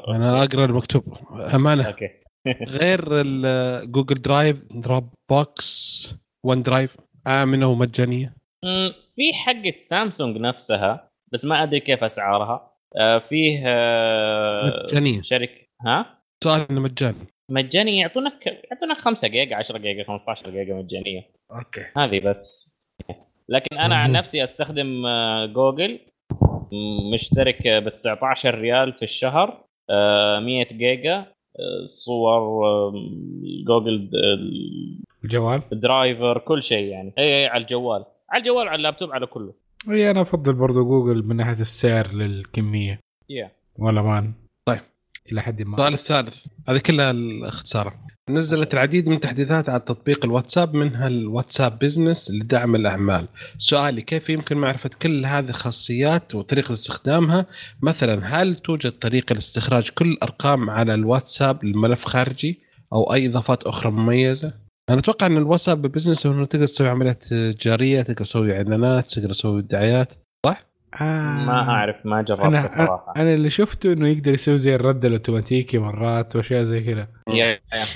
أنا 0.10 0.44
أقرأ 0.44 0.66
المكتوب. 0.66 1.18
أمانة. 1.56 1.88
أوكي. 1.88 2.10
غير 2.82 3.24
جوجل 3.86 4.22
درايف 4.22 4.58
دروب 4.72 5.14
بوكس 5.30 6.16
ون 6.46 6.64
درايف 6.64 6.98
آمنة 7.28 7.68
ومجانية. 7.68 8.34
في 9.16 9.34
حقة 9.34 9.74
سامسونج 9.82 10.38
نفسها 10.38 11.10
بس 11.34 11.46
ما 11.46 11.64
أدري 11.64 11.80
كيف 11.80 12.04
أسعارها. 12.04 12.72
آه، 12.98 13.20
فيه 13.30 13.64
آه، 13.66 14.84
مجانية. 14.84 15.22
شركه 15.22 15.62
ها؟ 15.86 16.20
سؤال 16.44 16.66
إنه 16.72 16.82
مجاني. 16.82 17.28
مجاني 17.52 18.00
يعطونك 18.00 18.46
يعطونك 18.72 18.98
5 18.98 19.28
جيجا 19.28 19.56
10 19.56 19.78
جيجا 19.78 20.04
15 20.04 20.50
جيجا 20.50 20.74
مجانية. 20.74 21.22
أوكي. 21.52 21.86
هذه 21.98 22.20
بس. 22.20 22.76
لكن 23.50 23.78
أنا 23.78 23.96
عن. 23.96 24.12
نفسي 24.12 24.44
أستخدم 24.44 25.06
آه، 25.06 25.46
جوجل 25.46 26.00
مشترك 27.14 27.68
ب 27.68 27.90
19 27.90 28.56
ريال 28.56 28.94
في 28.94 29.04
الشهر 29.04 29.64
آه، 29.90 30.40
100 30.40 30.66
جيجا 30.72 31.18
آه، 31.60 31.86
صور 31.86 32.66
آه، 32.66 32.94
جوجل 33.68 34.10
الجوال 35.24 35.62
driver 35.72 36.38
كل 36.38 36.62
شيء 36.62 36.88
يعني 36.88 37.14
اي 37.18 37.36
اي 37.36 37.48
على 37.48 37.62
الجوال 37.62 38.06
على 38.30 38.40
الجوال 38.40 38.68
على 38.68 38.76
اللابتوب 38.76 39.12
على 39.12 39.26
كله 39.26 39.54
اي 39.90 40.12
أنا 40.12 40.22
أفضل 40.22 40.54
برضو 40.54 40.84
جوجل 40.84 41.24
من 41.24 41.36
ناحية 41.36 41.62
السعر 41.62 42.08
للكمية 42.14 43.00
yeah. 43.32 43.50
ولا 43.80 44.02
man. 44.02 44.34
إلى 45.32 45.42
حد 45.42 45.62
ما. 45.62 45.76
السؤال 45.76 45.94
الثالث 45.94 46.46
هذه 46.70 46.78
كلها 46.78 47.12
الاختصار. 47.12 47.94
نزلت 48.30 48.74
العديد 48.74 49.10
من 49.10 49.16
التحديثات 49.16 49.70
على 49.70 49.80
تطبيق 49.80 50.26
الواتساب 50.26 50.74
منها 50.74 51.08
الواتساب 51.08 51.80
بزنس 51.80 52.32
لدعم 52.32 52.76
الأعمال. 52.76 53.28
سؤالي 53.58 54.02
كيف 54.02 54.30
يمكن 54.30 54.58
معرفة 54.58 54.90
كل 55.02 55.26
هذه 55.26 55.50
الخاصيات 55.50 56.36
وطريقة 56.36 56.74
استخدامها؟ 56.74 57.46
مثلا 57.82 58.42
هل 58.42 58.56
توجد 58.56 58.92
طريقة 58.92 59.34
لاستخراج 59.34 59.90
كل 59.90 60.08
الأرقام 60.08 60.70
على 60.70 60.94
الواتساب 60.94 61.66
لملف 61.66 62.06
خارجي 62.06 62.60
أو 62.94 63.14
أي 63.14 63.28
إضافات 63.28 63.64
أخرى 63.64 63.92
مميزة؟ 63.92 64.54
أنا 64.90 65.00
أتوقع 65.00 65.28
أن 65.28 65.38
الواتساب 65.38 65.82
بزنس 65.82 66.26
انه 66.26 66.46
تقدر 66.46 66.68
تسوي 66.68 66.90
عمليات 66.90 67.24
تجارية 67.24 68.02
تقدر 68.02 68.26
تسوي 68.26 68.58
إعلانات 68.58 69.14
تقدر 69.14 69.30
تسوي 69.30 69.62
دعايات. 69.62 70.14
آه. 71.02 71.46
ما 71.46 71.70
أعرف 71.70 71.96
ما 72.06 72.22
جربت 72.22 72.42
أنا 72.42 72.68
صراحة 72.68 73.14
أنا 73.18 73.34
اللي 73.34 73.50
شفته 73.50 73.94
إنه 73.94 74.08
يقدر 74.08 74.34
يسوي 74.34 74.58
زي 74.58 74.76
الرد 74.76 75.06
الأوتوماتيكي 75.06 75.78
مرات 75.78 76.36
وأشياء 76.36 76.64
زي 76.64 76.84
كذا. 76.84 77.08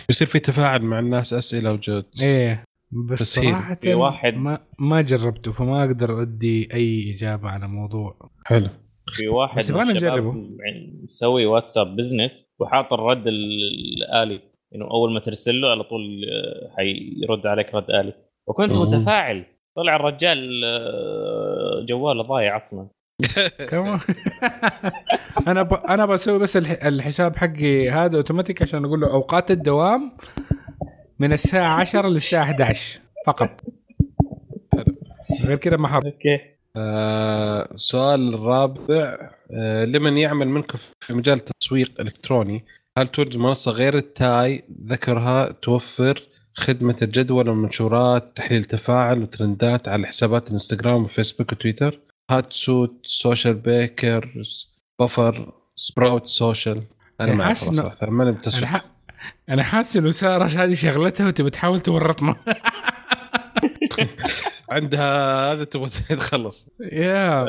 يصير 0.09 0.27
في 0.27 0.39
تفاعل 0.39 0.81
مع 0.81 0.99
الناس 0.99 1.33
أسئلة 1.33 1.73
وجود 1.73 2.05
إيه 2.23 2.63
بس 2.91 3.19
تسهيل. 3.19 3.49
صراحة 3.53 3.75
في 3.75 3.93
واحد- 3.93 4.33
ما 4.37 4.59
ما 4.79 5.01
جربته 5.01 5.51
فما 5.51 5.83
أقدر 5.85 6.21
أدي 6.21 6.69
أي 6.73 7.15
إجابة 7.15 7.49
على 7.49 7.65
الموضوع 7.65 8.29
حلو 8.45 8.69
في 9.15 9.27
واحد 9.27 9.57
بس 9.57 9.71
من 9.71 9.81
الشباب 9.81 9.95
نجربه. 10.13 10.49
مسوي 11.03 11.45
واتساب 11.45 11.95
بزنس 11.95 12.49
وحاط 12.59 12.93
الرد 12.93 13.27
ال- 13.27 13.97
الآلي 13.97 14.41
إنه 14.75 14.85
أول 14.91 15.13
ما 15.13 15.19
ترسل 15.19 15.61
له 15.61 15.69
على 15.71 15.83
طول 15.83 16.01
آه، 16.25 16.75
حيرد 16.77 17.47
عليك 17.47 17.75
رد 17.75 17.89
آلي 17.91 18.13
وكنت. 18.47 18.71
متفاعل 18.71 19.45
طلع 19.75 19.95
الرجال 19.95 20.61
آه، 20.65 21.85
جواله 21.89 22.23
ضايع 22.23 22.55
أصلا. 22.55 22.87
كمان. 23.69 23.99
أنا 25.47 25.63
ب... 25.63 25.73
أنا 25.73 26.05
بسوي 26.05 26.39
بس 26.39 26.57
الح... 26.57 26.85
الحساب 26.85 27.35
حقي 27.35 27.89
هذا 27.89 28.17
أوتوماتيك 28.17 28.61
عشان 28.61 28.85
أقول 28.85 29.01
له 29.01 29.11
أوقات 29.11 29.51
الدوام 29.51 30.11
من 31.19 31.33
الساعة 31.33 31.79
10 31.79 32.07
للساعة 32.07 32.43
11 32.43 32.99
فقط. 33.27 33.61
غير 35.43 35.57
كذا 35.57 35.77
ما 35.77 35.87
حط 35.87 36.05
أوكي. 36.05 36.39
آه، 36.75 37.69
السؤال 37.73 38.33
الرابع 38.33 39.31
آه، 39.51 39.85
لمن 39.85 40.17
يعمل 40.17 40.47
منكم 40.47 40.77
في 40.99 41.13
مجال 41.13 41.37
التسويق 41.37 41.91
الالكتروني 41.99 42.65
هل 42.97 43.07
توجد 43.07 43.37
منصه 43.37 43.71
غير 43.71 43.97
التاي؟ 43.97 44.63
ذكرها 44.85 45.51
توفر 45.51 46.21
خدمة 46.59 46.95
الجدول 47.01 47.49
والمنشورات 47.49 48.31
تحليل 48.35 48.65
تفاعل 48.65 49.21
وترندات 49.21 49.87
على 49.87 50.07
حسابات 50.07 50.47
الانستغرام 50.47 51.03
وفيسبوك 51.03 51.51
وتويتر. 51.51 51.99
Hootsuite 52.29 53.01
Socialbakers 53.03 54.43
Buffer 54.99 55.53
Sprout 55.75 56.27
Social. 56.27 56.83
أنا 57.21 57.33
ما 57.33 57.43
أعرف 57.43 57.57
صراحة 57.57 58.09
ماني 58.09 58.37
ح... 58.65 58.85
أنا 59.49 59.63
حاسس 59.63 59.97
إنه 59.97 60.09
سارة 60.09 60.45
هذه 60.45 60.73
شغلتها 60.73 61.27
وتبي 61.27 61.49
تحاول 61.49 61.81
تورطنا. 61.81 62.35
عندها 64.69 65.51
هذا 65.53 65.63
تبغى 65.63 65.89
تخلص. 66.09 66.67
يا 66.91 67.43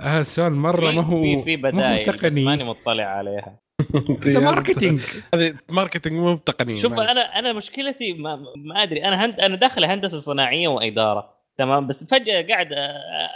هذا 0.00 0.20
السؤال 0.20 0.52
مرة 0.52 0.90
ما 0.90 1.02
هو 1.02 1.22
في 1.22 1.42
في 1.44 1.56
بدائل 1.56 2.12
بس 2.12 2.16
تقنيا 2.16 2.44
ماني 2.44 2.64
مطلع 2.64 3.04
عليها. 3.04 3.60
ده 4.26 4.40
marketing 4.40 5.00
هذه 5.34 5.54
marketing 5.68 6.16
مو 6.16 6.34
بتقنيه 6.34 6.74
شوف. 6.74 6.92
أنا 6.92 7.20
أنا 7.38 7.52
مشكلتي 7.52 8.12
ما, 8.12 8.36
ما 8.56 8.82
أدري. 8.82 9.04
أنا 9.04 9.24
هند 9.24 9.40
أنا 9.40 9.56
داخل 9.56 9.84
هندسة 9.84 10.18
صناعية 10.18 10.68
وإدارة 10.68 11.36
تمام؟ 11.58 11.86
بس 11.86 12.10
فجأة 12.10 12.46
قاعد 12.48 12.68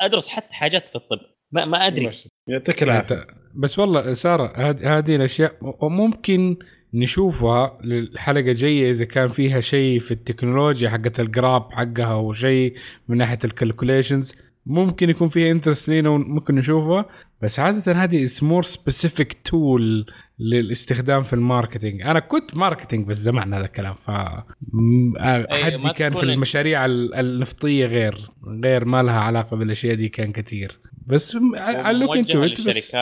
أدرس 0.01 0.29
حتى 0.29 0.55
حاجات 0.55 0.87
في 0.87 0.97
الطب. 0.97 1.19
ما, 1.53 1.65
ما 1.65 1.87
أدري. 1.87 2.11
يعطيك 2.49 2.83
العافية. 2.83 3.27
بس 3.55 3.79
والله 3.79 4.15
سارة 4.15 4.53
هذه 4.83 5.17
الأشياء 5.17 5.53
ممكن 5.83 6.57
نشوفها 6.95 7.79
للحلقة 7.85 8.51
الجاية 8.51 8.91
إذا 8.91 9.05
كان 9.05 9.29
فيها 9.29 9.61
شيء 9.61 9.99
في 9.99 10.13
التكنولوجيا 10.13 10.91
حقت 10.91 11.21
الجراب 11.21 11.73
حقها 11.73 12.13
أو 12.15 12.33
شيء 12.33 12.75
من 13.09 13.17
ناحية 13.17 13.39
ال 13.45 13.52
calculations 13.52 14.35
ممكن 14.67 15.11
يكون 15.11 15.29
فيها 15.29 15.51
interest 15.53 15.89
لينا 15.89 16.09
وممكن 16.09 16.55
نشوفها. 16.55 17.05
بس 17.43 17.61
عادة 17.61 17.93
هذه 17.93 18.25
is 18.25 18.45
more 18.45 18.63
specific 18.63 19.33
tool 19.45 20.07
للاستخدام 20.39 21.23
في 21.23 21.33
ال 21.33 21.39
marketing. 21.39 22.03
أنا 22.03 22.21
كنت 22.21 22.57
marketing 22.57 23.07
بس 23.07 23.17
زمان 23.17 23.55
هذا 23.55 23.65
الكلام 23.65 23.95
ف 23.95 24.11
م- 24.11 25.13
حدي 25.51 25.77
ما 25.77 25.93
كان 25.93 26.13
في 26.13 26.23
المشاريع 26.35 26.85
ال- 26.87 27.15
النفطية 27.15 27.87
غير 27.87 28.31
غير 28.65 28.85
ما 28.85 29.03
لها 29.03 29.21
علاقة 29.21 29.57
بالأشياء 29.57 29.95
دي 29.95 30.09
كان 30.09 30.33
كثير. 30.33 30.79
بس 31.07 31.37
علوك 31.57 32.17
انتو 32.17 32.39
موجهة 32.39 32.69
بس 32.69 32.95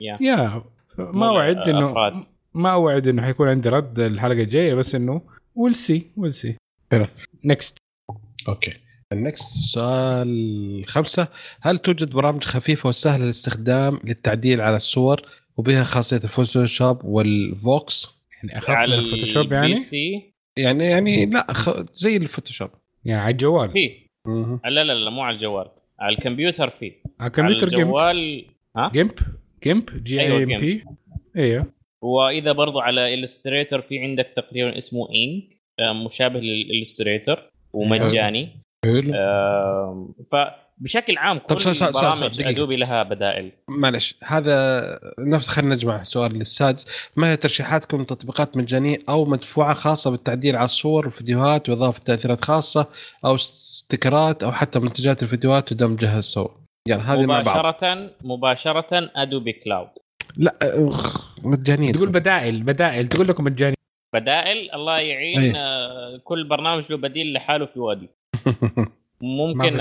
yeah 0.00 0.16
yeah 0.20 0.62
ما 0.98 1.10
مو 1.12 1.26
اوعد 1.28 1.56
إنه. 1.68 1.94
ما 2.54 2.72
أوعد 2.72 3.08
إنه 3.08 3.22
حيكون 3.22 3.48
عندي 3.48 3.68
رد 3.68 3.98
الحلقة 3.98 4.42
الجاية 4.42 4.74
بس 4.74 4.94
إنه 4.94 5.22
we'll 5.54 5.74
see 5.74 6.06
we'll 6.16 6.34
see. 6.34 6.56
next 7.44 7.78
okay. 8.48 8.72
ال 9.12 9.24
next 9.24 9.74
سؤال 9.74 10.84
خمسة. 10.86 11.28
هل 11.60 11.78
توجد 11.78 12.10
برامج 12.10 12.44
خفيفة 12.44 12.88
وسهلة 12.88 13.24
الاستخدام 13.24 14.00
للتعديل 14.04 14.60
على 14.60 14.76
الصور 14.76 15.22
وبها 15.56 15.84
خاصية 15.84 16.16
الفوتوشوب 16.16 17.04
والفوكس 17.04 18.10
يعني 18.36 18.58
أخاف 18.58 18.78
من 18.88 18.94
الفوتوشوب 18.94 19.52
يعني؟ 19.52 19.76
يعني 20.56 20.84
يعني 20.84 21.26
لا 21.26 21.52
خ... 21.52 21.70
زي 21.92 22.16
الفوتوشوب. 22.16 22.70
يعني 23.04 23.20
على 23.20 23.32
الجوال. 23.32 23.70
في. 23.72 24.06
لا 24.64 24.84
لا 24.84 24.92
لا 24.92 25.10
مو 25.10 25.22
على 25.22 25.34
الجوال. 25.34 25.66
على 25.98 26.16
الكمبيوتر 26.16 26.70
في 26.70 26.84
على 26.84 26.94
على 27.20 27.26
الكمبيوتر 27.28 27.68
GIMP. 27.68 27.80
الجوال 27.80 28.46
ها؟ 28.76 28.90
GIMP؟ 28.92 29.12
GIMP؟ 29.64 30.04
G 30.04 30.20
أيوة، 30.20 30.38
I 30.38 30.44
M 30.44 30.60
P 30.60 30.84
أيوه 31.36 31.73
وإذا 32.04 32.52
برضو 32.52 32.80
على 32.80 33.14
Illustrator 33.14 33.80
في 33.82 33.98
عندك 33.98 34.32
تقريبا 34.36 34.78
اسمه 34.78 35.08
Ink 35.10 35.44
مشابه 36.06 36.40
لل 36.40 36.55
Illustrator 36.55 37.36
ومجاني. 37.72 38.48
حلو. 38.84 39.14
آم، 39.14 40.14
فبشكل 40.32 41.18
عام 41.18 41.38
كل 41.38 41.46
طب 41.46 41.58
سؤال- 41.58 41.76
سؤال- 41.76 41.92
برامج. 41.92 42.42
أدوبي 42.42 42.76
لها 42.76 43.02
بدائل. 43.02 43.52
معلش 43.68 44.14
هذا 44.24 44.84
نفس 45.18 45.48
خلينا 45.48 45.74
نجمع 45.74 46.02
سؤال 46.02 46.32
للسادس. 46.32 46.86
ما 47.16 47.30
هي 47.32 47.36
ترشيحاتكم 47.36 48.02
لتطبيقات 48.02 48.56
مجانية 48.56 48.98
أو 49.08 49.24
مدفوعة 49.24 49.74
خاصة 49.74 50.10
بالتعديل 50.10 50.56
على 50.56 50.64
الصور 50.64 51.04
والفيديوهات 51.04 51.68
وإضافة 51.68 52.00
تأثيرات 52.04 52.44
خاصة 52.44 52.86
أو 53.24 53.34
استكرات 53.34 54.42
أو 54.42 54.52
حتى 54.52 54.78
منتجات 54.78 55.22
الفيديوهات 55.22 55.72
ودمجها 55.72 56.20
سوا 56.20 56.48
يعني 56.88 57.02
هذه 57.02 57.26
مع 57.26 57.42
بعض. 57.42 57.58
مباشرة 57.58 58.10
مباشرة 58.24 59.10
أدوبي 59.16 59.52
كلاود. 59.52 59.88
لا 60.36 60.54
أخ، 60.62 61.30
مجانية. 61.44 61.92
تقول 61.92 62.08
بدائل 62.08 62.62
بدائل 62.62 63.06
تقول 63.06 63.28
لكم 63.28 63.44
مجاني 63.44 63.76
بدائل 64.14 64.70
الله 64.74 64.98
يعين 64.98 65.38
أي. 65.38 65.52
آه، 65.56 66.20
كل 66.24 66.48
برنامج 66.48 66.92
له 66.92 66.96
بديل 66.96 67.32
لحاله 67.32 67.66
في 67.66 67.80
وادي. 67.80 68.08
ما 69.22 69.46
ممكن 69.46 69.78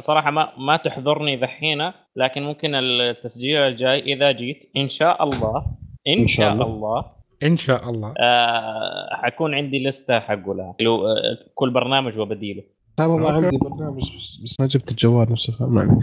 صراحة 0.00 0.30
ما 0.30 0.52
ما 0.58 0.76
تحضرني 0.76 1.36
ذحين 1.36 1.92
لكن 2.16 2.42
ممكن 2.42 2.74
التسجيل 2.74 3.56
الجاي 3.56 4.14
إذا 4.14 4.32
جيت. 4.32 4.70
إن 4.76 4.88
شاء 4.88 5.24
الله 5.24 5.66
إن, 6.06 6.18
إن 6.18 6.26
شاء 6.26 6.52
الله. 6.52 6.66
الله. 6.66 7.04
إن 7.42 7.56
شاء 7.56 7.90
الله. 7.90 8.14
آه 8.18 9.08
حكون 9.12 9.54
عندي 9.54 9.86
لستة 9.86 10.20
حقه 10.20 10.54
لها 10.54 10.74
لو 10.80 11.06
آه، 11.06 11.38
كل 11.54 11.70
برنامج 11.70 12.18
وبديله. 12.18 12.62
لا 12.98 13.06
والله 13.06 13.34
okay. 13.34 13.44
عندي 13.44 13.58
برنامج 13.58 14.02
بس, 14.16 14.40
بس 14.44 14.60
ما 14.60 14.66
جبت 14.66 14.90
الجوال 14.90 15.32
نفسه 15.32 15.66
ما 15.66 16.00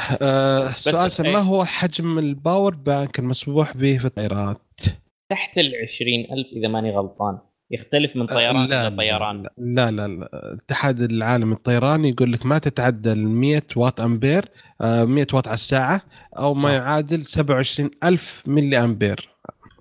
عليه. 0.00 0.18
آه 0.22 0.70
سؤال 0.70 1.10
سم- 1.12 1.24
إيه. 1.26 1.32
ما 1.32 1.38
هو 1.38 1.64
حجم 1.64 2.18
ال 2.18 2.27
power 2.27 2.74
bank 2.74 3.18
المسموح 3.18 3.76
به 3.76 3.98
في 3.98 4.04
الطائرات؟ 4.04 4.62
تحت 5.30 5.58
ال 5.58 5.72
20000 5.82 6.46
إذا 6.56 6.68
ماني 6.68 6.90
غلطان 6.90 7.38
يختلف 7.70 8.16
من 8.16 8.26
طيران 8.26 8.56
آه، 8.56 8.66
لا 8.66 8.86
إلى 8.88 8.96
طيران 8.96 9.42
لا 9.58 9.90
لا 9.90 10.08
لا 10.08 10.28
الاتحاد 10.52 11.00
العالمي 11.00 11.54
الطيراني 11.54 12.08
يقول 12.08 12.32
لك 12.32 12.46
ما 12.46 12.58
تتعدى 12.58 13.12
ال 13.12 13.28
100 13.28 13.62
واط 13.76 14.00
أمبير 14.00 14.44
آه 14.80 15.04
100 15.04 15.26
واط 15.32 15.46
على 15.48 15.54
الساعة 15.54 16.00
أو 16.38 16.54
ما 16.54 16.60
صح. 16.60 16.68
يعادل 16.70 17.24
27 17.26 17.90
ألف 18.04 18.42
ملي 18.46 18.78
أمبير 18.84 19.28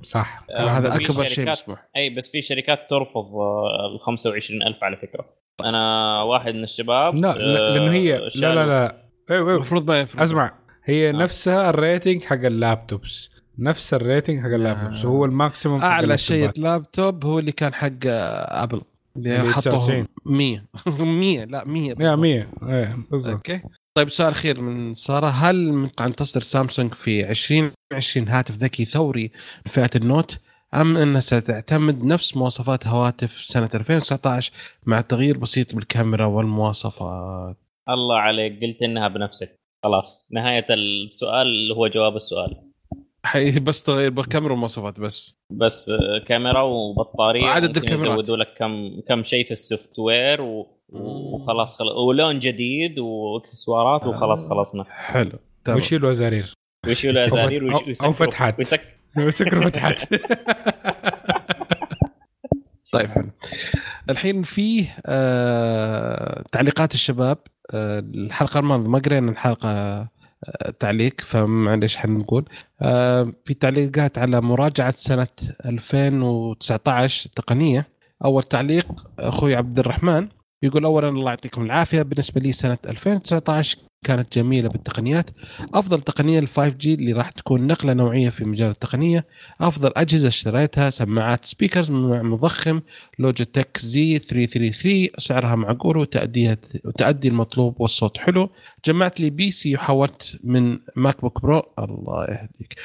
صح 0.04 0.44
آه، 0.52 0.68
هذا 0.68 0.96
أكبر 0.96 1.26
شيء 1.26 1.50
مسموح 1.52 1.88
أي 1.96 2.10
بس 2.10 2.28
في 2.30 2.42
شركات 2.42 2.80
ترفض 2.90 3.36
آه، 3.36 3.94
ال 3.96 4.00
25000 4.00 4.84
على 4.84 4.98
فكرة 4.98 5.26
أنا 5.66 6.22
واحد 6.22 6.54
من 6.54 6.64
الشباب 6.64 7.16
لا 7.16 7.34
لا- 7.34 7.70
لأنه 7.78 7.92
هي 7.92 8.16
آه، 8.18 8.30
لا 8.36 8.56
لا 8.56 8.66
لا 8.66 9.07
أيوه 9.32 9.48
أيوه 9.48 9.56
المفروض 9.56 9.88
ما 9.88 10.00
يفرق. 10.00 10.22
أسمع 10.22 10.54
هي 10.86 11.10
آه. 11.10 11.12
نفسها 11.12 11.70
ال 11.70 11.78
rating 11.78 12.24
حق 12.24 12.36
ال 12.36 12.46
laptops. 12.46 13.30
نفس 13.60 13.94
ال 13.94 14.01
rating 14.01 14.40
حق 14.40 14.48
ال 14.48 14.54
laptops. 14.54 15.06
آه. 15.06 15.08
هو 15.08 15.26
ال 15.26 15.33
maximum 15.33 15.82
أعلى 15.82 16.18
شيء. 16.18 16.52
لابتوب 16.58 17.26
هو 17.26 17.40
اللي 17.40 17.52
كان 17.52 17.74
حق 17.74 17.90
أبل. 18.06 18.82
اللي 19.16 19.40
حطوه 19.40 19.52
99. 19.52 20.08
100 20.26 20.64
100 21.00 21.46
لا 21.46 21.66
100 21.66 21.96
yeah 22.00 22.16
100 22.16 22.48
إيه 22.64 22.98
بالضبط. 23.12 23.34
okay. 23.34 23.62
طيب 23.96 24.10
سؤال 24.10 24.32
أخير 24.32 24.62
من 24.62 24.94
سارة. 24.94 25.28
هل 25.28 25.90
سوف 26.00 26.16
تصدر 26.16 26.42
سامسونج 26.42 26.94
في 26.94 27.30
2020 27.30 28.28
هاتف 28.28 28.56
ذكي 28.56 28.86
ثوري 28.86 29.32
من 29.66 29.72
فئه 29.72 29.90
النوت 29.96 30.38
أم 30.74 30.98
انها 30.98 31.20
ستعتمد 31.20 32.04
نفس 32.04 32.38
مواصفات 32.38 32.88
هواتف 32.88 33.32
سنة 33.32 33.70
2019 33.74 34.52
مع 34.86 35.02
تغيير 35.02 35.38
بسيط 35.38 35.76
بالكاميرا 35.76 36.26
والمواصفات؟ 36.26 37.58
الله 37.90 38.18
عليك 38.18 38.62
قلت 38.64 38.82
إنها 38.82 39.08
بنفسك. 39.08 39.56
خلاص 39.84 40.30
نهاية 40.34 40.66
السؤال 40.70 41.48
اللي 41.48 41.76
هو 41.76 41.88
جواب 41.88 42.16
السؤال. 42.16 42.56
حي 43.24 43.60
بس 43.60 43.84
تغيير 43.84 44.10
بالكاميرا 44.12 44.52
والمواصفات 44.52 45.00
بس. 45.00 45.38
بس 45.52 45.90
آه، 45.90 46.20
كاميرا 46.26 46.62
وبطارية 46.62 47.44
وعدد 47.44 47.68
ممكن 47.68 47.80
الكاميرات. 47.82 48.12
يزودوا 48.12 48.38
لك 48.38 48.54
كم 48.58 49.02
كم 49.08 49.24
شيء 49.24 49.46
في 49.46 49.52
ال 49.52 50.00
software 50.00 50.42
و... 50.42 50.68
وخلاص 50.90 51.76
خلاص 51.76 51.96
ولون 51.96 52.40
جديد 52.40 53.00
واكسسوارات 53.00 54.08
وخلاص 54.08 54.50
خلصنا. 54.50 54.84
حلو. 54.90 55.32
تمام. 55.66 55.76
ويشيلوا 55.78 56.12
أزارير؟ 56.12 56.54
ويشيلوا 56.88 57.26
أزارير؟ 57.26 57.64
ويسكروا 57.64 58.12
فتحات. 58.12 58.58
ويسك... 58.58 58.82
ويسكروا 59.18 59.66
فتحات. 59.66 60.02
طيب 62.94 63.10
حلو. 63.10 63.30
الحين 64.10 64.44
في 64.44 64.86
آه 65.06 66.44
تعليقات 66.52 66.94
الشباب. 66.94 67.38
آه 67.38 67.57
الحلقة 67.74 68.60
الماضية 68.60 68.90
ما 68.90 69.00
قرينا 69.00 69.32
الحلقة 69.32 69.70
آه 69.70 70.10
تعليق 70.80 71.22
فمعليش 71.22 71.98
حنقول 71.98 72.46
آه 72.82 73.34
في 73.46 73.54
تعليقات 73.54 74.18
على 74.18 74.42
مراجعة 74.42 74.94
سنة 74.98 75.28
2019 75.66 77.30
تقنية. 77.36 77.88
أول 78.26 78.44
تعليق 78.44 78.88
أخوي 79.20 79.56
عبد 79.56 79.80
الرحمن 79.80 80.28
يقول 80.64 80.86
اولا 80.86 81.10
الله 81.10 81.30
يعطيكم 81.30 81.62
العافية. 81.66 82.02
بالنسبة 82.02 82.42
لي 82.42 82.52
سنة 82.52 82.78
2019 82.88 83.78
كانت 84.08 84.38
جميلة 84.38 84.70
بالتقنيات. 84.70 85.30
أفضل 85.74 86.02
تقنية 86.02 86.40
ال 86.40 86.48
5G 86.48 86.94
اللي 86.94 87.14
راح 87.14 87.30
تكون 87.30 87.68
نقلة 87.68 87.94
نوعية 87.94 88.30
في 88.30 88.46
مجال 88.46 88.70
التقنية. 88.70 89.26
أفضل 89.62 89.92
أجهزة 89.96 90.28
اشتريتها 90.28 90.90
سماعات 90.90 91.46
speakers 91.46 91.92
مع 91.92 92.22
مضخم 92.22 92.82
لوجيتك 93.20 93.78
Z333 93.78 95.08
سعرها 95.18 95.56
معقول 95.56 95.98
وتأدية 95.98 96.60
وتأدي 96.86 97.28
المطلوب 97.28 97.82
والصوت 97.82 98.18
حلو. 98.18 98.50
جمعت 98.86 99.20
لي 99.20 99.30
PC 99.30 99.76
وحولت 99.76 100.38
من 100.44 100.80
ماك 100.96 101.22
بوك 101.22 101.42
برو 101.42 101.64
الله 101.80 102.24
يهديك. 102.24 102.76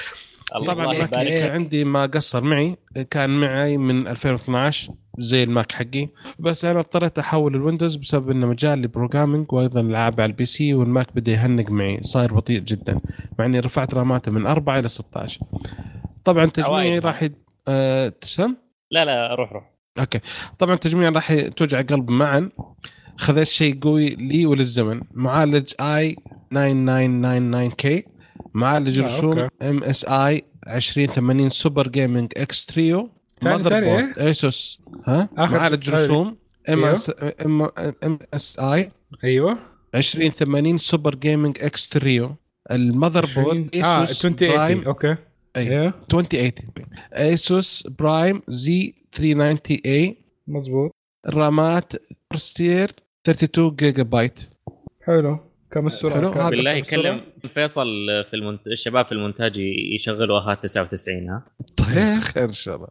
الله 0.56 0.66
طبعا 0.66 0.92
الماك 0.92 1.12
يبارك 1.12 1.28
كان 1.28 1.50
عندي 1.50 1.84
ما 1.84 2.06
قصر 2.06 2.44
معي. 2.44 2.76
كان 3.10 3.40
معي 3.40 3.76
من 3.76 4.06
2012 4.08 4.92
زي 5.18 5.42
الماك 5.42 5.72
حقي. 5.72 6.08
بس 6.38 6.64
أنا 6.64 6.80
اضطريت 6.80 7.18
أحول 7.18 7.54
الويندوز 7.54 7.96
بسبب 7.96 8.30
إنه 8.30 8.46
مجال 8.46 8.78
لل 8.78 8.90
programming 8.90 9.52
وأيضا 9.52 9.80
العاب 9.80 10.20
على 10.20 10.30
ال 10.30 10.44
PC 10.44 10.74
والماك 10.74 11.06
بدا 11.14 11.32
يهنق 11.32 11.70
معي. 11.70 11.98
صاير 12.02 12.34
بطيء 12.34 12.60
جدا. 12.60 13.00
مع 13.38 13.46
إني 13.46 13.60
رفعت 13.60 13.94
راماته 13.94 14.32
من 14.32 14.46
4 14.46 14.78
إلى 14.78 14.88
16 14.88 15.40
طبعا 16.24 16.46
تجميعي 16.46 16.98
راح 16.98 17.22
يد... 17.22 17.34
أه... 17.68 18.08
تسلم؟ 18.08 18.56
لا 18.90 19.04
لا 19.04 19.34
روح 19.34 19.52
روح. 19.52 19.72
okay. 19.98 20.20
طبعا 20.58 20.76
تجميع 20.76 21.10
راح 21.10 21.34
توجع 21.34 21.80
قلب 21.80 22.10
معا. 22.10 22.50
خذيت 23.16 23.46
شيء 23.48 23.78
قوي 23.80 24.08
لي 24.08 24.46
وللزمن. 24.46 25.00
معالج 25.14 25.72
i9 25.80 26.16
9900K 26.54 28.11
معالج 28.54 29.00
رسوم. 29.00 29.48
MSI 29.62 30.42
2080 30.68 31.50
Super 31.50 31.88
Gaming 31.88 32.32
X 32.36 32.66
Trio 32.66 33.10
ثاني- 33.40 33.56
mother 33.56 33.70
ثاني 33.70 33.86
board 33.86 34.18
ASUS 34.18 34.80
ها؟ 35.06 35.28
معالج. 35.38 35.90
رسوم 35.90 36.36
M. 36.68 36.84
S 36.84 37.10
MSI 38.04 38.90
أيوه. 39.24 39.58
2080 39.94 40.78
Super 40.78 41.14
Gaming 41.14 41.58
X 41.60 41.88
Trio 41.88 42.34
ال 42.70 43.26
motherboard 43.36 43.68
ASUS 43.74 44.10
2080 44.24 44.54
Prime 44.56 44.82
okay. 44.84 45.16
أيوه. 45.56 45.86
2080 45.86 46.52
ASUS 47.12 47.86
Prime 47.98 48.42
Z390-A 48.48 50.16
مزبوط 50.46 50.94
الرامات 51.28 51.92
بروسير 52.30 52.94
32 53.28 53.76
جيجا 53.76 54.02
بايت 54.02 54.40
حلو. 55.06 55.38
كم 55.72 55.86
السرعة؟ 55.86 56.20
حلو، 56.20 56.30
كم- 56.30 56.50
بالله؟ 56.50 56.70
يكلم 56.72 57.20
فيصل 57.54 57.86
في 58.30 58.36
المنت... 58.36 58.66
الشباب 58.66 59.06
في 59.06 59.12
المونتاج 59.12 59.52
يشغلوا 59.94 60.38
اهات 60.40 60.62
99 60.62 61.28
ها 61.28 61.42
طيب 61.76 62.18
خير 62.18 62.44
ان 62.44 62.52
شاء 62.52 62.76
الله 62.76 62.88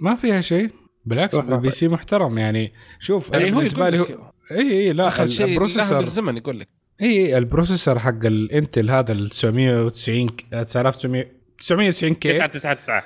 ما 0.00 0.14
فيها 0.16 0.40
شيء. 0.40 0.70
بالعكس 1.04 1.34
البي 1.34 1.70
سي 1.70 1.88
محترم 1.88 2.38
يعني. 2.38 2.72
شوف 3.00 3.34
اي 3.34 3.52
هو 3.52 3.56
بالنسبة 3.56 3.90
لي 3.90 3.98
هو 3.98 4.04
اي 4.50 4.70
اي 4.86 4.92
لا 4.92 5.08
اخذ 5.08 5.26
شيء 5.26 5.46
البروسيسور 5.46 5.98
بالزمن 5.98 6.36
يقول 6.36 6.60
لك. 6.60 6.68
اي 7.02 7.06
اي 7.26 7.38
البروسيسور 7.38 7.98
حق 7.98 8.24
الانتل 8.24 8.90
هذا 8.90 9.12
ال 9.12 9.30
990 9.30 10.36
9900 10.50 11.26
990 11.58 12.14
كي. 12.14 12.32
999 12.32 13.02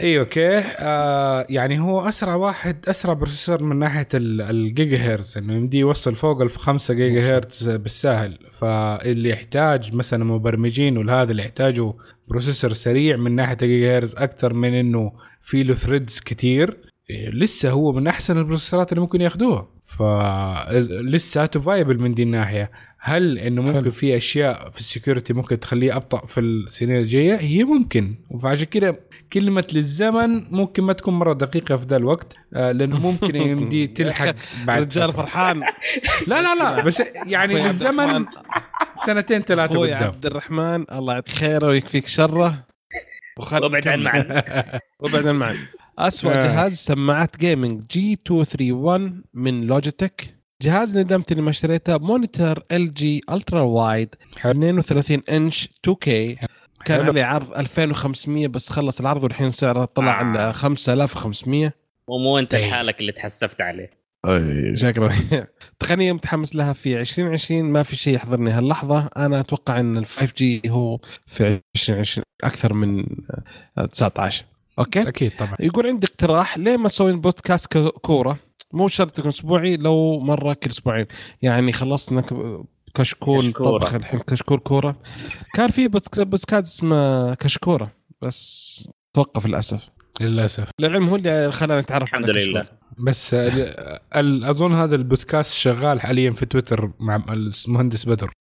اي 0.00 0.18
أوكي. 0.20 0.58
آه 0.58 1.46
يعني 1.50 1.80
هو 1.80 2.00
أسرع 2.08 2.34
واحد 2.34 2.76
أسرع 2.88 3.12
بروسيسور 3.14 3.62
من 3.62 3.78
ناحية 3.78 4.08
ال- 4.14 4.42
الجيجا 4.42 4.96
هرتز 4.98 5.38
إنه 5.38 5.54
يمدي 5.54 5.78
يوصل 5.78 6.14
فوق 6.14 6.40
ال 6.42 6.50
5 6.50 6.94
جيجا 6.94 7.36
هرتز 7.36 7.70
بالسهل. 7.70 8.38
فاللي 8.52 9.28
يحتاج 9.30 9.94
مثلا 9.94 10.24
مبرمجين 10.24 10.98
والهذا 10.98 11.30
اللي 11.30 11.42
يحتاجوا 11.42 11.92
processor 12.28 12.72
سريع 12.72 13.16
من 13.16 13.34
ناحية 13.34 13.56
الجيجا 13.62 13.98
هرتز 13.98 14.14
أكثر 14.16 14.54
من 14.54 14.74
إنه 14.74 15.12
في 15.40 15.62
له 15.62 15.74
threads 15.74 16.20
كتير 16.20 16.76
إيه، 17.10 17.30
لسه 17.30 17.70
هو 17.70 17.92
من 17.92 18.06
أحسن 18.06 18.38
ال 18.38 18.43
processorات 18.43 18.92
اللي 18.92 19.00
ممكن 19.00 19.20
ياخذوها 19.20 19.68
فلساته 19.86 21.60
viable 21.60 21.98
من 21.98 22.14
دي 22.14 22.22
الناحية. 22.22 22.70
هل 23.00 23.38
إنه 23.38 23.62
ممكن 23.62 23.80
حلو. 23.82 23.90
في 23.90 24.16
أشياء 24.16 24.70
في 24.70 24.78
ال 24.78 24.84
security 24.84 25.32
ممكن 25.32 25.60
تخليه 25.60 25.96
أبطأ 25.96 26.26
في 26.26 26.40
السنين 26.40 26.96
الجاية؟ 26.96 27.36
هي 27.36 27.64
ممكن. 27.64 28.14
فعشان 28.42 28.66
كده 28.66 29.00
كلمة 29.32 29.64
للزمن 29.72 30.44
ممكن 30.54 30.82
ما 30.82 30.92
تكون 30.92 31.14
مرة 31.14 31.32
دقيقة 31.34 31.76
في 31.76 31.86
ذا 31.86 31.96
الوقت 31.96 32.36
آه 32.54 32.72
لأنه 32.72 32.98
ممكن 33.10 33.36
يمدي 33.36 33.86
تلحق 33.86 34.34
بعد 34.64 34.82
رجال. 34.82 35.12
فرحان 35.12 35.60
لا 36.26 36.42
لا 36.42 36.54
لا 36.54 36.82
بس 36.84 37.02
يعني 37.26 37.54
للزمن. 37.62 38.26
سنتين 38.94 39.42
ثلاثة 39.42 39.74
أخوي 39.74 39.92
قدام 39.94 40.08
عبد 40.08 40.26
الرحمن 40.26 40.84
الله 40.92 41.14
يعطيك 41.14 41.34
خيره 41.34 41.66
ويكفيك 41.66 42.06
شره 42.06 42.64
وخل 43.38 43.62
وابعد 43.64 43.88
عن. 43.88 44.02
معن 44.02 44.42
وابعد 45.00 45.26
عن 45.26 45.34
معن 45.34 45.56
اسوء 45.98 46.32
آه. 46.32 46.36
جهاز 46.36 46.74
سماعات 46.74 47.36
gaming 47.36 47.82
G231 47.90 49.22
من 49.34 49.66
لوجيتك 49.66 50.34
جهاز 50.62 50.98
ندمت 50.98 51.32
إني 51.32 51.42
ما 51.42 51.50
اشتريته 51.50 51.98
monitor 51.98 52.58
LG 52.72 53.20
Ultra 53.32 53.60
وايد 53.62 54.14
حلو. 54.36 54.50
32 54.50 55.22
انش 55.30 55.68
2K 55.88 56.08
كان. 56.84 57.06
عليه 57.06 57.24
عرض 57.24 57.52
2500 57.52 58.48
بس 58.48 58.70
خلص 58.70 59.00
العرض 59.00 59.24
والحين 59.24 59.50
سعره 59.50 59.84
طلع 59.84 60.20
آه. 60.20 60.24
على 60.24 60.52
5500 60.52 61.72
ومو 62.06 62.38
انت 62.38 62.54
إيه. 62.54 62.68
لحالك 62.68 63.00
اللي 63.00 63.12
تحسفت 63.12 63.60
عليه. 63.60 63.90
أي 64.26 64.76
شكرا. 64.76 65.12
تقنيه 65.80 66.12
متحمس 66.12 66.56
لها 66.56 66.72
في 66.72 67.00
2020 67.00 67.64
ما 67.64 67.82
في 67.82 67.96
شيء 67.96 68.14
يحضرني 68.14 68.50
هاللحظة. 68.50 69.10
أنا 69.16 69.40
أتوقع 69.40 69.80
إن 69.80 69.96
ال 69.98 70.06
5G 70.06 70.62
هو 70.66 70.98
في 71.26 71.60
2020 71.76 72.24
أكثر 72.44 72.72
من 72.72 73.06
آه، 73.78 73.86
19 73.86 74.44
okay؟ 74.78 75.08
أكيد 75.08 75.32
طبعا. 75.38 75.54
يقول 75.60 75.86
عندي 75.86 76.06
اقتراح 76.06 76.58
ليه 76.58 76.76
ما 76.76 76.88
تسوين 76.88 77.20
بودكاست 77.20 77.78
كورة؟ 77.78 78.38
مو 78.72 78.88
شرط 78.88 79.18
يكون 79.18 79.30
أسبوعي 79.30 79.76
لو 79.76 80.20
مرة 80.20 80.52
كل 80.52 80.70
أسبوعين. 80.70 81.06
يعني 81.42 81.72
خلصنا 81.72 82.22
كشكول 82.94 83.46
كشكورة. 83.46 83.78
طبخ 83.78 83.94
الحين 83.94 84.20
كشكول 84.20 84.58
كورة 84.58 84.96
كان 85.54 85.70
في 85.70 85.88
pod- 85.88 86.20
podcast 86.20 86.66
اسمه 86.66 87.34
كشكورة 87.34 87.92
بس 88.22 88.88
توقف 89.16 89.46
للأسف 89.46 89.88
للأسف 90.20 90.68
للعلم 90.80 91.08
هو 91.08 91.16
اللي 91.16 91.52
خلانا 91.52 91.80
نتعرف 91.80 92.14
على 92.14 92.20
الحمد 92.24 92.36
كشكول. 92.36 92.50
لله. 92.54 92.66
بس 92.98 93.34
ال- 93.34 94.44
أظن 94.44 94.72
هذا 94.74 94.94
البودكاست 94.96 95.54
شغال 95.54 96.00
حاليا 96.00 96.30
في 96.32 96.46
تويتر 96.46 96.90
مع 97.00 97.24
المهندس 97.68 98.08
بدر 98.08 98.32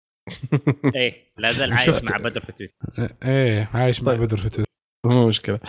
إيه 0.96 1.14
لا 1.38 1.52
زال 1.52 1.74
عايش 1.74 1.90
مع 1.90 2.18
بدر 2.18 2.46
في 2.46 2.52
تويتر 2.52 3.16
إيه 3.26 3.70
عايش 3.74 4.02
مع 4.04 4.12
طيب. 4.14 4.22
بدر 4.22 4.38
في 4.38 4.50
تويتر 4.50 4.70
مو 5.06 5.28
مشكلة 5.28 5.60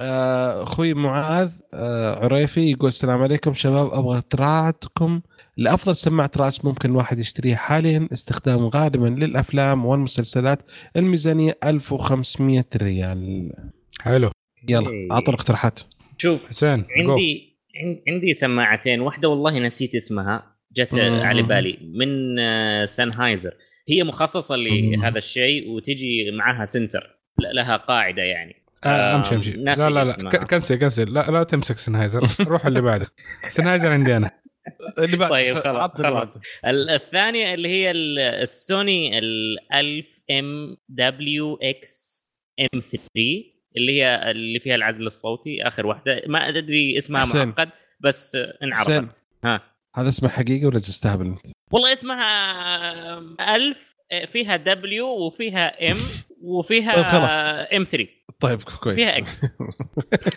آه، 0.00 0.62
أخوي 0.62 0.94
معاذ 0.94 1.50
آه، 1.74 2.24
عريفي 2.24 2.70
يقول 2.70 2.88
السلام 2.88 3.22
عليكم 3.22 3.54
شباب 3.54 3.92
أبغى 3.94 4.22
تراعتكم 4.30 5.20
لأفضل 5.60 5.96
سماعة 5.96 6.30
رأس 6.36 6.64
ممكن 6.64 6.90
الواحد 6.90 7.18
يشتريها 7.18 7.56
حاليا 7.56 8.08
استخدام 8.12 8.58
غالبا 8.66 9.06
للأفلام 9.06 9.84
والمسلسلات 9.86 10.58
الميزانية 10.96 11.58
1500 11.64 12.64
ريال. 12.76 13.52
حلو. 14.00 14.30
يلا 14.68 14.90
إيه. 14.90 15.12
أعطوا 15.12 15.28
الاقتراحات. 15.34 15.80
شوف 16.18 16.48
حسين 16.48 16.76
جو. 17.04 17.12
عندي 17.12 17.56
عن- 17.76 18.00
عندي 18.08 18.34
سماعتين 18.34 19.00
واحدة 19.00 19.28
والله 19.28 19.58
نسيت 19.58 19.94
اسمها 19.94 20.56
جت. 20.76 20.94
على 20.98 21.42
بالي 21.42 21.78
من 21.94 22.38
آه، 22.38 22.84
سنهايزر 22.84 23.50
هي 23.88 24.04
مخصصة 24.04 24.56
لهذا 24.56 25.18
الشيء 25.18 25.68
وتجي 25.70 26.30
معها 26.38 26.64
سنتر. 26.64 27.18
لها 27.54 27.76
قاعدة 27.76 28.22
يعني. 28.22 28.56
آه 28.84 29.16
امشي 29.16 29.34
امشي. 29.34 29.50
ناسي 29.50 29.82
لا 29.82 29.88
لا 30.04 30.04
لا. 30.22 30.44
كنسل 30.44 30.74
كنسل. 30.76 31.12
لا 31.14 31.30
لا 31.30 31.42
تمسك 31.42 31.78
سنهايزر 31.78 32.28
روح 32.50 32.66
اللي 32.66 32.80
بعده 32.80 33.06
سنهايزر 33.50 33.92
عندي 33.92 34.16
أنا. 34.16 34.30
اللي 34.98 35.16
بعد 35.16 35.30
طيب 35.30 35.54
خلاص 35.58 35.90
خلاص 35.90 36.36
ال- 36.66 36.90
الثانية 36.90 37.54
اللي 37.54 37.68
هي 37.68 37.90
ال- 37.90 38.18
السوني 38.18 39.18
ال 39.18 39.56
1000 39.74 40.06
إم 40.30 40.76
دبليو 40.88 41.58
إكس 41.62 42.26
إم 42.60 42.80
3 42.80 43.00
اللي 43.76 44.02
هي 44.02 44.30
اللي 44.30 44.58
فيها 44.60 44.74
العزل 44.74 45.06
الصوتي 45.06 45.62
آخر 45.68 45.86
واحدة 45.86 46.22
ما 46.26 46.48
أدري 46.48 46.98
اسمها 46.98 47.20
حسين. 47.20 47.48
معقد 47.48 47.70
بس 48.00 48.36
حسين. 48.36 48.52
انعرفت 48.62 49.24
ها 49.44 49.62
هذا 49.96 50.08
اسمه 50.08 50.28
حقيقي 50.28 50.66
ولا 50.66 50.78
تستهبل 50.78 51.26
أنت؟ 51.26 51.40
والله 51.72 51.92
اسمها 51.92 53.56
1000 53.56 53.94
فيها 54.26 54.56
W 54.56 55.06
وفيها 55.06 55.90
M 55.92 55.96
وفيها 56.42 56.94
طيب 56.94 57.04
خلاص. 57.04 57.32
M3 57.76 58.08
طيب 58.40 58.62
كويس. 58.62 58.96
فيها 58.96 59.18
X 59.18 59.46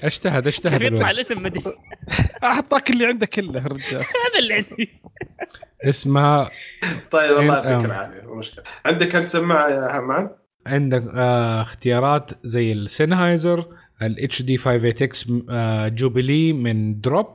اجتهد 0.03 0.47
اجتهد 0.47 0.81
يطلع. 0.81 1.11
الاسم 1.11 1.43
مدري 1.43 1.63
اعطاك 2.43 2.89
اللي 2.89 3.05
عندك 3.05 3.29
كله 3.29 3.65
الرجال 3.65 3.99
هذا 4.25 4.39
اللي 4.39 4.53
عندي. 4.53 4.89
اسمها 5.83 6.49
طيب 7.11 7.39
الله 7.39 7.55
يعطيك 7.67 7.85
العافيه 7.85 8.21
مو 8.21 8.35
مشكلة. 8.35 8.63
عندك 8.85 9.15
انت 9.15 9.27
سماعة 9.27 9.69
يا 9.69 10.01
معن؟ 10.01 10.29
عندك 10.67 11.03
آه 11.15 11.61
اختيارات 11.61 12.31
زي 12.43 12.71
السنهايزر 12.71 13.65
ال 14.01 14.08
HD 14.08 14.21
58X 14.21 14.41
Jubilee 14.41 16.53
من 16.53 17.01
Drop 17.01 17.27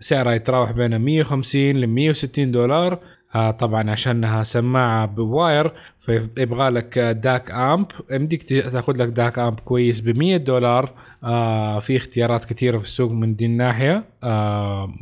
سعرها 0.00 0.32
يتراوح 0.32 0.70
بين 0.72 0.96
150 0.98 1.62
ل 1.72 1.86
160 1.86 2.50
دولار. 2.52 2.98
آه 3.34 3.50
طبعا 3.50 3.90
عشانها 3.90 4.42
سماعة 4.42 5.06
ب 5.06 5.17
wire. 5.17 5.72
فيبغى 6.02 6.68
لك 6.70 6.98
DAC 6.98 7.50
amp. 7.50 7.86
يمديك 8.10 8.42
تأخذ 8.42 9.02
لك 9.02 9.08
DAC 9.08 9.38
amp 9.38 9.60
كويس 9.60 10.00
ب 10.00 10.18
100 10.18 10.36
دولار. 10.36 10.90
آه 11.24 11.80
في 11.80 11.96
اختيارات 11.96 12.44
كثيره 12.44 12.78
في 12.78 12.84
السوق 12.84 13.10
من 13.12 13.36
دي 13.36 13.46
الناحية. 13.46 14.04
آه 14.22 14.94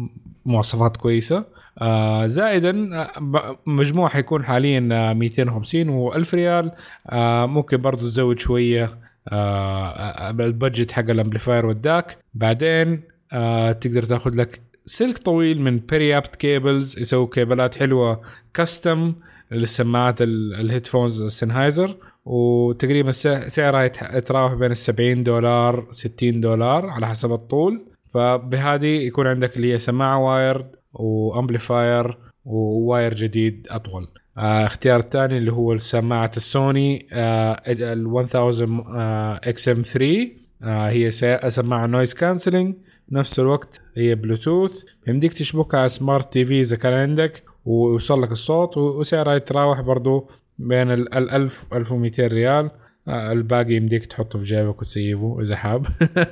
مواصفات 0.46 0.96
كويسة. 0.96 1.44
آه 1.78 2.26
زائدا 2.26 2.88
آه، 3.00 3.58
مجموع 3.66 4.08
حيكون 4.08 4.44
حاليا 4.44 4.88
آه، 4.92 5.12
250 5.12 6.10
و1000 6.10 6.34
ريال. 6.34 6.72
آه 7.10 7.46
ممكن 7.46 7.76
برضو 7.76 8.08
تزود 8.08 8.38
شوية 8.38 8.98
آه 9.28 9.86
آه، 9.88 10.30
ال 10.30 10.39
budget 10.39 10.92
حق 10.92 11.10
ال 11.10 11.16
amplifier 11.16 11.66
وال 11.66 11.83
DAC. 11.83 12.18
بعدين 12.34 13.02
آه 13.32 13.72
تقدر 13.72 14.02
تأخذ 14.02 14.34
لك 14.34 14.60
سلك 14.86 15.18
طويل 15.18 15.60
من 15.62 15.78
Periapt 15.78 16.36
Cables 16.36 16.98
يسوي 16.98 17.26
cableات 17.26 17.74
حلوة 17.74 18.20
custom 18.54 19.14
للسماعات 19.52 20.22
ال- 20.22 20.54
ال 20.54 20.60
headphones 20.60 21.22
السنهايزر 21.22 21.96
وتقريبا 22.24 23.10
سع- 23.10 23.48
سعرها 23.48 23.84
يتراوح 24.16 24.54
بين 24.54 24.70
ال 24.70 24.76
70 24.76 25.22
دولار 25.24 25.86
60 25.90 26.40
دولار 26.40 26.86
على 26.86 27.06
حسب 27.08 27.32
الطول. 27.32 27.86
فبهذه 28.14 28.86
يكون 28.86 29.26
عندك 29.26 29.56
اللي 29.56 29.72
هي 29.72 29.78
سماعة 29.78 30.18
wire 30.18 30.66
و 30.92 31.05
amplifier 31.05 32.18
و 32.44 32.58
wire 32.58 33.14
جديد 33.14 33.66
أطول. 33.70 34.08
آه 34.38 34.66
اختيار 34.66 34.98
الثاني 35.00 35.38
اللي 35.38 35.52
هو 35.52 35.78
سماعة 35.78 36.30
السوني 36.36 37.06
آه 37.12 37.62
ال 37.66 38.06
1000XM3 38.06 40.28
آه 40.62 40.88
هي 40.88 41.10
سماعة 41.50 41.86
noise 41.86 42.14
cancelling 42.14 42.74
نفس 43.12 43.40
الوقت 43.40 43.80
هي 43.96 44.14
بلوتوث 44.14 44.82
يمديك 45.06 45.32
تشبكها 45.32 45.80
على 45.80 45.88
smart 45.88 46.32
TV 46.32 46.60
إذا 46.60 46.76
كان 46.76 46.92
عندك. 46.92 47.42
ويوصل 47.64 48.22
لك 48.22 48.32
الصوت 48.32 48.76
وسعرها 48.76 49.34
يتراوح 49.34 49.80
برضو 49.80 50.30
بين 50.58 50.90
ال 50.90 51.14
ال 51.14 51.30
1000 51.30 51.66
1200 51.74 52.26
ريال. 52.26 52.70
آه، 53.08 53.32
الباقي 53.32 53.74
يمديك 53.74 54.06
تحطه 54.06 54.38
في 54.38 54.44
جيبك 54.44 54.78
وتسيبه 54.82 55.40
إذا 55.40 55.56
حاب. 55.56 55.86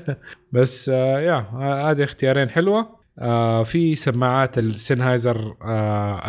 بس 0.52 0.88
آه، 0.88 1.20
يا 1.20 1.34
آه، 1.36 1.90
هذه 1.90 2.04
اختيارين 2.04 2.48
حلوة. 2.50 2.98
في 3.64 3.94
سماعات 3.94 4.58
السنهايزر 4.58 5.54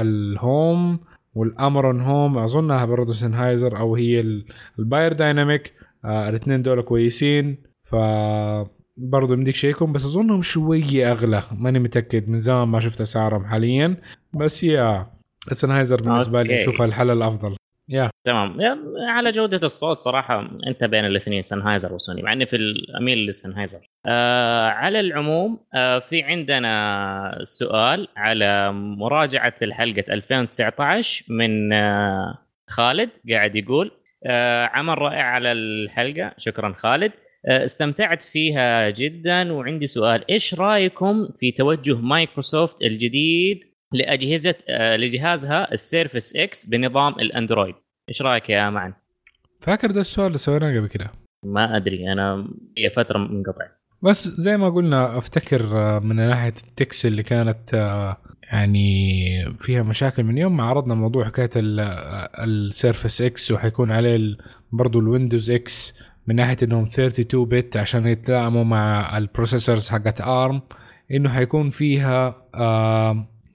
الهوم 0.01 0.99
والأمرون 1.33 2.01
هوم. 2.01 2.37
أظنها 2.37 2.85
برضه 2.85 3.13
سنهايزر 3.13 3.77
أو 3.79 3.95
هي 3.95 4.19
ال- 4.19 4.45
الباير 4.79 5.13
دايناميك 5.13 5.73
الاثنين 6.05 6.61
دول 6.61 6.81
كويسين. 6.81 7.57
ف 7.83 7.95
برضه 8.97 9.33
يمديك 9.33 9.55
شيكهم. 9.55 9.93
بس 9.93 10.05
أظنهم 10.05 10.41
شوية 10.41 11.11
أغلى. 11.11 11.43
ماني 11.51 11.79
متأكد. 11.79 12.29
من 12.29 12.39
زمان 12.39 12.67
ما 12.67 12.79
شفت 12.79 13.01
أسعارهم 13.01 13.45
حاليا. 13.45 13.97
بس 14.33 14.63
يا 14.63 15.07
سنهايزر 15.51 16.01
بالنسبة 16.01 16.41
لي. 16.43 16.55
اشوفها 16.55 16.85
الحل 16.85 17.09
الأفضل. 17.09 17.55
يا. 17.89 18.09
تمام. 18.23 18.61
يا- 18.61 18.77
على 19.09 19.31
جودة 19.31 19.57
الصوت 19.63 19.99
صراحة 19.99 20.49
أنت 20.67 20.83
بين 20.83 21.05
الاثنين 21.05 21.41
سنهايزر 21.41 21.93
وسوني 21.93 22.21
مع 22.21 22.33
إني 22.33 22.45
في 22.45 22.55
الأميل 22.55 23.17
للسنهايزر. 23.17 23.79
آه 24.05 24.67
على 24.69 24.99
العموم 24.99 25.59
آه 25.75 25.99
في 25.99 26.23
عندنا 26.23 27.39
سؤال 27.41 28.07
على 28.17 28.71
مراجعة 28.73 29.55
الحلقة 29.61 30.03
2019 30.13 31.25
من 31.29 31.73
آه 31.73 32.37
خالد. 32.69 33.09
قاعد 33.29 33.55
يقول 33.55 33.91
آه 34.25 34.65
عمل 34.65 34.97
رائع 34.97 35.23
على 35.23 35.51
الحلقة. 35.51 36.31
شكرا 36.37 36.73
خالد. 36.73 37.11
آه 37.47 37.63
استمتعت 37.65 38.21
فيها 38.21 38.89
جدا. 38.89 39.53
وعندي 39.53 39.87
سؤال 39.87 40.31
إيش 40.31 40.53
رأيكم 40.55 41.29
في 41.39 41.51
توجه 41.51 41.95
مايكروسوفت 41.97 42.81
الجديد 42.81 43.59
لأجهزة 43.93 44.55
آه 44.69 44.95
لجهازها 44.95 45.73
ال 45.73 45.81
Surface 45.81 46.35
X 46.35 46.65
بنظام 46.65 47.13
ال 47.13 47.21
Android 47.21 47.75
إيش 48.09 48.21
رأيك 48.21 48.49
يا 48.49 48.69
معن؟ 48.69 48.93
فاكر 49.61 49.91
ده 49.91 50.01
السؤال 50.01 50.27
اللي 50.27 50.37
سويناه 50.37 50.77
قبل 50.77 50.87
كده؟ 50.87 51.11
ما 51.43 51.77
أدري 51.77 52.11
أنا 52.11 52.47
هي 52.77 52.89
فترة 52.89 53.17
منقطع 53.17 53.65
بس 54.01 54.27
زي 54.27 54.57
ما 54.57 54.69
قلنا 54.69 55.17
أفتكر 55.17 55.77
آه، 55.77 55.99
من 55.99 56.15
ناحية 56.15 56.53
ال 56.67 56.75
tech 56.75 57.05
اللي 57.05 57.23
كانت 57.23 57.73
آه، 57.73 58.17
يعني 58.51 59.55
فيها 59.59 59.83
مشاكل 59.83 60.23
من 60.23 60.37
يوم 60.37 60.57
ما 60.57 60.63
عرضنا 60.63 60.93
موضوع 60.95 61.25
حكاية 61.25 61.49
ال 61.55 61.76
Surface 61.76 63.21
X 63.21 63.51
وحيكون 63.51 63.91
عليه 63.91 64.37
برضو 64.71 64.99
ال 64.99 65.06
Windows 65.06 65.51
X 65.51 65.93
من 66.27 66.35
ناحية 66.35 66.57
إنهم 66.63 66.83
32 66.83 67.45
bit 67.45 67.77
عشان 67.77 68.07
يتلائموا 68.07 68.63
مع 68.63 69.17
ال 69.17 69.24
processors 69.24 69.89
حقت 69.89 70.21
ARM 70.21 70.61
إنه 71.11 71.29
حيكون 71.29 71.69
فيها 71.69 72.35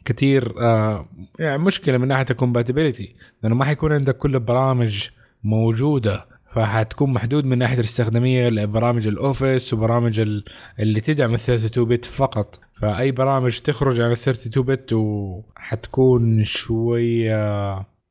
كثير 0.05 0.55
آه 0.61 1.07
يعني 1.39 1.59
مشكلة 1.59 1.99
من 1.99 2.09
ناحية 2.09 2.27
ال 2.31 2.37
compatibility 2.37 3.15
لأنه 3.43 3.55
ما 3.55 3.65
حيكون 3.65 3.93
عندك 3.93 4.17
كل 4.17 4.35
البرامج 4.35 5.09
موجودة 5.45 6.27
فحتكون 6.55 7.13
محدود 7.13 7.45
من 7.45 7.59
ناحية 7.59 7.75
الاستخدامية 7.75 8.49
لبرامج 8.49 9.07
ال 9.07 9.16
Office 9.16 9.75
وبرامج 9.75 10.21
ال- 10.21 10.45
اللي 10.81 11.01
تدعم 11.01 11.31
ال 11.31 11.35
32 11.35 11.85
bit 11.85 12.05
فقط. 12.05 12.61
فأي 12.81 13.11
برامج 13.13 13.59
تخرج 13.61 14.01
عن 14.01 14.07
ال 14.07 14.13
32 14.13 14.65
bit 14.65 14.93
وحتكون 14.93 16.45
شوية 16.45 17.37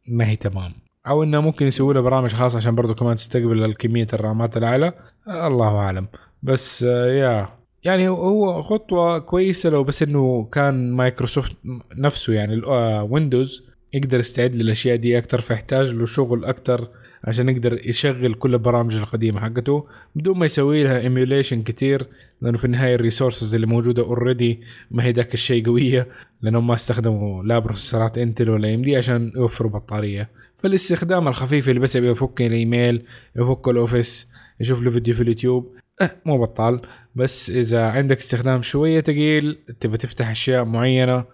ما 0.07 0.27
هي 0.27 0.35
تمام. 0.35 0.73
أو 1.07 1.23
إنه 1.23 1.41
ممكن 1.41 1.67
يسووا 1.67 1.93
لها 1.93 2.01
برامج 2.01 2.33
خاصة 2.33 2.57
عشان 2.57 2.75
برضو 2.75 2.95
كمان 2.95 3.15
تستقبل 3.15 3.63
الكمية 3.65 4.07
الرامات 4.13 4.57
الأعلى. 4.57 4.93
آه، 5.27 5.47
الله 5.47 5.77
أعلم. 5.77 6.07
بس 6.43 6.83
آه، 6.83 7.07
yeah 7.07 7.49
يعني 7.84 8.10
هو- 8.10 8.61
خطوة 8.61 9.19
كويسة 9.19 9.69
لو 9.69 9.84
بس 9.84 10.03
إنه 10.03 10.47
كان 10.51 10.91
مايكروسوفت 10.91 11.51
نفسه 11.95 12.34
يعني 12.34 12.61
Windows 13.09 13.63
يقدر 13.93 14.19
يستعد 14.19 14.55
للأشياء 14.55 14.95
دي 14.95 15.18
أكثر 15.18 15.41
فيحتاج 15.41 15.88
له 15.89 16.05
شغل 16.05 16.45
أكثر 16.45 16.88
عشان 17.23 17.49
يقدر 17.49 17.88
يشغل 17.89 18.34
كل 18.34 18.53
البرامج 18.53 18.95
القديمة 18.95 19.39
حقته 19.41 19.88
بدون 20.15 20.38
ما 20.38 20.45
يسوي 20.45 20.84
لها 20.84 20.99
emulation 21.01 21.63
كتير 21.64 22.07
لأنه 22.41 22.57
في 22.57 22.65
النهاية 22.65 22.95
ال 22.95 23.01
resources 23.01 23.55
اللي 23.55 23.68
موجودة 23.68 24.03
already 24.03 24.61
ما 24.91 25.03
هي 25.03 25.11
ذاك 25.11 25.34
الشيء 25.34 25.65
قوية 25.65 26.07
لانهم 26.41 26.68
ما 26.68 26.73
استخدموا 26.73 27.43
لا 27.43 27.60
processorات 27.59 28.17
Intel 28.17 28.49
ولا 28.49 28.73
AMD 28.75 28.95
عشان 28.95 29.31
يوفروا 29.35 29.72
بطارية. 29.72 30.30
فالاستخدام 30.57 31.27
الخفيف 31.27 31.69
اللي 31.69 31.80
بس 31.80 31.95
يفك 31.95 32.41
الايميل 32.41 33.01
يفك 33.35 33.68
ال 33.67 33.76
office 33.76 34.30
يشوف 34.60 34.81
له 34.81 34.91
فيديو 34.91 35.15
في 35.15 35.22
اليوتيوب 35.22 35.76
أه 36.01 36.11
مو 36.25 36.41
بطال. 36.41 36.81
بس 37.15 37.49
إذا 37.49 37.89
عندك 37.89 38.17
استخدام 38.17 38.61
شوية 38.61 39.01
ثقيل 39.01 39.53
تبى 39.79 39.97
تفتح 39.97 40.29
أشياء 40.29 40.65
معينة 40.65 41.25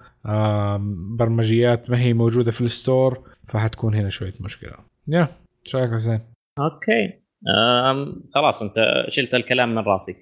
برمجيات 1.20 1.90
ما 1.90 2.00
هي 2.02 2.14
موجودة 2.14 2.52
في 2.52 2.62
ال 2.62 2.73
store 2.73 3.30
فحتكون 3.48 3.96
هنا 3.96 4.10
شوية 4.10 4.34
مشكلة. 4.40 4.74
يا 5.08 5.28
إيش 5.66 5.76
رأيك 5.76 5.92
حسين؟ 5.92 6.20
okay. 6.60 7.14
خلاص 8.36 8.62
أنت 8.62 8.76
شلت 9.10 9.36
الكلام 9.36 9.76
من 9.76 9.82
رأسي. 9.82 10.14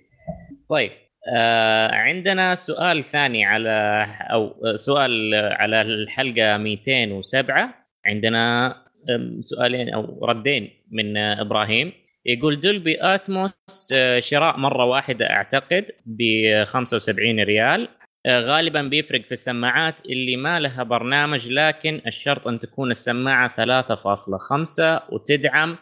طيب 0.70 0.92
آه 1.36 1.92
عندنا 1.92 2.56
سؤال 2.56 3.04
ثاني 3.04 3.46
على 3.46 4.06
أو 4.32 4.54
سؤال 4.76 5.36
على 5.36 5.82
الحلقة 5.82 6.58
207 6.58 7.74
عندنا 8.06 8.76
سؤالين 9.40 9.94
أو 9.94 10.26
ردين 10.26 10.70
من 10.92 11.18
إبراهيم. 11.18 11.92
يقول 12.28 12.60
دولبي 12.60 12.98
اتموس 13.02 13.94
آه، 13.94 14.20
شراء 14.20 14.58
مرة 14.58 14.86
واحدة 14.86 15.30
أعتقد 15.30 15.86
ب 16.06 16.22
75 16.64 17.40
ريال. 17.40 17.88
آه، 18.26 18.40
غالبا 18.40 18.82
بيفرق 18.82 19.22
في 19.22 19.32
السماعات 19.32 20.06
اللي 20.06 20.36
ما 20.36 20.60
لها 20.60 20.84
برنامج 20.84 21.50
لكن 21.50 22.02
الشرط 22.08 22.48
أن 22.48 22.60
تكون 22.60 22.92
السماعة 22.92 23.56
3.5 23.56 25.02
وتدعم 25.10 25.78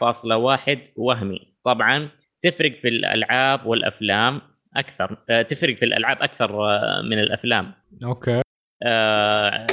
فاصلة 0.00 0.36
واحد 0.36 0.78
وهمي. 0.96 1.40
طبعا 1.64 2.08
تفرق 2.42 2.72
في 2.82 2.88
الألعاب 2.88 3.66
والأفلام 3.66 4.40
أكثر 4.76 5.16
آه، 5.30 5.42
تفرق 5.42 5.76
في 5.76 5.84
الألعاب 5.84 6.22
أكثر 6.22 6.64
آه، 6.64 7.00
من 7.10 7.18
الأفلام. 7.18 7.72
okay. 8.04 8.43
آه 8.82 9.66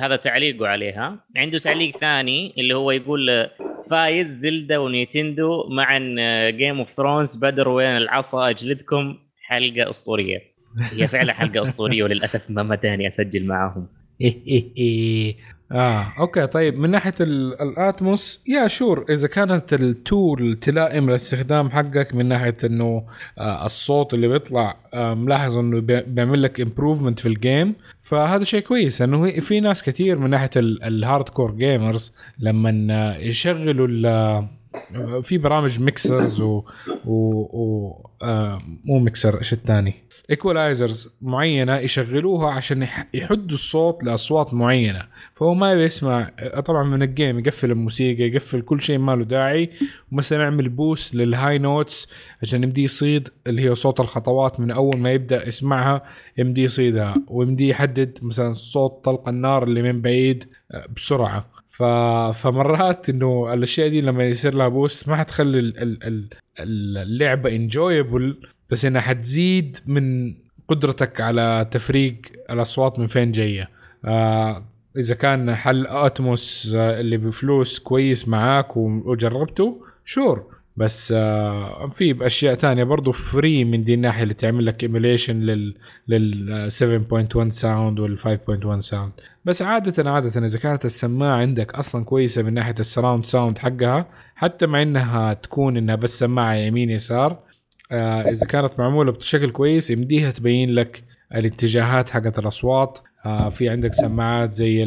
هذا 0.00 0.16
تعليقه 0.16 0.66
عليها. 0.68 1.24
عنده 1.36 1.58
تعليق 1.58 1.96
ثاني 1.96 2.54
اللي 2.58 2.74
هو 2.74 2.90
يقول 2.90 3.48
فايز 3.90 4.26
زلدا 4.26 4.78
ونينتندو 4.78 5.68
مع 5.68 5.98
Game 6.50 6.78
of 6.78 6.90
Thrones 6.90 7.36
بدر 7.36 7.68
وين 7.68 7.96
العصا؟ 7.96 8.50
أجلدكم. 8.50 9.18
حلقة 9.42 9.90
أسطورية. 9.90 10.38
هي 10.92 11.08
فعلا 11.08 11.32
حلقة 11.32 11.62
أسطورية 11.62 12.02
وللأسف 12.02 12.50
ما 12.50 12.62
مداني 12.62 13.06
أسجل 13.06 13.46
معاهم. 13.46 13.88
إيه 14.20 14.46
إيه 14.46 14.72
إيه. 14.78 15.36
آه 15.72 16.12
okay 16.18 16.46
طيب 16.46 16.78
من 16.78 16.90
ناحية 16.90 17.14
ال- 17.20 17.62
ال 17.62 17.75
Atmos 17.75 18.40
يا 18.46 18.66
sure 18.68 19.04
إذا 19.10 19.28
كانت 19.28 19.72
ال 19.74 19.90
tool 19.90 20.54
تلائم 20.60 21.08
الاستخدام 21.08 21.70
حقك 21.70 22.14
من 22.14 22.26
ناحية 22.26 22.56
إنه 22.64 23.02
آه 23.38 23.64
الصوت 23.66 24.14
اللي 24.14 24.28
بيطلع 24.28 24.76
آه 24.94 25.14
ملاحظ 25.14 25.56
إنه 25.56 25.80
بي- 25.80 26.02
بيعمل 26.02 26.42
لك 26.42 26.60
improvement 26.60 27.20
في 27.20 27.28
ال 27.28 27.37
game 27.37 27.74
فهذا 28.02 28.44
شيء 28.44 28.60
كويس 28.60 29.02
انه 29.02 29.40
في 29.40 29.60
ناس 29.60 29.82
كثير 29.82 30.18
من 30.18 30.30
ناحية 30.30 30.50
ال 30.56 31.28
hardcore 31.28 31.50
gamers 31.50 32.12
لما 32.38 33.16
يشغلوا 33.18 33.86
في 35.22 35.38
برامج 35.38 35.80
mixers 35.80 36.40
و, 36.40 36.62
و, 37.04 37.12
و 37.40 37.92
آه 38.22 38.60
مو 38.84 38.98
ميكسر 38.98 39.38
إيش 39.38 39.52
الثاني؟ 39.52 39.94
equalizers 40.30 41.16
معينة 41.22 41.76
يشغلوها 41.76 42.50
عشان 42.52 42.82
يح- 42.82 43.06
يحدوا 43.14 43.54
الصوت 43.54 44.04
لأصوات 44.04 44.54
معينة. 44.54 45.02
فهو 45.34 45.54
ما 45.54 45.72
يسمع 45.72 46.30
طبعا 46.64 46.84
من 46.84 47.02
ال 47.02 47.09
game 47.09 47.38
يقفل 47.38 47.70
الموسيقى 47.70 48.22
يقفل 48.22 48.60
كل 48.60 48.80
شيء 48.80 48.98
ما 48.98 49.12
له 49.16 49.24
داعي 49.24 49.70
ومثلا 50.12 50.42
يعمل 50.42 50.68
boost 50.68 51.14
لل 51.14 51.58
high 51.58 51.80
notes 51.80 52.08
عشان 52.42 52.62
يمدي 52.62 52.82
يصيد 52.82 53.28
اللي 53.46 53.62
هي 53.70 53.74
صوت 53.74 54.00
الخطوات 54.00 54.60
من 54.60 54.70
أول 54.70 54.98
ما 54.98 55.12
يبدأ 55.12 55.48
يسمعها 55.48 56.02
يمدي 56.38 56.62
يصيدها 56.62 57.14
ويمدي 57.28 57.68
يحدد 57.68 58.18
مثلا 58.22 58.52
صوت 58.52 59.04
طلق 59.04 59.28
النار 59.28 59.62
اللي 59.64 59.82
من 59.82 60.00
بعيد 60.00 60.44
آه، 60.72 60.86
بسرعة. 60.96 61.46
ف... 61.76 61.82
فمرات 62.38 63.08
إنه 63.08 63.54
الأشياء 63.54 63.88
دي 63.88 64.00
لما 64.00 64.24
يصير 64.24 64.54
لها 64.54 64.68
boost 64.68 65.08
ما 65.08 65.16
حتخلي 65.16 65.58
ال- 65.58 65.78
ال- 65.82 66.02
ال- 66.06 66.28
اللعبة 66.98 67.50
enjoyable 67.56 68.36
بس 68.70 68.84
إنها 68.84 69.00
حتزيد 69.00 69.78
من 69.86 70.34
قدرتك 70.68 71.20
على 71.20 71.68
تفريق 71.70 72.16
الأصوات 72.50 72.98
من 72.98 73.06
فين 73.06 73.30
جاية. 73.32 73.68
آه 74.04 74.64
إذا 74.96 75.14
كان 75.14 75.54
حل 75.54 75.86
Atmos 75.86 76.72
آه 76.76 77.00
اللي 77.00 77.16
بفلوس 77.16 77.78
كويس 77.78 78.28
معاك 78.28 78.76
وجربته 78.76 79.82
sure 80.04 80.55
بس 80.76 81.12
آه 81.16 81.88
في 81.90 82.26
أشياء 82.26 82.54
تانية 82.54 82.84
برضو 82.84 83.12
free 83.12 83.64
من 83.64 83.84
دي 83.84 83.94
الناحية 83.94 84.22
اللي 84.22 84.34
تعمل 84.34 84.66
لك 84.66 84.82
emulation 84.82 85.40
لل 85.40 85.74
لل 86.08 86.70
7.1 86.70 87.48
sound 87.48 88.00
وال 88.00 88.18
5.1 88.18 88.78
sound 88.78 89.12
بس 89.44 89.62
عادة 89.62 90.10
عادة 90.10 90.46
إذا 90.46 90.58
كانت 90.58 90.84
السماعة 90.84 91.36
عندك 91.36 91.74
أصلا 91.74 92.04
كويسة 92.04 92.42
من 92.42 92.54
ناحية 92.54 92.74
ال 92.80 92.85
surround 92.85 93.24
sound 93.24 93.58
حقها 93.58 94.06
حتى 94.34 94.66
مع 94.66 94.82
إنها 94.82 95.32
تكون 95.34 95.76
إنها 95.76 95.94
بس 95.94 96.18
سماعة 96.18 96.54
يمين 96.54 96.90
يسار 96.90 97.38
آه 97.92 98.22
إذا 98.22 98.46
كانت 98.46 98.72
معمولة 98.78 99.12
بشكل 99.12 99.50
كويس 99.50 99.90
يمديها 99.90 100.30
تبين 100.30 100.70
لك 100.70 101.04
الاتجاهات 101.34 102.10
حقت 102.10 102.38
الأصوات. 102.38 102.98
آه 103.26 103.50
في 103.50 103.68
عندك 103.68 103.92
سماعات 103.92 104.52
زي 104.52 104.84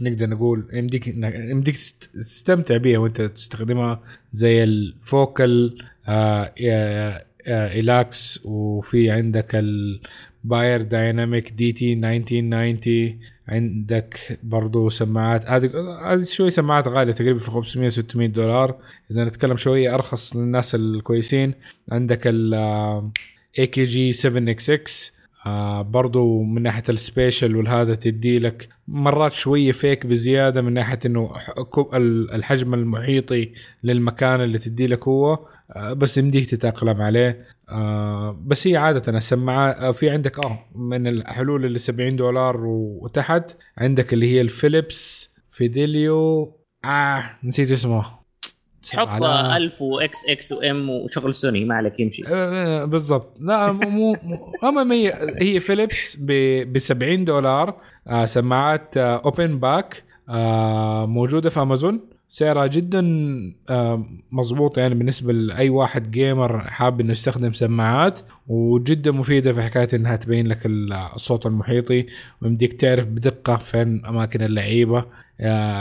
نقدر 0.00 0.28
نقول 0.28 0.68
يمديك 0.72 1.06
يمديك 1.50 1.76
تست- 1.76 2.10
تستمتع 2.14 2.76
بيها 2.76 2.98
وانت 2.98 3.20
تستخدمها 3.22 4.00
زي 4.32 4.64
ال 4.64 4.83
Focal 4.83 5.78
آه 6.08 6.52
آه 6.64 7.24
آه 7.46 7.70
Elex 7.72 8.40
وفي 8.44 9.10
عندك 9.10 9.50
ال 9.54 10.82
Beyerdynamic 10.82 11.50
DT 11.52 11.92
1990 11.92 13.18
عندك 13.48 14.38
برضو 14.42 14.88
سماعات 14.88 15.44
هذه 15.50 16.22
شوي 16.24 16.50
سماعات 16.50 16.88
غالية 16.88 17.12
تقريبا 17.12 17.38
في 17.38 17.50
500 17.50 17.88
600 17.88 18.28
دولار. 18.28 18.76
إذا 19.10 19.24
نتكلم 19.24 19.56
شوية 19.56 19.94
أرخص 19.94 20.36
للناس 20.36 20.74
الكويسين 20.74 21.54
عندك 21.92 22.20
ال 22.26 22.54
اي 23.58 23.66
كي 23.66 23.84
جي 23.84 24.12
7 24.12 24.50
إكس 24.50 24.70
إكس 24.70 25.15
آه 25.46 25.82
برضو 25.82 26.42
من 26.42 26.62
ناحية 26.62 26.82
ال 26.88 26.97
spatial 26.97 27.56
والهذا 27.56 27.94
تدي 27.94 28.38
لك 28.38 28.68
مرات 28.88 29.32
شوية 29.32 29.72
fake 29.72 30.06
بزيادة 30.06 30.62
من 30.62 30.72
ناحية 30.72 30.98
إنه 31.06 31.32
الحجم 32.34 32.74
المحيطي 32.74 33.52
للمكان 33.84 34.40
اللي 34.40 34.58
تدي 34.58 34.86
لك 34.86 35.08
هو 35.08 35.38
آه 35.76 35.92
بس 35.92 36.18
يمديك 36.18 36.50
تتأقلم 36.50 37.02
عليه. 37.02 37.46
آه 37.68 38.40
بس 38.46 38.66
هي 38.66 38.76
عادة 38.76 39.12
السماعات 39.18 39.76
آه 39.76 39.92
في 39.92 40.10
عندك 40.10 40.44
آه 40.46 40.58
من 40.74 41.06
الحلول 41.06 41.64
اللي 41.64 41.78
70 41.78 42.08
دولار 42.08 42.56
وتحت 42.66 43.50
عندك 43.78 44.12
اللي 44.12 44.32
هي 44.32 44.40
الفيليبس 44.40 45.34
فيديليو 45.50 46.52
آه 46.84 47.30
نسيت 47.44 47.70
اسمه. 47.72 48.25
تحط 48.90 49.08
على- 49.08 49.22
1000 49.56 49.82
وإكس 49.82 50.26
إكس 50.28 50.52
وإم 50.52 50.90
وشغل 50.90 51.34
سوني 51.34 51.64
ما 51.64 51.74
عليك 51.74 52.00
يمشي. 52.00 52.22
آه، 52.28 52.84
بالضبط. 52.84 53.38
لا 53.40 53.72
مو 53.72 53.88
مو 53.90 54.16
مو- 54.22 54.52
هم 54.62 54.92
هي 54.92 55.12
هي 55.40 55.60
فيليبس 55.60 56.16
ب 56.20 56.78
70 56.78 57.24
دولار 57.24 57.74
آه 58.08 58.24
سماعات 58.24 58.96
open 58.96 59.58
back 59.58 60.02
موجودة 61.08 61.50
في 61.50 61.60
أمازون. 61.62 62.00
سعرها 62.28 62.66
جدا 62.66 63.00
مضبوط 64.32 64.78
يعني 64.78 64.94
بالنسبة 64.94 65.32
لأي 65.32 65.68
واحد 65.68 66.10
gamer 66.10 66.58
حاب 66.70 67.00
إنه 67.00 67.10
يستخدم 67.10 67.52
سماعات 67.52 68.20
وجدا 68.46 69.10
مفيدة 69.10 69.52
في 69.52 69.62
حكاية 69.62 69.88
إنها 69.94 70.16
تبين 70.16 70.46
لك 70.46 70.58
الصوت 71.14 71.46
المحيطي 71.46 72.06
ويمديك 72.42 72.72
تعرف 72.72 73.06
بدقة 73.06 73.56
فين 73.56 74.06
أماكن 74.06 74.42
اللعيبة 74.42 75.04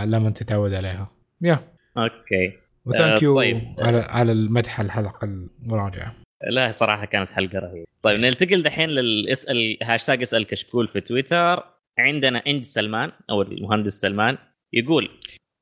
لما 0.05 0.29
تتعود 0.35 0.73
عليها. 0.73 1.11
yeah. 1.41 1.59
Okay. 1.97 2.64
و 2.85 2.91
thank 2.91 3.21
آه، 3.21 3.23
you 3.23 3.35
طيب. 3.35 3.61
على 3.79 3.99
على 3.99 4.31
المدح 4.31 4.79
الحلقة 4.79 5.25
المراجعة. 5.25 6.15
لا 6.49 6.71
صراحة 6.71 7.05
كانت 7.05 7.29
حلقة 7.29 7.59
رهيبة. 7.59 7.85
طيب 8.03 8.19
ننتقل 8.19 8.63
دحين 8.63 8.89
للاسال 8.89 9.77
هاشتاج 9.83 10.21
اسال 10.21 10.45
كشكول 10.47 10.87
في 10.87 11.01
تويتر. 11.01 11.63
عندنا 11.97 12.43
Eng 12.47 12.63
سلمان 12.63 13.11
أو 13.29 13.41
المهندس 13.41 13.93
سلمان 13.93 14.37
يقول 14.73 15.09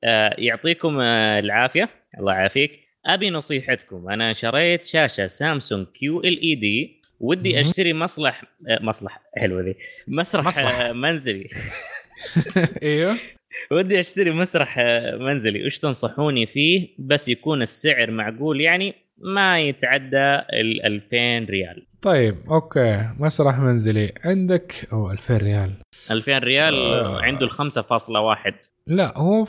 آه 0.03 0.35
يعطيكم 0.37 0.99
آه 0.99 1.39
العافية. 1.39 1.89
الله 2.19 2.33
يعافيك. 2.33 2.79
أبي 3.05 3.29
نصيحتكم. 3.29 4.09
أنا 4.09 4.33
شريت 4.33 4.83
شاشة 4.83 5.27
سامسونج 5.27 5.87
QLED. 5.87 7.01
ودي. 7.19 7.61
أشتري 7.61 7.93
مسرح 7.93 8.43
مصلح. 8.81 9.21
حلوة 9.37 9.61
ذي 9.61 9.75
مسرح. 10.07 10.57
آه 10.57 10.91
منزلي. 10.91 11.49
إيوه. 12.83 13.17
ودي 13.73 13.99
أشتري 13.99 14.31
مسرح 14.31 14.75
آه، 14.79 15.17
منزلي. 15.17 15.65
وش 15.67 15.79
تنصحوني 15.79 16.45
فيه؟ 16.45 16.87
بس 16.99 17.29
يكون 17.29 17.61
السعر 17.61 18.11
معقول 18.11 18.61
يعني 18.61 18.93
ما 19.17 19.59
يتعدى 19.59 20.35
ال 20.53 20.85
2000 20.85 21.45
ريال. 21.49 21.85
طيب 22.01 22.35
okay. 22.51 23.09
مسرح 23.19 23.59
منزلي. 23.59 24.11
عندك؟ 24.25 24.87
أو 24.93 25.11
2000 25.11 25.37
ريال. 25.37 25.71
2000 26.11 26.37
ريال 26.39 26.73
آه. 26.75 27.21
عنده 27.21 27.45
ال 27.45 27.51
5.1 27.51 28.53
لا 28.87 29.17
هو 29.17 29.47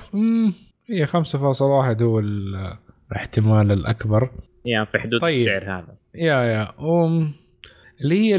هي 0.90 1.06
5.1 1.06 2.02
هو 2.02 2.18
ال- 2.18 2.76
الاحتمال 3.12 3.72
الأكبر. 3.72 4.30
يعني 4.64 4.86
في 4.86 4.98
حدود 4.98 5.20
طيب. 5.20 5.34
السعر 5.34 5.62
هذا. 5.64 5.94
yeah 6.14 6.42
yeah. 6.42 6.68
أم 6.80 7.32
اللي 8.00 8.18
هي 8.18 8.36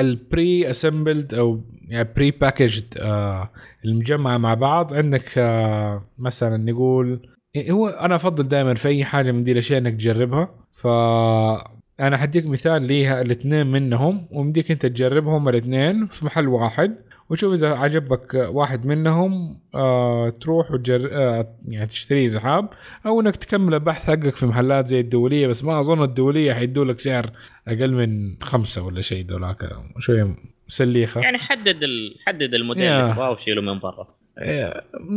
ال 0.00 0.70
pre-assembled 0.70 1.34
أو 1.34 1.60
pre-packaged 1.90 2.84
المجمعه 3.84 4.38
مع 4.38 4.54
بعض. 4.54 4.94
عندك 4.94 5.38
آه، 5.38 6.04
مثلا 6.18 6.56
نقول 6.56 7.28
هو 7.70 7.88
أنا 7.88 8.14
أفضل 8.14 8.48
دائما 8.48 8.74
في 8.74 8.88
أي 8.88 9.04
حاجة 9.04 9.32
من 9.32 9.44
دي 9.44 9.52
الأشياء 9.52 9.80
إنك 9.80 9.92
تجربها. 9.92 10.48
ف 10.72 10.86
أنا 12.00 12.16
حديك 12.16 12.46
مثال 12.46 12.82
ليها 12.82 13.22
الاثنين 13.22 13.66
منهم 13.66 14.28
ومديك 14.30 14.70
أنت 14.70 14.86
تجربهم 14.86 15.48
الاثنين 15.48 16.06
في 16.06 16.26
محل 16.26 16.48
واحد. 16.48 16.96
وشوف 17.30 17.52
إذا 17.52 17.68
عجبك 17.74 18.34
واحد 18.34 18.86
منهم 18.86 19.60
آه 19.74 20.28
تروح 20.28 20.70
وتجر 20.70 21.08
آه 21.12 21.56
يعني 21.68 21.86
تشتريه 21.86 22.26
اذا 22.26 22.40
حاب 22.40 22.68
أو 23.06 23.20
إنك 23.20 23.36
تكمل 23.36 23.74
البحث 23.74 24.06
حقك 24.06 24.36
في 24.36 24.46
محلات 24.46 24.86
زي 24.86 25.00
الدولية. 25.00 25.46
بس 25.46 25.64
ما 25.64 25.80
أظن 25.80 26.02
الدولية 26.02 26.52
حيدوا 26.54 26.84
لك 26.84 26.98
سعر 26.98 27.30
أقل 27.68 27.92
من 27.92 28.36
خمسة 28.42 28.82
ولا 28.82 29.00
شيء 29.00 29.24
دولاك 29.26 29.68
شوية 29.98 30.34
سليخة. 30.68 31.20
يعني 31.20 31.38
حدد 31.38 31.82
ال... 31.82 32.16
حدد 32.26 32.54
الموديل. 32.54 32.84
اللي 32.84 33.12
تبغاه 33.12 33.30
وشيله 33.30 33.62
من 33.62 33.78
برا. 33.78 34.16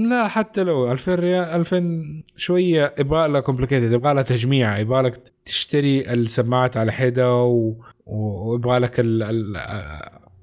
لا 0.09 0.27
حتى 0.27 0.63
لو 0.63 0.91
2000 0.91 1.15
ريال 1.15 1.43
2000 1.43 2.23
شوية 2.35 2.95
يبغى 2.99 3.27
لها 3.27 3.41
complicated 3.41 3.91
يبغى 3.91 4.13
لها 4.13 4.23
تجميع 4.23 4.77
يبغى 4.79 5.01
لك 5.01 5.21
تشتري 5.45 6.13
السماعات 6.13 6.77
على 6.77 6.91
حدة 6.91 7.35
و... 7.35 7.73
ويبغى 8.05 8.79
لك 8.79 8.99
ال... 8.99 9.23
ال... 9.23 9.57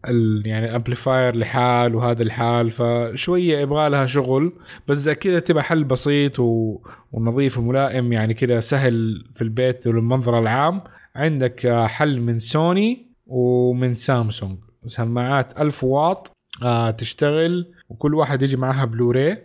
ال... 0.08 0.42
يعني 0.46 0.66
ال 0.66 0.73
amplifier 0.73 1.36
لحال 1.36 1.94
وهذا 1.94 2.22
لحال 2.22 2.70
فشوية 2.70 3.58
يبغى 3.58 3.88
لها 3.88 4.06
شغل 4.06 4.52
بس 4.88 4.96
زي 4.96 5.14
كذا 5.14 5.38
تبقى 5.38 5.64
حل 5.64 5.84
بسيط 5.84 6.38
و... 6.40 6.78
ونظيف 7.12 7.58
وملائم 7.58 8.12
يعني 8.12 8.34
كذا 8.34 8.60
سهل 8.60 9.24
في 9.34 9.42
البيت 9.42 9.86
وللمنظر 9.86 10.38
العام. 10.38 10.80
عندك 11.14 11.84
حل 11.86 12.20
من 12.20 12.38
سوني 12.38 13.06
ومن 13.26 13.94
سامسونج 13.94 14.58
سماعات 14.86 15.60
1000 15.60 15.84
واط 15.84 16.30
آه 16.62 16.90
تشتغل 16.90 17.72
وكل 17.88 18.14
واحد 18.14 18.42
يجي 18.42 18.56
معها 18.56 18.84
Blu-ray 18.84 19.42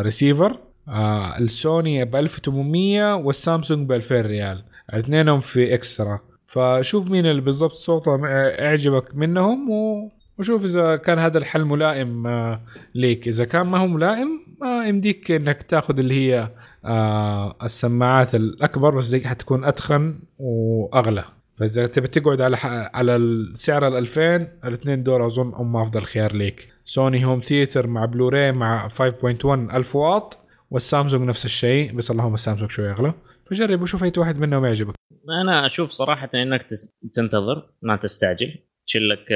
receiver 0.00 0.58
السوني 1.40 2.04
ب 2.04 2.16
1800 2.16 3.14
والسامسونج 3.14 3.88
ب 3.88 3.92
2000 3.92 4.20
ريال. 4.20 4.64
الاثنينهم 4.92 5.40
في 5.40 5.74
eXtra. 5.74 6.20
فشوف 6.46 7.10
مين 7.10 7.26
اللي 7.26 7.40
بالضبط 7.40 7.72
صوته 7.72 8.20
اعجبك 8.24 9.14
منهم 9.14 9.70
و... 9.70 10.10
وشوف 10.38 10.64
إذا 10.64 10.96
كان 10.96 11.18
هذا 11.18 11.38
الحل 11.38 11.64
ملائم 11.64 12.26
آه 12.26 12.60
ليك. 12.94 13.28
إذا 13.28 13.44
كان 13.44 13.66
ما 13.66 13.78
هو 13.78 13.86
ملائم 13.86 14.28
آه 14.62 14.84
يمديك 14.84 15.30
إنك 15.30 15.62
تاخذ 15.62 15.98
اللي 15.98 16.14
هي 16.14 16.48
السماعات 17.64 18.34
الأكبر 18.34 18.96
بس 18.96 19.04
زي 19.04 19.20
حتكون 19.24 19.64
أتخن 19.64 20.18
وأغلى. 20.38 21.24
فإذا 21.58 21.86
تبي 21.86 22.08
تقعد 22.08 22.40
على. 22.40 22.56
على 22.94 23.16
السعر 23.16 23.88
ال 23.88 23.96
2000 23.96 24.48
الاثنين 24.64 25.02
دول 25.02 25.22
أظن 25.22 25.52
هم 25.54 25.76
أفضل 25.76 26.02
خيار 26.02 26.32
ليك. 26.32 26.68
Sony 26.84 27.24
home 27.24 27.40
theater 27.40 27.86
مع 27.86 28.04
بلوراي 28.04 28.52
مع 28.52 28.88
5.1 28.88 29.74
1000 29.74 29.96
واط 29.96 30.38
والسامسونج 30.70 31.28
نفس 31.28 31.44
الشيء 31.44 31.92
بس 31.92 32.10
اللهم 32.10 32.34
السامسونج 32.34 32.70
شوي 32.70 32.90
أغلى. 32.90 33.14
فجرب 33.50 33.82
وشوف 33.82 34.04
أي 34.04 34.12
واحد 34.16 34.38
منهم 34.38 34.64
يعجبك. 34.64 34.94
أنا 35.42 35.66
أشوف 35.66 35.90
صراحة 35.90 36.30
إنك 36.34 36.66
تنتظر 37.14 37.70
ما 37.82 37.96
تستعجل. 37.96 38.54
تشيل 38.86 39.08
لك 39.08 39.26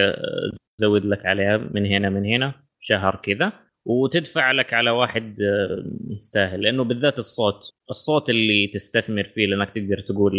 تزود 0.79 1.05
لك 1.05 1.27
عليها 1.27 1.57
من 1.57 1.87
هنا 1.87 2.11
من 2.11 2.25
هنا 2.25 2.55
شهر 2.81 3.21
كذا. 3.25 3.53
وتدفع 3.85 4.53
لك 4.53 4.75
على 4.75 4.91
واحد 4.91 5.37
آه، 5.41 5.85
يستاهل. 6.11 6.63
لأنه 6.63 6.85
بالذات 6.85 7.19
الصوت 7.19 7.61
الصوت 7.91 8.31
اللي 8.31 8.71
تستثمر 8.75 9.25
فيه 9.35 9.47
لأنك 9.47 9.71
تقدر 9.75 10.01
تقول 10.01 10.33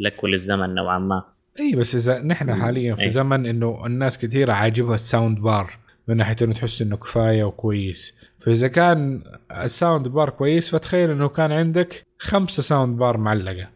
لك 0.00 0.24
وللزمن 0.24 0.74
نوعا 0.74 0.98
ما 0.98 1.24
إي 1.60 1.76
بس 1.76 1.94
إذا 1.94 2.22
نحن. 2.22 2.54
حاليا 2.54 2.94
في 2.94 3.02
أي. 3.02 3.08
زمن 3.08 3.46
إنه 3.46 3.86
الناس 3.86 4.18
كثيرة 4.18 4.52
عاجبها 4.52 4.94
ال 4.94 5.02
sound 5.02 5.40
bar 5.40 5.78
من 6.08 6.16
ناحية 6.16 6.36
إنه 6.42 6.52
تحس 6.52 6.82
إنه 6.82 6.96
كفاية 6.96 7.44
وكويس 7.44 8.18
فإذا 8.38 8.68
كان 8.68 9.22
ال 9.62 9.70
sound 9.70 10.08
bar 10.08 10.30
كويس 10.30 10.70
فتخيل 10.70 11.10
إنه 11.10 11.28
كان 11.28 11.52
عندك 11.52 12.02
خمسة 12.18 12.62
sound 12.62 12.98
bar 12.98 13.16
معلقة 13.16 13.68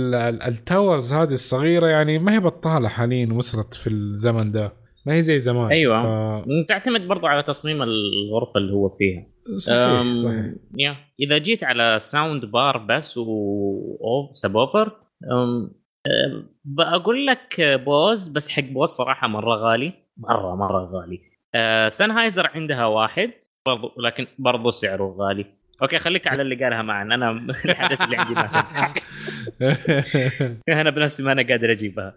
فال 0.00 0.28
towers 0.28 1.12
هذه 1.12 1.32
الصغيرة 1.32 1.86
يعني 1.86 2.18
ما 2.18 2.32
هي 2.34 2.40
بطالة 2.40 2.88
حاليا 2.88 3.32
وصلت 3.32 3.74
في 3.74 3.86
الزمن 3.90 4.52
ده 4.52 4.72
ما 5.06 5.14
هي 5.14 5.22
زي 5.22 5.38
زمان 5.38 5.70
أيوة. 5.70 6.02
ف... 6.02 6.44
تعتمد 6.68 7.08
برضو 7.08 7.26
على 7.26 7.42
تصميم 7.42 7.82
الغرفة 7.82 8.52
اللي 8.56 8.72
هو 8.72 8.88
فيها 8.88 9.26
صحيح 9.56 10.14
صحيح. 10.16 10.52
yeah 10.78 10.96
إذا 11.20 11.38
جيت 11.38 11.64
على 11.64 11.98
sound 11.98 12.44
bar 12.44 12.78
بس 12.78 13.18
و 13.18 14.30
subwoofer 14.32 14.92
بقول 16.64 17.26
لك 17.26 17.60
Bose 17.60 18.28
بس 18.28 18.48
حق 18.48 18.62
Bose 18.62 18.88
صراحة 18.88 19.28
مرة 19.28 19.54
غالي 19.54 19.92
مرة 20.16 20.54
مرة 20.56 20.84
غالي. 20.92 21.20
أه، 21.54 21.88
Sennheiser 21.88 22.46
عندها 22.54 22.86
واحد 22.86 23.30
برضو 23.66 23.92
لكن 23.98 24.26
برضو 24.38 24.70
سعره 24.70 25.16
غالي. 25.18 25.46
okay 25.82 25.98
خليك 25.98 26.26
على 26.26 26.42
اللي 26.42 26.64
قالها 26.64 26.82
معا 26.82 27.02
أنا 27.02 27.30
الحاجات 27.64 28.00
اللي 28.00 28.16
عندي 28.16 28.34
ما 28.34 28.94
أنا 30.80 30.90
بنفسي 30.90 31.22
ما 31.22 31.32
أنا 31.32 31.42
قادر 31.48 31.72
أجيبها. 31.72 32.14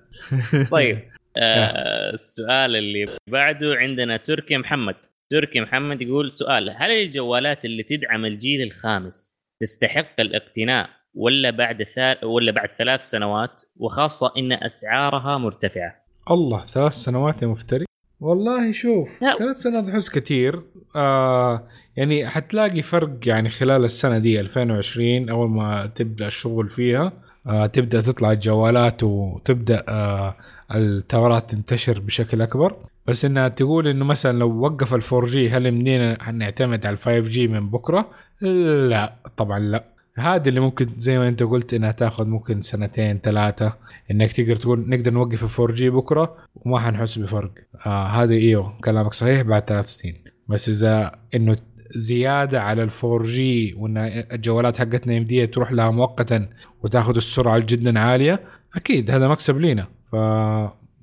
طيب 0.71 0.99
آه 1.37 2.09
السؤال 2.13 2.75
اللي 2.75 3.05
بعده 3.27 3.75
عندنا 3.75 4.17
تركي 4.17 4.57
محمد. 4.57 4.95
تركي 5.29 5.61
محمد 5.61 6.01
يقول 6.01 6.31
سؤال 6.31 6.69
هل 6.69 6.91
الجوالات 6.91 7.65
اللي 7.65 7.83
تدعم 7.83 8.25
الجيل 8.25 8.61
الخامس 8.61 9.39
تستحق 9.61 10.19
الاقتناء 10.19 10.89
ولا 11.13 11.49
بعد 11.49 11.83
ثال... 11.83 12.25
ولا 12.25 12.51
بعد 12.51 12.69
ثلاث 12.77 13.03
سنوات؟ 13.03 13.61
وخاصة 13.77 14.31
إن 14.37 14.51
أسعارها 14.51 15.37
مرتفعة. 15.37 15.95
الله 16.31 16.65
ثلاث 16.65 16.93
سنوات 16.93 17.41
يا 17.41 17.47
مفتري. 17.47 17.85
والله 18.19 18.71
شوف 18.71 19.09
لا. 19.21 19.37
ثلاث 19.39 19.57
سنوات 19.57 19.89
احس 19.89 20.09
كثير. 20.09 20.61
آه 20.95 21.67
يعني 21.97 22.27
حتلاقي 22.27 22.81
فرق 22.81 23.17
يعني 23.25 23.49
خلال 23.49 23.83
السنة 23.83 24.17
دي 24.17 24.39
2020 24.39 25.29
أول 25.29 25.49
ما 25.49 25.85
تبدأ 25.95 26.27
الشغل 26.27 26.69
فيها 26.69 27.13
آه 27.47 27.65
تبدأ 27.65 28.01
تطلع 28.01 28.31
الجوالات 28.31 29.03
وتبدأ 29.03 29.85
آه 29.89 30.35
التاورات 30.75 31.51
تنتشر 31.51 31.99
بشكل 31.99 32.41
أكبر. 32.41 32.75
بس 33.07 33.25
إنها 33.25 33.47
تقول 33.47 33.87
إنه 33.87 34.05
مثلا 34.05 34.37
لو 34.37 34.59
وقف 34.59 34.93
ال 34.93 35.01
4G 35.13 35.49
هل 35.49 35.65
يمدينا 35.65 36.31
نعتمد 36.31 36.85
على 36.85 36.93
ال 36.93 36.97
5G 36.99 37.47
من 37.47 37.69
بكرة؟ 37.69 38.09
لا 38.41 39.15
طبعا 39.37 39.59
لا. 39.59 39.85
هذه 40.15 40.49
اللي 40.49 40.59
ممكن 40.59 40.89
زي 40.97 41.17
ما 41.17 41.27
أنت 41.27 41.43
قلت 41.43 41.73
إنها 41.73 41.91
تاخذ 41.91 42.27
ممكن 42.27 42.61
سنتين 42.61 43.19
ثلاثة 43.23 43.73
إنك 44.11 44.31
تقدر 44.31 44.55
تقول 44.55 44.89
نقدر 44.89 45.11
نوقف 45.11 45.59
ال 45.59 45.63
4G 45.63 45.89
بكرة 45.89 46.37
وما 46.55 46.79
حنحس 46.79 47.19
بفرق. 47.19 47.51
آه 47.85 48.07
هذا 48.07 48.33
إيوه 48.33 48.79
كلامك 48.83 49.13
صحيح 49.13 49.41
بعد 49.41 49.63
ثلاث 49.63 49.87
سنين. 49.87 50.23
بس 50.47 50.69
إذا 50.69 51.19
إنه 51.35 51.57
زيادة 51.95 52.61
على 52.61 52.83
ال 52.83 52.89
4G 53.03 53.73
وإن 53.73 53.97
الجوالات 54.31 54.77
حقتنا 54.77 55.13
يمديها 55.13 55.45
تروح 55.45 55.71
لها 55.71 55.91
مؤقتا 55.91 56.49
وتاخذ 56.83 57.15
السرعة 57.15 57.59
جدا 57.59 57.99
عالية 57.99 58.39
أكيد 58.75 59.11
هذا 59.11 59.27
مكسب 59.27 59.57
لينا. 59.59 59.87
ف 60.11 60.15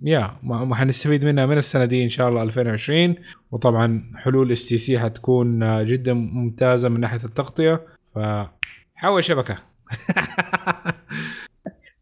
yeah 0.03 0.37
ما 0.43 0.75
حنستفيد 0.75 1.25
منها 1.25 1.47
من 1.47 1.59
السنة 1.59 1.85
دي 1.85 2.05
إن 2.05 2.09
شاء 2.09 2.29
الله 2.29 2.43
2020 2.43 3.15
وطبعا 3.51 4.13
حلول 4.17 4.53
STC 4.53 4.99
حتكون 4.99 5.63
آه، 5.63 5.83
جدا 5.83 6.13
ممتازة 6.13 6.89
من 6.89 7.01
ناحية 7.01 7.25
التغطية. 7.25 7.87
فحول 8.15 9.25
شبكة. 9.25 9.59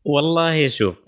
والله 0.05 0.69
شوف 0.69 1.03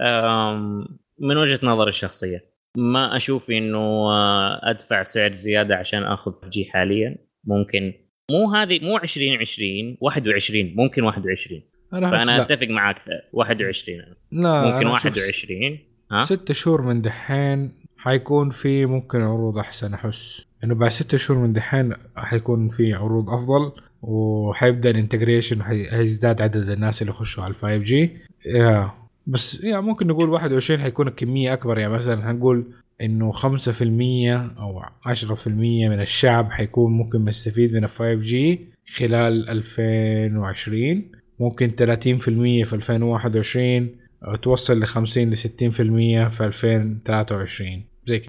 من 1.19 1.37
وجهة 1.37 1.61
نظري 1.63 1.89
الشخصية 1.89 2.45
ما 2.77 3.17
أشوف 3.17 3.51
إنه 3.51 3.79
آه، 3.79 4.61
أدفع 4.63 5.03
سعر 5.03 5.35
زيادة 5.35 5.77
عشان 5.77 6.03
آخذ 6.03 6.33
جي 6.49 6.65
حاليا. 6.65 7.17
ممكن 7.45 7.93
مو 8.31 8.55
هذه 8.55 8.85
مو 8.85 8.97
2020 8.97 9.97
21 10.01 10.75
ممكن 10.77 11.03
21 11.03 11.63
انا 11.93 12.11
فأنا 12.11 12.31
لا. 12.31 12.43
أتفق 12.43 12.67
معك 12.69 12.97
21 13.33 14.01
أنا. 14.01 14.15
لا 14.33 14.65
ممكن 14.65 14.87
أنا 14.87 14.97
أشوف 14.97 15.17
21 15.17 15.79
ها؟ 16.13 16.25
ست 16.25 16.53
شهور 16.53 16.83
من 16.83 17.03
دحين 17.03 17.71
حيكون 17.97 18.51
في 18.51 18.87
ممكن 18.87 19.21
عروض 19.21 19.59
أحسن 19.59 19.95
أحس. 19.95 20.47
إنه 20.65 20.75
بعد 20.75 20.91
ست 20.91 21.17
شهور 21.17 21.41
من 21.41 21.53
دحين 21.53 21.93
حيكون 22.17 22.69
في 22.69 22.95
عروض 22.95 23.31
أفضل 23.31 23.73
وحيبدأ 24.03 24.91
ال 24.91 24.97
integration 24.97 25.63
حيزداد 25.63 26.43
عدد 26.43 26.71
الناس 26.71 27.03
اللي 27.03 27.13
يخشوا 27.13 27.45
على 27.45 27.55
5G. 27.55 28.11
yeah 28.47 28.91
بس 29.27 29.65
yeah 29.65 29.81
ممكن 29.81 30.07
نقول 30.07 30.31
21 30.31 30.81
حيكون 30.81 31.09
الكمية 31.09 31.53
أكبر. 31.53 31.79
يعني 31.79 31.93
مثلا 31.93 32.31
هنقول 32.31 32.65
إنه 33.01 33.33
5% 33.33 33.39
أو 34.59 34.83
10% 35.03 35.47
من 35.89 36.01
الشعب 36.01 36.51
حيكون 36.51 36.93
ممكن 36.93 37.21
مستفيد 37.21 37.73
من 37.73 37.85
ال 37.85 37.89
5G 37.89 38.61
خلال 38.97 39.49
2020 39.51 41.03
ممكن 41.41 41.71
30% 41.71 42.65
في 42.65 42.73
2021 42.73 43.97
أو 44.29 44.37
توصل 44.37 44.81
ل 44.81 44.85
50 44.85 45.31
ل 45.31 45.37
60% 45.37 46.29
في 46.29 46.45
2023 46.45 47.85
زي 48.05 48.19
كده. 48.19 48.29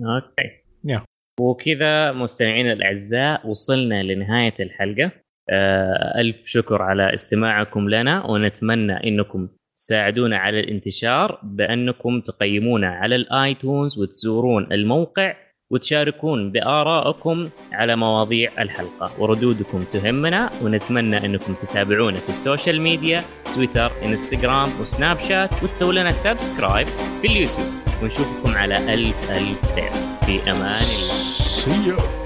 okay. 0.00 0.62
yeah. 0.84 1.02
وكذا 1.40 2.12
مستمعينا 2.12 2.72
الأعزاء 2.72 3.48
وصلنا 3.48 4.02
لنهاية 4.02 4.54
الحلقة. 4.60 5.10
آه، 5.50 6.20
ألف 6.20 6.36
شكر 6.44 6.82
على 6.82 7.14
استماعكم 7.14 7.88
لنا 7.88 8.26
ونتمنى 8.26 8.92
إنكم 8.92 9.48
تساعدونا 9.76 10.38
على 10.38 10.60
الانتشار 10.60 11.40
بأنكم 11.42 12.20
تقيمونا 12.20 12.88
على 12.88 13.16
ال 13.16 13.28
iTunes 13.28 13.98
وتزورون 13.98 14.72
الموقع. 14.72 15.34
وتشاركون 15.70 16.52
بارائكم 16.52 17.48
على 17.72 17.96
مواضيع 17.96 18.50
الحلقة. 18.58 19.10
وردودكم 19.18 19.84
تهمنا 19.92 20.50
ونتمنى 20.62 21.26
أنكم 21.26 21.54
تتابعونا 21.62 22.16
في 22.16 22.28
ال 22.28 22.35
social 22.35 22.80
media 22.80 23.24
تويتر 23.54 23.92
إنستغرام 24.06 24.68
وسناب 24.80 25.20
شات 25.20 25.62
وتسووا 25.62 25.92
لنا 25.92 26.10
subscribe 26.10 26.86
في 27.22 27.26
اليوتيوب. 27.26 27.68
ونشوفكم 28.02 28.54
على 28.54 28.74
ألف 28.94 29.30
ألف 29.30 29.74
خير 29.74 29.90
في 30.26 30.50
أمان 30.50 30.82
الله. 30.82 32.25